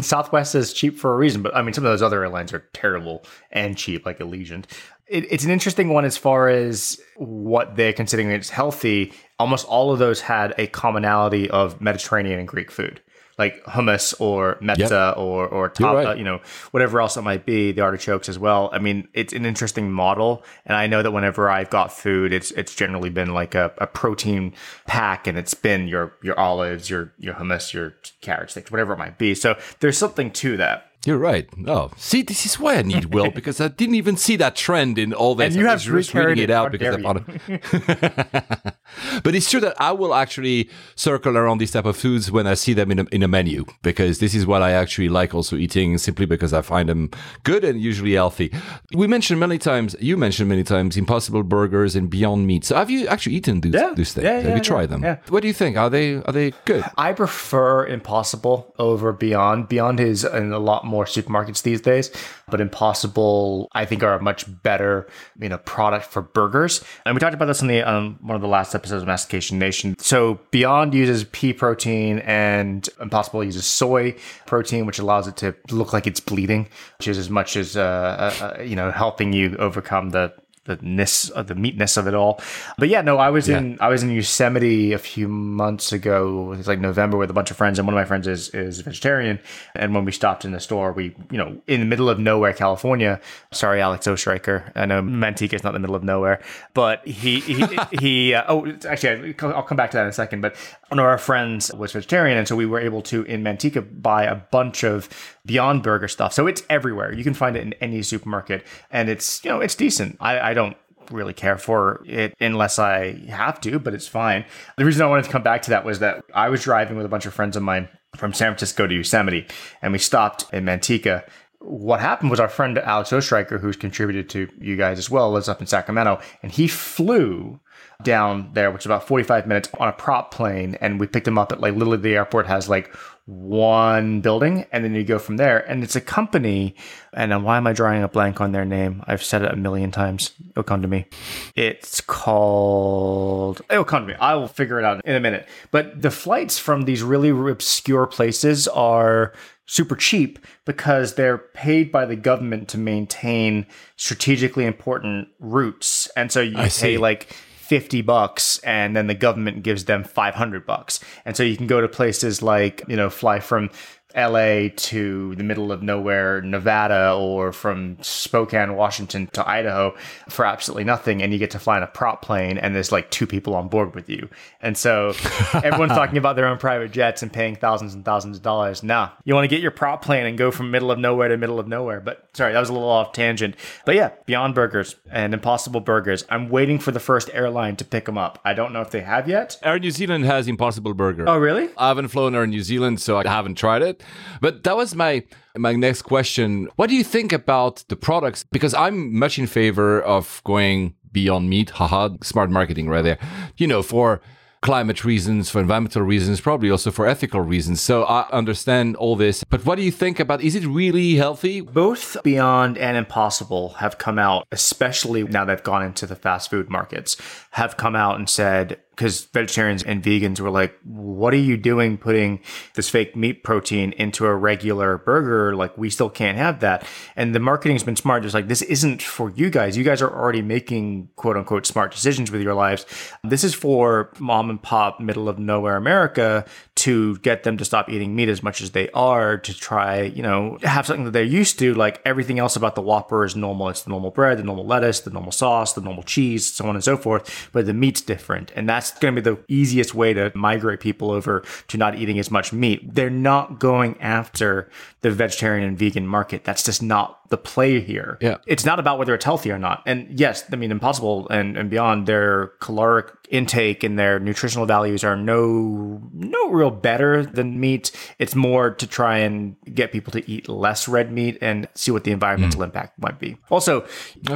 Southwest 0.02 0.54
is 0.54 0.72
cheap 0.72 0.98
for 0.98 1.12
a 1.12 1.16
reason, 1.16 1.42
but 1.42 1.54
I 1.54 1.62
mean, 1.62 1.72
some 1.72 1.84
of 1.84 1.90
those 1.90 2.02
other 2.02 2.22
airlines 2.22 2.52
are 2.52 2.64
terrible 2.72 3.24
and 3.50 3.76
cheap, 3.76 4.06
like 4.06 4.18
Allegiant. 4.18 4.64
It, 5.06 5.30
it's 5.30 5.44
an 5.44 5.50
interesting 5.50 5.90
one 5.90 6.04
as 6.04 6.16
far 6.16 6.48
as 6.48 7.00
what 7.16 7.76
they're 7.76 7.92
considering 7.92 8.32
as 8.32 8.50
healthy. 8.50 9.12
Almost 9.38 9.66
all 9.66 9.92
of 9.92 9.98
those 9.98 10.20
had 10.20 10.54
a 10.58 10.66
commonality 10.66 11.48
of 11.50 11.80
Mediterranean 11.80 12.38
and 12.38 12.48
Greek 12.48 12.70
food 12.70 13.00
like 13.38 13.62
hummus 13.64 14.14
or 14.20 14.56
mezza 14.62 15.08
Yep. 15.10 15.18
or 15.18 15.46
or 15.46 15.68
top, 15.68 15.94
right. 15.96 16.16
you 16.18 16.24
know 16.24 16.40
whatever 16.70 17.00
else 17.00 17.16
it 17.16 17.22
might 17.22 17.44
be, 17.44 17.72
the 17.72 17.82
artichokes 17.82 18.28
as 18.28 18.38
well. 18.38 18.70
I 18.72 18.78
mean, 18.78 19.08
it's 19.12 19.32
an 19.32 19.44
interesting 19.44 19.90
model, 19.92 20.42
and 20.64 20.76
I 20.76 20.86
know 20.86 21.02
that 21.02 21.10
whenever 21.10 21.50
I've 21.50 21.70
got 21.70 21.92
food, 21.92 22.32
it's 22.32 22.50
it's 22.52 22.74
generally 22.74 23.10
been 23.10 23.34
like 23.34 23.54
a, 23.54 23.72
a 23.78 23.86
protein 23.86 24.54
pack, 24.86 25.26
and 25.26 25.36
it's 25.36 25.54
been 25.54 25.86
your 25.88 26.14
your 26.22 26.38
olives, 26.38 26.88
your 26.88 27.12
your 27.18 27.34
hummus, 27.34 27.72
your 27.72 27.94
carrot 28.22 28.50
sticks, 28.50 28.70
whatever 28.70 28.94
it 28.94 28.98
might 28.98 29.18
be. 29.18 29.34
So 29.34 29.56
there's 29.80 29.98
something 29.98 30.30
to 30.32 30.56
that. 30.56 30.85
You're 31.06 31.18
right. 31.18 31.48
Oh, 31.66 31.90
see, 31.96 32.22
this 32.22 32.44
is 32.44 32.58
why 32.58 32.76
I 32.76 32.82
need 32.82 33.06
Will 33.14 33.30
because 33.30 33.60
I 33.60 33.68
didn't 33.68 33.94
even 33.94 34.16
see 34.16 34.36
that 34.36 34.56
trend 34.56 34.98
in 34.98 35.12
all 35.14 35.34
this. 35.36 35.54
And 35.54 35.62
you 35.62 35.66
I 35.68 35.70
have 35.70 35.80
just 35.80 36.12
reading 36.14 36.42
it 36.42 36.50
out 36.50 36.72
because 36.72 36.96
I 36.96 37.02
found 37.02 37.24
but 39.22 39.34
it's 39.34 39.50
true 39.50 39.60
that 39.60 39.80
I 39.80 39.92
will 39.92 40.14
actually 40.14 40.70
circle 40.94 41.36
around 41.36 41.58
these 41.58 41.70
type 41.70 41.84
of 41.84 41.96
foods 41.96 42.30
when 42.30 42.46
I 42.46 42.54
see 42.54 42.72
them 42.72 42.90
in 42.90 42.98
a, 43.00 43.04
in 43.12 43.22
a 43.22 43.28
menu 43.28 43.64
because 43.82 44.18
this 44.18 44.34
is 44.34 44.46
what 44.46 44.62
I 44.62 44.72
actually 44.72 45.08
like 45.08 45.34
also 45.34 45.56
eating 45.56 45.98
simply 45.98 46.26
because 46.26 46.52
I 46.52 46.62
find 46.62 46.88
them 46.88 47.10
good 47.44 47.64
and 47.64 47.80
usually 47.80 48.14
healthy. 48.14 48.52
We 48.94 49.06
mentioned 49.06 49.38
many 49.40 49.58
times, 49.58 49.94
you 50.00 50.16
mentioned 50.16 50.48
many 50.48 50.64
times, 50.64 50.96
Impossible 50.96 51.42
Burgers 51.42 51.94
and 51.96 52.08
Beyond 52.10 52.46
Meat. 52.46 52.64
So 52.64 52.76
have 52.76 52.90
you 52.90 53.06
actually 53.06 53.36
eaten 53.36 53.60
these, 53.60 53.74
Yeah. 53.74 53.92
these 53.94 54.12
things? 54.12 54.24
Yeah, 54.24 54.34
have 54.36 54.44
yeah, 54.44 54.54
you 54.56 54.62
tried 54.62 54.82
yeah, 54.82 54.86
them? 54.86 55.02
yeah. 55.02 55.16
What 55.28 55.42
do 55.42 55.48
you 55.48 55.54
think? 55.54 55.76
Are 55.76 55.90
they 55.90 56.16
are 56.16 56.32
they 56.32 56.52
good? 56.64 56.84
I 56.96 57.12
prefer 57.12 57.86
Impossible 57.86 58.74
over 58.78 59.12
Beyond. 59.12 59.68
Beyond 59.68 60.00
is 60.00 60.24
a 60.24 60.40
lot 60.40 60.84
more 60.84 60.95
supermarkets 61.04 61.62
these 61.62 61.80
days, 61.80 62.10
but 62.48 62.60
Impossible 62.60 63.68
I 63.72 63.84
think 63.84 64.02
are 64.02 64.14
a 64.14 64.22
much 64.22 64.46
better 64.62 65.08
you 65.38 65.48
know 65.48 65.58
product 65.58 66.06
for 66.06 66.22
burgers. 66.22 66.82
And 67.04 67.14
we 67.14 67.20
talked 67.20 67.34
about 67.34 67.46
this 67.46 67.62
on 67.62 67.68
the 67.68 67.82
um, 67.82 68.18
one 68.20 68.36
of 68.36 68.42
the 68.42 68.48
last 68.48 68.74
episodes 68.74 69.02
of 69.02 69.06
Mastication 69.06 69.58
Nation. 69.58 69.96
So 69.98 70.40
Beyond 70.50 70.94
uses 70.94 71.24
pea 71.24 71.52
protein, 71.52 72.20
and 72.20 72.88
Impossible 73.00 73.44
uses 73.44 73.66
soy 73.66 74.16
protein, 74.46 74.86
which 74.86 74.98
allows 74.98 75.28
it 75.28 75.36
to 75.38 75.54
look 75.70 75.92
like 75.92 76.06
it's 76.06 76.20
bleeding, 76.20 76.68
which 76.98 77.08
is 77.08 77.18
as 77.18 77.30
much 77.30 77.56
as 77.56 77.76
uh, 77.76 77.80
uh, 77.82 78.56
uh, 78.58 78.62
you 78.62 78.76
know 78.76 78.90
helping 78.90 79.32
you 79.32 79.56
overcome 79.58 80.10
the 80.10 80.32
the 80.66 80.78
ness 80.82 81.28
of 81.30 81.46
the 81.46 81.54
meatness 81.54 81.96
of 81.96 82.06
it 82.06 82.14
all. 82.14 82.40
But 82.78 82.88
yeah, 82.88 83.00
no, 83.00 83.18
I 83.18 83.30
was 83.30 83.48
in 83.48 83.78
I 83.80 83.88
was 83.88 84.02
in 84.02 84.10
Yosemite 84.10 84.92
a 84.92 84.98
few 84.98 85.28
months 85.28 85.92
ago. 85.92 86.52
It's 86.52 86.68
like 86.68 86.80
November 86.80 87.16
with 87.16 87.30
a 87.30 87.32
bunch 87.32 87.50
of 87.50 87.56
friends, 87.56 87.78
and 87.78 87.86
one 87.86 87.94
of 87.94 87.98
my 87.98 88.04
friends 88.04 88.26
is 88.26 88.50
is 88.50 88.80
vegetarian. 88.80 89.38
And 89.74 89.94
when 89.94 90.04
we 90.04 90.12
stopped 90.12 90.44
in 90.44 90.52
the 90.52 90.60
store, 90.60 90.92
we 90.92 91.14
you 91.30 91.38
know 91.38 91.56
in 91.66 91.80
the 91.80 91.86
middle 91.86 92.08
of 92.08 92.18
nowhere, 92.18 92.52
California. 92.52 93.20
Sorry, 93.52 93.80
Alex 93.80 94.06
Ostreicher. 94.06 94.70
I 94.74 94.86
know 94.86 95.02
Manteca 95.02 95.54
is 95.54 95.64
not 95.64 95.72
the 95.72 95.78
middle 95.78 95.96
of 95.96 96.04
nowhere, 96.04 96.42
but 96.74 97.06
he 97.06 97.40
he 97.40 97.66
he. 98.00 98.34
Uh, 98.34 98.44
oh, 98.48 98.76
actually, 98.88 99.34
I'll 99.40 99.62
come 99.62 99.76
back 99.76 99.90
to 99.92 99.96
that 99.96 100.02
in 100.02 100.08
a 100.08 100.12
second. 100.12 100.40
But 100.40 100.56
one 100.88 100.98
of 100.98 101.04
our 101.04 101.18
friends 101.18 101.72
was 101.74 101.92
vegetarian, 101.92 102.38
and 102.38 102.46
so 102.46 102.54
we 102.54 102.66
were 102.66 102.78
able 102.78 103.02
to 103.02 103.22
in 103.24 103.42
Manteca 103.42 104.02
buy 104.02 104.24
a 104.24 104.36
bunch 104.36 104.84
of 104.84 105.08
Beyond 105.44 105.82
Burger 105.82 106.08
stuff. 106.08 106.32
So 106.32 106.46
it's 106.46 106.62
everywhere. 106.70 107.12
You 107.12 107.24
can 107.24 107.34
find 107.34 107.56
it 107.56 107.62
in 107.62 107.72
any 107.74 108.02
supermarket, 108.02 108.64
and 108.90 109.08
it's 109.08 109.44
you 109.44 109.50
know 109.50 109.60
it's 109.60 109.74
decent. 109.74 110.16
I, 110.20 110.50
I 110.50 110.54
don't 110.54 110.76
really 111.10 111.32
care 111.32 111.58
for 111.58 112.02
it 112.06 112.34
unless 112.40 112.78
I 112.78 113.12
have 113.28 113.60
to, 113.62 113.78
but 113.78 113.94
it's 113.94 114.08
fine. 114.08 114.44
The 114.76 114.84
reason 114.84 115.02
I 115.02 115.08
wanted 115.08 115.24
to 115.24 115.30
come 115.30 115.42
back 115.42 115.62
to 115.62 115.70
that 115.70 115.84
was 115.84 116.00
that 116.00 116.24
I 116.34 116.48
was 116.48 116.62
driving 116.62 116.96
with 116.96 117.06
a 117.06 117.08
bunch 117.08 117.26
of 117.26 117.34
friends 117.34 117.56
of 117.56 117.62
mine 117.62 117.88
from 118.16 118.32
San 118.32 118.50
Francisco 118.50 118.86
to 118.86 118.94
Yosemite, 118.94 119.46
and 119.82 119.92
we 119.92 119.98
stopped 119.98 120.46
in 120.52 120.64
Manteca. 120.64 121.24
What 121.60 122.00
happened 122.00 122.30
was 122.30 122.38
our 122.38 122.48
friend 122.48 122.78
Alex 122.78 123.10
Ostreicher, 123.10 123.60
who's 123.60 123.76
contributed 123.76 124.28
to 124.30 124.48
you 124.60 124.76
guys 124.76 124.98
as 124.98 125.10
well, 125.10 125.32
lives 125.32 125.48
up 125.48 125.60
in 125.60 125.66
Sacramento, 125.66 126.20
and 126.42 126.52
he 126.52 126.68
flew 126.68 127.60
down 128.02 128.50
there, 128.52 128.70
which 128.70 128.82
is 128.82 128.86
about 128.86 129.06
45 129.06 129.46
minutes 129.46 129.68
on 129.78 129.88
a 129.88 129.92
prop 129.92 130.32
plane. 130.32 130.76
And 130.80 131.00
we 131.00 131.06
picked 131.06 131.26
him 131.26 131.38
up 131.38 131.52
at 131.52 131.60
like 131.60 131.74
literally 131.74 131.98
the 131.98 132.14
airport 132.16 132.46
has 132.46 132.68
like 132.68 132.94
one 133.26 134.20
building 134.20 134.64
and 134.70 134.84
then 134.84 134.94
you 134.94 135.02
go 135.02 135.18
from 135.18 135.36
there. 135.36 135.58
And 135.68 135.82
it's 135.82 135.96
a 135.96 136.00
company. 136.00 136.76
And 137.12 137.32
then 137.32 137.42
why 137.42 137.56
am 137.56 137.66
I 137.66 137.72
drawing 137.72 138.02
a 138.02 138.08
blank 138.08 138.40
on 138.40 138.52
their 138.52 138.64
name? 138.64 139.02
I've 139.06 139.22
said 139.22 139.42
it 139.42 139.52
a 139.52 139.56
million 139.56 139.90
times. 139.90 140.32
It'll 140.50 140.62
come 140.62 140.82
to 140.82 140.88
me. 140.88 141.06
It's 141.54 142.00
called, 142.00 143.62
it'll 143.70 143.84
come 143.84 144.02
to 144.06 144.12
me. 144.12 144.18
I 144.20 144.34
will 144.34 144.48
figure 144.48 144.78
it 144.78 144.84
out 144.84 145.04
in 145.04 145.16
a 145.16 145.20
minute. 145.20 145.48
But 145.70 146.02
the 146.02 146.10
flights 146.10 146.58
from 146.58 146.82
these 146.82 147.02
really 147.02 147.30
obscure 147.30 148.06
places 148.06 148.68
are 148.68 149.32
super 149.66 149.96
cheap 149.96 150.38
because 150.64 151.14
they're 151.14 151.38
paid 151.38 151.90
by 151.90 152.04
the 152.04 152.16
government 152.16 152.68
to 152.68 152.78
maintain 152.78 153.66
strategically 153.96 154.64
important 154.64 155.28
routes. 155.40 156.08
And 156.16 156.30
so 156.30 156.40
you 156.40 156.56
I 156.56 156.64
pay 156.64 156.68
see. 156.68 156.98
like 156.98 157.34
50 157.66 158.02
bucks 158.02 158.58
and 158.60 158.94
then 158.94 159.08
the 159.08 159.14
government 159.14 159.64
gives 159.64 159.86
them 159.86 160.04
500 160.04 160.64
bucks. 160.64 161.00
And 161.24 161.36
so 161.36 161.42
you 161.42 161.56
can 161.56 161.66
go 161.66 161.80
to 161.80 161.88
places 161.88 162.40
like, 162.40 162.84
you 162.86 162.94
know, 162.94 163.10
fly 163.10 163.40
from 163.40 163.70
LA 164.16 164.68
to 164.74 165.34
the 165.34 165.44
middle 165.44 165.70
of 165.70 165.82
nowhere, 165.82 166.40
Nevada, 166.40 167.14
or 167.14 167.52
from 167.52 167.98
Spokane, 168.00 168.74
Washington 168.74 169.28
to 169.34 169.48
Idaho 169.48 169.94
for 170.28 170.44
absolutely 170.44 170.84
nothing. 170.84 171.22
And 171.22 171.32
you 171.32 171.38
get 171.38 171.50
to 171.52 171.58
fly 171.58 171.76
in 171.76 171.82
a 171.82 171.86
prop 171.86 172.22
plane 172.22 172.56
and 172.56 172.74
there's 172.74 172.90
like 172.90 173.10
two 173.10 173.26
people 173.26 173.54
on 173.54 173.68
board 173.68 173.94
with 173.94 174.08
you. 174.08 174.28
And 174.60 174.76
so 174.76 175.08
everyone's 175.52 175.92
talking 175.92 176.18
about 176.18 176.36
their 176.36 176.46
own 176.46 176.58
private 176.58 176.92
jets 176.92 177.22
and 177.22 177.32
paying 177.32 177.56
thousands 177.56 177.94
and 177.94 178.04
thousands 178.04 178.38
of 178.38 178.42
dollars. 178.42 178.82
Nah, 178.82 179.10
you 179.24 179.34
want 179.34 179.44
to 179.44 179.48
get 179.48 179.60
your 179.60 179.70
prop 179.70 180.02
plane 180.02 180.26
and 180.26 180.38
go 180.38 180.50
from 180.50 180.70
middle 180.70 180.90
of 180.90 180.98
nowhere 180.98 181.28
to 181.28 181.36
middle 181.36 181.60
of 181.60 181.68
nowhere. 181.68 182.00
But 182.00 182.28
sorry, 182.32 182.52
that 182.52 182.60
was 182.60 182.70
a 182.70 182.72
little 182.72 182.88
off 182.88 183.12
tangent. 183.12 183.56
But 183.84 183.96
yeah, 183.96 184.12
Beyond 184.24 184.54
Burgers 184.54 184.96
and 185.10 185.34
Impossible 185.34 185.80
Burgers. 185.80 186.24
I'm 186.30 186.48
waiting 186.48 186.78
for 186.78 186.90
the 186.90 187.00
first 187.00 187.28
airline 187.32 187.76
to 187.76 187.84
pick 187.84 188.06
them 188.06 188.16
up. 188.16 188.40
I 188.44 188.54
don't 188.54 188.72
know 188.72 188.80
if 188.80 188.90
they 188.90 189.00
have 189.00 189.28
yet. 189.28 189.58
Air 189.62 189.78
New 189.78 189.90
Zealand 189.90 190.24
has 190.24 190.48
Impossible 190.48 190.94
Burger. 190.94 191.28
Oh, 191.28 191.36
really? 191.36 191.68
I 191.76 191.88
haven't 191.88 192.08
flown 192.08 192.34
Air 192.34 192.46
New 192.46 192.62
Zealand, 192.62 193.00
so 193.00 193.18
I 193.18 193.28
haven't 193.28 193.56
tried 193.56 193.82
it. 193.82 194.02
But 194.40 194.64
that 194.64 194.76
was 194.76 194.94
my 194.94 195.24
my 195.56 195.72
next 195.72 196.02
question. 196.02 196.68
What 196.76 196.88
do 196.88 196.96
you 196.96 197.04
think 197.04 197.32
about 197.32 197.84
the 197.88 197.96
products? 197.96 198.44
Because 198.44 198.74
I'm 198.74 199.18
much 199.18 199.38
in 199.38 199.46
favor 199.46 200.00
of 200.02 200.42
going 200.44 200.94
beyond 201.12 201.48
meat. 201.48 201.70
Haha, 201.70 202.10
smart 202.22 202.50
marketing 202.50 202.88
right 202.88 203.02
there. 203.02 203.18
You 203.56 203.66
know, 203.66 203.82
for 203.82 204.20
climate 204.66 205.04
reasons, 205.04 205.48
for 205.48 205.60
environmental 205.60 206.02
reasons, 206.02 206.40
probably 206.40 206.70
also 206.70 206.90
for 206.90 207.06
ethical 207.06 207.40
reasons. 207.40 207.80
So 207.80 208.02
I 208.02 208.28
understand 208.30 208.96
all 208.96 209.14
this. 209.14 209.44
But 209.44 209.64
what 209.64 209.76
do 209.76 209.82
you 209.82 209.92
think 209.92 210.18
about 210.18 210.42
is 210.42 210.54
it 210.54 210.66
really 210.66 211.14
healthy? 211.14 211.60
Both 211.60 212.16
Beyond 212.24 212.76
and 212.76 212.96
Impossible 212.96 213.74
have 213.74 213.98
come 213.98 214.18
out, 214.18 214.46
especially 214.50 215.22
now 215.22 215.44
they've 215.44 215.62
gone 215.62 215.84
into 215.84 216.04
the 216.04 216.16
fast 216.16 216.50
food 216.50 216.68
markets, 216.68 217.16
have 217.52 217.76
come 217.76 217.94
out 217.94 218.16
and 218.16 218.28
said, 218.28 218.80
because 218.96 219.26
vegetarians 219.26 219.82
and 219.82 220.02
vegans 220.02 220.40
were 220.40 220.50
like, 220.50 220.74
what 220.82 221.34
are 221.34 221.38
you 221.38 221.58
doing 221.58 221.98
putting 221.98 222.40
this 222.74 222.88
fake 222.88 223.14
meat 223.14 223.44
protein 223.44 223.92
into 223.92 224.24
a 224.24 224.34
regular 224.34 224.96
burger? 224.96 225.54
Like, 225.54 225.76
we 225.76 225.90
still 225.90 226.08
can't 226.08 226.38
have 226.38 226.60
that. 226.60 226.86
And 227.14 227.34
the 227.34 227.40
marketing's 227.40 227.82
been 227.82 227.96
smart. 227.96 228.22
Just 228.22 228.34
like, 228.34 228.48
this 228.48 228.62
isn't 228.62 229.02
for 229.02 229.30
you 229.30 229.50
guys. 229.50 229.76
You 229.76 229.84
guys 229.84 230.00
are 230.00 230.10
already 230.10 230.40
making 230.40 231.10
quote 231.14 231.36
unquote 231.36 231.66
smart 231.66 231.92
decisions 231.92 232.30
with 232.30 232.40
your 232.40 232.54
lives. 232.54 232.86
This 233.22 233.44
is 233.44 233.54
for 233.54 234.12
mom 234.18 234.48
and 234.48 234.62
pop, 234.62 234.98
middle 234.98 235.28
of 235.28 235.38
nowhere 235.38 235.76
America 235.76 236.46
to 236.86 237.18
get 237.18 237.42
them 237.42 237.56
to 237.56 237.64
stop 237.64 237.90
eating 237.90 238.14
meat 238.14 238.28
as 238.28 238.44
much 238.44 238.62
as 238.62 238.70
they 238.70 238.88
are 238.90 239.38
to 239.38 239.52
try, 239.52 240.02
you 240.02 240.22
know, 240.22 240.56
have 240.62 240.86
something 240.86 241.04
that 241.04 241.10
they're 241.10 241.24
used 241.24 241.58
to. 241.58 241.74
Like 241.74 242.00
everything 242.04 242.38
else 242.38 242.54
about 242.54 242.76
the 242.76 242.80
Whopper 242.80 243.24
is 243.24 243.34
normal. 243.34 243.68
It's 243.70 243.82
the 243.82 243.90
normal 243.90 244.12
bread, 244.12 244.38
the 244.38 244.44
normal 244.44 244.64
lettuce, 244.64 245.00
the 245.00 245.10
normal 245.10 245.32
sauce, 245.32 245.72
the 245.72 245.80
normal 245.80 246.04
cheese, 246.04 246.46
so 246.46 246.68
on 246.68 246.76
and 246.76 246.84
so 246.84 246.96
forth. 246.96 247.50
But 247.52 247.66
the 247.66 247.74
meat's 247.74 248.00
different. 248.00 248.52
And 248.54 248.68
that's 248.68 248.96
going 249.00 249.16
to 249.16 249.20
be 249.20 249.28
the 249.28 249.36
easiest 249.48 249.96
way 249.96 250.14
to 250.14 250.30
migrate 250.36 250.78
people 250.78 251.10
over 251.10 251.44
to 251.66 251.76
not 251.76 251.98
eating 251.98 252.20
as 252.20 252.30
much 252.30 252.52
meat. 252.52 252.94
They're 252.94 253.10
not 253.10 253.58
going 253.58 254.00
after 254.00 254.70
the 255.00 255.10
vegetarian 255.10 255.66
and 255.66 255.76
vegan 255.76 256.06
market. 256.06 256.44
That's 256.44 256.62
just 256.62 256.84
not 256.84 257.28
the 257.30 257.36
play 257.36 257.80
here. 257.80 258.16
Yeah. 258.20 258.36
It's 258.46 258.64
not 258.64 258.78
about 258.78 259.00
whether 259.00 259.12
it's 259.12 259.24
healthy 259.24 259.50
or 259.50 259.58
not. 259.58 259.82
And 259.86 260.18
yes, 260.20 260.44
I 260.52 260.56
mean, 260.56 260.70
Impossible 260.70 261.28
and, 261.30 261.56
and 261.56 261.68
beyond, 261.68 262.06
their 262.06 262.48
caloric 262.60 263.10
intake 263.30 263.82
and 263.82 263.98
their 263.98 264.18
nutritional 264.18 264.66
values 264.66 265.04
are 265.04 265.16
no 265.16 266.00
no 266.12 266.50
real 266.50 266.70
better 266.70 267.24
than 267.24 267.60
meat. 267.60 267.92
It's 268.18 268.34
more 268.34 268.70
to 268.70 268.86
try 268.86 269.18
and 269.18 269.56
get 269.72 269.92
people 269.92 270.12
to 270.12 270.30
eat 270.30 270.48
less 270.48 270.88
red 270.88 271.12
meat 271.12 271.38
and 271.40 271.68
see 271.74 271.90
what 271.90 272.04
the 272.04 272.12
environmental 272.12 272.58
hmm. 272.58 272.64
impact 272.64 272.98
might 272.98 273.18
be. 273.18 273.36
Also, 273.50 273.86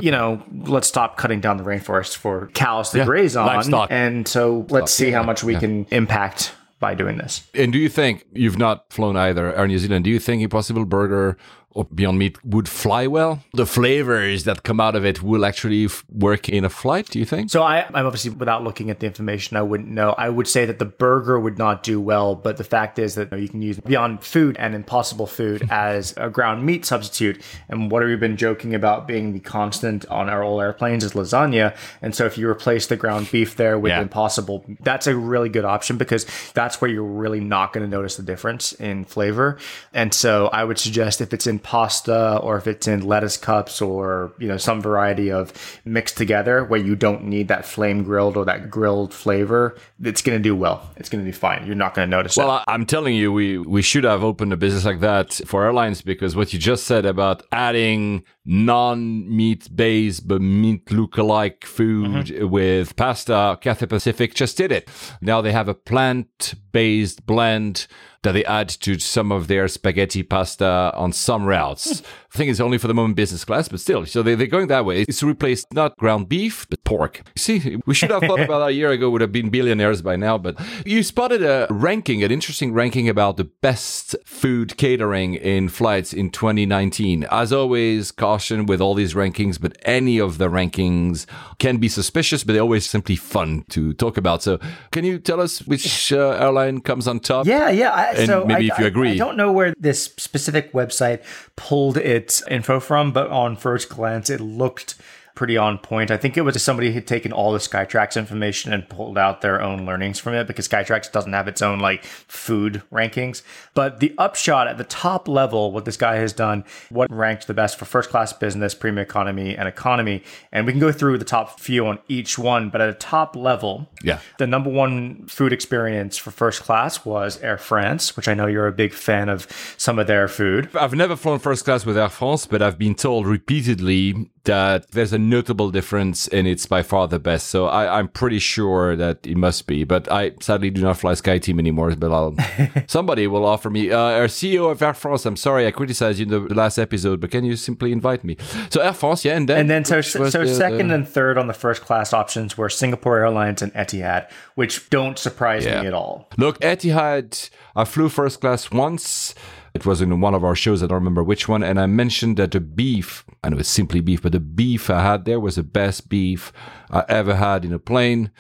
you 0.01 0.11
know, 0.11 0.43
let's 0.65 0.89
stop 0.89 1.17
cutting 1.17 1.41
down 1.41 1.57
the 1.57 1.65
rainforest 1.65 2.17
for 2.17 2.49
cows 2.49 2.91
to 2.91 2.99
Yeah, 2.99 3.05
graze 3.05 3.37
on. 3.37 3.47
livestock. 3.47 3.91
And 3.91 4.27
so 4.27 4.67
let's 4.71 4.93
see 4.93 5.11
how 5.11 5.23
much 5.23 5.43
we 5.43 5.55
yeah. 5.55 5.61
can 5.61 5.87
impact 5.91 6.53
by 6.81 6.95
doing 6.95 7.19
this. 7.19 7.47
And 7.55 7.73
do 7.73 7.79
you 7.79 7.89
think 7.89 8.25
you've 8.33 8.59
not 8.59 8.91
flown 8.93 9.17
either 9.17 9.55
Air 9.55 9.69
New 9.69 9.79
Zealand? 9.79 10.05
Do 10.05 10.11
you 10.11 10.19
think 10.19 10.43
Impossible 10.43 10.87
Burger 10.87 11.37
or 11.73 11.85
Beyond 11.85 12.19
Meat 12.19 12.45
would 12.45 12.69
fly 12.69 13.07
well? 13.07 13.43
The 13.55 13.67
flavors 13.67 14.45
that 14.45 14.63
come 14.63 14.81
out 14.81 14.97
of 14.97 15.05
it 15.05 15.23
will 15.23 15.45
actually 15.45 15.85
f- 15.85 16.05
work 16.11 16.49
in 16.49 16.65
a 16.65 16.69
flight, 16.71 17.07
do 17.11 17.19
you 17.19 17.25
think? 17.25 17.51
So 17.51 17.63
I, 17.63 17.87
I'm 17.95 18.07
obviously 18.07 18.33
without 18.33 18.65
looking 18.65 18.91
at 18.91 18.99
the 19.01 19.07
information, 19.07 19.57
I 19.57 19.63
wouldn't 19.63 19.89
know. 19.89 20.11
I 20.19 20.29
would 20.29 20.49
say 20.49 20.65
that 20.67 20.79
the 20.81 20.85
burger 20.85 21.39
would 21.39 21.59
not 21.59 21.83
do 21.83 22.01
well, 22.01 22.35
but 22.35 22.57
the 22.57 22.65
fact 22.65 22.99
is 22.99 23.15
that 23.15 23.31
you, 23.31 23.37
know, 23.37 23.43
you 23.43 23.49
can 23.49 23.63
use 23.63 23.79
Beyond 23.79 24.23
Food 24.25 24.57
and 24.59 24.75
Impossible 24.75 25.27
Food 25.29 25.67
as 25.71 26.13
a 26.17 26.29
ground 26.29 26.65
meat 26.67 26.85
substitute. 26.85 27.41
And 27.69 27.91
what 27.91 28.03
have 28.03 28.09
we 28.09 28.17
been 28.17 28.37
joking 28.37 28.75
about 28.75 29.07
being 29.07 29.33
the 29.33 29.41
constant 29.41 30.05
on 30.07 30.29
our 30.29 30.43
old 30.43 30.61
airplanes 30.61 31.05
is 31.05 31.13
lasagna. 31.13 31.77
And 32.03 32.15
so 32.15 32.27
if 32.27 32.37
you 32.37 32.49
replace 32.49 32.89
the 32.89 32.97
ground 32.97 33.31
beef 33.31 33.55
there 33.57 33.79
with 33.79 33.91
Yeah. 33.91 34.01
Impossible, 34.03 34.65
that's 34.81 35.07
a 35.07 35.17
really 35.17 35.49
good 35.49 35.65
option 35.65 35.97
because 35.99 36.27
that's 36.53 36.81
where 36.81 36.91
you're 36.91 37.05
really 37.05 37.41
not 37.41 37.73
going 37.73 37.89
to 37.89 37.91
notice 37.91 38.17
the 38.17 38.23
difference 38.25 38.73
in 38.73 39.05
flavor. 39.05 39.57
And 39.93 40.13
so 40.13 40.49
I 40.49 40.65
would 40.65 40.79
suggest 40.79 41.21
if 41.21 41.33
it's 41.33 41.47
in 41.47 41.60
pasta 41.63 42.39
or 42.39 42.57
if 42.57 42.67
it's 42.67 42.89
in 42.89 43.07
lettuce 43.07 43.37
cups 43.37 43.81
or, 43.81 44.33
you 44.39 44.49
know, 44.49 44.57
some 44.57 44.81
variety 44.81 45.31
of 45.31 45.81
mixed 45.85 46.17
together 46.17 46.65
where 46.65 46.81
you 46.81 46.97
don't 46.97 47.25
need 47.25 47.49
that 47.49 47.65
flame 47.65 48.03
grilled 48.03 48.37
or 48.37 48.45
that 48.45 48.71
grilled 48.71 49.15
flavor, 49.15 49.77
it's 50.03 50.23
going 50.23 50.39
to 50.39 50.43
do 50.43 50.57
well. 50.57 50.91
It's 50.97 51.09
going 51.09 51.25
to 51.25 51.31
do 51.31 51.37
fine. 51.37 51.67
You're 51.67 51.75
not 51.75 51.95
going 51.95 52.09
to 52.09 52.11
notice 52.11 52.37
Well, 52.37 52.59
it. 52.59 52.65
I'm 52.67 52.87
telling 52.87 53.15
you, 53.15 53.33
we, 53.33 53.59
we 53.59 53.83
should 53.83 54.05
have 54.05 54.25
opened 54.25 54.53
a 54.53 54.57
business 54.57 54.85
like 54.85 55.01
that 55.01 55.33
for 55.47 55.65
airlines 55.65 56.03
because 56.03 56.35
what 56.35 56.53
you 56.53 56.59
just 56.59 56.85
said 56.85 57.07
about 57.07 57.43
adding 57.53 58.25
non-meat 58.45 59.69
based 59.75 60.27
but 60.27 60.41
meat 60.41 60.91
look-alike 60.91 61.65
food 61.65 62.27
mm-hmm. 62.27 62.49
with 62.49 62.97
pasta, 62.97 63.59
Cathay 63.61 63.87
Pacific 63.87 64.35
just 64.35 64.57
did 64.57 64.73
it. 64.73 64.89
Now 65.21 65.41
they 65.41 65.53
have 65.53 65.69
a 65.69 65.75
plant-based 65.75 67.27
blend 67.27 67.87
that 68.23 68.33
they 68.33 68.45
add 68.45 68.69
to 68.69 68.99
some 68.99 69.33
of 69.33 69.49
their 69.49 69.69
spaghetti 69.69 70.23
pasta 70.23 70.93
on 70.95 71.13
some 71.13 71.45
routes. 71.45 72.01
Hmm. 72.01 72.07
I 72.33 72.39
think 72.39 72.51
it's 72.51 72.61
only 72.61 72.79
for 72.79 72.87
the 72.87 72.95
moment 72.95 73.17
business 73.17 73.45
class, 73.45 73.69
but 73.69 73.81
still. 73.81 74.07
So 74.07 74.23
they, 74.23 74.37
they're 74.37 74.47
going 74.47 74.69
that 74.69 74.85
way. 74.85 75.03
It's 75.03 75.19
to 75.19 75.29
replace 75.29 75.67
not 75.73 75.97
ground 75.97 76.29
beef, 76.29 76.65
but 76.71 76.85
pork. 76.85 77.23
See, 77.37 77.79
we 77.87 77.95
should 77.95 78.11
have 78.11 78.23
thought 78.23 78.41
about 78.41 78.61
that 78.61 78.69
a 78.69 78.73
year 78.73 78.91
ago, 78.91 79.11
would 79.11 79.21
have 79.21 79.33
been 79.33 79.51
billionaires 79.51 80.01
by 80.01 80.15
now. 80.15 80.39
But 80.39 80.61
you 80.87 81.03
spotted 81.03 81.43
a 81.43 81.67
ranking, 81.71 82.23
an 82.23 82.31
interesting 82.31 82.73
ranking 82.73 83.09
about 83.09 83.37
the 83.37 83.45
best 83.45 84.15
food 84.25 84.77
catering 84.77 85.35
in 85.35 85.69
flights 85.69 86.13
in 86.13 86.31
2019. 86.31 87.25
As 87.31 87.53
always, 87.53 88.13
caution 88.13 88.67
with 88.67 88.81
all 88.81 88.95
these 88.95 89.15
rankings, 89.15 89.61
but 89.61 89.77
any 89.83 90.21
of 90.21 90.39
the 90.39 90.49
rankings 90.49 91.27
can 91.59 91.79
be 91.79 91.89
suspicious, 91.89 92.45
but 92.45 92.53
they're 92.53 92.63
always 92.63 92.89
simply 92.89 93.17
fun 93.17 93.65
to 93.71 93.93
talk 93.95 94.17
about. 94.17 94.43
So 94.43 94.61
can 94.93 95.05
you 95.05 95.19
tell 95.19 95.41
us 95.41 95.67
which 95.67 96.13
uh, 96.13 96.39
airline 96.41 96.81
comes 96.81 97.09
on 97.09 97.19
top? 97.19 97.47
Yeah, 97.47 97.71
yeah. 97.71 97.91
I, 97.91 98.05
And 98.13 98.27
so 98.27 98.45
maybe 98.45 98.71
I, 98.71 98.75
if 98.75 98.81
you 98.81 98.87
agree. 98.87 99.13
I, 99.13 99.17
don't 99.17 99.37
know 99.37 99.51
where 99.51 99.75
this 99.79 100.05
specific 100.05 100.73
website 100.73 101.25
pulled 101.57 101.97
its 102.21 102.47
info 102.49 102.81
from, 102.81 103.13
but 103.13 103.31
on 103.31 103.57
first 103.57 103.89
glance, 103.89 104.29
it 104.29 104.41
looked 104.41 104.95
pretty 105.35 105.57
on 105.57 105.79
point. 105.79 106.11
I 106.11 106.17
think 106.17 106.37
it 106.37 106.43
was 106.43 106.61
somebody 106.63 106.93
had 106.93 107.07
taken 107.07 107.33
all 107.33 107.53
the 107.53 107.59
Skytrax 107.59 108.17
information 108.17 108.73
and 108.73 108.89
pulled 108.89 109.17
out 109.17 109.41
their 109.41 109.63
own 109.63 109.87
learnings 109.87 110.19
from 110.19 110.35
it 110.35 110.47
because 110.47 110.69
Skytrax 110.69 111.11
doesn't 111.13 111.33
have 111.33 111.49
its 111.49 111.63
own 111.63 111.79
like 111.79 112.05
food 112.05 112.83
rankings. 112.93 113.43
But 113.75 114.01
the 114.01 114.15
upshot 114.19 114.67
at 114.69 114.77
the 114.79 114.85
top 114.85 115.29
level, 115.29 115.73
what 115.73 115.85
this 115.85 115.97
guy 115.97 116.17
has 116.17 116.33
done, 116.33 116.65
what 116.91 117.11
ranked 117.11 117.47
the 117.47 117.55
best 117.55 117.79
for 117.79 117.85
first 117.85 118.11
class 118.11 118.33
business, 118.33 118.75
premium 118.75 119.03
economy, 119.03 119.57
and 119.57 119.67
economy. 119.69 120.23
And 120.53 120.67
we 120.67 120.73
can 120.73 120.81
go 120.81 120.93
through 120.93 121.19
the 121.19 121.25
top 121.25 121.59
few 121.61 121.87
on 121.87 121.99
each 122.09 122.39
one, 122.39 122.69
but 122.71 122.81
at 122.81 122.89
a 122.89 122.95
top 122.95 123.35
level, 123.37 123.89
Yeah. 124.03 124.19
the 124.39 124.47
number 124.47 124.71
one 124.71 125.27
food 125.27 125.53
experience 125.53 126.17
for 126.19 126.31
first 126.31 126.63
class 126.63 127.05
was 127.05 127.41
Air 127.43 127.59
France, 127.59 128.17
which 128.17 128.29
I 128.29 128.35
know 128.35 128.47
you're 128.47 128.67
a 128.67 128.73
big 128.73 128.93
fan 128.93 129.29
of 129.29 129.47
some 129.77 129.99
of 129.99 130.07
their 130.07 130.29
food. 130.29 130.69
I've 130.75 130.95
never 130.95 131.17
flown 131.17 131.39
first 131.39 131.65
class 131.65 131.87
with 131.87 131.97
Air 131.97 132.09
France, 132.09 132.47
but 132.47 132.61
I've 132.63 132.79
been 132.79 132.95
told 132.95 133.27
repeatedly 133.27 134.29
that 134.45 134.91
there's 134.93 135.13
a 135.13 135.19
notable 135.19 135.71
difference 135.71 136.27
and 136.29 136.47
it's 136.47 136.65
by 136.67 136.83
far 136.83 137.07
the 137.09 137.19
best. 137.19 137.49
So 137.49 137.67
I, 137.67 137.99
I'm 137.99 138.09
pretty 138.09 138.39
sure 138.39 138.97
that 138.97 139.27
it 139.27 139.37
must 139.37 139.67
be. 139.67 139.85
But 139.85 140.11
I 140.11 140.33
sadly 140.41 140.71
do 140.71 140.81
not 140.83 140.97
fly 140.99 141.13
SkyTeam 141.13 141.59
anymore. 141.59 141.95
But 141.97 142.11
I'll, 142.13 142.35
somebody 142.87 143.27
will 143.27 143.45
offer 143.45 143.69
me. 143.71 143.91
Uh, 143.91 143.99
our 143.99 144.27
CEO 144.27 144.71
of 144.71 144.81
Air 144.83 144.95
France, 144.95 145.27
I'm 145.27 145.37
sorry 145.37 145.67
I 145.67 145.71
criticized 145.71 146.19
you 146.19 146.25
in 146.25 146.31
the, 146.49 146.55
last 146.55 146.79
episode, 146.79 147.21
but 147.21 147.31
can 147.31 147.45
you 147.45 147.57
simply 147.57 147.93
invite 147.93 148.25
me? 148.25 148.37
So 148.71 148.81
Air 148.81 148.93
France, 148.95 149.25
yeah, 149.25 149.37
and 149.37 149.49
then 149.49 149.59
And 149.61 149.71
then 149.71 149.85
so 149.85 150.01
so 150.01 150.25
the- 150.25 150.47
second 150.55 150.91
and 150.91 151.07
third 151.09 151.37
on 151.37 151.47
the 151.47 151.55
first 151.55 151.83
class 151.83 152.13
options 152.13 152.57
were 152.57 152.69
Singapore 152.69 153.19
Airlines 153.19 153.63
and 153.63 153.73
Etihad, 153.75 154.31
which 154.55 154.89
don't 154.91 155.19
surprise 155.19 155.65
Yeah. 155.65 155.83
me 155.83 155.89
at 155.89 155.95
all. 155.95 156.29
Look, 156.39 156.59
Etihad, 156.61 157.51
I 157.77 157.85
flew 157.85 158.09
first 158.09 158.41
class 158.41 158.71
once. 158.71 159.35
It 159.75 159.87
was 159.87 160.01
in 160.01 160.21
one 160.21 160.35
of 160.35 160.45
our 160.45 160.55
shows, 160.55 160.83
I 160.83 160.87
don't 160.87 160.97
remember 160.97 161.23
which 161.23 161.49
one, 161.49 161.63
and 161.63 161.81
I 161.81 161.87
mentioned 161.87 162.37
that 162.39 162.51
the 162.51 162.61
beef, 162.61 163.25
I 163.45 163.51
know 163.51 163.59
it's 163.59 163.69
simply 163.69 164.01
beef, 164.01 164.23
but 164.23 164.33
the 164.33 164.41
beef 164.41 164.91
I 164.91 165.03
had 165.03 165.25
there 165.25 165.39
was 165.39 165.57
the 165.57 165.63
best 165.63 166.09
beef 166.09 166.53
I 166.91 167.05
ever 167.09 167.37
had 167.37 167.65
in 167.65 167.73
a 167.73 167.79
plane. 167.79 168.31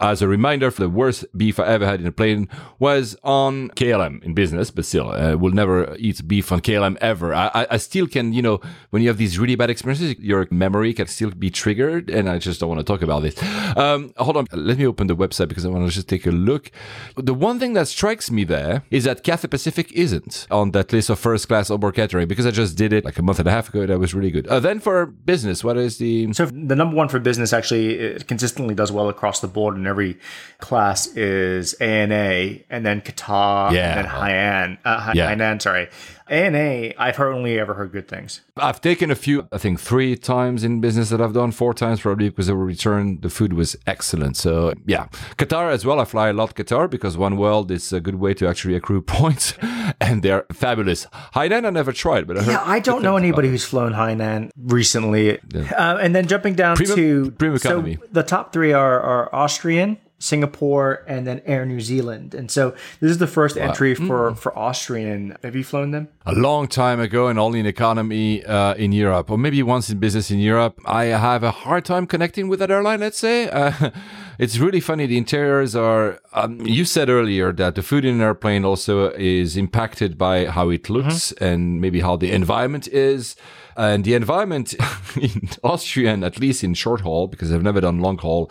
As 0.00 0.22
a 0.22 0.28
reminder, 0.28 0.70
the 0.70 0.88
worst 0.88 1.26
beef 1.36 1.60
I 1.60 1.66
ever 1.66 1.86
had 1.86 2.00
in 2.00 2.06
a 2.06 2.12
plane 2.12 2.48
was 2.78 3.16
on 3.22 3.68
KLM 3.70 4.22
in 4.24 4.34
business, 4.34 4.70
but 4.70 4.84
still, 4.84 5.10
uh, 5.10 5.36
we'll 5.36 5.52
never 5.52 5.94
eat 5.96 6.26
beef 6.26 6.50
on 6.52 6.60
KLM 6.60 6.96
ever. 7.00 7.34
I, 7.34 7.50
I, 7.54 7.66
I 7.72 7.76
still 7.76 8.06
can, 8.06 8.32
you 8.32 8.42
know, 8.42 8.60
when 8.90 9.02
you 9.02 9.08
have 9.08 9.18
these 9.18 9.38
really 9.38 9.56
bad 9.56 9.70
experiences, 9.70 10.18
your 10.18 10.46
memory 10.50 10.94
can 10.94 11.06
still 11.06 11.30
be 11.30 11.50
triggered, 11.50 12.08
and 12.08 12.28
I 12.28 12.38
just 12.38 12.60
don't 12.60 12.68
want 12.68 12.80
to 12.80 12.84
talk 12.84 13.02
about 13.02 13.22
this. 13.22 13.40
Um, 13.76 14.12
hold 14.16 14.36
on, 14.36 14.46
let 14.52 14.78
me 14.78 14.86
open 14.86 15.06
the 15.06 15.16
website 15.16 15.48
because 15.48 15.64
I 15.66 15.68
want 15.68 15.86
to 15.86 15.94
just 15.94 16.08
take 16.08 16.26
a 16.26 16.30
look. 16.30 16.70
The 17.16 17.34
one 17.34 17.58
thing 17.58 17.74
that 17.74 17.88
strikes 17.88 18.30
me 18.30 18.44
there 18.44 18.84
is 18.90 19.04
that 19.04 19.22
Cathay 19.22 19.48
Pacific 19.48 19.92
isn't 19.92 20.46
on 20.50 20.70
that 20.72 20.92
list 20.92 21.10
of 21.10 21.18
first 21.18 21.48
class 21.48 21.70
onboard 21.70 21.94
catering 21.94 22.26
because 22.26 22.46
I 22.46 22.50
just 22.50 22.76
did 22.76 22.92
it 22.92 23.04
like 23.04 23.18
a 23.18 23.22
month 23.22 23.38
and 23.38 23.48
a 23.48 23.50
half 23.50 23.68
ago. 23.68 23.86
That 23.86 23.98
was 23.98 24.14
really 24.14 24.30
good. 24.30 24.46
Uh, 24.46 24.60
then 24.60 24.80
for 24.80 25.06
business, 25.06 25.62
what 25.62 25.76
is 25.76 25.98
the 25.98 26.32
So 26.32 26.46
the 26.46 26.76
number 26.76 26.96
one 26.96 27.08
for 27.08 27.18
business 27.18 27.52
actually 27.52 28.18
consistently 28.24 28.74
does 28.74 28.90
well 28.90 29.08
across 29.08 29.40
the 29.40 29.48
board 29.48 29.76
every 29.90 30.16
class 30.58 31.06
is 31.16 31.74
ANA 31.74 32.58
and 32.70 32.86
then 32.86 33.00
Qatar 33.02 33.72
Yeah. 33.72 33.98
and 33.98 33.98
then 33.98 34.12
Hainan. 34.12 34.78
Uh, 34.84 34.98
Hai- 35.00 35.12
Yeah. 35.14 35.58
Sorry. 35.58 35.88
ANA, 36.30 36.94
I've 36.96 37.16
heard 37.16 37.32
only 37.34 37.58
ever 37.58 37.74
heard 37.74 37.90
good 37.90 38.06
things. 38.06 38.40
I've 38.56 38.80
taken 38.80 39.10
a 39.10 39.16
few, 39.16 39.48
I 39.52 39.58
think 39.58 39.80
three 39.80 40.16
times 40.16 40.62
in 40.62 40.80
business 40.80 41.10
that 41.10 41.20
I've 41.20 41.32
done, 41.32 41.50
four 41.50 41.74
times 41.74 42.00
probably 42.00 42.28
because 42.28 42.48
of 42.48 42.56
return. 42.56 43.20
The 43.20 43.30
food 43.30 43.52
was 43.52 43.76
excellent. 43.86 44.36
So 44.36 44.72
yeah, 44.86 45.06
Qatar 45.36 45.72
as 45.72 45.84
well. 45.84 45.98
I 45.98 46.04
fly 46.04 46.28
a 46.28 46.32
lot 46.32 46.54
Qatar 46.54 46.88
because 46.88 47.16
One 47.16 47.36
World 47.36 47.70
is 47.72 47.92
a 47.92 48.00
good 48.00 48.14
way 48.14 48.32
to 48.34 48.46
actually 48.46 48.76
accrue 48.76 49.02
points 49.18 49.54
and 50.00 50.22
they're 50.22 50.46
fabulous. 50.52 51.06
Hainan 51.34 51.66
I 51.66 51.70
never 51.70 51.92
tried, 51.92 52.28
but 52.28 52.38
I 52.38 52.44
Yeah, 52.46 52.62
I 52.64 52.78
don't 52.78 53.02
know 53.02 53.16
anybody 53.16 53.48
who's 53.48 53.64
flown 53.64 53.92
Hainan 53.92 54.50
recently. 54.56 55.40
Uh, 55.40 55.98
and 56.00 56.14
then 56.14 56.28
jumping 56.28 56.54
down 56.54 56.76
Premium- 56.76 56.96
to 56.96 57.30
premium 57.32 57.58
so 57.58 57.82
the 58.12 58.22
top 58.22 58.52
three 58.52 58.72
are, 58.72 59.00
are 59.00 59.34
Austrian, 59.34 59.98
Singapore, 60.20 61.02
and 61.08 61.26
then 61.26 61.40
Air 61.46 61.64
New 61.66 61.80
Zealand. 61.80 62.34
And 62.34 62.50
so 62.50 62.70
this 63.00 63.10
is 63.10 63.18
the 63.18 63.26
first 63.26 63.56
entry 63.56 63.94
Mm. 63.96 64.06
for 64.06 64.34
for 64.34 64.56
Austrian. 64.56 65.36
Have 65.42 65.56
you 65.56 65.64
flown 65.64 65.90
them? 65.90 66.08
a 66.26 66.34
long 66.34 66.68
time 66.68 67.00
ago 67.00 67.26
and 67.28 67.38
only 67.38 67.58
in 67.58 67.66
economy 67.66 68.44
uh, 68.44 68.74
in 68.74 68.92
Europe, 68.92 69.30
or 69.32 69.38
maybe 69.38 69.62
once 69.62 69.90
in 69.92 69.98
business 69.98 70.30
in 70.30 70.38
Europe. 70.38 70.78
I 70.84 71.04
have 71.06 71.42
a 71.42 71.50
hard 71.50 71.84
time 71.84 72.06
connecting 72.06 72.46
with 72.50 72.58
that 72.60 72.70
airline, 72.70 73.00
let's 73.00 73.18
say. 73.18 73.48
Uh, 73.48 73.72
it's 74.38 74.58
really 74.58 74.80
funny. 74.80 75.06
The 75.06 75.16
interiors 75.16 75.74
are, 75.74 76.20
um, 76.34 76.60
you 76.66 76.84
said 76.84 77.08
earlier 77.08 77.52
that 77.54 77.74
the 77.74 77.82
food 77.82 78.04
in 78.04 78.14
an 78.16 78.20
airplane 78.20 78.64
also 78.64 79.10
is 79.16 79.56
impacted 79.56 80.16
by 80.18 80.46
how 80.46 80.68
it 80.70 80.88
looks 80.90 81.32
and 81.40 81.80
maybe 81.80 82.00
how 82.00 82.16
the 82.16 82.30
environment 82.30 82.86
is. 82.88 83.34
And 83.76 84.04
the 84.04 84.14
environment 84.14 84.74
in 85.20 85.48
Austrian, 85.62 86.24
at 86.24 86.38
least 86.38 86.64
in 86.64 86.74
short 86.74 87.00
haul, 87.02 87.28
because 87.28 87.52
I've 87.52 87.62
never 87.62 87.80
done 87.80 88.00
long 88.00 88.18
haul, 88.18 88.50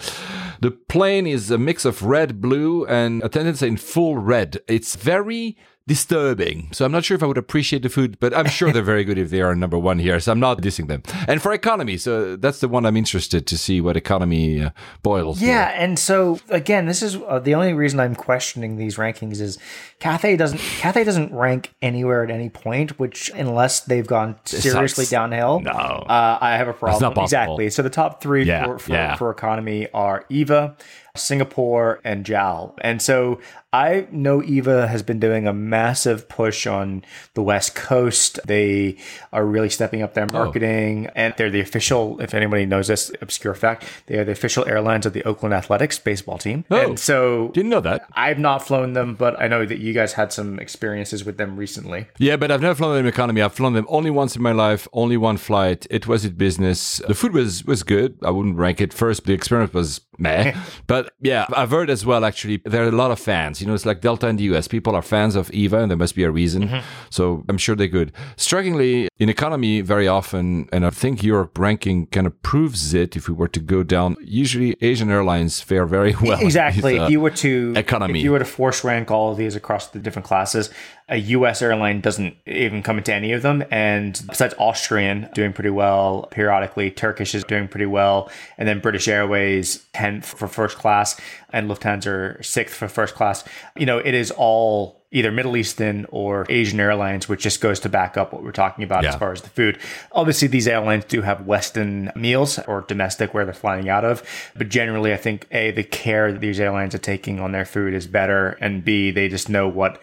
the 0.62 0.72
plane 0.72 1.28
is 1.28 1.52
a 1.52 1.58
mix 1.58 1.86
of 1.86 2.04
red, 2.04 2.42
blue, 2.42 2.86
and 2.86 3.24
attendants 3.24 3.62
in 3.62 3.78
full 3.78 4.18
red. 4.18 4.60
It's 4.68 4.96
very 4.96 5.58
disturbing. 5.90 6.70
So 6.72 6.86
I'm 6.86 6.92
not 6.92 7.04
sure 7.04 7.16
if 7.16 7.24
I 7.24 7.26
would 7.26 7.40
appreciate 7.40 7.82
the 7.82 7.90
food, 7.90 8.20
but 8.20 8.32
I'm 8.38 8.46
sure 8.46 8.72
they're 8.72 8.84
very 8.84 9.04
good 9.04 9.18
if 9.18 9.32
they 9.32 9.42
are 9.42 9.56
number 9.56 9.78
one 9.78 9.98
here. 9.98 10.20
So 10.20 10.32
I'm 10.32 10.40
not 10.40 10.62
dissing 10.62 10.88
them. 10.88 11.02
And 11.28 11.42
for 11.42 11.52
economy, 11.52 11.98
so 11.98 12.36
that's 12.36 12.60
the 12.60 12.68
one 12.68 12.86
I'm 12.86 12.96
interested 12.96 13.48
to 13.48 13.58
see 13.58 13.82
what 13.82 13.98
economy 13.98 14.62
uh, 14.62 14.70
boils. 15.02 15.40
here. 15.40 15.50
Yeah, 15.50 15.70
and 15.70 15.98
so 15.98 16.40
again, 16.50 16.86
this 16.86 17.02
is 17.02 17.16
uh, 17.16 17.40
the 17.40 17.56
only 17.56 17.74
reason 17.74 18.00
I'm 18.00 18.14
questioning 18.14 18.78
these 18.78 18.98
rankings 18.98 19.42
is 19.42 19.58
Cathay 20.00 20.38
doesn't 20.38 20.60
Cathay 20.60 21.04
doesn't 21.04 21.34
rank 21.34 21.74
anywhere 21.82 22.24
at 22.24 22.32
any 22.32 22.50
point, 22.50 22.98
which 23.00 23.30
unless 23.36 23.82
they've 23.82 24.08
gone 24.08 24.38
seriously 24.46 25.06
downhill, 25.06 25.60
No. 25.60 25.72
uh, 25.72 26.38
I 26.40 26.52
have 26.58 26.68
a 26.70 26.74
problem. 26.74 27.14
Exactly. 27.18 27.70
So 27.70 27.82
the 27.82 27.90
top 27.90 28.22
three 28.22 28.44
Yeah, 28.46 28.66
for, 28.66 28.80
for, 28.80 28.92
yeah. 28.94 29.16
for 29.16 29.30
economy 29.30 29.88
are 29.94 30.26
Eva, 30.30 30.76
Singapore, 31.16 32.00
and 32.04 32.26
JAL. 32.26 32.76
And 32.82 33.02
so 33.02 33.40
I 33.72 34.08
know 34.12 34.42
Eva 34.42 34.88
has 34.88 35.04
been 35.04 35.20
doing 35.20 35.48
a 35.48 35.54
massive 35.54 36.28
push 36.28 36.66
on 36.66 37.04
the 37.36 37.44
West 37.44 37.76
Coast. 37.76 38.40
They 38.48 38.98
are 39.32 39.46
really 39.46 39.70
stepping 39.70 40.02
up 40.02 40.14
their 40.16 40.26
Oh. 40.32 40.34
marketing, 40.34 41.10
and 41.16 41.34
they're 41.38 41.52
the 41.52 41.60
official. 41.60 42.20
If 42.20 42.34
anybody 42.34 42.66
knows 42.66 42.88
this 42.88 43.12
obscure 43.22 43.54
fact, 43.54 43.84
they 44.08 44.18
are 44.18 44.24
the 44.24 44.32
official 44.32 44.68
airlines 44.68 45.06
of 45.06 45.14
the 45.14 45.24
Oakland 45.24 45.54
Athletics 45.54 46.00
baseball 46.00 46.38
team. 46.40 46.66
Oh. 46.72 46.78
and 46.90 47.00
so 47.00 47.50
Didn't 47.54 47.70
know 47.70 47.82
that. 47.82 48.08
I've 48.14 48.40
not 48.40 48.66
flown 48.66 48.94
them, 48.94 49.14
but 49.16 49.40
I 49.40 49.48
know 49.48 49.66
that 49.66 49.78
you 49.80 49.89
guys 49.94 50.14
had 50.14 50.32
some 50.34 50.60
experiences 50.60 51.26
with 51.26 51.38
them 51.38 51.56
recently. 51.56 52.08
Yeah, 52.18 52.38
but 52.38 52.52
I've 52.52 52.62
never 52.62 52.76
flown 52.76 52.96
them 52.96 53.08
economy. 53.08 53.42
I've 53.42 53.54
flown 53.54 53.74
them 53.74 53.86
only 53.90 54.10
once 54.10 54.36
in 54.36 54.42
my 54.42 54.52
life, 54.52 54.88
only 54.94 55.18
one 55.18 55.38
flight. 55.38 55.88
It 55.90 56.08
was 56.08 56.26
in 56.26 56.34
business. 56.34 57.02
The 57.08 57.14
food 57.16 57.34
was 57.34 57.66
was 57.66 57.84
good. 57.84 58.18
I 58.24 58.32
wouldn't 58.32 58.58
rank 58.58 58.82
it 58.82 58.94
first. 58.94 59.26
The 59.26 59.34
experience 59.34 59.74
was 59.74 60.02
meh. 60.18 60.56
but 60.88 61.12
yeah, 61.22 61.46
I've 61.56 61.72
heard 61.72 61.90
as 61.90 62.06
well. 62.06 62.26
Actually, 62.26 62.62
there 62.66 62.84
are 62.84 62.90
a 62.90 62.92
lot 62.92 63.12
of 63.12 63.20
fans. 63.20 63.62
You 63.62 63.68
know, 63.68 63.74
it's 63.74 63.86
like 63.86 64.02
Delta 64.02 64.28
in 64.28 64.38
the 64.38 64.44
US. 64.56 64.68
People 64.68 64.96
are 64.96 65.02
fans 65.02 65.36
of 65.36 65.52
Eva, 65.52 65.80
and 65.80 65.90
there 65.92 65.98
must 65.98 66.16
be 66.16 66.24
a 66.24 66.32
reason. 66.32 66.82
So 67.10 67.44
I'm 67.50 67.58
sure 67.58 67.76
they're 67.76 67.88
good. 67.88 68.12
Strikingly, 68.36 69.08
in 69.18 69.30
economy, 69.30 69.82
very 69.82 70.08
often, 70.08 70.70
and 70.72 70.86
I 70.86 70.90
think 70.90 71.24
Europe 71.24 71.58
ranking 71.58 72.08
kind 72.08 72.28
of 72.28 72.42
proves 72.42 72.94
it. 72.94 73.16
If 73.16 73.28
we 73.28 73.34
were 73.34 73.48
to 73.50 73.60
go 73.60 73.84
down, 73.84 74.16
usually 74.22 74.76
Asian 74.82 75.10
airlines 75.10 75.62
fare 75.62 75.86
very 75.86 76.16
well. 76.22 76.40
Exactly. 76.40 76.94
with, 76.94 77.02
uh, 77.02 77.06
if 77.06 77.12
you 77.12 77.20
were 77.20 77.30
to 77.32 77.74
economy. 77.76 78.20
if 78.20 78.24
you 78.24 78.32
were 78.32 78.40
to 78.40 78.46
force 78.46 78.84
rank 78.84 79.12
all 79.12 79.32
of 79.32 79.38
these 79.38 79.56
across 79.56 79.79
the 79.88 80.00
different 80.00 80.26
classes, 80.28 80.70
a 81.08 81.18
U.S. 81.18 81.62
airline 81.62 82.02
doesn't 82.02 82.36
even 82.46 82.84
come 82.84 82.98
into 82.98 83.14
any 83.14 83.32
of 83.32 83.42
them. 83.42 83.64
And 83.72 84.22
besides 84.28 84.54
Austrian 84.58 85.30
doing 85.34 85.54
pretty 85.54 85.70
well 85.70 86.28
periodically, 86.32 86.92
Turkish 86.92 87.34
is 87.34 87.44
doing 87.44 87.68
pretty 87.68 87.86
well, 87.86 88.30
and 88.58 88.68
then 88.68 88.80
British 88.80 89.08
Airways 89.08 89.86
tenth 89.94 90.26
for 90.26 90.48
first 90.48 90.78
class, 90.78 91.20
and 91.52 91.70
Lufthansa 91.70 92.44
sixth 92.46 92.76
for 92.76 92.88
first 92.88 93.16
class. 93.16 93.44
You 93.76 93.86
know, 93.86 93.98
it 93.98 94.14
is 94.14 94.32
all 94.32 94.99
either 95.12 95.32
Middle 95.32 95.58
Eastern 95.58 96.06
or 96.10 96.46
Asian 96.50 96.80
airlines, 96.80 97.28
which 97.28 97.42
just 97.42 97.62
goes 97.62 97.80
to 97.80 97.90
back 97.90 98.16
up 98.16 98.32
what 98.32 98.44
we're 98.44 98.52
talking 98.52 98.84
about 98.84 99.06
as 99.06 99.16
far 99.16 99.32
as 99.32 99.42
the 99.42 99.50
food. 99.50 99.80
Obviously, 100.12 100.48
these 100.48 100.68
airlines 100.68 101.06
do 101.06 101.22
have 101.22 101.48
Western 101.48 102.12
meals 102.16 102.60
or 102.68 102.82
domestic 102.82 103.34
where 103.34 103.44
they're 103.44 103.54
flying 103.54 103.90
out 103.90 104.06
of, 104.06 104.24
but 104.56 104.70
generally, 104.70 105.12
I 105.12 105.18
think 105.18 105.48
A, 105.52 105.72
the 105.72 105.84
care 105.84 106.32
that 106.32 106.42
these 106.42 106.60
airlines 106.60 106.94
are 106.94 107.00
taking 107.00 107.40
on 107.40 107.52
their 107.52 107.66
food 107.66 107.94
is 107.94 108.06
better, 108.06 108.50
and 108.62 108.86
B, 108.86 109.10
they 109.10 109.30
just 109.30 109.50
know 109.50 109.68
what 109.68 110.00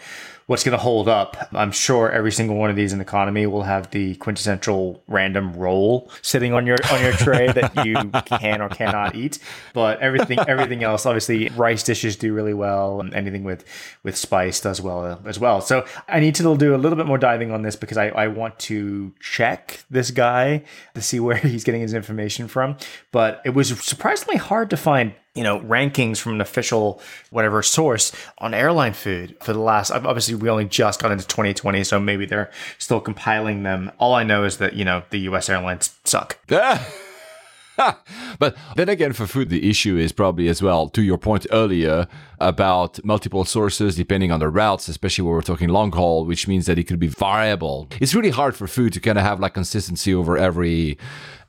what's 0.46 0.62
going 0.62 0.76
to 0.76 0.82
hold 0.82 1.08
up. 1.08 1.48
I'm 1.52 1.72
sure 1.72 2.10
every 2.10 2.30
single 2.30 2.56
one 2.56 2.70
of 2.70 2.76
these 2.76 2.92
in 2.92 2.98
the 2.98 3.04
economy 3.04 3.46
will 3.46 3.64
have 3.64 3.90
the 3.90 4.14
quintessential 4.16 5.02
random 5.08 5.52
roll 5.54 6.10
sitting 6.22 6.52
on 6.52 6.66
your 6.66 6.78
on 6.90 7.02
your 7.02 7.12
tray 7.12 7.50
that 7.52 7.84
you 7.84 7.96
can 8.38 8.60
or 8.60 8.68
cannot 8.68 9.14
eat. 9.14 9.38
But 9.74 10.00
everything 10.00 10.38
everything 10.48 10.84
else, 10.84 11.04
obviously, 11.04 11.48
rice 11.50 11.82
dishes 11.82 12.16
do 12.16 12.32
really 12.32 12.54
well, 12.54 13.00
and 13.00 13.12
anything 13.14 13.44
with 13.44 13.64
with 14.02 14.16
spice 14.16 14.60
does 14.60 14.80
well 14.80 15.04
uh, 15.04 15.18
as 15.26 15.38
well. 15.38 15.60
So 15.60 15.84
I 16.08 16.20
need 16.20 16.34
to 16.36 16.56
do 16.56 16.74
a 16.74 16.78
little 16.78 16.96
bit 16.96 17.06
more 17.06 17.18
diving 17.18 17.50
on 17.50 17.62
this 17.62 17.76
because 17.76 17.96
I, 17.96 18.08
I 18.08 18.28
want 18.28 18.58
to 18.60 19.12
check 19.20 19.84
this 19.90 20.10
guy 20.10 20.62
to 20.94 21.02
see 21.02 21.20
where 21.20 21.36
he's 21.36 21.64
getting 21.64 21.80
his 21.80 21.94
information 21.94 22.48
from. 22.48 22.76
But 23.10 23.42
it 23.44 23.50
was 23.50 23.68
surprisingly 23.80 24.36
hard 24.36 24.70
to 24.70 24.76
find 24.76 25.14
you 25.36 25.42
know 25.42 25.60
rankings 25.60 26.18
from 26.18 26.32
an 26.32 26.40
official 26.40 27.00
whatever 27.30 27.62
source 27.62 28.12
on 28.38 28.54
airline 28.54 28.94
food 28.94 29.36
for 29.42 29.52
the 29.52 29.60
last 29.60 29.90
obviously 29.90 30.34
we 30.34 30.48
only 30.48 30.64
just 30.64 31.00
got 31.00 31.12
into 31.12 31.26
2020 31.26 31.84
so 31.84 32.00
maybe 32.00 32.26
they're 32.26 32.50
still 32.78 33.00
compiling 33.00 33.62
them 33.62 33.92
all 33.98 34.14
i 34.14 34.22
know 34.22 34.44
is 34.44 34.56
that 34.58 34.74
you 34.74 34.84
know 34.84 35.02
the 35.10 35.18
us 35.18 35.48
airlines 35.48 35.96
suck 36.04 36.38
but 38.38 38.56
then 38.76 38.88
again, 38.88 39.12
for 39.12 39.26
food, 39.26 39.50
the 39.50 39.68
issue 39.68 39.96
is 39.96 40.12
probably 40.12 40.48
as 40.48 40.62
well, 40.62 40.88
to 40.88 41.02
your 41.02 41.18
point 41.18 41.46
earlier 41.50 42.06
about 42.40 43.02
multiple 43.04 43.44
sources 43.44 43.96
depending 43.96 44.32
on 44.32 44.40
the 44.40 44.48
routes, 44.48 44.88
especially 44.88 45.22
when 45.22 45.34
we're 45.34 45.42
talking 45.42 45.68
long 45.68 45.92
haul, 45.92 46.24
which 46.24 46.48
means 46.48 46.66
that 46.66 46.78
it 46.78 46.84
could 46.84 46.98
be 46.98 47.08
variable. 47.08 47.88
It's 48.00 48.14
really 48.14 48.30
hard 48.30 48.56
for 48.56 48.66
food 48.66 48.92
to 48.94 49.00
kind 49.00 49.18
of 49.18 49.24
have 49.24 49.40
like 49.40 49.54
consistency 49.54 50.14
over 50.14 50.38
every 50.38 50.98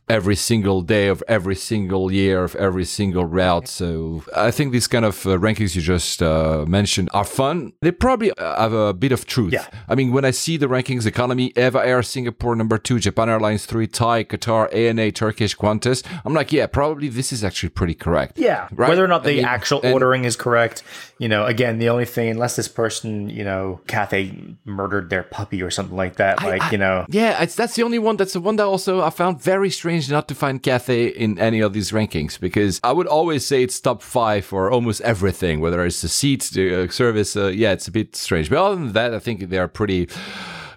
every 0.10 0.36
single 0.36 0.82
day 0.82 1.08
of 1.08 1.22
every 1.28 1.56
single 1.56 2.12
year 2.12 2.44
of 2.44 2.56
every 2.56 2.86
single 2.86 3.26
route. 3.26 3.68
So 3.68 4.24
I 4.36 4.52
think 4.52 4.72
these 4.72 4.88
kind 4.88 5.04
of 5.04 5.26
uh, 5.26 5.32
rankings 5.38 5.76
you 5.76 5.82
just 5.82 6.22
uh, 6.24 6.64
mentioned 6.68 7.10
are 7.14 7.26
fun. 7.26 7.74
They 7.82 7.92
probably 7.92 8.32
uh, 8.32 8.62
have 8.62 8.74
a 8.74 8.94
bit 8.94 9.12
of 9.12 9.26
truth. 9.26 9.52
Yeah. 9.54 9.68
I 9.90 9.96
mean, 9.96 10.12
when 10.14 10.24
I 10.24 10.32
see 10.32 10.56
the 10.58 10.68
rankings, 10.68 11.06
economy, 11.06 11.52
Eva 11.58 11.80
Air, 11.86 12.02
Singapore 12.04 12.56
number 12.56 12.78
two, 12.78 13.00
Japan 13.00 13.30
Airlines 13.30 13.66
three, 13.66 13.88
Thai, 13.88 14.24
Qatar, 14.24 14.74
ANA, 14.74 15.12
Turkish, 15.12 15.58
Qantas. 15.58 16.04
I'm 16.24 16.34
like, 16.34 16.54
yeah, 16.54 16.68
probably 16.68 17.10
this 17.10 17.34
is 17.34 17.44
actually 17.44 17.70
pretty 17.70 17.94
correct. 17.94 18.38
Yeah. 18.40 18.70
Right? 18.72 18.90
Whether 18.90 19.04
or 19.04 19.10
not 19.10 19.22
I 19.22 19.30
the 19.32 19.36
mean, 19.38 19.46
actual 19.46 19.82
and- 19.84 19.94
ordering 19.94 20.24
is 20.24 20.36
correct, 20.38 20.84
you 21.18 21.28
know, 21.28 21.46
again, 21.46 21.80
the 21.80 21.90
only 21.90 22.06
thing, 22.06 22.30
unless 22.30 22.56
this 22.56 22.68
person, 22.70 23.30
you 23.30 23.44
know, 23.44 23.82
Cathay 23.88 24.56
murdered 24.64 25.10
their 25.10 25.24
puppy 25.24 25.62
or 25.62 25.70
something 25.72 25.98
like 25.98 26.16
that, 26.16 26.42
like, 26.44 26.62
I- 26.64 26.72
you 26.72 26.78
know, 26.78 27.06
Yeah, 27.10 27.42
it's 27.44 27.56
that's 27.56 27.76
the 27.76 27.84
only 27.84 28.00
one. 28.00 28.16
That's 28.18 28.34
the 28.34 28.40
one 28.40 28.56
that 28.56 28.66
also 28.66 29.02
I 29.02 29.10
found 29.10 29.42
very 29.42 29.70
strange 29.70 29.97
not 30.10 30.28
to 30.28 30.36
find 30.36 30.61
Cathay 30.61 31.07
in 31.07 31.40
any 31.40 31.60
of 31.60 31.74
these 31.74 31.91
rankings 31.91 32.40
because 32.40 32.80
I 32.84 32.91
would 32.91 33.07
always 33.07 33.45
say 33.45 33.64
it's 33.64 33.80
top 33.80 34.02
five 34.02 34.45
for 34.45 34.72
almost 34.72 35.02
everything, 35.02 35.60
whether 35.60 35.86
it's 35.86 36.02
the 36.02 36.07
seats, 36.07 36.49
the 36.52 36.84
uh, 36.84 36.88
service. 36.90 37.36
Uh, 37.36 37.48
yeah, 37.48 37.72
it's 37.72 37.88
a 37.88 37.91
bit 37.91 38.15
strange, 38.15 38.49
but 38.49 38.57
other 38.57 38.76
than 38.76 38.94
that, 38.94 39.14
I 39.14 39.19
think 39.19 39.49
they 39.49 39.57
are 39.57 39.68
pretty. 39.68 40.10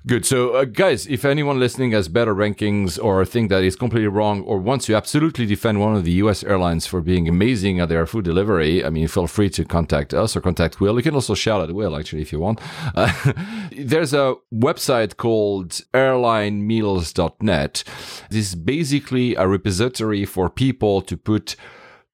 Good. 0.07 0.25
So, 0.25 0.55
uh, 0.55 0.65
guys, 0.65 1.07
if 1.07 1.27
anyone 1.27 1.61
listening 1.61 1.93
has 1.93 2.09
better 2.09 2.35
rankings 2.35 2.99
or 3.03 3.23
think 3.27 3.51
that 3.51 3.63
is 3.63 3.77
completely 3.77 4.09
wrong 4.09 4.41
or 4.43 4.59
wants 4.59 4.87
to 4.87 4.95
absolutely 4.95 5.45
defend 5.45 5.79
one 5.79 5.95
of 5.95 6.05
the 6.05 6.13
US 6.13 6.43
airlines 6.43 6.87
for 6.87 7.03
being 7.03 7.29
amazing 7.29 7.81
at 7.81 7.91
their 7.91 8.07
food 8.07 8.25
delivery, 8.25 8.83
I 8.83 8.89
mean, 8.89 9.09
feel 9.09 9.27
free 9.27 9.51
to 9.51 9.65
contact 9.65 10.15
us 10.15 10.35
or 10.35 10.41
contact 10.41 10.81
Will. 10.81 10.97
You 10.97 11.03
can 11.03 11.15
also 11.15 11.35
shout 11.35 11.69
at 11.69 11.75
Will, 11.75 11.95
actually, 11.95 12.23
if 12.23 12.33
you 12.33 12.41
want. 12.41 12.61
Uh, 12.95 13.13
there's 13.73 14.15
a 14.15 14.37
website 14.55 15.19
called 15.19 15.73
airlinemeals.net. 15.93 17.85
This 18.31 18.49
is 18.49 18.55
basically 18.55 19.35
a 19.35 19.47
repository 19.47 20.25
for 20.25 20.49
people 20.49 21.03
to 21.03 21.17
put 21.19 21.57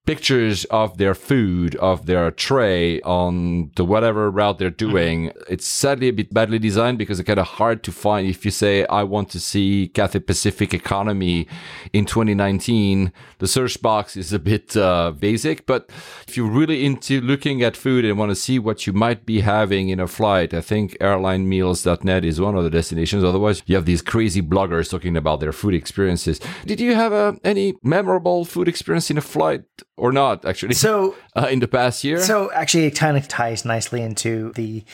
pictures 0.06 0.64
of 0.66 0.98
their 0.98 1.14
food, 1.14 1.74
of 1.76 2.06
their 2.06 2.30
tray 2.30 3.00
on 3.02 3.72
the 3.74 3.84
whatever 3.84 4.30
route 4.30 4.58
they're 4.58 4.70
doing. 4.70 5.32
It's 5.48 5.66
sadly 5.66 6.08
a 6.08 6.12
bit 6.12 6.32
badly 6.32 6.60
designed 6.60 6.98
because 6.98 7.18
it's 7.18 7.26
kind 7.26 7.40
of 7.40 7.46
hard 7.46 7.82
to 7.82 7.92
find. 7.92 8.28
If 8.28 8.44
you 8.44 8.52
say, 8.52 8.86
I 8.86 9.02
want 9.02 9.30
to 9.30 9.40
see 9.40 9.88
Cathay 9.88 10.20
Pacific 10.20 10.72
economy 10.72 11.48
in 11.92 12.06
2019, 12.06 13.12
the 13.38 13.48
search 13.48 13.82
box 13.82 14.16
is 14.16 14.32
a 14.32 14.38
bit 14.38 14.76
uh, 14.76 15.10
basic. 15.10 15.66
But 15.66 15.90
if 16.28 16.36
you're 16.36 16.50
really 16.50 16.86
into 16.86 17.20
looking 17.20 17.62
at 17.62 17.76
food 17.76 18.04
and 18.04 18.16
want 18.16 18.30
to 18.30 18.36
see 18.36 18.58
what 18.60 18.86
you 18.86 18.92
might 18.92 19.26
be 19.26 19.40
having 19.40 19.88
in 19.88 19.98
a 19.98 20.06
flight, 20.06 20.54
I 20.54 20.60
think 20.60 20.96
airlinemeals.net 20.98 22.24
is 22.24 22.40
one 22.40 22.56
of 22.56 22.62
the 22.62 22.70
destinations. 22.70 23.24
Otherwise, 23.24 23.62
you 23.66 23.74
have 23.74 23.86
these 23.86 24.02
crazy 24.02 24.40
bloggers 24.40 24.88
talking 24.88 25.16
about 25.16 25.40
their 25.40 25.52
food 25.52 25.74
experiences. 25.74 26.40
Did 26.64 26.80
you 26.80 26.94
have 26.94 27.12
uh, 27.12 27.32
any 27.42 27.74
memorable 27.82 28.44
food 28.44 28.68
experience 28.68 29.10
in 29.10 29.18
a 29.18 29.22
flight 29.22 29.64
or 29.97 30.12
not, 30.12 30.44
actually, 30.44 30.74
so 30.74 31.14
uh, 31.36 31.48
in 31.51 31.60
the 31.60 31.68
past 31.68 32.05
year? 32.05 32.20
So 32.20 32.51
actually, 32.52 32.85
it 32.85 32.93
kind 32.93 33.16
of 33.16 33.28
ties 33.28 33.64
nicely 33.64 34.02
into 34.02 34.52
the 34.52 34.85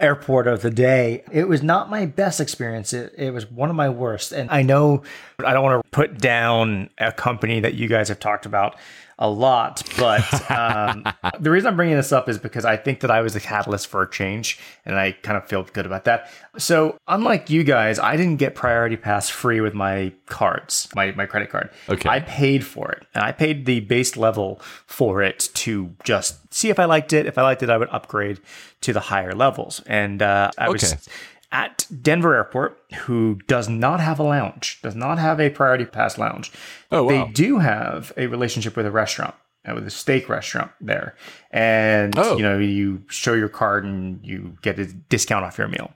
airport 0.00 0.46
of 0.46 0.62
the 0.62 0.70
day. 0.70 1.24
It 1.32 1.48
was 1.48 1.62
not 1.62 1.90
my 1.90 2.06
best 2.06 2.40
experience. 2.40 2.92
It, 2.92 3.12
it 3.16 3.32
was 3.32 3.50
one 3.50 3.70
of 3.70 3.76
my 3.76 3.88
worst. 3.88 4.32
And 4.32 4.50
I 4.50 4.62
know 4.62 5.02
I 5.44 5.52
don't 5.52 5.64
want 5.64 5.82
to 5.82 5.90
put 5.90 6.18
down 6.18 6.90
a 6.98 7.12
company 7.12 7.60
that 7.60 7.74
you 7.74 7.88
guys 7.88 8.08
have 8.08 8.20
talked 8.20 8.46
about 8.46 8.76
a 9.18 9.28
lot, 9.28 9.82
but 9.98 10.50
um, 10.50 11.04
the 11.40 11.50
reason 11.50 11.68
I'm 11.68 11.76
bringing 11.76 11.96
this 11.96 12.12
up 12.12 12.28
is 12.28 12.38
because 12.38 12.64
I 12.64 12.76
think 12.76 13.00
that 13.00 13.10
I 13.10 13.20
was 13.20 13.34
the 13.34 13.40
catalyst 13.40 13.88
for 13.88 14.02
a 14.02 14.10
change, 14.10 14.58
and 14.84 14.96
I 14.96 15.12
kind 15.12 15.36
of 15.36 15.48
feel 15.48 15.64
good 15.64 15.86
about 15.86 16.04
that. 16.04 16.30
So, 16.56 16.96
unlike 17.08 17.50
you 17.50 17.64
guys, 17.64 17.98
I 17.98 18.16
didn't 18.16 18.36
get 18.36 18.54
Priority 18.54 18.96
Pass 18.96 19.28
free 19.28 19.60
with 19.60 19.74
my 19.74 20.12
cards, 20.26 20.88
my 20.94 21.10
my 21.12 21.26
credit 21.26 21.50
card. 21.50 21.70
Okay. 21.88 22.08
I 22.08 22.20
paid 22.20 22.64
for 22.64 22.90
it, 22.92 23.06
and 23.14 23.24
I 23.24 23.32
paid 23.32 23.66
the 23.66 23.80
base 23.80 24.16
level 24.16 24.60
for 24.86 25.22
it 25.22 25.50
to 25.54 25.94
just 26.04 26.54
see 26.54 26.70
if 26.70 26.78
I 26.78 26.84
liked 26.84 27.12
it. 27.12 27.26
If 27.26 27.38
I 27.38 27.42
liked 27.42 27.62
it, 27.62 27.70
I 27.70 27.76
would 27.76 27.88
upgrade 27.90 28.40
to 28.82 28.92
the 28.92 29.00
higher 29.00 29.32
levels. 29.34 29.82
And 29.86 30.22
uh, 30.22 30.50
I 30.56 30.68
was 30.68 30.92
Okay. 30.92 31.02
At 31.50 31.86
Denver 32.02 32.34
Airport, 32.34 32.78
who 33.06 33.38
does 33.46 33.68
not 33.68 34.00
have 34.00 34.18
a 34.18 34.22
lounge, 34.22 34.80
does 34.82 34.94
not 34.94 35.18
have 35.18 35.40
a 35.40 35.50
Priority 35.50 35.86
Pass 35.86 36.18
lounge. 36.18 36.52
Oh, 36.92 37.04
wow. 37.04 37.08
They 37.26 37.32
do 37.32 37.58
have 37.58 38.12
a 38.16 38.26
relationship 38.26 38.76
with 38.76 38.86
a 38.86 38.90
restaurant. 38.90 39.34
uh, 39.68 39.74
With 39.74 39.86
a 39.86 39.90
steak 39.90 40.28
restaurant 40.28 40.70
there, 40.80 41.14
and 41.50 42.16
Oh. 42.18 42.36
you 42.36 42.42
know 42.42 42.58
you 42.58 43.02
show 43.08 43.34
your 43.34 43.48
card 43.48 43.84
and 43.84 44.20
you 44.24 44.56
get 44.62 44.78
a 44.78 44.86
discount 44.86 45.44
off 45.44 45.58
your 45.58 45.68
meal. 45.68 45.90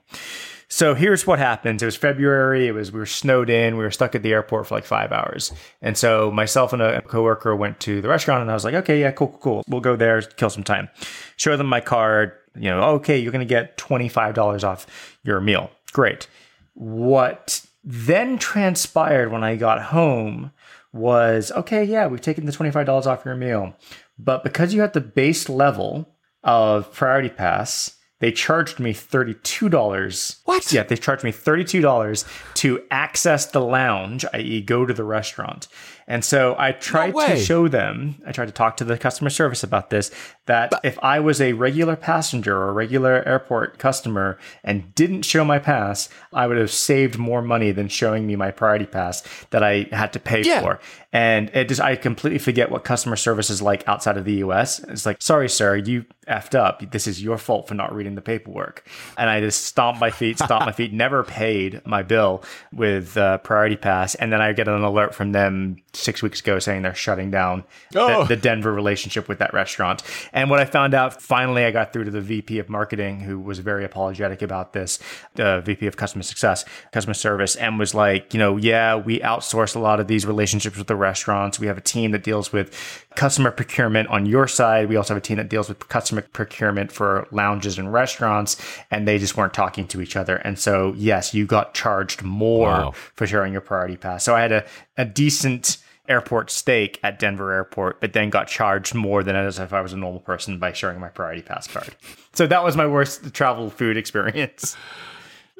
So 0.67 0.95
here's 0.95 1.27
what 1.27 1.37
happens. 1.39 1.81
It 1.83 1.85
was 1.85 1.95
February. 1.95 2.67
It 2.67 2.71
was 2.73 2.91
we 2.91 2.99
were 2.99 3.05
snowed 3.05 3.49
in. 3.49 3.77
We 3.77 3.83
were 3.83 3.91
stuck 3.91 4.15
at 4.15 4.23
the 4.23 4.33
airport 4.33 4.67
for 4.67 4.75
like 4.75 4.85
five 4.85 5.11
hours. 5.11 5.53
And 5.83 5.95
so 5.97 6.31
myself 6.31 6.73
and 6.73 6.81
a 6.81 7.01
coworker 7.03 7.55
went 7.55 7.79
to 7.81 8.01
the 8.01 8.07
restaurant, 8.09 8.41
and 8.41 8.49
I 8.51 8.53
was 8.55 8.65
like, 8.65 8.73
okay, 8.75 8.99
yeah, 8.99 9.11
cool, 9.11 9.27
cool, 9.29 9.39
cool. 9.39 9.63
We'll 9.67 9.81
go 9.81 9.95
there, 9.95 10.21
kill 10.21 10.49
some 10.49 10.63
time. 10.63 10.89
Show 11.37 11.55
them 11.57 11.67
my 11.67 11.79
card. 11.79 12.31
You 12.55 12.69
know, 12.69 12.81
okay, 12.95 13.17
you're 13.17 13.31
gonna 13.31 13.45
get 13.45 13.77
twenty 13.77 14.09
five 14.09 14.35
dollars 14.35 14.63
off 14.63 15.17
your 15.23 15.41
meal. 15.41 15.71
Great. 15.91 16.27
What 16.73 17.65
then 17.83 18.37
transpired 18.37 19.31
when 19.31 19.43
I 19.43 19.55
got 19.55 19.81
home 19.81 20.51
was 20.91 21.51
okay, 21.51 21.83
yeah, 21.83 22.07
we've 22.07 22.21
taken 22.21 22.45
the 22.45 22.51
twenty 22.51 22.71
five 22.71 22.85
dollars 22.85 23.07
off 23.07 23.25
your 23.25 23.35
meal, 23.35 23.75
but 24.17 24.43
because 24.43 24.73
you 24.73 24.81
had 24.81 24.93
the 24.93 25.01
base 25.01 25.49
level 25.49 26.09
of 26.43 26.91
Priority 26.93 27.29
Pass, 27.29 27.97
they 28.19 28.31
charged 28.31 28.79
me 28.79 28.93
$32. 28.93 30.39
What? 30.45 30.71
Yeah, 30.71 30.83
they 30.83 30.95
charged 30.95 31.25
me 31.25 31.31
$32 31.33 32.25
to 32.53 32.81
access 32.89 33.47
the 33.47 33.59
lounge, 33.59 34.23
i.e., 34.33 34.61
go 34.61 34.85
to 34.85 34.93
the 34.93 35.03
restaurant. 35.03 35.67
And 36.07 36.23
so 36.23 36.55
I 36.57 36.71
tried 36.73 37.11
to 37.15 37.37
show 37.37 37.67
them, 37.67 38.15
I 38.25 38.31
tried 38.31 38.47
to 38.47 38.51
talk 38.51 38.77
to 38.77 38.83
the 38.83 38.97
customer 38.97 39.29
service 39.29 39.63
about 39.63 39.89
this, 39.89 40.11
that 40.45 40.73
if 40.83 40.99
I 41.01 41.19
was 41.19 41.39
a 41.39 41.53
regular 41.53 41.95
passenger 41.95 42.55
or 42.57 42.69
a 42.69 42.73
regular 42.73 43.23
airport 43.27 43.77
customer 43.79 44.37
and 44.63 44.93
didn't 44.95 45.21
show 45.23 45.45
my 45.45 45.59
pass, 45.59 46.09
I 46.33 46.47
would 46.47 46.57
have 46.57 46.71
saved 46.71 47.17
more 47.17 47.41
money 47.41 47.71
than 47.71 47.87
showing 47.87 48.27
me 48.27 48.35
my 48.35 48.51
priority 48.51 48.85
pass 48.85 49.23
that 49.51 49.63
I 49.63 49.87
had 49.91 50.11
to 50.13 50.19
pay 50.19 50.41
Yeah. 50.41 50.61
for. 50.61 50.79
And 51.13 51.49
it 51.53 51.69
just, 51.69 51.79
I 51.79 51.95
completely 51.95 52.39
forget 52.39 52.71
what 52.71 52.83
customer 52.83 53.15
service 53.15 53.49
is 53.49 53.61
like 53.61 53.87
outside 53.87 54.17
of 54.17 54.25
the 54.25 54.35
US. 54.35 54.79
It's 54.79 55.05
like, 55.05 55.21
sorry, 55.21 55.47
sir, 55.47 55.75
you 55.75 56.05
effed 56.27 56.55
up. 56.55 56.91
This 56.91 57.05
is 57.05 57.21
your 57.21 57.37
fault 57.37 57.67
for 57.67 57.75
not 57.75 57.93
reading 57.93 58.15
the 58.15 58.21
paperwork. 58.21 58.85
And 59.17 59.29
I 59.29 59.39
just 59.39 59.65
stomped 59.65 60.01
my 60.01 60.09
feet, 60.09 60.39
stomped 60.39 60.65
my 60.65 60.71
feet, 60.79 60.91
never 60.91 61.23
paid 61.23 61.85
my 61.85 62.01
bill 62.01 62.43
with 62.73 63.15
uh, 63.15 63.37
Priority 63.39 63.75
Pass. 63.75 64.15
And 64.15 64.33
then 64.33 64.41
I 64.41 64.53
get 64.53 64.67
an 64.67 64.81
alert 64.81 65.13
from 65.13 65.33
them 65.33 65.77
six 65.95 66.23
weeks 66.23 66.39
ago 66.39 66.57
saying 66.57 66.81
they're 66.81 66.95
shutting 66.95 67.29
down 67.29 67.63
Oh. 67.95 68.23
the, 68.23 68.35
the 68.35 68.41
Denver 68.41 68.73
relationship 68.73 69.27
with 69.27 69.37
that 69.39 69.53
restaurant. 69.53 70.01
And 70.33 70.49
what 70.49 70.59
I 70.59 70.65
found 70.65 70.95
out, 70.95 71.21
finally, 71.21 71.65
I 71.65 71.71
got 71.71 71.93
through 71.93 72.05
to 72.05 72.11
the 72.11 72.19
VP 72.21 72.57
of 72.57 72.67
marketing 72.67 73.19
who 73.19 73.39
was 73.39 73.59
very 73.59 73.85
apologetic 73.85 74.41
about 74.41 74.73
this, 74.73 74.97
the 75.35 75.61
VP 75.63 75.85
of 75.85 75.95
customer 75.95 76.23
success, 76.23 76.65
customer 76.91 77.13
service, 77.13 77.55
and 77.55 77.77
was 77.77 77.93
like, 77.93 78.33
you 78.33 78.39
know, 78.39 78.57
yeah, 78.57 78.95
we 78.95 79.19
outsource 79.19 79.75
a 79.75 79.79
lot 79.79 79.99
of 79.99 80.07
these 80.07 80.25
relationships 80.25 80.77
with 80.77 80.87
the 80.87 80.95
restaurants. 80.95 81.59
We 81.59 81.67
have 81.67 81.77
a 81.77 81.81
team 81.81 82.11
that 82.11 82.23
deals 82.23 82.51
with 82.51 82.73
customer 83.15 83.51
procurement 83.51 84.09
on 84.09 84.25
your 84.25 84.47
side. 84.47 84.89
We 84.89 84.95
also 84.95 85.13
have 85.13 85.21
a 85.21 85.25
team 85.25 85.37
that 85.37 85.49
deals 85.49 85.69
with 85.69 85.87
customer 85.89 86.21
procurement 86.23 86.91
for 86.91 87.27
lounges 87.31 87.77
and 87.77 87.93
restaurants, 87.93 88.57
and 88.89 89.07
they 89.07 89.19
just 89.19 89.37
weren't 89.37 89.53
talking 89.53 89.87
to 89.89 90.01
each 90.01 90.15
other. 90.15 90.37
And 90.37 90.57
so, 90.57 90.93
yes, 90.97 91.35
you 91.35 91.45
got 91.45 91.75
charged 91.75 92.23
more 92.23 92.69
Wow. 92.69 92.93
for 93.15 93.27
sharing 93.27 93.51
your 93.51 93.61
priority 93.61 93.97
pass. 93.97 94.23
So 94.23 94.35
I 94.35 94.41
had 94.41 94.51
a, 94.51 94.65
a 94.97 95.05
decent 95.05 95.77
airport 96.07 96.51
steak 96.51 96.99
at 97.03 97.19
Denver 97.19 97.51
Airport, 97.51 98.01
but 98.01 98.13
then 98.13 98.29
got 98.29 98.47
charged 98.47 98.93
more 98.93 99.23
than 99.23 99.35
as 99.35 99.59
if 99.59 99.73
I 99.73 99.81
was 99.81 99.93
a 99.93 99.97
normal 99.97 100.19
person 100.19 100.59
by 100.59 100.73
sharing 100.73 100.99
my 100.99 101.09
priority 101.09 101.41
pass 101.41 101.67
card. 101.67 101.95
So 102.33 102.47
that 102.47 102.63
was 102.63 102.75
my 102.75 102.87
worst 102.87 103.33
travel 103.33 103.69
food 103.69 103.97
experience. 103.97 104.75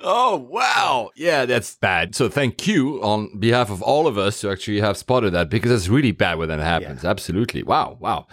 Oh, 0.06 0.36
wow. 0.36 1.12
Yeah, 1.16 1.46
that's 1.46 1.76
bad. 1.76 2.14
So 2.14 2.28
thank 2.28 2.68
you 2.68 3.02
on 3.02 3.40
behalf 3.40 3.70
of 3.70 3.82
all 3.82 4.06
of 4.06 4.18
us 4.18 4.42
who 4.42 4.52
actually 4.52 4.82
have 4.82 4.98
spotted 4.98 5.32
that 5.34 5.50
because 5.50 5.72
it's 5.72 5.88
really 5.88 6.12
bad 6.12 6.38
when 6.38 6.50
that 6.50 6.60
happens. 6.60 7.06
Absolutely. 7.06 7.64
Wow. 7.64 7.98
Wow. 8.02 8.28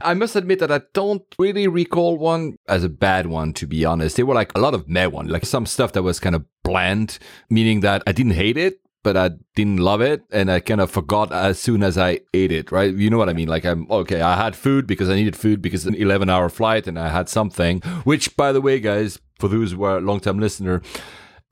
I 0.00 0.14
must 0.14 0.34
admit 0.34 0.60
that 0.60 0.72
I 0.72 0.80
don't 0.94 1.22
really 1.38 1.68
recall 1.68 2.16
one 2.16 2.56
as 2.68 2.84
a 2.84 2.88
bad 2.88 3.26
one, 3.26 3.52
to 3.54 3.66
be 3.66 3.84
honest. 3.84 4.16
They 4.16 4.22
were 4.22 4.34
like 4.34 4.56
a 4.56 4.60
lot 4.60 4.72
of 4.72 4.88
meh 4.88 5.06
one, 5.06 5.28
like 5.28 5.44
some 5.44 5.66
stuff 5.66 5.92
that 5.92 6.02
was 6.02 6.20
kind 6.20 6.34
of 6.34 6.46
bland, 6.62 7.18
meaning 7.50 7.80
that 7.80 8.02
I 8.06 8.12
didn't 8.12 8.32
hate 8.32 8.56
it, 8.56 8.80
but 9.02 9.16
I 9.16 9.30
didn't 9.54 9.78
love 9.78 10.00
it 10.00 10.22
and 10.30 10.50
I 10.50 10.60
kind 10.60 10.80
of 10.80 10.90
forgot 10.90 11.32
as 11.32 11.58
soon 11.58 11.82
as 11.82 11.96
I 11.96 12.20
ate 12.34 12.52
it, 12.52 12.70
right? 12.70 12.94
You 12.94 13.10
know 13.10 13.18
what 13.18 13.28
I 13.28 13.32
mean? 13.32 13.48
Like 13.48 13.64
I'm 13.64 13.90
okay, 13.90 14.20
I 14.20 14.36
had 14.36 14.56
food 14.56 14.86
because 14.86 15.08
I 15.08 15.14
needed 15.14 15.36
food 15.36 15.62
because 15.62 15.86
an 15.86 15.94
11 15.94 16.28
hour 16.28 16.48
flight 16.48 16.86
and 16.86 16.98
I 16.98 17.08
had 17.08 17.28
something, 17.28 17.80
which 18.04 18.36
by 18.36 18.52
the 18.52 18.60
way, 18.60 18.80
guys, 18.80 19.18
for 19.38 19.48
those 19.48 19.72
who 19.72 19.82
are 19.84 20.00
long 20.00 20.20
time 20.20 20.38
listener, 20.38 20.82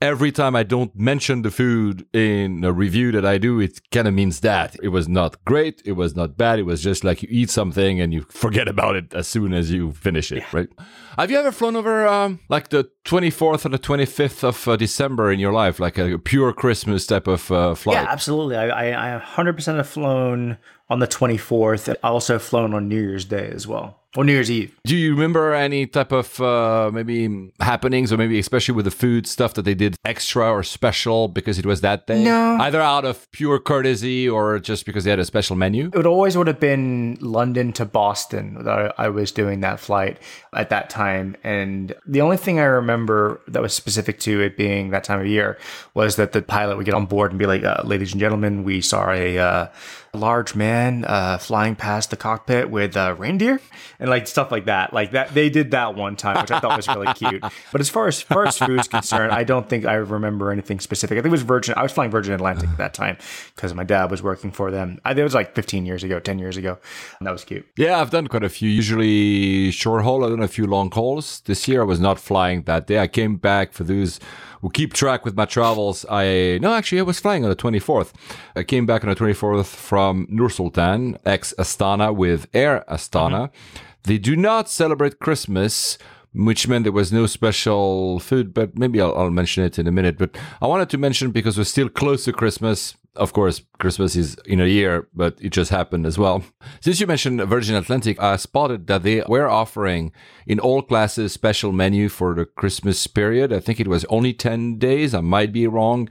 every 0.01 0.31
time 0.31 0.55
I 0.55 0.63
don't 0.63 0.95
mention 0.95 1.41
the 1.41 1.51
food 1.51 2.05
in 2.13 2.63
a 2.63 2.71
review 2.71 3.11
that 3.11 3.25
I 3.25 3.37
do, 3.37 3.59
it 3.59 3.81
kind 3.91 4.07
of 4.07 4.13
means 4.13 4.39
that 4.41 4.75
it 4.81 4.89
was 4.89 5.09
not 5.09 5.43
great, 5.43 5.81
it 5.85 5.93
was 5.93 6.15
not 6.15 6.37
bad, 6.37 6.59
it 6.59 6.63
was 6.63 6.81
just 6.81 7.03
like 7.03 7.21
you 7.21 7.27
eat 7.31 7.49
something 7.49 7.99
and 7.99 8.13
you 8.13 8.21
forget 8.29 8.67
about 8.73 8.95
it 8.95 9.13
as 9.13 9.27
soon 9.27 9.53
as 9.53 9.71
you 9.71 9.91
finish 9.91 10.31
it, 10.31 10.43
right? 10.53 10.69
Have 11.17 11.29
you 11.29 11.37
ever 11.37 11.51
flown 11.51 11.75
over 11.75 12.07
um, 12.07 12.39
like 12.47 12.69
the 12.69 12.89
24th 13.05 13.65
or 13.65 13.69
the 13.69 13.79
25th 13.79 14.43
of 14.43 14.67
uh, 14.67 14.75
December 14.77 15.31
in 15.31 15.39
your 15.39 15.51
life, 15.51 15.79
like 15.79 15.97
a 15.97 16.17
pure 16.17 16.53
Christmas 16.53 17.05
type 17.05 17.27
of 17.27 17.51
uh, 17.51 17.75
flight? 17.75 17.95
Yeah, 17.95 18.07
absolutely. 18.09 18.55
I, 18.55 18.91
I, 18.91 19.17
I 19.17 19.19
100% 19.19 19.75
have 19.75 19.89
flown 19.89 20.57
on 20.89 20.99
the 20.99 21.07
24th. 21.07 21.93
I 22.01 22.07
also 22.07 22.33
have 22.33 22.43
flown 22.43 22.73
on 22.73 22.87
New 22.87 23.01
Year's 23.01 23.25
Day 23.25 23.51
as 23.53 23.67
well, 23.67 23.98
or 24.15 24.23
New 24.23 24.33
Year's 24.33 24.49
Eve. 24.49 24.75
Do 24.85 24.95
you 24.95 25.11
remember 25.11 25.53
any 25.53 25.85
type 25.85 26.11
of 26.11 26.41
uh, 26.41 26.89
maybe 26.91 27.51
happenings, 27.59 28.11
or 28.11 28.17
maybe 28.17 28.39
especially 28.39 28.73
with 28.73 28.85
the 28.85 28.91
food 28.91 29.27
stuff 29.27 29.53
that 29.53 29.63
they 29.63 29.75
did 29.75 29.95
extra 30.03 30.51
or 30.51 30.63
special 30.63 31.27
because 31.27 31.59
it 31.59 31.65
was 31.65 31.81
that 31.81 32.07
day? 32.07 32.23
No. 32.23 32.57
Either 32.59 32.81
out 32.81 33.05
of 33.05 33.31
pure 33.31 33.59
courtesy 33.59 34.27
or 34.27 34.57
just 34.57 34.85
because 34.85 35.03
they 35.03 35.11
had 35.11 35.19
a 35.19 35.25
special 35.25 35.55
menu. 35.55 35.91
It 35.93 36.07
always 36.07 36.35
would 36.35 36.47
have 36.47 36.59
been 36.59 37.17
London 37.21 37.71
to 37.73 37.85
Boston 37.85 38.63
that 38.63 38.95
I 38.97 39.09
was 39.09 39.31
doing 39.31 39.59
that 39.61 39.79
flight 39.79 40.17
at 40.55 40.69
that 40.69 40.89
time. 40.89 41.35
And 41.43 41.93
the 42.07 42.21
only 42.21 42.37
thing 42.37 42.59
I 42.59 42.63
remember 42.63 43.41
that 43.47 43.61
was 43.61 43.73
specific 43.73 44.19
to 44.21 44.41
it 44.41 44.57
being 44.57 44.89
that 44.89 45.03
time 45.03 45.19
of 45.19 45.27
year 45.27 45.59
was 45.93 46.15
that 46.15 46.31
the 46.31 46.41
pilot 46.41 46.77
would 46.77 46.85
get 46.85 46.95
on 46.95 47.05
board 47.05 47.31
and 47.31 47.37
be 47.37 47.45
like, 47.45 47.63
uh, 47.63 47.83
ladies 47.83 48.11
and 48.11 48.19
gentlemen, 48.19 48.63
we 48.63 48.81
saw 48.81 49.11
a 49.11 49.37
uh, 49.37 49.67
large 50.13 50.55
man 50.55 51.05
uh, 51.05 51.37
flying 51.37 51.75
past 51.75 52.09
the 52.09 52.17
cockpit 52.17 52.69
with 52.69 52.97
uh, 52.97 53.15
reindeer 53.17 53.61
and 53.99 54.09
like 54.09 54.27
stuff 54.27 54.51
like 54.51 54.65
that. 54.65 54.93
Like 54.93 55.11
that, 55.11 55.33
they 55.33 55.49
did 55.49 55.71
that 55.71 55.95
one 55.95 56.15
time, 56.15 56.41
which 56.41 56.51
I 56.51 56.59
thought 56.59 56.75
was 56.75 56.87
really 56.87 57.13
cute. 57.13 57.43
But 57.71 57.81
as 57.81 57.89
far 57.89 58.07
as, 58.07 58.21
far 58.21 58.45
as 58.45 58.57
food 58.57 58.79
is 58.79 58.87
concerned, 58.87 59.31
I 59.31 59.43
don't 59.43 59.67
think 59.67 59.85
I 59.85 59.95
remember 59.95 60.51
anything 60.51 60.79
specific. 60.79 61.17
I 61.17 61.21
think 61.21 61.27
it 61.27 61.31
was 61.31 61.43
Virgin. 61.43 61.75
I 61.77 61.83
was 61.83 61.91
flying 61.91 62.09
Virgin 62.09 62.33
Atlantic 62.33 62.69
at 62.69 62.77
that 62.77 62.93
time 62.93 63.17
because 63.55 63.73
my 63.73 63.83
dad 63.83 64.09
was 64.09 64.23
working 64.23 64.51
for 64.51 64.71
them. 64.71 64.99
I, 65.05 65.11
it 65.11 65.23
was 65.23 65.35
like 65.35 65.53
15 65.55 65.85
years 65.85 66.03
ago, 66.03 66.19
10 66.19 66.39
years 66.39 66.57
ago. 66.57 66.77
And 67.19 67.27
that 67.27 67.31
was 67.31 67.43
cute. 67.43 67.67
Yeah, 67.77 67.99
I've 67.99 68.09
done 68.09 68.27
quite 68.27 68.43
a 68.43 68.49
few, 68.49 68.69
usually 68.69 69.71
short 69.71 70.03
haul. 70.03 70.23
I've 70.23 70.31
done 70.31 70.41
a 70.41 70.47
few 70.47 70.65
long 70.65 70.89
hauls. 70.91 71.41
This 71.41 71.67
year 71.67 71.81
I 71.81 71.85
was 71.85 71.99
not 71.99 72.19
flying 72.19 72.63
that 72.63 72.87
day. 72.87 72.99
I 72.99 73.07
came 73.07 73.35
back 73.35 73.73
for 73.73 73.83
those 73.83 74.19
who 74.61 74.69
keep 74.69 74.93
track 74.93 75.25
with 75.25 75.35
my 75.35 75.45
travels. 75.45 76.05
I, 76.09 76.59
no, 76.61 76.73
actually 76.73 76.99
I 76.99 77.03
was 77.03 77.19
flying 77.19 77.43
on 77.43 77.49
the 77.49 77.55
24th. 77.55 78.11
I 78.55 78.63
came 78.63 78.85
back 78.85 79.03
on 79.03 79.09
the 79.09 79.15
24th 79.15 79.67
from 79.67 80.27
Nur 80.29 80.49
Sultan, 80.49 81.17
ex 81.25 81.53
Astana 81.57 82.15
with 82.15 82.47
Air 82.53 82.83
Astana. 82.89 83.49
Mm-hmm. 83.49 83.88
They 84.03 84.17
do 84.17 84.35
not 84.35 84.69
celebrate 84.69 85.19
Christmas. 85.19 85.97
Which 86.31 86.67
meant 86.67 86.83
there 86.83 86.91
was 86.91 87.11
no 87.11 87.25
special 87.25 88.19
food, 88.19 88.53
but 88.53 88.77
maybe 88.77 89.01
I'll, 89.01 89.17
I'll 89.17 89.31
mention 89.31 89.63
it 89.63 89.79
in 89.79 89.87
a 89.87 89.91
minute. 89.91 90.19
But 90.19 90.37
I 90.61 90.67
wanted 90.67 90.87
to 90.91 90.97
mention 90.99 91.31
because 91.31 91.57
we're 91.57 91.63
still 91.63 91.89
close 91.89 92.25
to 92.25 92.31
Christmas. 92.33 92.95
Of 93.15 93.33
course, 93.33 93.63
Christmas 93.79 94.15
is 94.15 94.37
in 94.45 94.61
a 94.61 94.67
year, 94.67 95.07
but 95.15 95.39
it 95.41 95.49
just 95.49 95.71
happened 95.71 96.05
as 96.05 96.19
well. 96.19 96.43
Since 96.81 96.99
you 97.01 97.07
mentioned 97.07 97.41
Virgin 97.41 97.75
Atlantic, 97.75 98.21
I 98.21 98.35
spotted 98.35 98.85
that 98.85 99.01
they 99.01 99.23
were 99.27 99.49
offering 99.49 100.11
in 100.45 100.59
all 100.59 100.83
classes 100.83 101.33
special 101.33 101.71
menu 101.71 102.09
for 102.09 102.35
the 102.35 102.45
Christmas 102.45 103.07
period. 103.07 103.51
I 103.51 103.59
think 103.59 103.79
it 103.79 103.87
was 103.87 104.05
only 104.05 104.31
10 104.31 104.77
days. 104.77 105.15
I 105.15 105.21
might 105.21 105.51
be 105.51 105.65
wrong. 105.65 106.09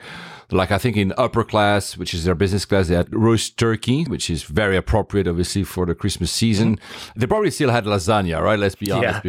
Like 0.50 0.70
I 0.70 0.78
think 0.78 0.96
in 0.96 1.12
upper 1.18 1.44
class, 1.44 1.96
which 1.98 2.14
is 2.14 2.24
their 2.24 2.34
business 2.34 2.64
class, 2.64 2.88
they 2.88 2.94
had 2.94 3.14
roast 3.14 3.58
turkey, 3.58 4.04
which 4.04 4.30
is 4.30 4.44
very 4.44 4.76
appropriate, 4.76 5.28
obviously, 5.28 5.62
for 5.62 5.84
the 5.84 5.94
Christmas 5.94 6.32
season. 6.32 6.78
They 7.14 7.26
probably 7.26 7.50
still 7.50 7.70
had 7.70 7.84
lasagna, 7.84 8.40
right? 8.40 8.58
Let's 8.58 8.74
be 8.74 8.90
honest. 8.90 9.26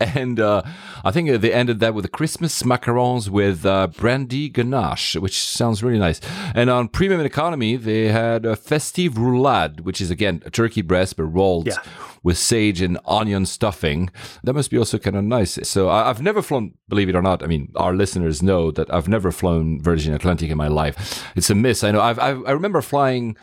and 0.00 0.40
uh, 0.40 0.62
I 1.04 1.12
think 1.12 1.40
they 1.40 1.52
ended 1.52 1.78
that 1.80 1.94
with 1.94 2.02
the 2.02 2.08
Christmas 2.08 2.62
macarons 2.64 3.28
with 3.28 3.64
uh, 3.64 3.86
brandy 3.88 4.48
ganache, 4.48 5.14
which 5.14 5.40
sounds 5.40 5.84
really 5.84 6.00
nice. 6.00 6.20
And 6.54 6.68
on 6.68 6.88
premium 6.88 7.20
economy, 7.20 7.76
they 7.76 8.08
had 8.08 8.44
a 8.44 8.56
festive 8.56 9.14
roulade, 9.14 9.82
which 9.82 10.00
is 10.00 10.10
again 10.10 10.42
a 10.44 10.50
turkey 10.50 10.82
breast 10.82 11.16
but 11.16 11.24
rolled 11.24 11.68
Yeah. 11.68 11.76
With 12.22 12.38
sage 12.38 12.80
and 12.80 12.98
onion 13.06 13.46
stuffing. 13.46 14.10
That 14.44 14.54
must 14.54 14.70
be 14.70 14.78
also 14.78 14.98
kind 14.98 15.16
of 15.16 15.24
nice. 15.24 15.58
So 15.62 15.88
I, 15.88 16.08
I've 16.08 16.22
never 16.22 16.42
flown, 16.42 16.74
believe 16.88 17.08
it 17.08 17.16
or 17.16 17.22
not. 17.22 17.42
I 17.42 17.46
mean, 17.46 17.72
our 17.76 17.94
listeners 17.94 18.42
know 18.42 18.70
that 18.72 18.92
I've 18.92 19.08
never 19.08 19.32
flown 19.32 19.82
Virgin 19.82 20.14
Atlantic 20.14 20.50
in 20.50 20.56
my 20.56 20.68
life. 20.68 21.24
It's 21.34 21.50
a 21.50 21.54
miss. 21.54 21.82
I 21.82 21.90
know. 21.90 22.00
I've, 22.00 22.18
I've, 22.18 22.44
I 22.46 22.52
remember 22.52 22.80
flying 22.80 23.36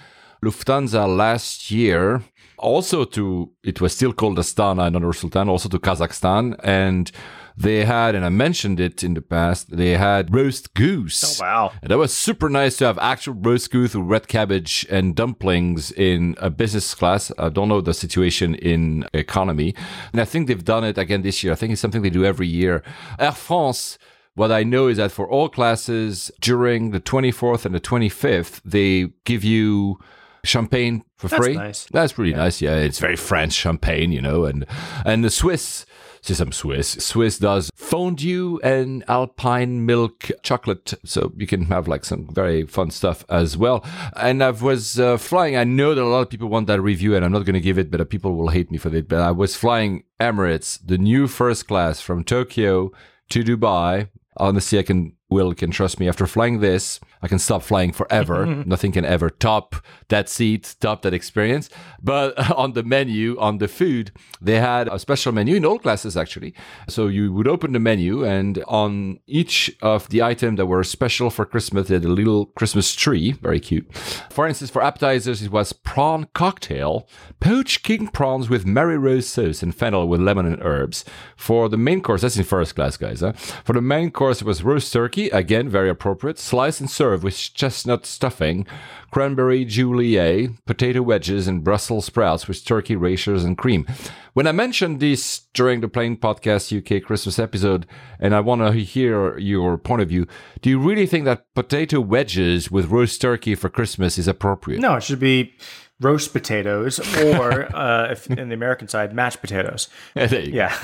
Lufthansa 0.44 1.18
last 1.18 1.70
year, 1.70 2.24
also 2.58 3.04
to, 3.06 3.52
it 3.64 3.82
was 3.82 3.94
still 3.94 4.14
called 4.14 4.38
Astana 4.38 4.88
and 4.88 5.00
Nur 5.00 5.14
Sultan, 5.14 5.50
also 5.50 5.70
to 5.70 5.80
Kazakhstan. 5.80 6.56
And 6.64 7.12
they 7.60 7.84
had, 7.84 8.16
and 8.16 8.24
I 8.24 8.30
mentioned 8.30 8.80
it 8.80 9.04
in 9.04 9.16
the 9.16 9.22
past, 9.22 9.76
they 9.76 9.98
had 9.98 10.34
roast 10.34 10.74
goose. 10.74 11.42
Oh, 11.42 11.44
wow. 11.44 11.72
And 11.82 11.92
that 11.92 11.98
was 11.98 12.14
super 12.14 12.50
nice 12.50 12.78
to 12.78 12.86
have 12.86 12.98
actual 13.00 13.34
roast 13.34 13.70
goose 13.70 13.94
with 13.94 14.08
red 14.08 14.30
cabbage 14.30 14.88
and 14.90 15.14
dumplings 15.14 15.92
in 15.92 16.36
a 16.38 16.50
business 16.50 16.96
class. 16.96 17.34
I 17.38 17.50
don't 17.50 17.68
know 17.68 17.82
the 17.82 17.94
situation 17.94 18.56
in 18.56 19.06
economy. 19.14 19.76
And 20.14 20.22
I 20.22 20.26
think 20.26 20.48
they've 20.48 20.64
done 20.64 20.86
it 20.86 20.98
again 20.98 21.22
this 21.22 21.44
year. 21.44 21.52
I 21.52 21.58
think 21.58 21.74
it's 21.74 21.82
something 21.82 22.02
they 22.02 22.10
do 22.10 22.24
every 22.24 22.48
year. 22.48 22.82
Air 23.20 23.34
France, 23.34 23.98
what 24.36 24.54
I 24.54 24.64
know 24.64 24.88
is 24.88 24.96
that 24.96 25.12
for 25.12 25.30
all 25.30 25.50
classes 25.50 26.32
during 26.40 26.92
the 26.92 27.02
24th 27.02 27.66
and 27.66 27.76
the 27.76 27.82
25th, 27.82 28.62
they 28.64 29.10
give 29.26 29.44
you 29.44 30.00
champagne 30.46 31.04
for 31.18 31.28
That's 31.28 31.44
free. 31.46 31.56
nice. 31.56 31.88
That's 31.92 32.14
pretty 32.14 32.34
nice. 32.34 32.62
Yeah, 32.62 32.76
it's 32.76 33.00
very 33.00 33.18
French 33.18 33.52
champagne, 33.52 34.14
you 34.14 34.22
know, 34.22 34.46
and 34.46 34.66
and 35.06 35.26
the 35.26 35.30
Swiss. 35.30 35.86
Since 36.22 36.40
I'm 36.40 36.52
Swiss, 36.52 36.92
Swiss 36.92 37.40
does 37.40 37.72
fondue 37.76 38.60
and 38.64 39.04
alpine 39.08 39.86
milk 39.86 40.30
chocolate, 40.44 40.94
so 41.04 41.32
you 41.38 41.48
can 41.48 41.66
have 41.66 41.88
like 41.88 42.06
some 42.06 42.28
very 42.34 42.66
fun 42.66 42.92
stuff 42.92 43.26
as 43.30 43.58
well. 43.58 43.86
And 44.16 44.44
I 44.44 44.52
was 44.52 45.00
uh, 45.00 45.18
flying. 45.18 45.56
I 45.56 45.64
know 45.64 45.96
that 45.96 46.02
a 46.02 46.06
lot 46.06 46.22
of 46.22 46.30
people 46.30 46.50
want 46.50 46.68
that 46.68 46.82
review, 46.82 47.16
and 47.16 47.24
I'm 47.24 47.32
not 47.32 47.46
going 47.46 47.54
to 47.54 47.62
give 47.62 47.78
it, 47.78 47.90
but 47.90 48.10
people 48.10 48.36
will 48.36 48.50
hate 48.50 48.72
me 48.72 48.78
for 48.78 48.94
it. 48.94 49.08
But 49.08 49.22
I 49.22 49.32
was 49.32 49.56
flying 49.56 50.04
Emirates, 50.20 50.80
the 50.86 50.98
new 50.98 51.28
first 51.28 51.68
class 51.68 52.02
from 52.02 52.24
Tokyo 52.24 52.92
to 53.30 53.44
Dubai. 53.44 54.10
Honestly, 54.38 54.80
I 54.80 54.84
can 54.84 55.14
Will 55.30 55.54
can 55.54 55.70
trust 55.70 56.00
me. 56.00 56.10
After 56.10 56.26
flying 56.26 56.60
this, 56.60 57.00
I 57.22 57.28
can 57.28 57.40
stop 57.40 57.64
flying 57.64 57.92
forever. 57.92 58.30
Mm-hmm. 58.50 58.70
Nothing 58.70 58.92
can 58.92 59.06
ever 59.06 59.30
top 59.30 59.76
that 60.08 60.28
seat, 60.28 60.76
top 60.80 61.02
that 61.04 61.14
experience. 61.14 61.70
But 62.02 62.38
on 62.56 62.74
the 62.74 62.84
menu, 62.84 63.38
on 63.40 63.58
the 63.60 63.68
food, 63.68 64.12
they 64.42 64.60
had 64.60 64.88
a 64.88 64.98
special 64.98 65.32
menu 65.32 65.56
in 65.56 65.66
all 65.66 65.78
classes 65.78 66.18
actually. 66.18 66.54
So 66.88 67.08
you 67.08 67.32
would 67.34 67.48
open 67.48 67.74
the 67.74 67.80
menu, 67.80 68.26
and 68.26 68.64
on 68.68 69.20
each 69.28 69.76
of 69.82 70.10
the 70.10 70.24
items 70.24 70.58
that 70.58 70.66
were 70.66 70.84
special 70.84 71.30
for 71.30 71.46
Christmas, 71.46 71.88
they 71.88 71.96
had 71.96 72.06
a 72.06 72.10
little 72.10 72.48
Christmas 72.48 72.96
tree, 72.96 73.34
very 73.34 73.60
cute. 73.60 73.94
For 74.30 74.48
instance, 74.48 74.72
for 74.72 74.82
appetizers, 74.82 75.42
it 75.42 75.52
was 75.52 75.74
prawn 75.74 76.28
cocktail, 76.34 77.08
poached 77.40 77.84
king 77.84 78.08
prawns 78.08 78.50
with 78.50 78.66
Mary 78.66 78.98
Rose 78.98 79.28
sauce 79.28 79.62
and 79.62 79.76
fennel 79.76 80.08
with 80.08 80.22
lemon 80.22 80.46
and 80.46 80.62
herbs. 80.62 81.06
For 81.36 81.70
the 81.70 81.78
main 81.78 82.02
course, 82.02 82.22
that's 82.22 82.38
in 82.38 82.44
first 82.44 82.76
class, 82.76 82.98
guys. 82.98 83.22
Huh? 83.22 83.34
For 83.34 83.74
the 83.74 83.82
main 83.82 84.12
course, 84.12 84.42
it 84.42 84.48
was 84.48 84.64
roast 84.64 84.92
turkey, 84.92 85.30
again 85.30 85.70
very 85.70 85.90
appropriate, 85.90 86.40
slice 86.40 86.80
and 86.80 86.90
serve 87.10 87.24
with 87.24 87.54
chestnut 87.56 88.06
stuffing, 88.06 88.68
cranberry 89.10 89.66
julienne, 89.66 90.60
potato 90.68 91.02
wedges, 91.02 91.48
and 91.48 91.64
Brussels 91.64 92.06
sprouts 92.06 92.48
with 92.48 92.64
turkey 92.64 92.96
rashers 92.96 93.44
and 93.44 93.58
cream. 93.58 93.88
When 94.34 94.46
I 94.46 94.52
mentioned 94.52 95.00
this 95.00 95.42
during 95.56 95.82
the 95.82 95.88
Plain 95.88 96.18
Podcast 96.18 96.70
UK 96.70 97.04
Christmas 97.04 97.40
episode, 97.40 97.88
and 98.20 98.36
I 98.36 98.42
want 98.42 98.62
to 98.62 98.74
hear 98.74 99.40
your 99.40 99.80
point 99.80 100.04
of 100.04 100.10
view, 100.10 100.28
do 100.62 100.70
you 100.70 100.78
really 100.80 101.08
think 101.08 101.26
that 101.26 101.46
potato 101.56 102.00
wedges 102.00 102.70
with 102.70 102.92
roast 102.92 103.20
turkey 103.20 103.56
for 103.56 103.70
Christmas 103.70 104.20
is 104.20 104.28
appropriate? 104.28 104.80
No, 104.80 104.96
it 104.96 105.04
should 105.04 105.20
be 105.20 105.56
roast 106.00 106.32
potatoes 106.32 107.00
or, 107.18 107.76
uh, 107.76 108.12
if 108.12 108.30
in 108.30 108.50
the 108.50 108.56
American 108.56 108.88
side, 108.88 109.16
mashed 109.16 109.42
potatoes. 109.42 109.90
Yeah, 110.16 110.76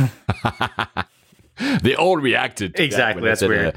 there 1.57 1.68
you 1.68 1.72
go. 1.72 1.73
Yeah. 1.73 1.80
They 1.82 1.95
all 1.95 2.18
reacted. 2.18 2.76
To 2.76 2.84
Exactly, 2.84 3.23
That 3.23 3.40
that's 3.40 3.41
weird. 3.48 3.76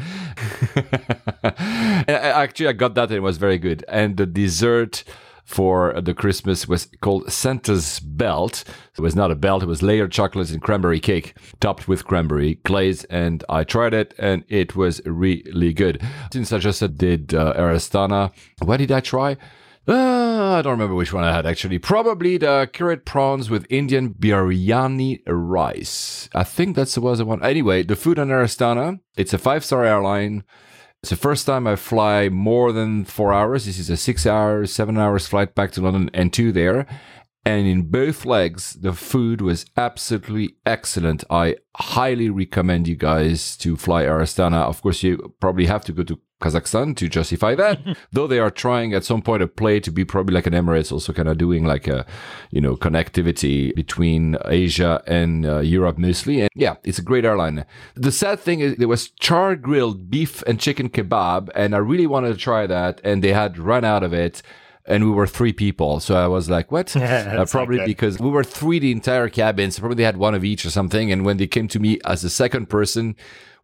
uh, 1.45 2.13
Actually, 2.13 2.69
I 2.69 2.73
got 2.73 2.95
that 2.95 3.09
and 3.09 3.17
it 3.17 3.21
was 3.23 3.39
very 3.39 3.59
good. 3.59 3.85
And 3.89 4.17
the 4.17 4.27
dessert 4.27 5.05
for 5.45 5.99
the 6.01 6.13
Christmas 6.13 6.69
was 6.69 6.89
called 7.01 7.33
Santa's 7.33 8.01
Belt. 8.01 8.65
It 8.97 9.01
was 9.01 9.17
not 9.17 9.31
a 9.31 9.35
belt, 9.35 9.63
it 9.63 9.67
was 9.67 9.83
layered 9.83 10.13
chocolates 10.13 10.51
and 10.51 10.61
cranberry 10.61 11.01
cake 11.01 11.35
topped 11.61 11.89
with 11.89 12.05
cranberry 12.05 12.57
glaze. 12.65 13.05
And 13.05 13.43
I 13.49 13.65
tried 13.65 13.95
it 13.95 14.13
and 14.19 14.45
it 14.49 14.77
was 14.77 15.01
really 15.07 15.73
good. 15.73 16.03
Since 16.33 16.53
I 16.53 16.59
just 16.59 16.97
did 16.99 17.33
uh, 17.35 17.55
Air 17.57 17.73
Astana, 17.73 18.31
what 18.61 18.77
did 18.77 18.93
I 18.93 19.01
try? 19.01 19.37
Uh, 19.89 20.57
I 20.59 20.63
don't 20.63 20.73
remember 20.73 20.95
which 20.95 21.15
one 21.15 21.25
I 21.25 21.35
had 21.35 21.47
actually. 21.47 21.79
Probably 21.79 22.37
the 22.37 22.69
curried 22.71 23.07
prawns 23.07 23.49
with 23.49 23.67
Indian 23.71 24.13
biryani 24.13 25.23
rice. 25.27 26.29
I 26.35 26.45
think 26.45 26.77
that's 26.77 26.99
was 26.99 27.19
the 27.19 27.25
one. 27.25 27.43
Anyway, 27.43 27.85
the 27.85 27.97
food 27.97 28.19
on 28.19 28.31
Air 28.31 28.45
Astana, 28.45 29.01
it's 29.17 29.33
a 29.33 29.39
five 29.39 29.65
star 29.65 29.87
airline. 29.87 30.45
It's 31.03 31.11
the 31.11 31.17
first 31.17 31.47
time 31.47 31.67
I 31.67 31.77
fly 31.77 32.29
more 32.29 32.71
than 32.73 33.07
four 33.07 33.33
hours. 33.33 33.65
This 33.65 33.79
is 33.79 33.89
a 33.89 33.97
six 33.97 34.27
hour, 34.27 34.67
seven 34.67 34.99
hours 34.99 35.27
flight 35.27 35.55
back 35.55 35.71
to 35.73 35.81
London 35.81 36.11
and 36.13 36.33
two 36.33 36.53
there. 36.53 36.87
And 37.49 37.67
in 37.67 37.85
both 37.85 38.27
legs, 38.27 38.75
the 38.75 38.93
food 38.93 39.41
was 39.41 39.65
absolutely 39.75 40.57
excellent. 40.67 41.25
I 41.31 41.57
highly 41.77 42.29
recommend 42.29 42.87
you 42.87 42.95
guys 42.95 43.57
to 43.57 43.75
fly 43.75 44.03
Air 44.03 44.19
Astana. 44.19 44.65
Of 44.65 44.83
course, 44.83 45.03
you 45.03 45.35
probably 45.41 45.65
have 45.65 45.83
to 45.87 45.95
go 45.95 46.03
to 46.03 46.21
Kazakhstan 46.43 46.95
to 46.97 47.09
justify 47.09 47.55
that. 47.55 47.81
Though 48.13 48.27
they 48.27 48.39
are 48.39 48.51
trying 48.51 48.93
at 48.93 49.07
some 49.07 49.23
point 49.23 49.41
to 49.41 49.47
play 49.47 49.81
to 49.81 49.91
be 49.91 50.05
probably 50.05 50.35
like 50.35 50.47
an 50.47 50.53
Emirates, 50.53 50.93
also 50.93 51.15
kind 51.15 51.27
of 51.27 51.39
doing 51.39 51.65
like 51.65 51.89
a, 51.89 52.05
you 52.51 52.61
know, 52.61 52.77
connectivity 52.77 53.75
between 53.75 54.37
Asia 54.45 55.03
and 55.07 55.47
uh, 55.47 55.61
Europe 55.61 55.97
mostly. 55.97 56.43
And 56.43 56.51
yeah, 56.55 56.75
it's 56.85 56.99
a 56.99 57.03
great 57.03 57.25
airline. 57.25 57.65
The 57.95 58.13
sad 58.13 58.41
thing 58.41 58.61
is 58.61 58.77
there 58.77 58.89
was 58.89 59.09
char 59.09 59.57
grilled 59.57 60.11
beef 60.11 60.43
and 60.47 60.61
chicken 60.61 60.91
kebab, 60.91 61.49
and 61.55 61.75
I 61.75 61.79
really 61.79 62.07
wanted 62.07 62.35
to 62.35 62.39
try 62.39 62.67
that, 62.67 63.01
and 63.03 63.25
they 63.25 63.33
had 63.33 63.57
run 63.57 63.87
out 63.87 64.03
of 64.03 64.13
it. 64.13 64.43
And 64.89 65.05
we 65.05 65.11
were 65.11 65.27
three 65.27 65.53
people, 65.53 66.01
so 66.01 66.17
I 66.17 66.27
was 66.27 66.49
like, 66.49 66.73
"What?" 66.73 66.95
Yeah, 66.97 67.41
uh, 67.41 67.45
probably 67.45 67.85
because 67.85 68.19
we 68.19 68.31
were 68.31 68.43
three 68.43 68.79
the 68.79 68.91
entire 68.91 69.29
cabin, 69.29 69.71
so 69.71 69.81
probably 69.81 69.97
they 69.97 70.05
had 70.05 70.17
one 70.17 70.35
of 70.35 70.45
each 70.45 70.65
or 70.65 70.71
something. 70.71 71.13
And 71.13 71.27
when 71.27 71.37
they 71.37 71.47
came 71.47 71.69
to 71.69 71.79
me 71.79 71.99
as 72.07 72.23
the 72.23 72.31
second 72.31 72.71
person, 72.71 73.15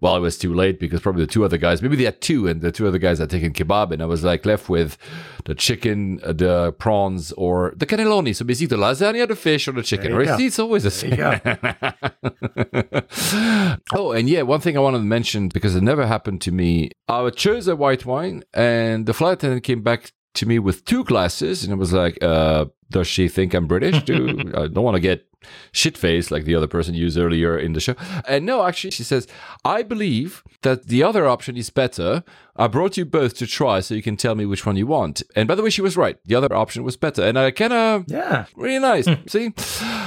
well, 0.03 0.17
it 0.17 0.21
was 0.21 0.37
too 0.37 0.53
late 0.53 0.79
because 0.79 1.01
probably 1.01 1.25
the 1.25 1.33
two 1.33 1.43
other 1.43 1.57
guys, 1.57 1.81
maybe 1.81 1.97
they 1.97 2.05
had 2.05 2.21
two, 2.21 2.47
and 2.47 2.61
the 2.61 2.71
two 2.71 2.87
other 2.87 2.99
guys 2.99 3.21
had 3.21 3.31
taken 3.31 3.55
kebab, 3.55 3.91
and 3.91 4.03
I 4.03 4.05
was 4.05 4.23
like 4.23 4.45
left 4.45 4.69
with 4.69 4.99
the 5.47 5.55
chicken, 5.55 6.21
uh, 6.23 6.35
the 6.35 6.73
prawns, 6.73 7.33
or 7.33 7.73
the 7.75 7.87
cannelloni. 7.87 8.37
So 8.37 8.45
basically, 8.45 8.77
the 8.77 8.83
lasagna, 8.83 9.27
the 9.27 9.35
fish, 9.35 9.67
or 9.67 9.73
the 9.73 9.83
chicken. 9.83 10.15
Right? 10.15 10.27
go. 10.27 10.37
It's 10.39 10.59
always 10.59 10.83
the 10.83 10.91
same. 10.91 11.19
Oh, 13.95 14.13
and 14.13 14.29
yeah, 14.29 14.43
one 14.43 14.61
thing 14.61 14.77
I 14.77 14.81
wanted 14.81 14.99
to 14.99 15.05
mention 15.05 15.49
because 15.49 15.75
it 15.75 15.83
never 15.83 16.07
happened 16.07 16.43
to 16.43 16.53
me. 16.53 16.91
I 17.09 17.31
chose 17.31 17.67
a 17.67 17.77
white 17.77 18.05
wine, 18.05 18.45
and 18.53 19.07
the 19.07 19.15
flight 19.15 19.35
attendant 19.35 19.65
came 19.65 19.83
back 19.83 20.13
to 20.35 20.47
me 20.47 20.59
with 20.59 20.85
two 20.85 21.05
glasses, 21.05 21.65
and 21.65 21.73
it 21.73 21.77
was 21.77 21.93
like, 21.93 22.19
uh, 22.23 22.67
"Does 22.91 23.07
she 23.07 23.29
think 23.29 23.55
I'm 23.55 23.67
British? 23.67 24.03
Do 24.03 24.15
I 24.55 24.67
don't 24.69 24.85
want 24.85 24.97
to 24.97 25.01
get 25.01 25.27
shit 25.73 25.99
faced 25.99 26.31
like 26.31 26.45
the 26.45 26.55
other 26.55 26.67
person 26.67 26.95
used 26.95 27.19
earlier 27.19 27.57
in 27.59 27.73
the 27.73 27.81
show?" 27.81 27.95
And 28.27 28.45
no, 28.45 28.65
actually, 28.65 28.91
she 28.91 29.05
says, 29.05 29.27
"I 29.65 29.83
believe 29.83 30.43
that 30.63 30.87
the 30.89 31.03
other 31.03 31.27
option 31.27 31.57
is 31.57 31.71
better. 31.71 32.25
I 32.57 32.67
brought 32.69 32.97
you 32.97 33.05
both 33.05 33.35
to 33.39 33.47
try, 33.47 33.81
so 33.81 33.95
you 33.95 34.03
can 34.03 34.17
tell 34.17 34.35
me 34.35 34.47
which 34.47 34.67
one 34.67 34.77
you 34.77 34.87
want." 34.87 35.23
And 35.37 35.49
by 35.49 35.55
the 35.55 35.63
way, 35.63 35.71
she 35.71 35.83
was 35.83 35.97
right. 35.97 36.19
The 36.25 36.35
other 36.35 36.53
option 36.55 36.83
was 36.85 36.97
better, 36.97 37.23
and 37.23 37.39
I 37.39 37.51
kind 37.51 37.73
of 37.73 38.05
Yeah. 38.09 38.47
Really 38.57 38.79
nice. 38.81 39.07
See, 39.29 39.53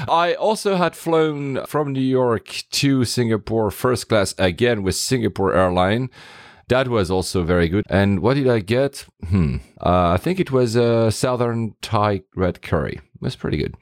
I 0.10 0.36
also 0.40 0.76
had 0.76 0.96
flown 0.96 1.66
from 1.66 1.94
New 1.94 2.02
York 2.02 2.64
to 2.72 3.06
Singapore 3.06 3.72
first 3.72 4.10
class 4.10 4.36
again 4.38 4.84
with 4.84 4.96
Singapore 4.96 5.54
Airline. 5.54 6.10
That 6.70 6.90
was 6.90 7.10
also 7.10 7.44
very 7.44 7.70
good. 7.70 7.86
And 7.90 8.20
what 8.20 8.34
did 8.34 8.48
I 8.50 8.60
get? 8.60 9.06
Hmm. 9.30 9.58
Uh, 9.80 10.10
I 10.10 10.18
think 10.18 10.40
it 10.40 10.52
was 10.52 10.76
a 10.76 11.12
Southern 11.12 11.76
Thai 11.82 12.22
red 12.36 12.62
curry. 12.62 12.96
It 12.96 13.22
was 13.22 13.36
pretty 13.36 13.58
good. 13.58 13.76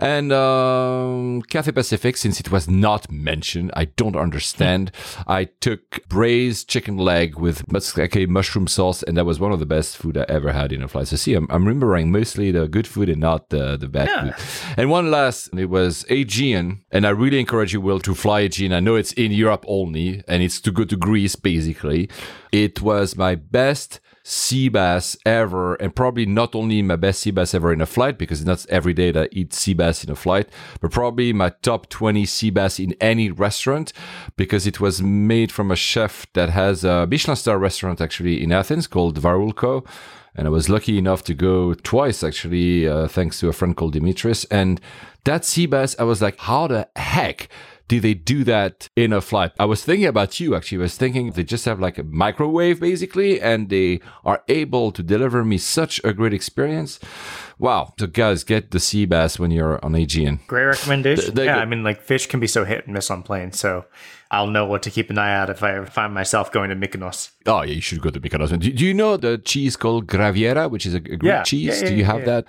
And 0.00 0.32
um, 0.32 1.42
Cathay 1.42 1.72
Pacific, 1.72 2.16
since 2.16 2.40
it 2.40 2.50
was 2.50 2.68
not 2.68 3.10
mentioned, 3.10 3.70
I 3.74 3.86
don't 3.86 4.16
understand. 4.16 4.90
I 5.26 5.44
took 5.44 6.06
braised 6.08 6.68
chicken 6.68 6.96
leg 6.96 7.38
with 7.38 7.66
matsutake 7.66 8.28
mushroom 8.28 8.66
sauce, 8.66 9.02
and 9.02 9.16
that 9.16 9.24
was 9.24 9.40
one 9.40 9.52
of 9.52 9.58
the 9.60 9.66
best 9.66 9.96
food 9.96 10.16
I 10.16 10.24
ever 10.28 10.52
had 10.52 10.72
in 10.72 10.82
a 10.82 10.88
flight. 10.88 11.08
So 11.08 11.16
see, 11.16 11.34
I'm, 11.34 11.46
I'm 11.50 11.66
remembering 11.66 12.10
mostly 12.10 12.50
the 12.50 12.68
good 12.68 12.86
food 12.86 13.08
and 13.08 13.20
not 13.20 13.50
the, 13.50 13.76
the 13.76 13.88
bad 13.88 14.08
Yeah. 14.08 14.32
food. 14.32 14.74
And 14.78 14.90
one 14.90 15.10
last, 15.10 15.48
it 15.56 15.66
was 15.66 16.04
Aegean, 16.10 16.84
and 16.90 17.06
I 17.06 17.10
really 17.10 17.40
encourage 17.40 17.72
you, 17.72 17.80
Will, 17.80 18.00
to 18.00 18.14
fly 18.14 18.40
Aegean. 18.40 18.72
I 18.72 18.80
know 18.80 18.96
it's 18.96 19.12
in 19.12 19.32
Europe 19.32 19.64
only, 19.68 20.22
and 20.28 20.42
it's 20.42 20.60
to 20.62 20.70
go 20.72 20.84
to 20.84 20.96
Greece, 20.96 21.36
basically. 21.36 22.08
It 22.52 22.80
was 22.80 23.16
my 23.16 23.34
best 23.34 24.00
sea 24.26 24.70
bass 24.70 25.18
ever, 25.26 25.74
and 25.74 25.94
probably 25.94 26.24
not 26.24 26.54
only 26.54 26.80
my 26.80 26.96
best 26.96 27.20
sea 27.20 27.30
bass 27.30 27.52
ever 27.52 27.72
in 27.72 27.82
a 27.82 27.86
flight, 27.86 28.16
because 28.16 28.40
it's 28.40 28.46
not 28.46 28.66
every 28.70 28.94
day 28.94 29.12
that 29.12 29.24
I 29.24 29.28
eat 29.32 29.52
sea 29.52 29.74
bass 29.74 30.02
in 30.02 30.10
a 30.10 30.16
flight, 30.16 30.48
but 30.80 30.90
probably 30.90 31.34
my 31.34 31.50
top 31.60 31.90
20 31.90 32.24
sea 32.24 32.48
bass 32.48 32.80
in 32.80 32.94
any 33.02 33.30
restaurant, 33.30 33.92
because 34.36 34.66
it 34.66 34.80
was 34.80 35.02
made 35.02 35.52
from 35.52 35.70
a 35.70 35.76
chef 35.76 36.26
that 36.32 36.48
has 36.48 36.84
a 36.84 37.06
Michelin 37.06 37.36
star 37.36 37.58
restaurant 37.58 38.00
actually 38.00 38.42
in 38.42 38.50
Athens 38.50 38.86
called 38.86 39.20
Varoulko. 39.20 39.86
And 40.34 40.48
I 40.48 40.50
was 40.50 40.68
lucky 40.68 40.98
enough 40.98 41.22
to 41.24 41.34
go 41.34 41.74
twice, 41.74 42.24
actually, 42.24 42.88
uh, 42.88 43.06
thanks 43.06 43.38
to 43.40 43.48
a 43.48 43.52
friend 43.52 43.76
called 43.76 43.94
Dimitris. 43.94 44.46
And 44.50 44.80
that 45.24 45.44
sea 45.44 45.66
bass, 45.66 45.94
I 45.98 46.04
was 46.04 46.20
like, 46.20 46.38
how 46.40 46.66
the 46.66 46.88
heck 46.96 47.48
did 47.88 48.02
they 48.02 48.14
do 48.14 48.44
that 48.44 48.88
in 48.96 49.12
a 49.12 49.20
flight? 49.20 49.52
I 49.58 49.66
was 49.66 49.84
thinking 49.84 50.06
about 50.06 50.40
you, 50.40 50.54
actually. 50.54 50.78
I 50.78 50.82
was 50.82 50.96
thinking 50.96 51.30
they 51.32 51.44
just 51.44 51.64
have 51.66 51.80
like 51.80 51.98
a 51.98 52.02
microwave, 52.02 52.80
basically, 52.80 53.40
and 53.40 53.68
they 53.68 54.00
are 54.24 54.42
able 54.48 54.90
to 54.92 55.02
deliver 55.02 55.44
me 55.44 55.58
such 55.58 56.00
a 56.02 56.12
great 56.14 56.32
experience. 56.32 56.98
Wow. 57.58 57.92
So, 57.98 58.06
guys, 58.06 58.42
get 58.44 58.70
the 58.70 58.80
sea 58.80 59.04
bass 59.04 59.38
when 59.38 59.50
you're 59.50 59.84
on 59.84 59.94
Aegean. 59.94 60.40
Great 60.46 60.64
recommendation. 60.64 61.34
They- 61.34 61.42
they 61.42 61.46
yeah, 61.46 61.58
I 61.58 61.64
mean, 61.66 61.82
like 61.84 62.00
fish 62.00 62.26
can 62.26 62.40
be 62.40 62.46
so 62.46 62.64
hit 62.64 62.86
and 62.86 62.94
miss 62.94 63.10
on 63.10 63.22
planes, 63.22 63.58
so 63.60 63.84
I'll 64.30 64.46
know 64.48 64.64
what 64.66 64.82
to 64.84 64.90
keep 64.90 65.10
an 65.10 65.18
eye 65.18 65.34
out 65.34 65.50
if 65.50 65.62
I 65.62 65.84
find 65.84 66.12
myself 66.14 66.50
going 66.50 66.70
to 66.70 66.76
Mykonos. 66.76 67.30
Oh, 67.46 67.62
yeah, 67.62 67.74
you 67.74 67.80
should 67.80 68.00
go 68.00 68.10
to 68.10 68.18
Mykonos. 68.20 68.48
Do, 68.58 68.72
do 68.72 68.84
you 68.84 68.94
know 68.94 69.16
the 69.16 69.38
cheese 69.38 69.76
called 69.76 70.06
Graviera, 70.06 70.70
which 70.70 70.86
is 70.86 70.94
a, 70.94 71.00
Greek 71.00 71.22
Yeah, 71.22 71.42
cheese? 71.42 71.82
yeah, 71.82 71.88
do 71.90 71.94
you 71.94 72.04
have 72.04 72.20
yeah. 72.20 72.24
that? 72.26 72.44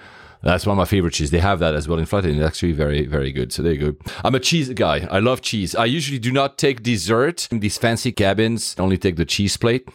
That's 0.46 0.68
one 0.68 0.74
of 0.74 0.78
my 0.78 0.86
favorite 0.86 1.16
cheese. 1.16 1.32
They 1.32 1.40
have 1.40 1.58
that 1.58 1.74
as 1.74 1.88
well 1.88 1.98
in 1.98 2.06
flight, 2.06 2.26
and 2.26 2.36
it's 2.36 2.46
actually 2.46 2.74
very, 2.74 3.08
very 3.08 3.32
good. 3.32 3.52
So 3.52 3.64
there 3.64 3.74
you 3.74 3.92
go. 3.92 4.12
I'm 4.24 4.36
a 4.36 4.40
cheese 4.40 4.70
guy. 4.70 5.08
I 5.10 5.18
love 5.18 5.42
cheese. 5.42 5.74
I 5.74 5.86
usually 5.86 6.20
do 6.20 6.32
not 6.32 6.60
take 6.60 6.84
dessert 6.84 7.48
in 7.52 7.62
these 7.62 7.80
fancy 7.80 8.12
cabins. 8.12 8.76
I 8.78 8.84
only 8.84 9.00
take 9.00 9.16
the 9.16 9.26
cheese 9.26 9.58
plate. 9.58 9.90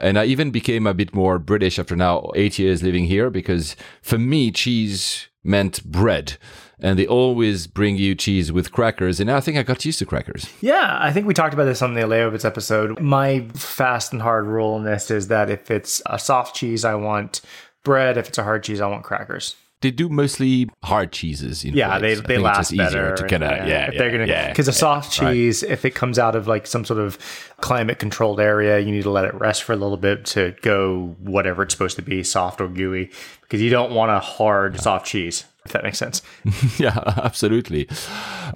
And 0.00 0.18
I 0.18 0.24
even 0.24 0.50
became 0.50 0.88
a 0.88 0.94
bit 0.94 1.14
more 1.14 1.38
British 1.38 1.78
after 1.78 1.94
now 1.94 2.32
eight 2.34 2.58
years 2.58 2.82
living 2.82 3.04
here 3.04 3.30
because 3.30 3.76
for 4.02 4.18
me, 4.18 4.50
cheese 4.50 5.28
meant 5.44 5.84
bread. 5.84 6.38
And 6.80 6.98
they 6.98 7.06
always 7.06 7.68
bring 7.68 7.96
you 7.96 8.16
cheese 8.16 8.50
with 8.50 8.72
crackers. 8.72 9.20
And 9.20 9.30
I 9.30 9.40
think 9.40 9.56
I 9.56 9.62
got 9.62 9.84
used 9.84 10.00
to 10.00 10.06
crackers. 10.06 10.50
Yeah, 10.60 10.98
I 11.00 11.12
think 11.12 11.28
we 11.28 11.34
talked 11.34 11.54
about 11.54 11.66
this 11.66 11.82
on 11.82 11.94
the 11.94 12.00
Leovitz 12.00 12.44
episode. 12.44 13.00
My 13.00 13.46
fast 13.54 14.12
and 14.12 14.20
hard 14.20 14.46
rule 14.46 14.76
in 14.76 14.82
this 14.82 15.08
is 15.12 15.28
that 15.28 15.50
if 15.50 15.70
it's 15.70 16.02
a 16.06 16.18
soft 16.18 16.56
cheese, 16.56 16.84
I 16.84 16.96
want 16.96 17.42
bread. 17.84 18.16
If 18.16 18.28
it's 18.28 18.38
a 18.38 18.42
hard 18.42 18.64
cheese, 18.64 18.80
I 18.80 18.88
want 18.88 19.04
crackers. 19.04 19.54
They 19.84 19.90
do 19.90 20.08
mostly 20.08 20.68
hard 20.82 21.12
cheeses. 21.12 21.64
In 21.64 21.74
Yeah, 21.74 21.98
place. 21.98 22.00
they, 22.00 22.14
they 22.14 22.20
think 22.26 22.30
it's 22.38 22.42
last 22.42 22.56
just 22.56 22.72
easier 22.72 22.86
better. 23.10 23.16
to 23.16 23.28
kind 23.28 23.44
of 23.44 23.50
and, 23.50 23.68
yeah, 23.68 23.86
if 23.90 23.98
they're 23.98 24.06
yeah, 24.06 24.12
gonna 24.12 24.26
yeah, 24.26 24.48
because 24.48 24.66
a 24.66 24.70
yeah, 24.72 24.76
soft 24.76 25.20
right. 25.20 25.32
cheese, 25.32 25.62
if 25.62 25.84
it 25.84 25.94
comes 25.94 26.18
out 26.18 26.34
of 26.34 26.48
like 26.48 26.66
some 26.66 26.84
sort 26.84 26.98
of 26.98 27.18
climate 27.60 27.98
controlled 27.98 28.40
area, 28.40 28.78
you 28.80 28.90
need 28.90 29.02
to 29.02 29.10
let 29.10 29.24
it 29.26 29.34
rest 29.34 29.62
for 29.62 29.72
a 29.72 29.76
little 29.76 29.96
bit 29.98 30.24
to 30.26 30.56
go 30.62 31.14
whatever 31.20 31.62
it's 31.62 31.74
supposed 31.74 31.96
to 31.96 32.02
be, 32.02 32.22
soft 32.24 32.60
or 32.60 32.68
gooey, 32.68 33.10
because 33.42 33.60
you 33.60 33.70
don't 33.70 33.92
want 33.92 34.10
a 34.10 34.18
hard 34.18 34.80
soft 34.80 35.06
cheese. 35.06 35.44
If 35.64 35.72
that 35.72 35.82
makes 35.82 35.96
sense. 35.96 36.20
yeah, 36.78 37.00
absolutely. 37.16 37.88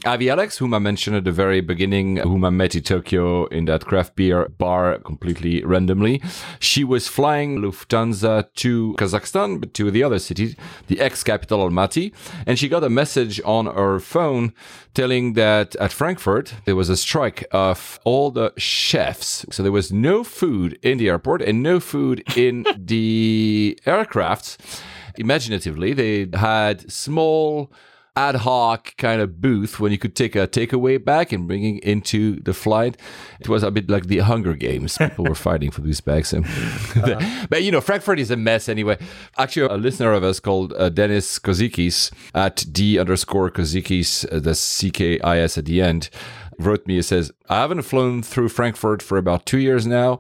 Avi 0.04 0.28
Alex, 0.28 0.58
whom 0.58 0.74
I 0.74 0.78
mentioned 0.78 1.16
at 1.16 1.24
the 1.24 1.32
very 1.32 1.62
beginning, 1.62 2.18
whom 2.18 2.44
I 2.44 2.50
met 2.50 2.74
in 2.74 2.82
Tokyo 2.82 3.46
in 3.46 3.64
that 3.64 3.86
craft 3.86 4.14
beer 4.14 4.48
bar 4.50 4.98
completely 4.98 5.64
randomly, 5.64 6.20
she 6.60 6.84
was 6.84 7.08
flying 7.08 7.60
Lufthansa 7.60 8.52
to 8.56 8.94
Kazakhstan, 8.98 9.58
but 9.58 9.72
to 9.74 9.90
the 9.90 10.02
other 10.02 10.18
city, 10.18 10.54
the 10.88 11.00
ex 11.00 11.24
capital 11.24 11.66
Almaty, 11.66 12.12
and 12.46 12.58
she 12.58 12.68
got 12.68 12.84
a 12.84 12.90
message 12.90 13.40
on 13.42 13.64
her 13.64 14.00
phone 14.00 14.52
telling 14.92 15.32
that 15.32 15.76
at 15.76 15.92
Frankfurt 15.92 16.52
there 16.66 16.76
was 16.76 16.90
a 16.90 16.96
strike 16.96 17.46
of 17.52 17.98
all 18.04 18.30
the 18.30 18.52
chefs. 18.58 19.46
So 19.50 19.62
there 19.62 19.72
was 19.72 19.90
no 19.90 20.24
food 20.24 20.78
in 20.82 20.98
the 20.98 21.08
airport 21.08 21.40
and 21.40 21.62
no 21.62 21.80
food 21.80 22.22
in 22.36 22.66
the 22.76 23.78
aircrafts 23.86 24.58
imaginatively 25.18 25.92
they 25.92 26.28
had 26.38 26.90
small 26.90 27.72
ad 28.18 28.34
hoc 28.34 28.96
kind 28.96 29.20
of 29.20 29.40
booth 29.40 29.78
when 29.78 29.92
you 29.92 29.98
could 29.98 30.16
take 30.16 30.34
a 30.34 30.48
takeaway 30.48 31.02
back 31.02 31.30
and 31.30 31.46
bring 31.46 31.76
it 31.76 31.84
into 31.84 32.40
the 32.40 32.52
flight. 32.52 32.96
It 33.38 33.48
was 33.48 33.62
a 33.62 33.70
bit 33.70 33.88
like 33.88 34.06
the 34.06 34.18
Hunger 34.18 34.54
Games. 34.54 34.98
People 34.98 35.26
were 35.26 35.36
fighting 35.36 35.70
for 35.70 35.82
these 35.82 36.00
bags. 36.00 36.32
And 36.32 36.44
but 37.48 37.62
you 37.62 37.70
know, 37.70 37.80
Frankfurt 37.80 38.18
is 38.18 38.32
a 38.32 38.36
mess 38.36 38.68
anyway. 38.68 38.98
Actually, 39.36 39.72
a 39.72 39.76
listener 39.76 40.12
of 40.12 40.24
us 40.24 40.40
called 40.40 40.72
uh, 40.72 40.88
Dennis 40.88 41.38
Kozickis 41.38 42.12
at 42.34 42.64
D 42.72 42.98
underscore 42.98 43.52
Kozickis, 43.52 44.26
uh, 44.32 44.40
the 44.40 44.50
CKIS 44.50 45.56
at 45.56 45.64
the 45.66 45.80
end, 45.80 46.10
wrote 46.58 46.88
me. 46.88 46.98
It 46.98 47.04
says, 47.04 47.30
I 47.48 47.60
haven't 47.60 47.82
flown 47.82 48.24
through 48.24 48.48
Frankfurt 48.48 49.00
for 49.00 49.16
about 49.16 49.46
two 49.46 49.58
years 49.58 49.86
now. 49.86 50.18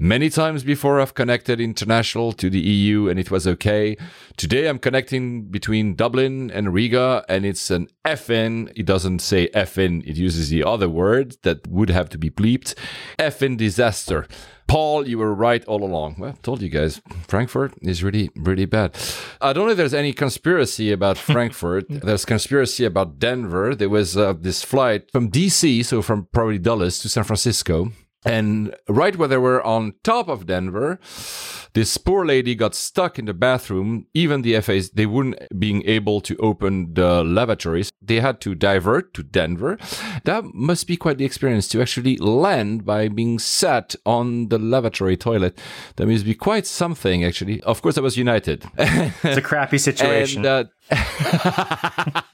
Many 0.00 0.30
times 0.30 0.62
before 0.62 1.00
I've 1.00 1.14
connected 1.14 1.60
international 1.60 2.30
to 2.34 2.48
the 2.48 2.60
EU 2.60 3.08
and 3.08 3.18
it 3.18 3.32
was 3.32 3.48
okay. 3.48 3.96
Today 4.36 4.68
I'm 4.68 4.78
connecting 4.78 5.46
between 5.50 5.96
Dublin 5.96 6.52
and 6.52 6.72
Riga 6.72 7.24
and 7.28 7.44
it's 7.44 7.68
an 7.72 7.88
FN. 8.04 8.70
It 8.76 8.86
doesn't 8.86 9.18
say 9.18 9.48
FN. 9.48 10.06
It 10.06 10.14
uses 10.14 10.50
the 10.50 10.62
other 10.62 10.88
word 10.88 11.34
that 11.42 11.66
would 11.66 11.90
have 11.90 12.08
to 12.10 12.18
be 12.18 12.30
bleeped. 12.30 12.74
FN 13.18 13.56
disaster. 13.56 14.28
Paul, 14.68 15.08
you 15.08 15.18
were 15.18 15.34
right 15.34 15.64
all 15.64 15.82
along. 15.82 16.14
Well, 16.16 16.30
I 16.30 16.42
told 16.42 16.62
you 16.62 16.68
guys, 16.68 17.00
Frankfurt 17.26 17.74
is 17.82 18.04
really, 18.04 18.30
really 18.36 18.66
bad. 18.66 18.96
I 19.40 19.52
don't 19.52 19.64
know 19.64 19.72
if 19.72 19.78
there's 19.78 19.94
any 19.94 20.12
conspiracy 20.12 20.92
about 20.92 21.18
Frankfurt. 21.32 21.86
there's 21.88 22.24
conspiracy 22.24 22.84
about 22.84 23.18
Denver. 23.18 23.74
There 23.74 23.88
was 23.88 24.16
uh, 24.16 24.34
this 24.38 24.62
flight 24.62 25.10
from 25.10 25.28
DC, 25.28 25.84
so 25.84 26.02
from 26.02 26.28
probably 26.32 26.58
Dulles 26.58 27.00
to 27.00 27.08
San 27.08 27.24
Francisco. 27.24 27.90
And 28.24 28.74
right 28.88 29.16
where 29.16 29.28
they 29.28 29.36
were 29.36 29.64
on 29.64 29.94
top 30.02 30.28
of 30.28 30.46
Denver, 30.46 30.98
this 31.74 31.96
poor 31.98 32.26
lady 32.26 32.54
got 32.54 32.74
stuck 32.74 33.18
in 33.18 33.26
the 33.26 33.34
bathroom. 33.34 34.06
Even 34.12 34.42
the 34.42 34.60
FAs, 34.60 34.90
they 34.90 35.06
weren't 35.06 35.36
being 35.56 35.84
able 35.86 36.20
to 36.22 36.36
open 36.38 36.94
the 36.94 37.22
lavatories. 37.22 37.92
They 38.02 38.20
had 38.20 38.40
to 38.40 38.54
divert 38.54 39.14
to 39.14 39.22
Denver. 39.22 39.78
That 40.24 40.44
must 40.52 40.88
be 40.88 40.96
quite 40.96 41.18
the 41.18 41.24
experience 41.24 41.68
to 41.68 41.80
actually 41.80 42.16
land 42.16 42.84
by 42.84 43.08
being 43.08 43.38
sat 43.38 43.94
on 44.04 44.48
the 44.48 44.58
lavatory 44.58 45.16
toilet. 45.16 45.58
That 45.96 46.06
must 46.06 46.24
be 46.24 46.34
quite 46.34 46.66
something, 46.66 47.24
actually. 47.24 47.60
Of 47.62 47.82
course, 47.82 47.96
I 47.96 48.00
was 48.00 48.16
United. 48.16 48.64
It's 48.76 49.36
a 49.36 49.42
crappy 49.42 49.78
situation. 49.78 50.44
And, 50.46 50.46
uh, 50.46 52.22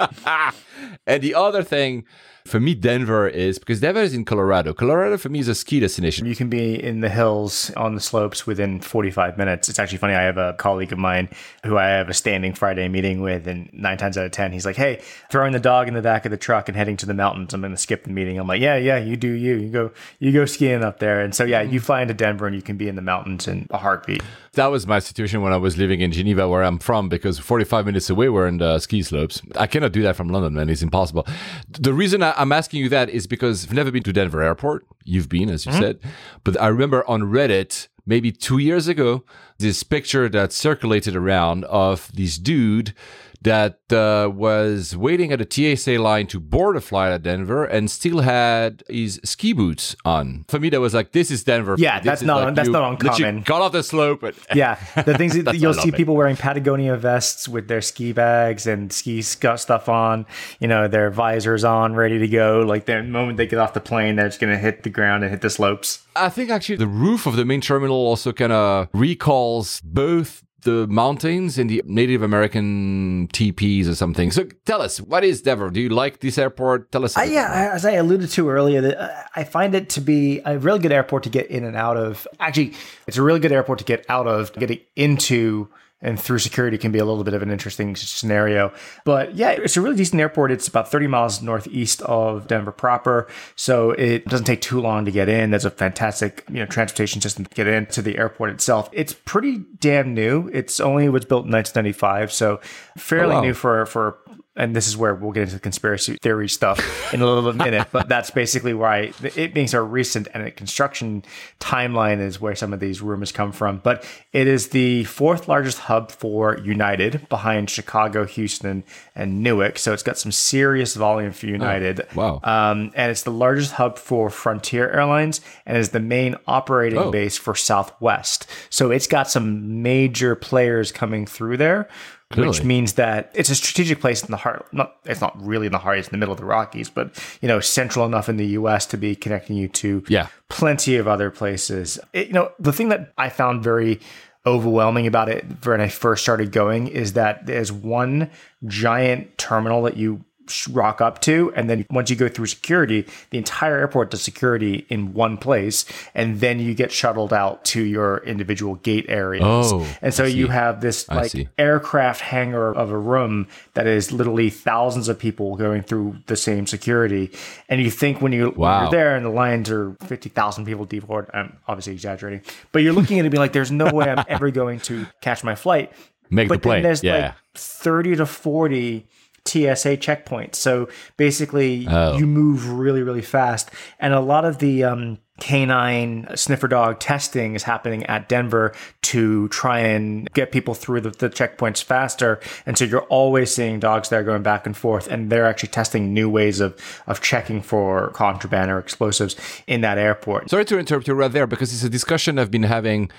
and 1.06 1.22
the 1.22 1.34
other 1.34 1.62
thing 1.62 2.04
for 2.44 2.58
me, 2.60 2.74
Denver 2.74 3.28
is 3.28 3.58
because 3.58 3.80
Denver 3.80 4.00
is 4.00 4.14
in 4.14 4.24
Colorado. 4.24 4.72
Colorado 4.72 5.18
for 5.18 5.28
me 5.28 5.38
is 5.40 5.48
a 5.48 5.54
ski 5.54 5.80
destination. 5.80 6.26
You 6.26 6.34
can 6.34 6.48
be 6.48 6.82
in 6.82 7.00
the 7.00 7.08
hills 7.08 7.70
on 7.76 7.94
the 7.94 8.00
slopes 8.00 8.46
within 8.46 8.80
45 8.80 9.36
minutes. 9.36 9.68
It's 9.68 9.78
actually 9.78 9.98
funny. 9.98 10.14
I 10.14 10.22
have 10.22 10.38
a 10.38 10.54
colleague 10.54 10.92
of 10.92 10.98
mine 10.98 11.28
who 11.64 11.76
I 11.76 11.86
have 11.88 12.08
a 12.08 12.14
standing 12.14 12.54
Friday 12.54 12.88
meeting 12.88 13.20
with, 13.20 13.46
and 13.46 13.70
nine 13.72 13.98
times 13.98 14.16
out 14.16 14.26
of 14.26 14.32
10, 14.32 14.52
he's 14.52 14.64
like, 14.64 14.76
Hey, 14.76 15.02
throwing 15.30 15.52
the 15.52 15.60
dog 15.60 15.88
in 15.88 15.94
the 15.94 16.02
back 16.02 16.24
of 16.24 16.30
the 16.30 16.36
truck 16.36 16.68
and 16.68 16.76
heading 16.76 16.96
to 16.98 17.06
the 17.06 17.14
mountains. 17.14 17.52
I'm 17.52 17.60
going 17.60 17.72
to 17.72 17.76
skip 17.76 18.04
the 18.04 18.10
meeting. 18.10 18.38
I'm 18.38 18.46
like, 18.46 18.60
Yeah, 18.60 18.76
yeah, 18.76 18.98
you 18.98 19.16
do 19.16 19.30
you. 19.30 19.56
You 19.56 19.68
go, 19.68 19.90
you 20.18 20.32
go 20.32 20.46
skiing 20.46 20.82
up 20.82 20.98
there. 20.98 21.20
And 21.20 21.34
so, 21.34 21.44
yeah, 21.44 21.62
you 21.62 21.80
mm. 21.80 21.84
fly 21.84 22.02
into 22.02 22.14
Denver 22.14 22.46
and 22.46 22.56
you 22.56 22.62
can 22.62 22.76
be 22.76 22.88
in 22.88 22.96
the 22.96 23.02
mountains 23.02 23.46
in 23.46 23.66
a 23.70 23.78
heartbeat. 23.78 24.22
That 24.54 24.66
was 24.66 24.86
my 24.86 24.98
situation 24.98 25.42
when 25.42 25.52
I 25.52 25.58
was 25.58 25.78
living 25.78 26.00
in 26.00 26.10
Geneva, 26.10 26.48
where 26.48 26.64
I'm 26.64 26.78
from, 26.78 27.08
because 27.08 27.38
45 27.38 27.86
minutes 27.86 28.10
away 28.10 28.28
we're 28.28 28.48
in 28.48 28.58
the 28.58 28.78
ski 28.80 29.02
slopes. 29.02 29.40
I 29.56 29.66
cannot 29.66 29.92
do 29.92 30.02
that 30.02 30.16
from 30.16 30.28
London, 30.28 30.54
man. 30.54 30.68
It's 30.68 30.82
impossible. 30.82 31.26
The 31.68 31.92
reason 31.92 32.22
I- 32.22 32.29
I'm 32.36 32.52
asking 32.52 32.80
you 32.80 32.88
that 32.88 33.10
is 33.10 33.26
because 33.26 33.66
I've 33.66 33.72
never 33.72 33.90
been 33.90 34.02
to 34.04 34.12
Denver 34.12 34.42
Airport. 34.42 34.86
You've 35.04 35.28
been, 35.28 35.50
as 35.50 35.66
you 35.66 35.72
mm-hmm. 35.72 35.80
said. 35.80 35.98
But 36.44 36.60
I 36.60 36.68
remember 36.68 37.08
on 37.08 37.22
Reddit, 37.22 37.88
maybe 38.06 38.32
two 38.32 38.58
years 38.58 38.88
ago, 38.88 39.24
this 39.58 39.82
picture 39.82 40.28
that 40.28 40.52
circulated 40.52 41.16
around 41.16 41.64
of 41.66 42.10
this 42.14 42.38
dude 42.38 42.94
that 43.42 43.80
uh, 43.92 44.30
was 44.30 44.96
waiting 44.96 45.32
at 45.32 45.40
a 45.40 45.76
TSA 45.76 45.92
line 45.98 46.26
to 46.28 46.38
board 46.38 46.76
a 46.76 46.80
flight 46.80 47.12
at 47.12 47.22
Denver 47.22 47.64
and 47.64 47.90
still 47.90 48.20
had 48.20 48.82
his 48.88 49.20
ski 49.24 49.52
boots 49.52 49.96
on. 50.04 50.44
For 50.48 50.60
me, 50.60 50.68
that 50.70 50.80
was 50.80 50.92
like, 50.94 51.12
this 51.12 51.30
is 51.30 51.42
Denver. 51.44 51.74
Yeah, 51.78 51.98
This 52.00 52.04
that's 52.06 52.22
not- 52.22 52.44
like 52.44 52.54
that's 52.54 52.68
not 52.68 52.92
uncommon. 52.92 53.42
Got 53.42 53.62
off 53.62 53.72
the 53.72 53.82
slope. 53.82 54.22
And 54.22 54.36
Yeah, 54.54 54.78
the 55.04 55.16
things 55.16 55.42
that 55.42 55.54
you'll 55.58 55.74
see 55.74 55.90
people 55.90 56.16
wearing 56.16 56.36
Patagonia 56.36 56.96
vests 56.96 57.48
with 57.48 57.68
their 57.68 57.80
ski 57.80 58.12
bags 58.12 58.66
and 58.66 58.92
ski 58.92 59.22
stuff 59.22 59.88
on, 59.88 60.26
you 60.58 60.68
know, 60.68 60.86
their 60.88 61.10
visors 61.10 61.64
on, 61.64 61.94
ready 61.94 62.18
to 62.18 62.28
go. 62.28 62.60
Like 62.60 62.86
the 62.86 63.02
moment 63.02 63.38
they 63.38 63.46
get 63.46 63.58
off 63.58 63.72
the 63.74 63.80
plane, 63.80 64.16
they're 64.16 64.28
just 64.28 64.40
going 64.40 64.52
to 64.52 64.58
hit 64.58 64.82
the 64.82 64.90
ground 64.90 65.22
and 65.24 65.30
hit 65.30 65.40
the 65.40 65.50
slopes. 65.50 66.04
I 66.14 66.28
think 66.28 66.50
actually 66.50 66.76
the 66.76 66.86
roof 66.86 67.26
of 67.26 67.36
the 67.36 67.44
main 67.44 67.60
terminal 67.60 67.96
also 67.96 68.32
kind 68.32 68.52
of 68.52 68.88
recalls 68.92 69.80
both 69.82 70.44
the 70.62 70.86
mountains 70.88 71.58
and 71.58 71.70
the 71.70 71.82
Native 71.84 72.22
American 72.22 73.28
teepees 73.32 73.88
or 73.88 73.94
something. 73.94 74.30
So 74.30 74.44
tell 74.64 74.82
us, 74.82 75.00
what 75.00 75.24
is 75.24 75.42
Denver? 75.42 75.70
Do 75.70 75.80
you 75.80 75.88
like 75.88 76.20
this 76.20 76.38
airport? 76.38 76.92
Tell 76.92 77.04
us. 77.04 77.16
Uh, 77.16 77.22
yeah. 77.22 77.70
As 77.72 77.84
I 77.84 77.92
alluded 77.92 78.30
to 78.30 78.48
earlier, 78.48 79.24
I 79.34 79.44
find 79.44 79.74
it 79.74 79.88
to 79.90 80.00
be 80.00 80.40
a 80.44 80.58
really 80.58 80.78
good 80.78 80.92
airport 80.92 81.22
to 81.24 81.30
get 81.30 81.46
in 81.46 81.64
and 81.64 81.76
out 81.76 81.96
of. 81.96 82.26
Actually, 82.38 82.74
it's 83.06 83.16
a 83.16 83.22
really 83.22 83.40
good 83.40 83.52
airport 83.52 83.78
to 83.80 83.84
get 83.84 84.04
out 84.08 84.26
of. 84.26 84.52
Getting 84.54 84.80
into 84.96 85.68
and 86.02 86.18
through 86.18 86.38
security 86.38 86.78
can 86.78 86.92
be 86.92 86.98
a 86.98 87.04
little 87.04 87.24
bit 87.24 87.34
of 87.34 87.42
an 87.42 87.50
interesting 87.50 87.94
scenario. 87.96 88.72
But 89.04 89.34
yeah, 89.34 89.50
it's 89.50 89.76
a 89.76 89.80
really 89.80 89.96
decent 89.96 90.20
airport. 90.20 90.50
It's 90.50 90.66
about 90.68 90.90
30 90.90 91.06
miles 91.08 91.42
northeast 91.42 92.00
of 92.02 92.46
Denver 92.46 92.72
proper, 92.72 93.28
so 93.56 93.90
it 93.92 94.24
doesn't 94.26 94.46
take 94.46 94.60
too 94.62 94.80
long 94.80 95.04
to 95.04 95.10
get 95.10 95.28
in. 95.28 95.50
There's 95.50 95.64
a 95.64 95.70
fantastic 95.70 96.44
you 96.48 96.56
know 96.60 96.66
transportation 96.66 97.20
system 97.20 97.44
to 97.44 97.54
get 97.54 97.66
into 97.66 98.02
the 98.02 98.16
airport 98.18 98.50
itself. 98.50 98.88
It's 98.92 99.12
pretty 99.12 99.58
damn 99.78 100.14
new. 100.14 100.48
It's 100.52 100.80
only 100.80 101.08
was 101.08 101.24
built 101.24 101.44
in 101.46 101.52
1995, 101.52 102.32
so 102.32 102.60
fairly 102.96 103.34
Oh, 103.34 103.36
wow. 103.36 103.42
new 103.42 103.54
for 103.54 103.86
for 103.86 104.18
and 104.56 104.74
this 104.74 104.88
is 104.88 104.96
where 104.96 105.14
we'll 105.14 105.30
get 105.32 105.42
into 105.44 105.54
the 105.54 105.60
conspiracy 105.60 106.16
theory 106.20 106.48
stuff 106.48 107.14
in 107.14 107.20
a 107.22 107.26
little 107.26 107.52
minute, 107.66 107.88
but 107.92 108.08
that's 108.08 108.30
basically 108.30 108.74
why 108.74 109.12
it 109.36 109.54
being 109.54 109.68
so 109.68 109.82
recent 109.82 110.26
and 110.34 110.42
a 110.42 110.50
construction 110.50 111.22
timeline 111.60 112.20
is 112.20 112.40
where 112.40 112.54
some 112.54 112.72
of 112.72 112.80
these 112.80 113.00
rumors 113.00 113.32
come 113.32 113.52
from. 113.52 113.78
But 113.78 114.04
it 114.32 114.46
is 114.48 114.68
the 114.68 115.04
fourth 115.04 115.48
largest 115.48 115.78
hub 115.78 116.10
for 116.10 116.58
United 116.58 117.28
behind 117.28 117.70
Chicago, 117.70 118.24
Houston, 118.26 118.82
and 119.14 119.42
Newark. 119.42 119.78
So 119.78 119.92
it's 119.92 120.02
got 120.02 120.18
some 120.18 120.32
serious 120.32 120.94
volume 120.94 121.32
for 121.32 121.46
United. 121.46 122.06
wow. 122.14 122.40
Um, 122.42 122.90
and 122.94 123.10
it's 123.10 123.22
the 123.22 123.30
largest 123.30 123.72
hub 123.74 123.98
for 123.98 124.30
Frontier 124.30 124.90
Airlines 124.90 125.40
and 125.64 125.76
is 125.76 125.90
the 125.90 126.00
main 126.00 126.34
operating 126.46 126.98
Oh. 126.98 127.10
base 127.10 127.38
for 127.38 127.54
Southwest. 127.54 128.46
So 128.68 128.90
it's 128.90 129.06
got 129.06 129.30
some 129.30 129.82
major 129.82 130.34
players 130.34 130.90
coming 130.92 131.24
through 131.24 131.56
there. 131.58 131.88
Which 132.36 132.62
means 132.62 132.92
that 132.92 133.32
it's 133.34 133.50
a 133.50 133.56
strategic 133.56 134.00
place 134.00 134.22
in 134.22 134.30
the 134.30 134.36
heart. 134.36 134.66
Not, 134.72 134.96
it's 135.04 135.20
not 135.20 135.36
really 135.44 135.66
in 135.66 135.72
the 135.72 135.78
heart; 135.78 135.98
it's 135.98 136.08
in 136.08 136.12
the 136.12 136.18
middle 136.18 136.32
of 136.32 136.38
the 136.38 136.44
Rockies, 136.46 136.88
but 136.88 137.18
you 137.42 137.48
know, 137.48 137.58
central 137.58 138.06
enough 138.06 138.28
in 138.28 138.36
the 138.36 138.46
U.S. 138.48 138.86
to 138.86 138.96
be 138.96 139.16
connecting 139.16 139.56
you 139.56 139.66
to 139.68 140.04
Yeah. 140.08 140.28
plenty 140.48 140.96
of 140.96 141.08
other 141.08 141.30
places. 141.30 141.98
It- 142.12 142.28
you 142.28 142.32
know, 142.32 142.52
the 142.60 142.72
thing 142.72 142.88
that 142.90 143.12
I 143.18 143.30
found 143.30 143.64
very 143.64 143.98
overwhelming 144.46 145.06
about 145.06 145.28
it 145.28 145.44
when 145.66 145.80
I 145.80 145.88
first 145.88 146.22
started 146.22 146.52
going 146.52 146.86
is 146.86 147.12
that 147.14 147.46
there's 147.46 147.70
one 147.72 148.30
giant 148.64 149.36
terminal 149.36 149.82
that 149.82 149.96
you 149.96 150.24
rock 150.70 151.00
up 151.00 151.20
to 151.20 151.52
and 151.56 151.68
then 151.70 151.86
once 151.90 152.10
you 152.10 152.16
go 152.16 152.28
through 152.28 152.46
security 152.46 153.06
the 153.30 153.38
entire 153.38 153.78
airport 153.78 154.10
does 154.10 154.22
security 154.22 154.86
in 154.88 155.12
one 155.14 155.36
place 155.36 155.84
and 156.14 156.40
then 156.40 156.58
you 156.60 156.74
get 156.74 156.90
shuttled 156.92 157.32
out 157.32 157.64
to 157.64 157.82
your 157.82 158.18
individual 158.24 158.74
gate 158.76 159.06
areas 159.08 159.42
Oh, 159.44 159.86
and 160.02 160.12
so 160.12 160.24
you 160.24 160.48
have 160.48 160.80
this 160.80 161.08
like 161.08 161.32
aircraft 161.58 162.20
hangar 162.20 162.72
of 162.72 162.90
a 162.90 162.98
room 162.98 163.46
that 163.74 163.86
is 163.86 164.12
literally 164.12 164.50
thousands 164.50 165.08
of 165.08 165.18
people 165.18 165.56
going 165.56 165.82
through 165.82 166.16
the 166.26 166.36
same 166.36 166.66
security 166.66 167.30
and 167.68 167.80
you 167.80 167.90
think 167.90 168.20
when, 168.20 168.32
you, 168.32 168.46
when 168.50 168.58
Wow. 168.58 168.82
you're 168.82 168.90
there 168.90 169.16
and 169.16 169.24
the 169.24 169.30
lines 169.30 169.70
are 169.70 169.94
50,000 170.06 170.64
people 170.64 170.84
deep 170.84 171.04
I'm 171.32 171.56
obviously 171.66 171.92
exaggerating 171.94 172.42
but 172.72 172.82
you're 172.82 172.92
looking 172.92 173.18
at 173.18 173.22
it 173.22 173.26
and 173.26 173.32
be 173.32 173.38
like 173.38 173.52
there's 173.52 173.70
no 173.72 173.92
way 173.92 174.06
I'm 174.10 174.24
ever 174.28 174.50
going 174.50 174.80
to 174.80 175.06
catch 175.20 175.42
my 175.44 175.54
flight 175.54 175.92
Make 176.32 176.48
but 176.48 176.56
the 176.56 176.60
plane. 176.68 176.76
then 176.76 176.82
there's 176.84 177.02
yeah. 177.02 177.18
like 177.26 177.34
30 177.54 178.16
to 178.16 178.26
40 178.26 179.06
TSA 179.46 179.96
checkpoints. 179.98 180.56
So 180.56 180.88
basically, 181.16 181.86
Oh. 181.88 182.16
you 182.16 182.26
move 182.26 182.70
really, 182.70 183.02
really 183.02 183.22
fast. 183.22 183.70
And 183.98 184.12
a 184.14 184.20
lot 184.20 184.44
of 184.44 184.58
the 184.58 184.84
um, 184.84 185.18
canine 185.40 186.28
sniffer 186.36 186.68
dog 186.68 187.00
testing 187.00 187.54
is 187.54 187.62
happening 187.62 188.04
at 188.06 188.28
Denver 188.28 188.72
to 189.02 189.48
try 189.48 189.78
and 189.80 190.30
get 190.32 190.52
people 190.52 190.74
through 190.74 191.00
the, 191.00 191.10
the 191.10 191.30
checkpoints 191.30 191.82
faster. 191.82 192.38
And 192.66 192.76
so 192.78 192.84
you're 192.84 193.02
always 193.04 193.52
seeing 193.52 193.80
dogs 193.80 194.10
there 194.10 194.22
going 194.22 194.42
back 194.42 194.66
and 194.66 194.76
forth. 194.76 195.08
And 195.08 195.30
they're 195.30 195.46
actually 195.46 195.70
testing 195.70 196.12
new 196.14 196.28
ways 196.28 196.60
of, 196.60 196.76
of 197.06 197.20
checking 197.20 197.62
for 197.62 198.10
contraband 198.10 198.70
or 198.70 198.78
explosives 198.78 199.34
in 199.66 199.80
that 199.80 199.98
airport. 199.98 200.50
Sorry 200.50 200.64
to 200.66 200.78
interrupt 200.78 201.08
you 201.08 201.14
right 201.14 201.32
there 201.32 201.46
because 201.46 201.72
it's 201.72 201.82
a 201.82 201.90
discussion 201.90 202.38
I've 202.38 202.50
been 202.50 202.64
having. 202.64 203.10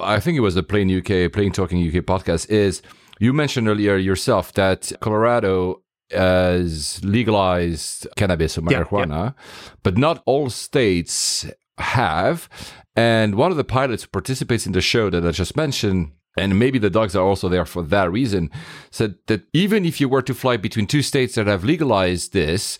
I 0.00 0.20
think 0.20 0.36
it 0.36 0.40
was 0.40 0.54
the 0.54 0.62
Plane 0.62 0.90
UK, 0.96 1.32
Plane 1.32 1.52
Talking 1.52 1.78
UK 1.86 2.04
podcast. 2.04 2.48
Is 2.50 2.82
you 3.18 3.32
mentioned 3.32 3.68
earlier 3.68 3.96
yourself 3.96 4.52
that 4.54 4.92
Colorado 5.00 5.82
has 6.10 7.04
legalized 7.04 8.06
cannabis 8.16 8.56
or 8.56 8.62
Yeah, 8.68 8.84
marijuana, 8.84 9.34
but 9.82 9.98
not 9.98 10.22
all 10.26 10.50
states 10.50 11.46
have. 11.78 12.48
And 12.96 13.34
one 13.34 13.50
of 13.50 13.56
the 13.56 13.64
pilots 13.64 14.04
who 14.04 14.08
participates 14.08 14.66
in 14.66 14.72
the 14.72 14.80
show 14.80 15.10
that 15.10 15.26
I 15.26 15.30
just 15.30 15.56
mentioned 15.56 16.12
and 16.38 16.58
maybe 16.58 16.78
the 16.78 16.90
dogs 16.90 17.16
are 17.16 17.26
also 17.26 17.48
there 17.48 17.64
for 17.64 17.82
that 17.82 18.10
reason, 18.12 18.50
said 18.90 19.16
that 19.26 19.42
even 19.52 19.84
if 19.84 20.00
you 20.00 20.08
were 20.08 20.22
to 20.22 20.34
fly 20.34 20.56
between 20.56 20.86
two 20.86 21.02
states 21.02 21.34
that 21.34 21.46
have 21.46 21.64
legalized 21.64 22.32
this, 22.32 22.78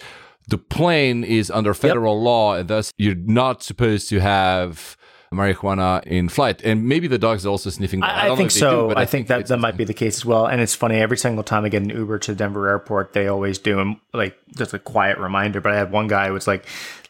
the 0.49 0.59
plane 0.59 1.25
is 1.25 1.51
under 1.51 1.75
federal 1.75 2.21
law, 2.21 2.55
and 2.55 2.69
thus 2.69 2.93
you're 2.97 3.15
not 3.15 3.63
supposed 3.63 4.09
to 4.09 4.21
have 4.21 4.97
marijuana 5.33 6.05
in 6.05 6.29
flight. 6.29 6.63
And 6.63 6.89
maybe 6.89 7.07
the 7.07 7.19
dogs 7.19 7.45
are 7.45 7.51
also 7.51 7.71
sniffing. 7.71 8.03
I, 8.03 8.07
I 8.07 8.23
don't 8.23 8.31
know 8.31 8.37
think 8.37 8.51
so. 8.51 8.89
do, 8.89 8.89
but 8.89 8.99
I, 8.99 9.05
think 9.05 9.29
that 9.29 9.47
that 9.47 9.59
might 9.59 9.77
be 9.77 9.85
the 9.85 9.95
case 9.95 10.19
as 10.19 10.25
well. 10.25 10.47
And 10.47 10.61
it's 10.61 10.75
funny 10.75 10.97
every 10.97 11.19
single 11.19 11.45
time 11.45 11.65
I 11.65 11.69
get 11.69 11.83
an 11.83 11.91
Uber 11.91 12.19
to 12.21 12.35
Denver 12.35 12.69
Airport, 12.69 13.13
they 13.13 13.29
always 13.29 13.59
do 13.59 13.79
and 13.81 13.97
like 14.13 14.39
just 14.57 14.75
a 14.75 14.79
quiet 14.79 15.19
reminder. 15.19 15.61
But 15.61 15.73
I 15.73 15.77
had 15.77 15.91
one 15.91 16.09
guy 16.09 16.29
who 16.29 16.33
was 16.33 16.47
like, 16.47 16.67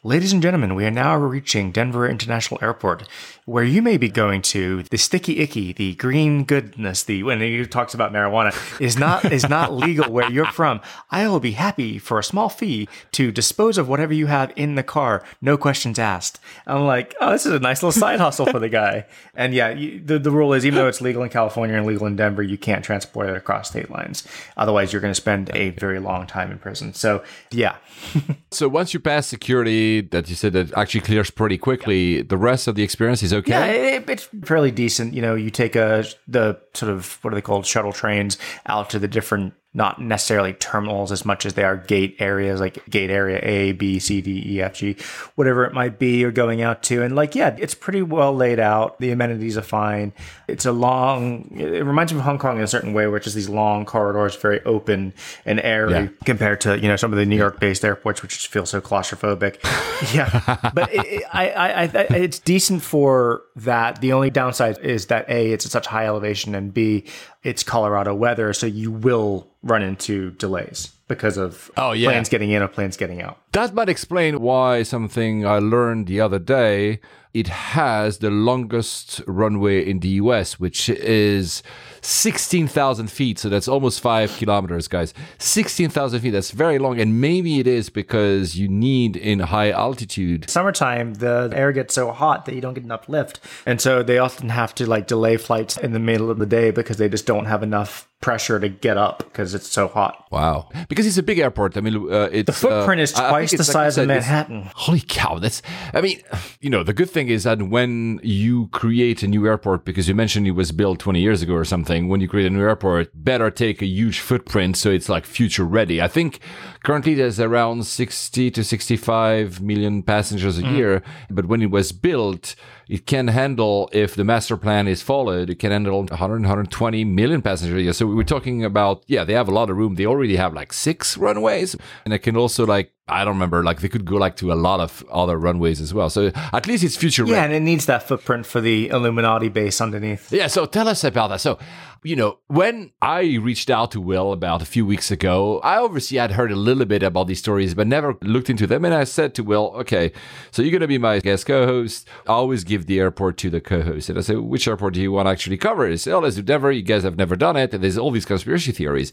"Ladies 0.08 0.32
and 0.32 0.40
gentlemen, 0.40 0.74
we 0.74 0.86
are 0.86 0.90
now 0.90 1.14
reaching 1.18 1.70
Denver 1.70 2.08
International 2.08 2.58
Airport, 2.62 3.06
where 3.44 3.62
you 3.62 3.82
may 3.82 3.98
be 3.98 4.08
going 4.08 4.40
to 4.40 4.82
the 4.84 4.96
sticky 4.96 5.40
icky, 5.40 5.74
the 5.74 5.96
green 5.96 6.44
goodness, 6.44 7.02
the 7.02 7.22
when 7.24 7.42
he 7.42 7.66
talks 7.66 7.92
about 7.92 8.10
marijuana 8.10 8.54
is 8.80 8.96
not 8.96 9.30
is 9.30 9.50
not 9.50 9.74
legal 9.74 10.10
where 10.10 10.30
you're 10.30 10.46
from. 10.46 10.80
I 11.10 11.28
will 11.28 11.40
be 11.40 11.50
happy 11.50 11.98
for 11.98 12.18
a 12.18 12.24
small 12.24 12.48
fee 12.48 12.88
to 13.12 13.30
dispose 13.30 13.76
of 13.76 13.86
whatever 13.86 14.14
you 14.14 14.28
have 14.28 14.50
in 14.56 14.76
the 14.76 14.82
car, 14.82 15.22
no 15.42 15.58
questions 15.58 15.98
asked." 15.98 16.40
I'm 16.66 16.86
like, 16.86 17.14
"Oh, 17.20 17.32
this 17.32 17.44
is 17.44 17.52
a 17.52 17.60
nice 17.60 17.82
little 17.82 17.92
side 17.92 18.18
hustle 18.18 18.46
for 18.46 18.58
the 18.58 18.70
guy." 18.70 19.04
And 19.34 19.52
yeah, 19.52 19.68
you, 19.68 20.00
the 20.00 20.18
the 20.18 20.30
rule 20.30 20.54
is 20.54 20.64
even 20.64 20.78
though 20.78 20.88
it's 20.88 21.02
legal 21.02 21.22
in 21.22 21.28
California 21.28 21.76
and 21.76 21.84
legal 21.84 22.06
in 22.06 22.16
Denver, 22.16 22.42
you 22.42 22.56
can't 22.56 22.82
transport 22.82 23.28
it 23.28 23.36
across 23.36 23.68
state 23.68 23.90
lines. 23.90 24.26
Otherwise, 24.56 24.90
you're 24.90 25.02
going 25.02 25.12
to 25.12 25.20
spend 25.20 25.50
a 25.52 25.68
very 25.68 25.98
long 25.98 26.26
time 26.26 26.50
in 26.50 26.58
prison. 26.58 26.94
So 26.94 27.22
yeah, 27.50 27.76
So 28.50 28.68
once 28.68 28.94
you 28.94 29.00
pass 29.00 29.26
security, 29.26 29.97
that 30.02 30.28
you 30.28 30.34
said 30.34 30.52
that 30.52 30.72
actually 30.76 31.00
clears 31.00 31.30
pretty 31.30 31.58
quickly, 31.58 32.22
the 32.22 32.36
rest 32.36 32.68
of 32.68 32.74
the 32.74 32.82
experience 32.82 33.22
is 33.22 33.32
okay. 33.32 33.50
Yeah, 33.50 33.66
it, 33.96 34.10
it's 34.10 34.28
fairly 34.44 34.70
decent. 34.70 35.14
You 35.14 35.22
know, 35.22 35.34
you 35.34 35.50
take 35.50 35.76
a 35.76 36.04
the 36.26 36.60
sort 36.74 36.92
of 36.92 37.18
what 37.22 37.32
are 37.32 37.36
they 37.36 37.42
called 37.42 37.66
shuttle 37.66 37.92
trains 37.92 38.38
out 38.66 38.90
to 38.90 38.98
the 38.98 39.08
different 39.08 39.54
not 39.74 40.00
necessarily 40.00 40.54
terminals 40.54 41.12
as 41.12 41.24
much 41.24 41.44
as 41.44 41.54
they 41.54 41.62
are 41.62 41.76
gate 41.76 42.16
areas 42.18 42.58
like 42.58 42.84
gate 42.88 43.10
area 43.10 43.38
A, 43.42 43.72
B, 43.72 43.98
C, 43.98 44.20
D, 44.22 44.42
E, 44.46 44.62
F, 44.62 44.74
G, 44.74 44.96
whatever 45.34 45.64
it 45.64 45.72
might 45.74 45.98
be 45.98 46.16
you're 46.16 46.32
going 46.32 46.62
out 46.62 46.82
to. 46.84 47.02
And 47.02 47.14
like, 47.14 47.34
yeah, 47.34 47.54
it's 47.58 47.74
pretty 47.74 48.00
well 48.02 48.34
laid 48.34 48.58
out. 48.58 48.98
The 48.98 49.10
amenities 49.10 49.56
are 49.58 49.62
fine. 49.62 50.12
It's 50.48 50.64
a 50.64 50.72
long, 50.72 51.50
it 51.58 51.84
reminds 51.84 52.12
me 52.12 52.18
of 52.18 52.24
Hong 52.24 52.38
Kong 52.38 52.56
in 52.56 52.62
a 52.64 52.66
certain 52.66 52.92
way, 52.94 53.06
which 53.06 53.26
is 53.26 53.34
these 53.34 53.48
long 53.50 53.84
corridors, 53.84 54.34
very 54.36 54.62
open 54.64 55.12
and 55.44 55.60
airy 55.60 55.92
Yeah. 55.92 56.08
compared 56.24 56.60
to, 56.62 56.78
you 56.80 56.88
know, 56.88 56.96
some 56.96 57.12
of 57.12 57.18
the 57.18 57.26
New 57.26 57.36
York 57.36 57.60
based 57.60 57.84
airports, 57.84 58.22
which 58.22 58.32
just 58.32 58.48
feel 58.48 58.64
so 58.66 58.80
claustrophobic. 58.80 59.58
yeah. 60.14 60.70
But 60.74 60.92
it, 60.94 61.06
it- 61.06 61.24
I, 61.30 61.50
I, 61.50 61.82
I, 61.82 61.86
it's 62.16 62.38
decent 62.38 62.82
for 62.82 63.42
that. 63.56 64.00
The 64.00 64.12
only 64.14 64.30
downside 64.30 64.78
is 64.78 65.06
that 65.06 65.28
A, 65.28 65.52
it's 65.52 65.66
at 65.66 65.72
such 65.72 65.86
high 65.86 66.06
elevation, 66.06 66.54
and 66.54 66.72
B, 66.72 67.04
it's 67.48 67.62
Colorado 67.62 68.14
weather. 68.14 68.52
So 68.52 68.66
you 68.66 68.92
will 68.92 69.48
run 69.62 69.82
into 69.82 70.32
delays 70.32 70.92
because 71.08 71.36
of 71.36 71.70
Oh, 71.76 71.92
yeah. 71.92 72.10
planes 72.10 72.28
getting 72.28 72.50
in 72.50 72.62
or 72.62 72.68
planes 72.68 72.96
getting 72.96 73.22
out. 73.22 73.38
That 73.52 73.74
might 73.74 73.88
explain 73.88 74.40
why 74.40 74.82
something 74.84 75.44
I 75.46 75.58
learned 75.58 76.06
the 76.06 76.20
other 76.20 76.38
day. 76.38 77.00
It 77.34 77.48
has 77.48 78.18
the 78.18 78.30
longest 78.30 79.20
runway 79.26 79.88
in 79.88 80.00
the 80.00 80.08
US, 80.22 80.58
which 80.58 80.88
is 80.88 81.62
16,000 82.00 83.10
feet. 83.10 83.38
So 83.38 83.48
that's 83.48 83.68
almost 83.68 84.00
five 84.00 84.34
kilometers, 84.38 84.88
guys. 84.88 85.12
16,000 85.38 86.20
feet. 86.20 86.30
That's 86.30 86.50
very 86.50 86.78
long. 86.78 86.98
And 87.00 87.20
maybe 87.20 87.60
it 87.60 87.66
is 87.66 87.90
because 87.90 88.56
you 88.56 88.66
need 88.66 89.14
in 89.16 89.40
high 89.40 89.70
altitude. 89.70 90.48
Summertime, 90.48 91.14
the 91.14 91.50
air 91.54 91.70
gets 91.72 91.94
so 91.94 92.10
hot 92.12 92.46
that 92.46 92.54
you 92.54 92.60
don't 92.62 92.74
get 92.74 92.84
enough 92.84 93.08
lift. 93.08 93.40
And 93.66 93.80
so 93.80 94.02
they 94.02 94.18
often 94.18 94.48
have 94.48 94.74
to 94.76 94.86
like 94.88 95.06
delay 95.06 95.36
flights 95.36 95.76
in 95.76 95.92
the 95.92 95.98
middle 95.98 96.30
of 96.30 96.38
the 96.38 96.46
day 96.46 96.70
because 96.70 96.96
they 96.96 97.08
just 97.08 97.26
don't 97.26 97.44
have 97.44 97.62
enough 97.62 98.07
pressure 98.20 98.58
to 98.58 98.68
get 98.68 98.96
up 98.96 99.18
because 99.18 99.54
it's 99.54 99.68
so 99.68 99.86
hot. 99.86 100.26
Wow. 100.30 100.68
Because 100.88 101.06
it's 101.06 101.18
a 101.18 101.22
big 101.22 101.38
airport. 101.38 101.76
I 101.76 101.80
mean, 101.80 102.12
uh, 102.12 102.28
it's. 102.32 102.46
The 102.46 102.52
footprint 102.52 103.00
uh, 103.00 103.02
is 103.02 103.12
twice 103.12 103.50
the 103.50 103.56
it's, 103.58 103.68
like 103.68 103.72
size 103.72 103.98
of 103.98 104.08
Manhattan. 104.08 104.70
Holy 104.74 105.00
cow, 105.00 105.38
that's 105.38 105.62
I 105.94 106.00
mean, 106.00 106.20
you 106.60 106.70
know, 106.70 106.82
the 106.82 106.92
good 106.92 107.10
thing 107.10 107.28
is 107.28 107.44
that 107.44 107.62
when 107.62 108.20
you 108.22 108.68
create 108.68 109.22
a 109.22 109.28
new 109.28 109.46
airport, 109.46 109.84
because 109.84 110.08
you 110.08 110.14
mentioned 110.14 110.46
it 110.46 110.52
was 110.52 110.72
built 110.72 110.98
20 110.98 111.20
years 111.20 111.42
ago 111.42 111.54
or 111.54 111.64
something, 111.64 112.08
when 112.08 112.20
you 112.20 112.28
create 112.28 112.46
a 112.46 112.50
new 112.50 112.62
airport, 112.62 113.10
better 113.14 113.50
take 113.50 113.82
a 113.82 113.86
huge 113.86 114.20
footprint 114.20 114.76
so 114.76 114.90
it's 114.90 115.08
like 115.08 115.24
future 115.24 115.64
ready. 115.64 116.02
I 116.02 116.08
think 116.08 116.40
currently 116.88 117.12
there's 117.12 117.38
around 117.38 117.84
60 117.84 118.50
to 118.50 118.64
65 118.64 119.60
million 119.60 120.02
passengers 120.02 120.56
a 120.56 120.62
mm. 120.62 120.74
year, 120.74 121.02
but 121.28 121.44
when 121.44 121.60
it 121.60 121.70
was 121.70 121.92
built, 121.92 122.54
it 122.88 123.04
can 123.04 123.28
handle, 123.28 123.90
if 123.92 124.14
the 124.14 124.24
master 124.24 124.56
plan 124.56 124.88
is 124.88 125.02
followed, 125.02 125.50
it 125.50 125.58
can 125.58 125.70
handle 125.70 125.98
100, 125.98 126.40
120 126.40 127.04
million 127.04 127.42
passengers 127.42 127.78
a 127.78 127.82
year. 127.82 127.92
So 127.92 128.06
we're 128.06 128.22
talking 128.22 128.64
about, 128.64 129.04
yeah, 129.06 129.22
they 129.22 129.34
have 129.34 129.48
a 129.48 129.52
lot 129.52 129.68
of 129.68 129.76
room. 129.76 129.96
They 129.96 130.06
already 130.06 130.36
have 130.36 130.54
like 130.54 130.72
six 130.72 131.18
runways, 131.18 131.76
and 132.06 132.14
it 132.14 132.20
can 132.20 132.38
also 132.38 132.64
like, 132.64 132.90
I 133.08 133.24
don't 133.24 133.34
remember, 133.34 133.62
like 133.64 133.80
they 133.80 133.88
could 133.88 134.04
go 134.04 134.16
like 134.16 134.36
to 134.36 134.52
a 134.52 134.54
lot 134.54 134.80
of 134.80 135.04
other 135.10 135.38
runways 135.38 135.80
as 135.80 135.94
well. 135.94 136.10
So 136.10 136.30
at 136.52 136.66
least 136.66 136.84
it's 136.84 136.96
future 136.96 137.24
Yeah, 137.26 137.44
and 137.44 137.52
it 137.52 137.60
needs 137.60 137.86
that 137.86 138.02
footprint 138.02 138.46
for 138.46 138.60
the 138.60 138.88
Illuminati 138.88 139.48
base 139.48 139.80
underneath. 139.80 140.32
Yeah, 140.32 140.46
so 140.46 140.66
tell 140.66 140.88
us 140.88 141.04
about 141.04 141.28
that. 141.28 141.40
So, 141.40 141.58
you 142.04 142.14
know, 142.16 142.38
when 142.46 142.92
I 143.02 143.22
reached 143.22 143.70
out 143.70 143.90
to 143.92 144.00
Will 144.00 144.32
about 144.32 144.62
a 144.62 144.66
few 144.66 144.86
weeks 144.86 145.10
ago, 145.10 145.58
I 145.60 145.78
obviously 145.78 146.18
had 146.18 146.32
heard 146.32 146.52
a 146.52 146.56
little 146.56 146.84
bit 146.84 147.02
about 147.02 147.26
these 147.26 147.38
stories, 147.38 147.74
but 147.74 147.86
never 147.86 148.16
looked 148.22 148.50
into 148.50 148.66
them. 148.66 148.84
And 148.84 148.94
I 148.94 149.04
said 149.04 149.34
to 149.34 149.42
Will, 149.42 149.72
okay, 149.78 150.12
so 150.50 150.62
you're 150.62 150.70
going 150.70 150.80
to 150.82 150.86
be 150.86 150.98
my 150.98 151.18
guest 151.18 151.46
co 151.46 151.66
host. 151.66 152.08
I 152.26 152.32
always 152.32 152.64
give 152.64 152.86
the 152.86 153.00
airport 153.00 153.36
to 153.38 153.50
the 153.50 153.60
co 153.60 153.82
host. 153.82 154.08
And 154.08 154.18
I 154.18 154.22
said, 154.22 154.38
which 154.38 154.68
airport 154.68 154.94
do 154.94 155.00
you 155.00 155.12
want 155.12 155.26
to 155.26 155.30
actually 155.30 155.56
cover? 155.56 155.88
He 155.88 155.96
said, 155.96 156.14
oh, 156.14 156.20
let's 156.20 156.36
do 156.36 156.42
Denver. 156.42 156.70
You 156.70 156.82
guys 156.82 157.02
have 157.02 157.16
never 157.16 157.36
done 157.36 157.56
it. 157.56 157.74
And 157.74 157.82
there's 157.82 157.98
all 157.98 158.10
these 158.10 158.26
conspiracy 158.26 158.72
theories. 158.72 159.12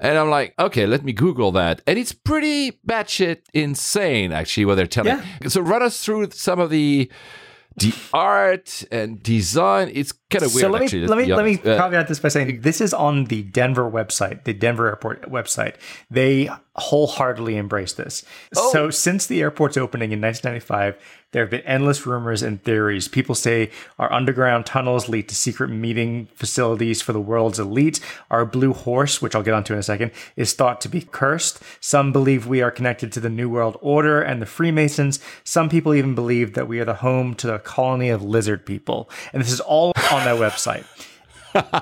And 0.00 0.18
I'm 0.18 0.30
like, 0.30 0.54
okay, 0.58 0.86
let 0.86 1.04
me 1.04 1.12
Google 1.12 1.52
that. 1.52 1.82
And 1.86 1.98
it's 1.98 2.12
pretty 2.12 2.72
batshit 2.86 3.42
insane, 3.54 4.32
actually, 4.32 4.64
what 4.64 4.74
they're 4.76 4.86
telling. 4.86 5.18
Yeah. 5.18 5.48
So 5.48 5.60
run 5.60 5.82
us 5.82 6.04
through 6.04 6.30
some 6.32 6.60
of 6.60 6.70
the. 6.70 7.10
The 7.78 7.92
art 8.14 8.84
and 8.90 9.22
design, 9.22 9.90
it's 9.92 10.10
kind 10.30 10.42
of 10.42 10.54
weird. 10.54 10.62
so 10.62 10.70
let 10.70 10.78
me 10.78 10.86
actually, 10.86 11.06
let 11.08 11.18
me 11.18 11.34
let 11.34 11.44
me 11.44 11.58
caveat 11.58 12.08
this 12.08 12.18
by 12.18 12.28
saying 12.28 12.62
this 12.62 12.80
is 12.80 12.94
on 12.94 13.26
the 13.26 13.42
Denver 13.42 13.90
website, 13.90 14.44
the 14.44 14.54
Denver 14.54 14.88
Airport 14.88 15.30
website. 15.30 15.74
They 16.10 16.48
wholeheartedly 16.76 17.54
embrace 17.58 17.92
this. 17.92 18.24
Oh. 18.56 18.72
So 18.72 18.88
since 18.88 19.26
the 19.26 19.42
airport's 19.42 19.76
opening 19.76 20.12
in 20.12 20.22
1995, 20.22 20.96
there 21.32 21.42
have 21.42 21.50
been 21.50 21.60
endless 21.62 22.06
rumors 22.06 22.42
and 22.42 22.62
theories. 22.62 23.08
People 23.08 23.34
say 23.34 23.70
our 23.98 24.12
underground 24.12 24.64
tunnels 24.64 25.08
lead 25.08 25.28
to 25.28 25.34
secret 25.34 25.68
meeting 25.68 26.28
facilities 26.34 27.02
for 27.02 27.12
the 27.12 27.20
world's 27.20 27.58
elite. 27.58 28.00
Our 28.30 28.44
blue 28.44 28.72
horse, 28.72 29.20
which 29.20 29.34
I'll 29.34 29.42
get 29.42 29.54
onto 29.54 29.72
in 29.72 29.78
a 29.78 29.82
second, 29.82 30.12
is 30.36 30.54
thought 30.54 30.80
to 30.82 30.88
be 30.88 31.02
cursed. 31.02 31.60
Some 31.80 32.12
believe 32.12 32.46
we 32.46 32.62
are 32.62 32.70
connected 32.70 33.12
to 33.12 33.20
the 33.20 33.28
New 33.28 33.50
World 33.50 33.76
Order 33.80 34.22
and 34.22 34.40
the 34.40 34.46
Freemasons. 34.46 35.18
Some 35.42 35.68
people 35.68 35.94
even 35.94 36.14
believe 36.14 36.54
that 36.54 36.68
we 36.68 36.78
are 36.78 36.84
the 36.84 36.94
home 36.94 37.34
to 37.36 37.54
a 37.54 37.58
colony 37.58 38.08
of 38.08 38.22
lizard 38.22 38.64
people. 38.64 39.10
And 39.32 39.42
this 39.42 39.52
is 39.52 39.60
all 39.60 39.92
on 40.12 40.24
their 40.24 40.34
website. 40.36 40.84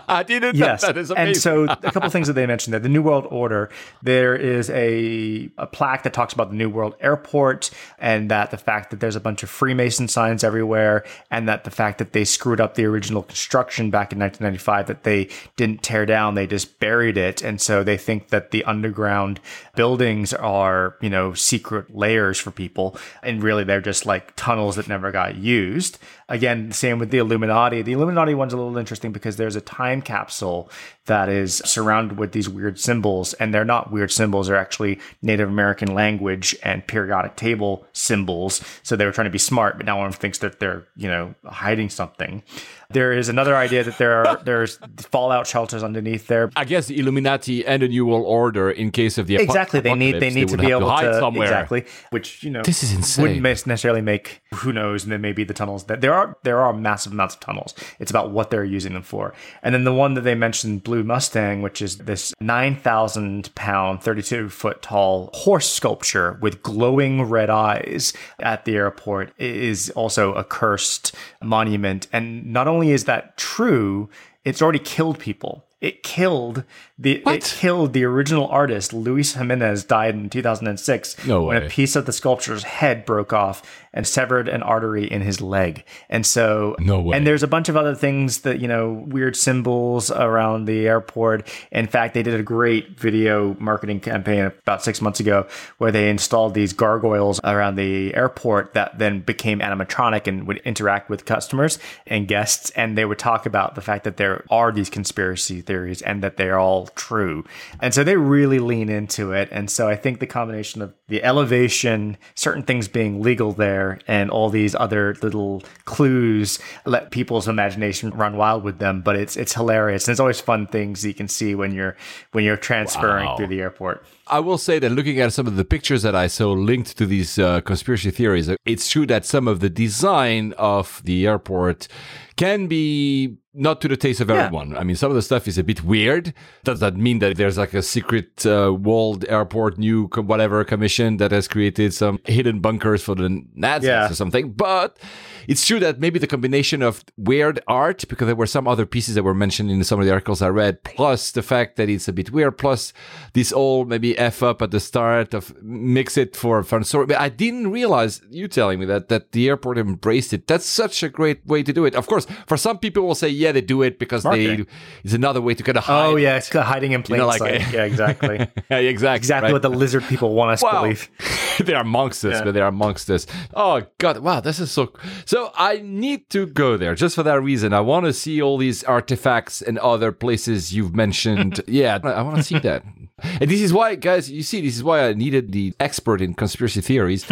I 0.09 0.23
didn't 0.23 0.57
know 0.57 0.67
Yes, 0.67 0.83
that 0.83 0.97
is 0.97 1.11
amazing. 1.11 1.27
and 1.29 1.37
so 1.37 1.65
a 1.65 1.91
couple 1.93 2.09
things 2.11 2.27
that 2.27 2.35
they 2.35 2.47
mentioned 2.47 2.73
there. 2.73 2.81
The 2.81 2.89
New 2.89 3.03
World 3.03 3.27
Order. 3.31 3.71
There 4.03 4.35
is 4.35 4.71
a 4.71 5.51
a 5.59 5.67
plaque 5.67 6.03
that 6.05 6.13
talks 6.13 6.33
about 6.33 6.51
the 6.51 6.57
New 6.57 6.69
World 6.71 6.95
Airport, 7.01 7.71
and 7.99 8.31
that 8.31 8.51
the 8.51 8.57
fact 8.57 8.91
that 8.91 9.01
there's 9.01 9.17
a 9.17 9.21
bunch 9.21 9.43
of 9.43 9.51
Freemason 9.51 10.09
signs 10.09 10.45
everywhere, 10.45 11.05
and 11.31 11.49
that 11.49 11.65
the 11.65 11.71
fact 11.71 11.99
that 11.99 12.13
they 12.13 12.25
screwed 12.25 12.61
up 12.61 12.75
the 12.75 12.85
original 12.85 13.23
construction 13.23 13.91
back 13.91 14.13
in 14.13 14.19
1995, 14.19 14.87
that 14.87 15.05
they 15.05 15.29
didn't 15.57 15.83
tear 15.83 16.07
down, 16.07 16.35
they 16.35 16.47
just 16.47 16.79
buried 16.81 17.17
it, 17.17 17.43
and 17.43 17.61
so 17.61 17.83
they 17.83 17.97
think 17.97 18.29
that 18.29 18.51
the 18.51 18.65
underground 18.65 19.41
buildings 19.75 20.33
are 20.33 20.97
you 21.01 21.11
know 21.11 21.35
secret 21.35 21.95
layers 21.95 22.39
for 22.39 22.51
people, 22.51 22.97
and 23.23 23.43
really 23.43 23.65
they're 23.65 23.81
just 23.81 24.07
like 24.07 24.35
tunnels 24.37 24.77
that 24.77 24.89
never 24.89 25.11
got 25.11 25.37
used. 25.37 25.99
Again, 26.29 26.73
same 26.73 26.99
with 26.99 27.11
the 27.11 27.19
Illuminati. 27.19 27.83
The 27.83 27.93
Illuminati 27.93 28.35
one's 28.35 28.53
a 28.53 28.57
little 28.57 28.79
interesting 28.79 29.13
because 29.13 29.37
there's 29.37 29.57
a 29.57 29.61
time 29.61 30.01
capsule 30.01 30.71
that 31.07 31.29
is 31.29 31.57
surrounded 31.67 32.19
with 32.19 32.33
these 32.33 32.49
weird 32.49 32.81
symbols, 32.81 33.35
and 33.35 33.53
they're 33.53 33.65
not 33.65 33.93
weird 33.93 34.11
symbols; 34.11 34.47
they're 34.47 34.57
actually 34.57 34.99
Native 35.21 35.49
American 35.49 35.95
language 35.95 36.57
and 36.63 36.87
periodic 36.87 37.37
table 37.37 37.87
symbols. 37.93 38.63
So 38.83 38.97
they 38.97 39.05
were 39.05 39.13
trying 39.13 39.27
to 39.27 39.31
be 39.31 39.39
smart, 39.39 39.77
but 39.77 39.85
now 39.85 39.99
one 39.99 40.13
thinks 40.13 40.39
that 40.39 40.61
they're 40.61 40.87
you 40.97 41.09
know 41.09 41.35
hiding 41.45 41.91
something. 41.91 42.43
There 42.91 43.13
is 43.13 43.29
another 43.29 43.57
idea 43.57 43.85
that 43.85 43.99
there 43.99 44.25
are 44.27 44.43
there's 44.45 44.79
fallout 44.97 45.47
shelters 45.47 45.83
underneath 45.83 46.27
there. 46.27 46.51
I 46.57 46.65
guess 46.65 46.87
the 46.87 46.99
Illuminati 46.99 47.65
and 47.67 47.83
the 47.83 47.89
New 47.89 48.07
World 48.07 48.25
Order, 48.27 48.71
in 48.71 48.91
case 48.91 49.19
of 49.19 49.27
the 49.27 49.37
Exactly, 49.37 49.81
they 49.81 49.95
need 49.95 50.21
they 50.21 50.31
need 50.31 50.49
to 50.49 50.57
be 50.57 50.71
able 50.71 50.81
to, 50.81 50.87
hide 50.89 51.05
to 51.05 51.19
somewhere. 51.19 51.47
exactly, 51.47 51.85
which 52.11 52.43
you 52.43 52.51
know 52.51 52.63
This 52.63 52.83
is 52.83 52.93
insane. 52.93 53.23
Wouldn't 53.23 53.67
necessarily 53.67 54.01
make 54.01 54.43
who 54.55 54.73
knows, 54.73 55.05
and 55.05 55.13
then 55.13 55.21
maybe 55.21 55.45
the 55.45 55.55
tunnels 55.55 55.85
that 55.85 56.01
there 56.01 56.15
are 56.15 56.37
there 56.43 56.61
are 56.61 56.73
massive 56.73 57.13
amounts 57.13 57.35
of 57.35 57.41
tunnels. 57.41 57.75
It's 57.99 58.11
about 58.11 58.31
what 58.31 58.51
they're 58.51 58.65
using 58.65 58.93
them 58.95 59.03
for, 59.03 59.35
and 59.63 59.75
then 59.75 59.85
the 59.85 59.95
one 59.95 60.15
that 60.15 60.23
they 60.23 60.35
mentioned, 60.35 60.83
Blue 60.85 61.05
Mustang, 61.05 61.63
which 61.63 61.81
is 61.81 61.99
this 61.99 62.35
nine 62.41 62.77
thousand 62.77 63.55
pound, 63.55 64.03
thirty 64.03 64.23
two 64.23 64.49
foot 64.49 64.83
tall 64.83 65.31
horse 65.33 65.71
sculpture 65.71 66.39
with 66.41 66.63
glowing 66.63 67.23
red 67.23 67.51
eyes 67.51 68.13
at 68.41 68.65
the 68.65 68.75
airport, 68.77 69.33
is 69.39 69.91
also 69.91 70.33
a 70.35 70.45
cursed 70.45 71.15
monument. 71.43 72.07
And 72.13 72.53
not 72.53 72.69
only 72.69 72.74
is 72.83 73.05
that 73.05 73.37
true, 73.37 74.09
it's 74.45 74.61
already 74.63 74.79
killed 74.79 75.19
people. 75.19 75.65
It 75.85 76.03
killed 76.03 76.65
the 76.99 77.23
it 77.27 77.45
killed 77.45 77.93
the 77.93 78.05
original 78.05 78.47
artist 78.47 78.93
Luis 78.95 79.35
Jimenez 79.35 79.85
died 79.85 80.15
in 80.15 80.31
2006 80.31 81.27
No 81.27 81.43
when 81.43 81.63
a 81.63 81.69
piece 81.69 81.95
of 81.97 82.07
the 82.07 82.13
sculpture's 82.13 82.63
head 82.63 83.05
broke 83.05 83.33
off 83.35 83.63
and 83.93 84.07
severed 84.07 84.49
an 84.49 84.63
artery 84.63 85.05
in 85.11 85.21
his 85.21 85.41
leg. 85.41 85.85
And 86.09 86.25
so 86.25 86.75
No 86.79 87.01
way. 87.01 87.17
and 87.17 87.27
there's 87.27 87.43
a 87.43 87.49
bunch 87.49 87.69
of 87.69 87.77
other 87.77 87.95
things 87.95 88.41
that 88.41 88.61
you 88.61 88.69
know 88.69 89.05
weird 89.07 89.37
symbols 89.37 90.11
around 90.11 90.65
the 90.65 90.87
airport. 90.87 91.49
In 91.71 91.87
fact, 91.87 92.15
they 92.15 92.23
did 92.23 92.39
a 92.41 92.43
great 92.43 92.99
video 92.99 93.55
marketing 93.59 94.01
campaign 94.01 94.47
about 94.47 94.83
6 94.83 95.03
months 95.03 95.21
ago 95.21 95.47
where 95.77 95.93
they 95.93 96.09
installed 96.09 96.55
these 96.55 96.73
gargoyles 96.73 97.41
around 97.45 97.75
the 97.75 98.15
airport 98.15 98.73
that 98.73 98.99
then 98.99 99.21
became 99.21 99.59
animatronic 99.59 100.27
and 100.27 100.47
would 100.47 100.59
interact 100.59 101.11
with 101.11 101.27
customers 101.27 101.79
and 102.07 102.27
guests 102.27 102.71
and 102.71 102.97
they 102.97 103.05
would 103.05 103.19
talk 103.19 103.45
about 103.45 103.75
the 103.75 103.83
fact 103.83 104.05
that 104.05 104.17
there 104.17 104.45
are 104.49 104.73
these 104.73 104.89
conspiracy 104.89 105.61
theories 105.61 105.74
and 106.03 106.23
that 106.23 106.37
they're 106.37 106.59
all 106.59 106.87
true. 106.89 107.45
And 107.81 107.93
so 107.95 108.05
they 108.05 108.17
really 108.17 108.59
lean 108.59 108.89
into 108.89 109.33
it. 109.33 109.49
And 109.53 109.71
so 109.71 109.89
I 109.89 109.97
think 109.97 110.21
the 110.21 110.27
combination 110.27 110.83
of 110.83 110.95
the 111.09 111.23
elevation, 111.23 112.17
certain 112.35 112.63
things 112.63 112.89
being 112.89 113.21
legal 113.23 113.53
there, 113.53 113.99
and 114.07 114.31
all 114.31 114.49
these 114.51 114.75
other 114.75 115.15
little 115.23 115.63
clues 115.85 116.59
let 116.87 117.11
people's 117.11 117.47
imagination 117.49 118.11
run 118.11 118.37
wild 118.37 118.65
with 118.65 118.79
them. 118.79 119.03
But 119.03 119.17
it's 119.17 119.37
it's 119.37 119.55
hilarious. 119.55 120.07
And 120.07 120.13
it's 120.13 120.21
always 120.21 120.41
fun 120.41 120.67
things 120.67 121.05
you 121.05 121.15
can 121.15 121.29
see 121.29 121.55
when 121.55 121.73
you're 121.75 121.97
when 122.33 122.45
you're 122.45 122.57
transferring 122.57 123.27
Wow. 123.27 123.37
through 123.37 123.49
the 123.49 123.61
airport. 123.61 124.05
I 124.27 124.41
will 124.41 124.59
say 124.59 124.79
that 124.79 124.91
looking 124.91 125.21
at 125.21 125.33
some 125.33 125.47
of 125.47 125.57
the 125.57 125.65
pictures 125.65 126.03
that 126.03 126.15
I 126.15 126.27
saw 126.29 126.53
linked 126.53 126.97
to 126.99 127.07
these 127.07 127.39
uh, 127.39 127.61
conspiracy 127.61 128.11
theories, 128.11 128.49
it's 128.65 128.89
true 128.89 129.07
that 129.07 129.25
some 129.27 129.47
of 129.47 129.61
the 129.61 129.69
design 129.71 130.55
of 130.57 131.03
the 131.05 131.27
airport 131.27 131.89
can 132.37 132.67
be 132.67 133.37
not 133.55 133.81
to 133.81 133.89
the 133.89 133.97
taste 133.97 134.21
of 134.21 134.29
Yeah. 134.29 134.45
everyone. 134.47 134.77
I 134.77 134.83
mean, 134.85 134.97
some 134.97 135.11
of 135.11 135.15
the 135.15 135.23
stuff 135.23 135.47
is 135.47 135.57
a 135.59 135.63
bit 135.65 135.85
weird. 135.85 136.35
Does 136.65 136.81
that 136.81 136.97
mean 136.97 137.21
that 137.21 137.37
there's 137.37 137.57
like 137.57 137.73
a 137.75 137.83
secret 137.83 138.45
uh, 138.45 138.75
walled 138.75 139.25
airport 139.29 139.79
new 139.79 140.09
co- 140.09 140.23
whatever 140.23 140.65
commission 140.65 141.19
that 141.19 141.31
has 141.31 141.47
created 141.49 141.95
some 141.95 142.19
hidden 142.25 142.61
bunkers 142.61 143.03
for 143.03 143.15
the 143.15 143.45
Nazis 143.55 143.89
Yeah. 143.89 144.11
or 144.11 144.15
something? 144.15 144.51
But 144.53 144.99
it's 145.47 145.65
true 145.65 145.79
that 145.81 146.01
maybe 146.01 146.19
the 146.19 146.27
combination 146.27 146.83
of 146.83 147.05
weird 147.17 147.61
art, 147.69 148.05
because 148.09 148.27
there 148.27 148.35
were 148.35 148.47
some 148.47 148.67
other 148.67 148.87
pieces 148.87 149.15
that 149.15 149.23
were 149.23 149.35
mentioned 149.35 149.71
in 149.71 149.85
some 149.85 150.01
of 150.01 150.07
the 150.07 150.13
articles 150.13 150.43
I 150.43 150.49
read, 150.49 150.83
plus 150.83 151.31
the 151.31 151.43
fact 151.43 151.77
that 151.77 151.89
it's 151.89 152.09
a 152.09 152.13
bit 152.13 152.33
weird, 152.33 152.59
plus 152.59 152.93
this 153.35 153.53
all 153.53 153.85
maybe 153.85 154.19
f 154.19 154.43
up 154.43 154.63
at 154.63 154.71
the 154.73 154.81
start 154.81 155.33
of 155.35 155.55
mix 155.63 156.17
it 156.17 156.35
for 156.35 156.63
fun 156.65 156.83
story. 156.85 157.07
But 157.07 157.21
I 157.21 157.29
didn't 157.29 157.71
realize 157.71 158.21
you 158.31 158.49
telling 158.49 158.81
me 158.81 158.87
that 158.87 159.09
that 159.11 159.33
the 159.33 159.49
airport 159.49 159.79
embraced 159.79 160.33
it. 160.33 160.47
That's 160.47 160.65
such 160.67 161.03
a 161.03 161.09
great 161.09 161.47
way 161.47 161.63
to 161.63 161.73
do 161.73 161.85
it. 161.85 161.95
Of 161.95 162.07
course, 162.07 162.27
for 162.47 162.57
some 162.57 162.79
people 162.79 163.05
will 163.07 163.15
say, 163.15 163.29
yeah, 163.45 163.53
they 163.53 163.61
do 163.61 163.83
it 163.83 163.99
because 163.99 164.25
Marketing. 164.25 164.65
they 164.65 164.71
it's 165.05 165.15
another 165.15 165.41
way 165.41 165.55
to 165.55 165.63
kind 165.63 165.79
of 165.79 165.85
oh, 165.85 165.87
hide. 165.87 166.07
Oh 166.07 166.17
yeah, 166.17 166.37
it's 166.37 166.49
hiding 166.49 166.93
in 166.93 167.03
plain 167.03 167.21
know, 167.21 167.27
like- 167.27 167.39
sight. 167.39 167.61
Yeah, 167.73 167.85
exactly. 167.85 168.37
yeah, 168.71 168.79
exactly. 168.79 169.17
exactly 169.17 169.47
right? 169.49 169.53
what 169.53 169.63
the 169.63 169.71
lizard 169.71 170.05
people 170.05 170.35
want 170.35 170.53
us 170.53 170.61
to 170.61 170.67
Wow. 170.67 170.83
believe. 170.83 171.11
they 171.65 171.75
are 171.75 171.83
amongst 171.83 172.25
us, 172.25 172.35
Yeah. 172.35 172.45
but 172.45 172.53
they 172.55 172.61
are 172.61 172.69
amongst 172.69 173.11
us. 173.11 173.27
Oh 173.55 173.83
god, 173.99 174.19
wow, 174.19 174.41
this 174.41 174.59
is 174.61 174.71
so. 174.71 174.93
So 175.27 175.53
I 175.57 175.81
need 175.85 176.31
to 176.31 176.47
go 176.47 176.77
there 176.77 176.95
just 176.95 177.15
for 177.15 177.23
that 177.23 177.41
reason. 177.43 177.73
I 177.73 177.81
want 177.81 178.07
to 178.07 178.13
see 178.13 178.41
all 178.41 178.57
these 178.59 178.83
artifacts 178.85 179.61
and 179.63 179.79
other 179.79 180.11
places 180.13 180.75
you've 180.75 180.95
mentioned. 180.95 181.61
yeah, 181.67 181.99
I 182.03 182.23
want 182.23 182.37
to 182.37 182.43
see 182.43 182.59
that. 182.61 182.83
And 183.23 183.49
this 183.49 183.61
is 183.61 183.73
why, 183.73 183.95
guys, 183.95 184.29
you 184.29 184.43
see, 184.43 184.61
this 184.61 184.75
is 184.77 184.83
why 184.83 185.07
I 185.09 185.13
needed 185.15 185.53
the 185.53 185.73
expert 185.79 186.21
in 186.21 186.35
conspiracy 186.35 186.81
theories 186.81 187.25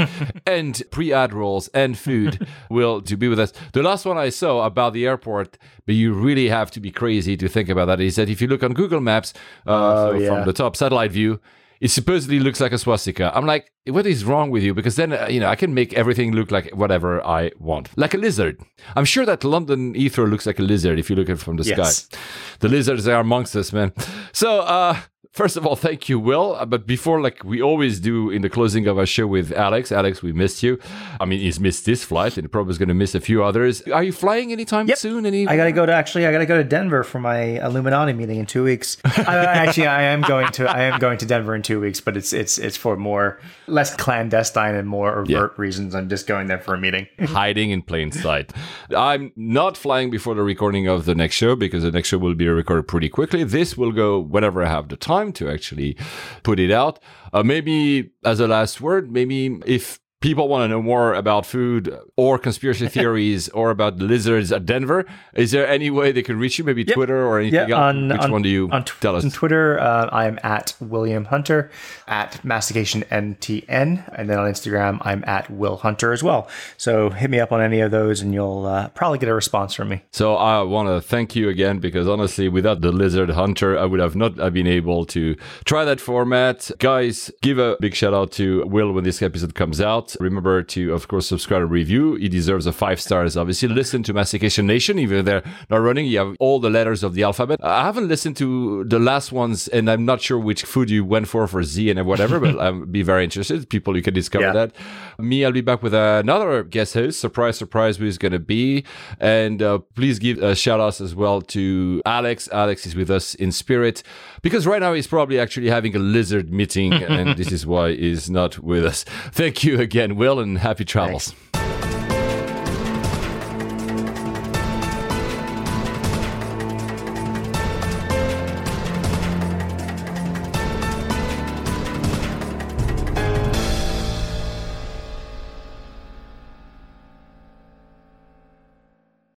and 0.47 0.81
pre-admirals 0.93 1.69
and 1.69 1.99
food 1.99 2.47
will 2.71 3.03
to 3.03 3.17
be 3.17 3.27
with 3.29 3.41
us. 3.41 3.53
The 3.73 3.83
last 3.83 4.05
one 4.07 4.17
I 4.17 4.29
saw 4.29 4.65
about 4.65 4.93
the 4.93 5.07
airport, 5.07 5.59
but 5.87 5.95
you 5.95 6.13
really 6.13 6.49
have 6.49 6.71
to 6.73 6.81
be 6.81 6.91
crazy 6.91 7.37
to 7.37 7.49
think 7.49 7.69
about 7.69 7.87
that, 7.87 8.01
is 8.01 8.17
that 8.17 8.29
if 8.29 8.41
you 8.41 8.49
look 8.49 8.63
on 8.63 8.73
Google 8.73 9.01
Maps 9.01 9.33
uh, 9.67 10.11
so 10.11 10.13
yeah. 10.13 10.29
from 10.29 10.47
the 10.47 10.53
top 10.53 10.77
satellite 10.77 11.13
view, 11.13 11.41
it 11.81 11.91
supposedly 11.91 12.39
looks 12.39 12.61
like 12.61 12.71
a 12.71 12.79
swastika. 12.79 13.37
I'm 13.37 13.45
like, 13.45 13.73
what 13.87 14.07
is 14.07 14.25
wrong 14.25 14.51
with 14.51 14.63
you? 14.63 14.73
Because 14.73 14.95
then, 14.95 15.13
uh, 15.13 15.27
you 15.29 15.41
know, 15.41 15.49
I 15.49 15.57
can 15.57 15.75
make 15.75 15.93
everything 15.95 16.31
look 16.31 16.53
like 16.53 16.71
whatever 16.71 17.21
I 17.27 17.51
want, 17.59 17.89
like 17.97 18.15
a 18.15 18.19
lizard. 18.19 18.61
I'm 18.95 19.05
sure 19.05 19.27
that 19.27 19.43
London 19.43 19.93
Heathrow 19.95 20.31
looks 20.31 20.47
like 20.47 20.61
a 20.61 20.63
lizard 20.63 21.01
if 21.01 21.11
you 21.11 21.17
look 21.17 21.29
at 21.29 21.39
it 21.39 21.41
from 21.41 21.57
the 21.57 21.65
Yes. 21.65 22.05
sky. 22.05 22.19
The 22.61 22.69
lizards 22.69 23.09
are 23.09 23.19
amongst 23.19 23.57
us, 23.57 23.73
man. 23.73 23.93
So, 24.33 24.61
uh, 24.61 24.97
First 25.33 25.57
of 25.57 25.67
all, 25.67 25.77
thank 25.77 26.11
you, 26.11 26.19
Will. 26.21 26.55
Uh, 26.57 26.67
But 26.67 26.87
before, 26.87 27.19
like 27.23 27.43
we 27.43 27.63
always 27.63 28.01
do 28.01 28.29
in 28.29 28.43
the 28.43 28.51
closing 28.51 28.87
of 28.87 28.99
our 28.99 29.07
show 29.07 29.27
with 29.27 29.51
Alex, 29.51 29.91
Alex, 29.91 30.23
we 30.23 30.31
missed 30.31 30.63
you. 30.63 30.79
I 31.21 31.25
mean, 31.25 31.41
he's 31.41 31.59
missed 31.59 31.87
this 31.87 32.05
flight 32.05 32.37
and 32.37 32.53
probably 32.53 32.73
is 32.73 32.79
going 32.79 32.91
to 32.91 32.95
miss 32.95 33.15
a 33.15 33.21
few 33.21 33.43
others. 33.43 33.81
Are 33.89 34.03
you 34.03 34.13
flying 34.13 34.53
anytime 34.53 34.89
Yep. 34.89 34.99
soon? 34.99 35.25
Any? 35.25 35.49
I 35.49 35.57
gotta 35.57 35.73
go 35.73 35.87
to 35.87 35.93
actually. 35.93 36.27
I 36.27 36.33
gotta 36.33 36.45
go 36.45 36.59
to 36.59 36.65
Denver 36.65 37.03
for 37.03 37.19
my 37.19 37.39
Illuminati 37.65 38.13
meeting 38.13 38.41
in 38.41 38.47
two 38.47 38.63
weeks. 38.65 38.99
I, 39.05 39.37
actually, 39.65 39.87
I 39.87 40.03
am 40.03 40.21
going 40.21 40.49
to. 40.53 40.69
I 40.71 40.83
am 40.83 40.99
going 41.01 41.17
to 41.19 41.25
Denver 41.27 41.55
in 41.55 41.63
two 41.63 41.81
weeks, 41.81 41.99
but 42.03 42.15
it's 42.15 42.35
it's 42.35 42.59
it's 42.59 42.77
for 42.77 42.97
more 42.99 43.41
less 43.67 43.97
clandestine 43.97 44.75
and 44.75 44.87
more 44.87 45.19
overt 45.21 45.55
reasons. 45.57 45.95
I'm 45.95 46.11
just 46.11 46.27
going 46.27 46.47
there 46.49 46.59
for 46.61 46.75
a 46.75 46.79
meeting. 46.79 47.07
hiding 47.21 47.71
in 47.71 47.81
plain 47.81 48.13
sight. 48.13 48.53
I'm 48.95 49.33
not 49.35 49.79
flying 49.79 50.11
before 50.11 50.35
the 50.35 50.43
recording 50.43 50.89
of 50.89 51.07
the 51.07 51.15
next 51.15 51.37
show 51.37 51.57
because 51.57 51.85
the 51.85 51.91
next 51.91 52.09
show 52.09 52.19
will 52.19 52.35
be 52.35 52.49
recorded 52.49 52.87
pretty 52.87 53.09
quickly. 53.09 53.45
This 53.45 53.79
will 53.79 53.93
go 53.93 54.19
whenever 54.21 54.63
I 54.63 54.69
have 54.69 54.89
the 54.89 54.97
time 54.97 55.22
to 55.33 55.49
actually 55.49 55.97
put 56.43 56.59
it 56.59 56.71
out. 56.73 56.99
Uh, 57.33 57.45
maybe 57.45 58.11
as 58.25 58.41
a 58.41 58.49
last 58.49 58.81
word, 58.81 59.13
maybe 59.13 59.61
if 59.65 60.01
people 60.23 60.49
want 60.49 60.63
to 60.65 60.69
know 60.69 60.81
more 60.81 61.13
about 61.15 61.45
food 61.45 61.95
or 62.17 62.39
conspiracy 62.39 62.89
theories 62.97 63.49
or 63.51 63.71
about 63.71 63.99
lizards 63.99 64.51
at 64.53 64.65
Denver, 64.65 65.05
is 65.35 65.51
there 65.51 65.67
any 65.69 65.91
way 65.91 66.13
they 66.13 66.23
can 66.23 66.39
reach 66.39 66.59
you? 66.59 66.65
Maybe 66.65 66.85
Twitter 66.85 67.27
or 67.27 67.39
anything 67.41 67.69
Yeah, 67.69 67.77
else? 67.77 67.95
on 67.95 68.09
Which 68.09 68.21
on, 68.23 68.33
one 68.33 68.43
do 68.43 68.49
you 68.49 68.71
on, 68.71 68.85
tw- 68.85 69.01
tell 69.01 69.17
us? 69.17 69.25
on 69.25 69.31
Twitter? 69.31 69.79
Uh, 69.79 70.09
I 70.11 70.27
am 70.27 70.39
at 70.43 70.75
William 70.81 71.27
Hunter 71.27 71.71
at 72.07 72.43
Mastication 72.45 73.03
NTN, 73.11 74.13
and 74.17 74.31
then 74.31 74.39
on 74.39 74.51
Instagram 74.51 74.99
I'm 75.03 75.25
at 75.27 75.51
Will 75.51 75.77
Hunter 75.77 76.13
as 76.13 76.23
well. 76.23 76.49
So 76.77 77.11
hit 77.11 77.31
me 77.31 77.41
up 77.41 77.53
on 77.53 77.61
any 77.61 77.81
of 77.81 77.91
those, 77.91 78.21
and 78.21 78.33
you'll 78.33 78.67
uh, 78.67 78.89
probably 78.89 79.19
get 79.19 79.29
a 79.29 79.35
response 79.35 79.75
from 79.75 79.89
me. 79.89 80.03
So 80.13 80.37
I 80.37 80.63
want 80.63 80.89
to 80.89 81.01
thank 81.01 81.35
you 81.37 81.49
again 81.49 81.79
because 81.79 82.09
honestly, 82.09 82.49
without 82.49 82.81
the 82.81 82.93
Lizard 82.93 83.31
Hunter, 83.31 83.79
I 83.79 83.85
would 83.85 84.01
have 84.01 84.15
not 84.17 84.37
have 84.39 84.55
been 84.55 84.67
able 84.67 85.05
to 85.07 85.37
try 85.65 85.85
that 85.85 86.01
format. 86.01 86.71
Guys, 86.79 87.31
give 87.41 87.59
a 87.59 87.77
big 87.81 87.95
shout 87.95 88.15
out 88.15 88.33
to 88.33 88.65
Will 88.67 88.93
when 88.93 89.05
this 89.05 89.21
episode 89.23 89.55
comes 89.55 89.81
out. 89.81 90.12
Remember 90.21 90.63
to, 90.63 90.93
of 90.93 91.09
course, 91.09 91.27
subscribe 91.27 91.63
and 91.63 91.71
review. 91.71 92.15
He 92.17 92.29
deserves 92.29 92.67
a 92.67 92.73
five 92.73 93.01
stars. 93.01 93.37
Obviously, 93.37 93.69
listen 93.69 94.03
to 94.05 94.13
Mastication 94.13 94.67
Nation, 94.67 94.99
even 94.99 95.19
if 95.19 95.25
they're 95.25 95.43
not 95.71 95.79
running. 95.79 96.07
You 96.07 96.19
have 96.19 96.37
all 96.41 96.59
the 96.61 96.71
letters 96.71 97.03
of 97.03 97.15
the 97.15 97.23
alphabet. 97.23 97.59
I 97.63 97.85
haven't 97.85 98.09
listened 98.09 98.37
to 98.39 98.85
the 98.85 98.99
last 98.99 99.33
ones, 99.33 99.69
and 99.69 99.91
I'm 99.91 100.05
not 100.05 100.21
sure 100.21 100.39
which 100.39 100.63
food 100.65 100.91
you 100.91 101.05
went 101.05 101.29
for 101.29 101.47
for 101.47 101.63
Z 101.63 101.91
and 101.91 102.05
whatever, 102.07 102.41
but 102.41 102.59
I'll 102.61 102.85
be 102.87 103.03
very 103.03 103.25
interested. 103.25 103.69
People, 103.69 103.97
you 103.97 104.03
can 104.03 104.15
discover 104.15 104.45
Yeah. 104.47 104.53
that. 104.53 104.73
Me, 105.19 105.45
I'll 105.45 105.53
be 105.53 105.61
back 105.61 105.83
with 105.83 105.95
another 105.95 106.63
guest 106.63 106.95
host. 106.95 107.21
Surprise, 107.21 107.57
surprise, 107.57 107.97
who 107.99 108.07
is 108.07 108.19
going 108.19 108.33
to 108.33 108.39
be. 108.39 108.85
And 109.21 109.63
uh, 109.63 109.79
please 109.95 110.19
give 110.19 110.43
a 110.43 110.55
shout 110.55 110.81
out 110.81 111.01
as 111.01 111.15
well 111.15 111.41
to 111.43 112.03
Alex. 112.07 112.49
Alex 112.53 112.87
is 112.87 112.95
with 112.95 113.11
us 113.11 113.35
in 113.35 113.53
spirit 113.53 114.03
because 114.43 114.67
right 114.67 114.81
now 114.81 114.93
he's 114.93 115.07
probably 115.07 115.39
actually 115.39 115.69
having 115.69 115.95
a 115.95 115.99
lizard 115.99 116.53
meeting, 116.53 116.93
and 116.93 117.37
this 117.37 117.53
is 117.53 117.67
why 117.67 117.95
he's 117.95 118.29
not 118.31 118.59
with 118.59 118.85
us. 118.85 119.05
Thank 119.31 119.63
you 119.65 119.79
again, 120.03 120.17
Will, 120.17 120.41
and 120.41 120.59
happy 120.59 120.85
travels. 120.85 121.31
Thanks. 121.31 121.62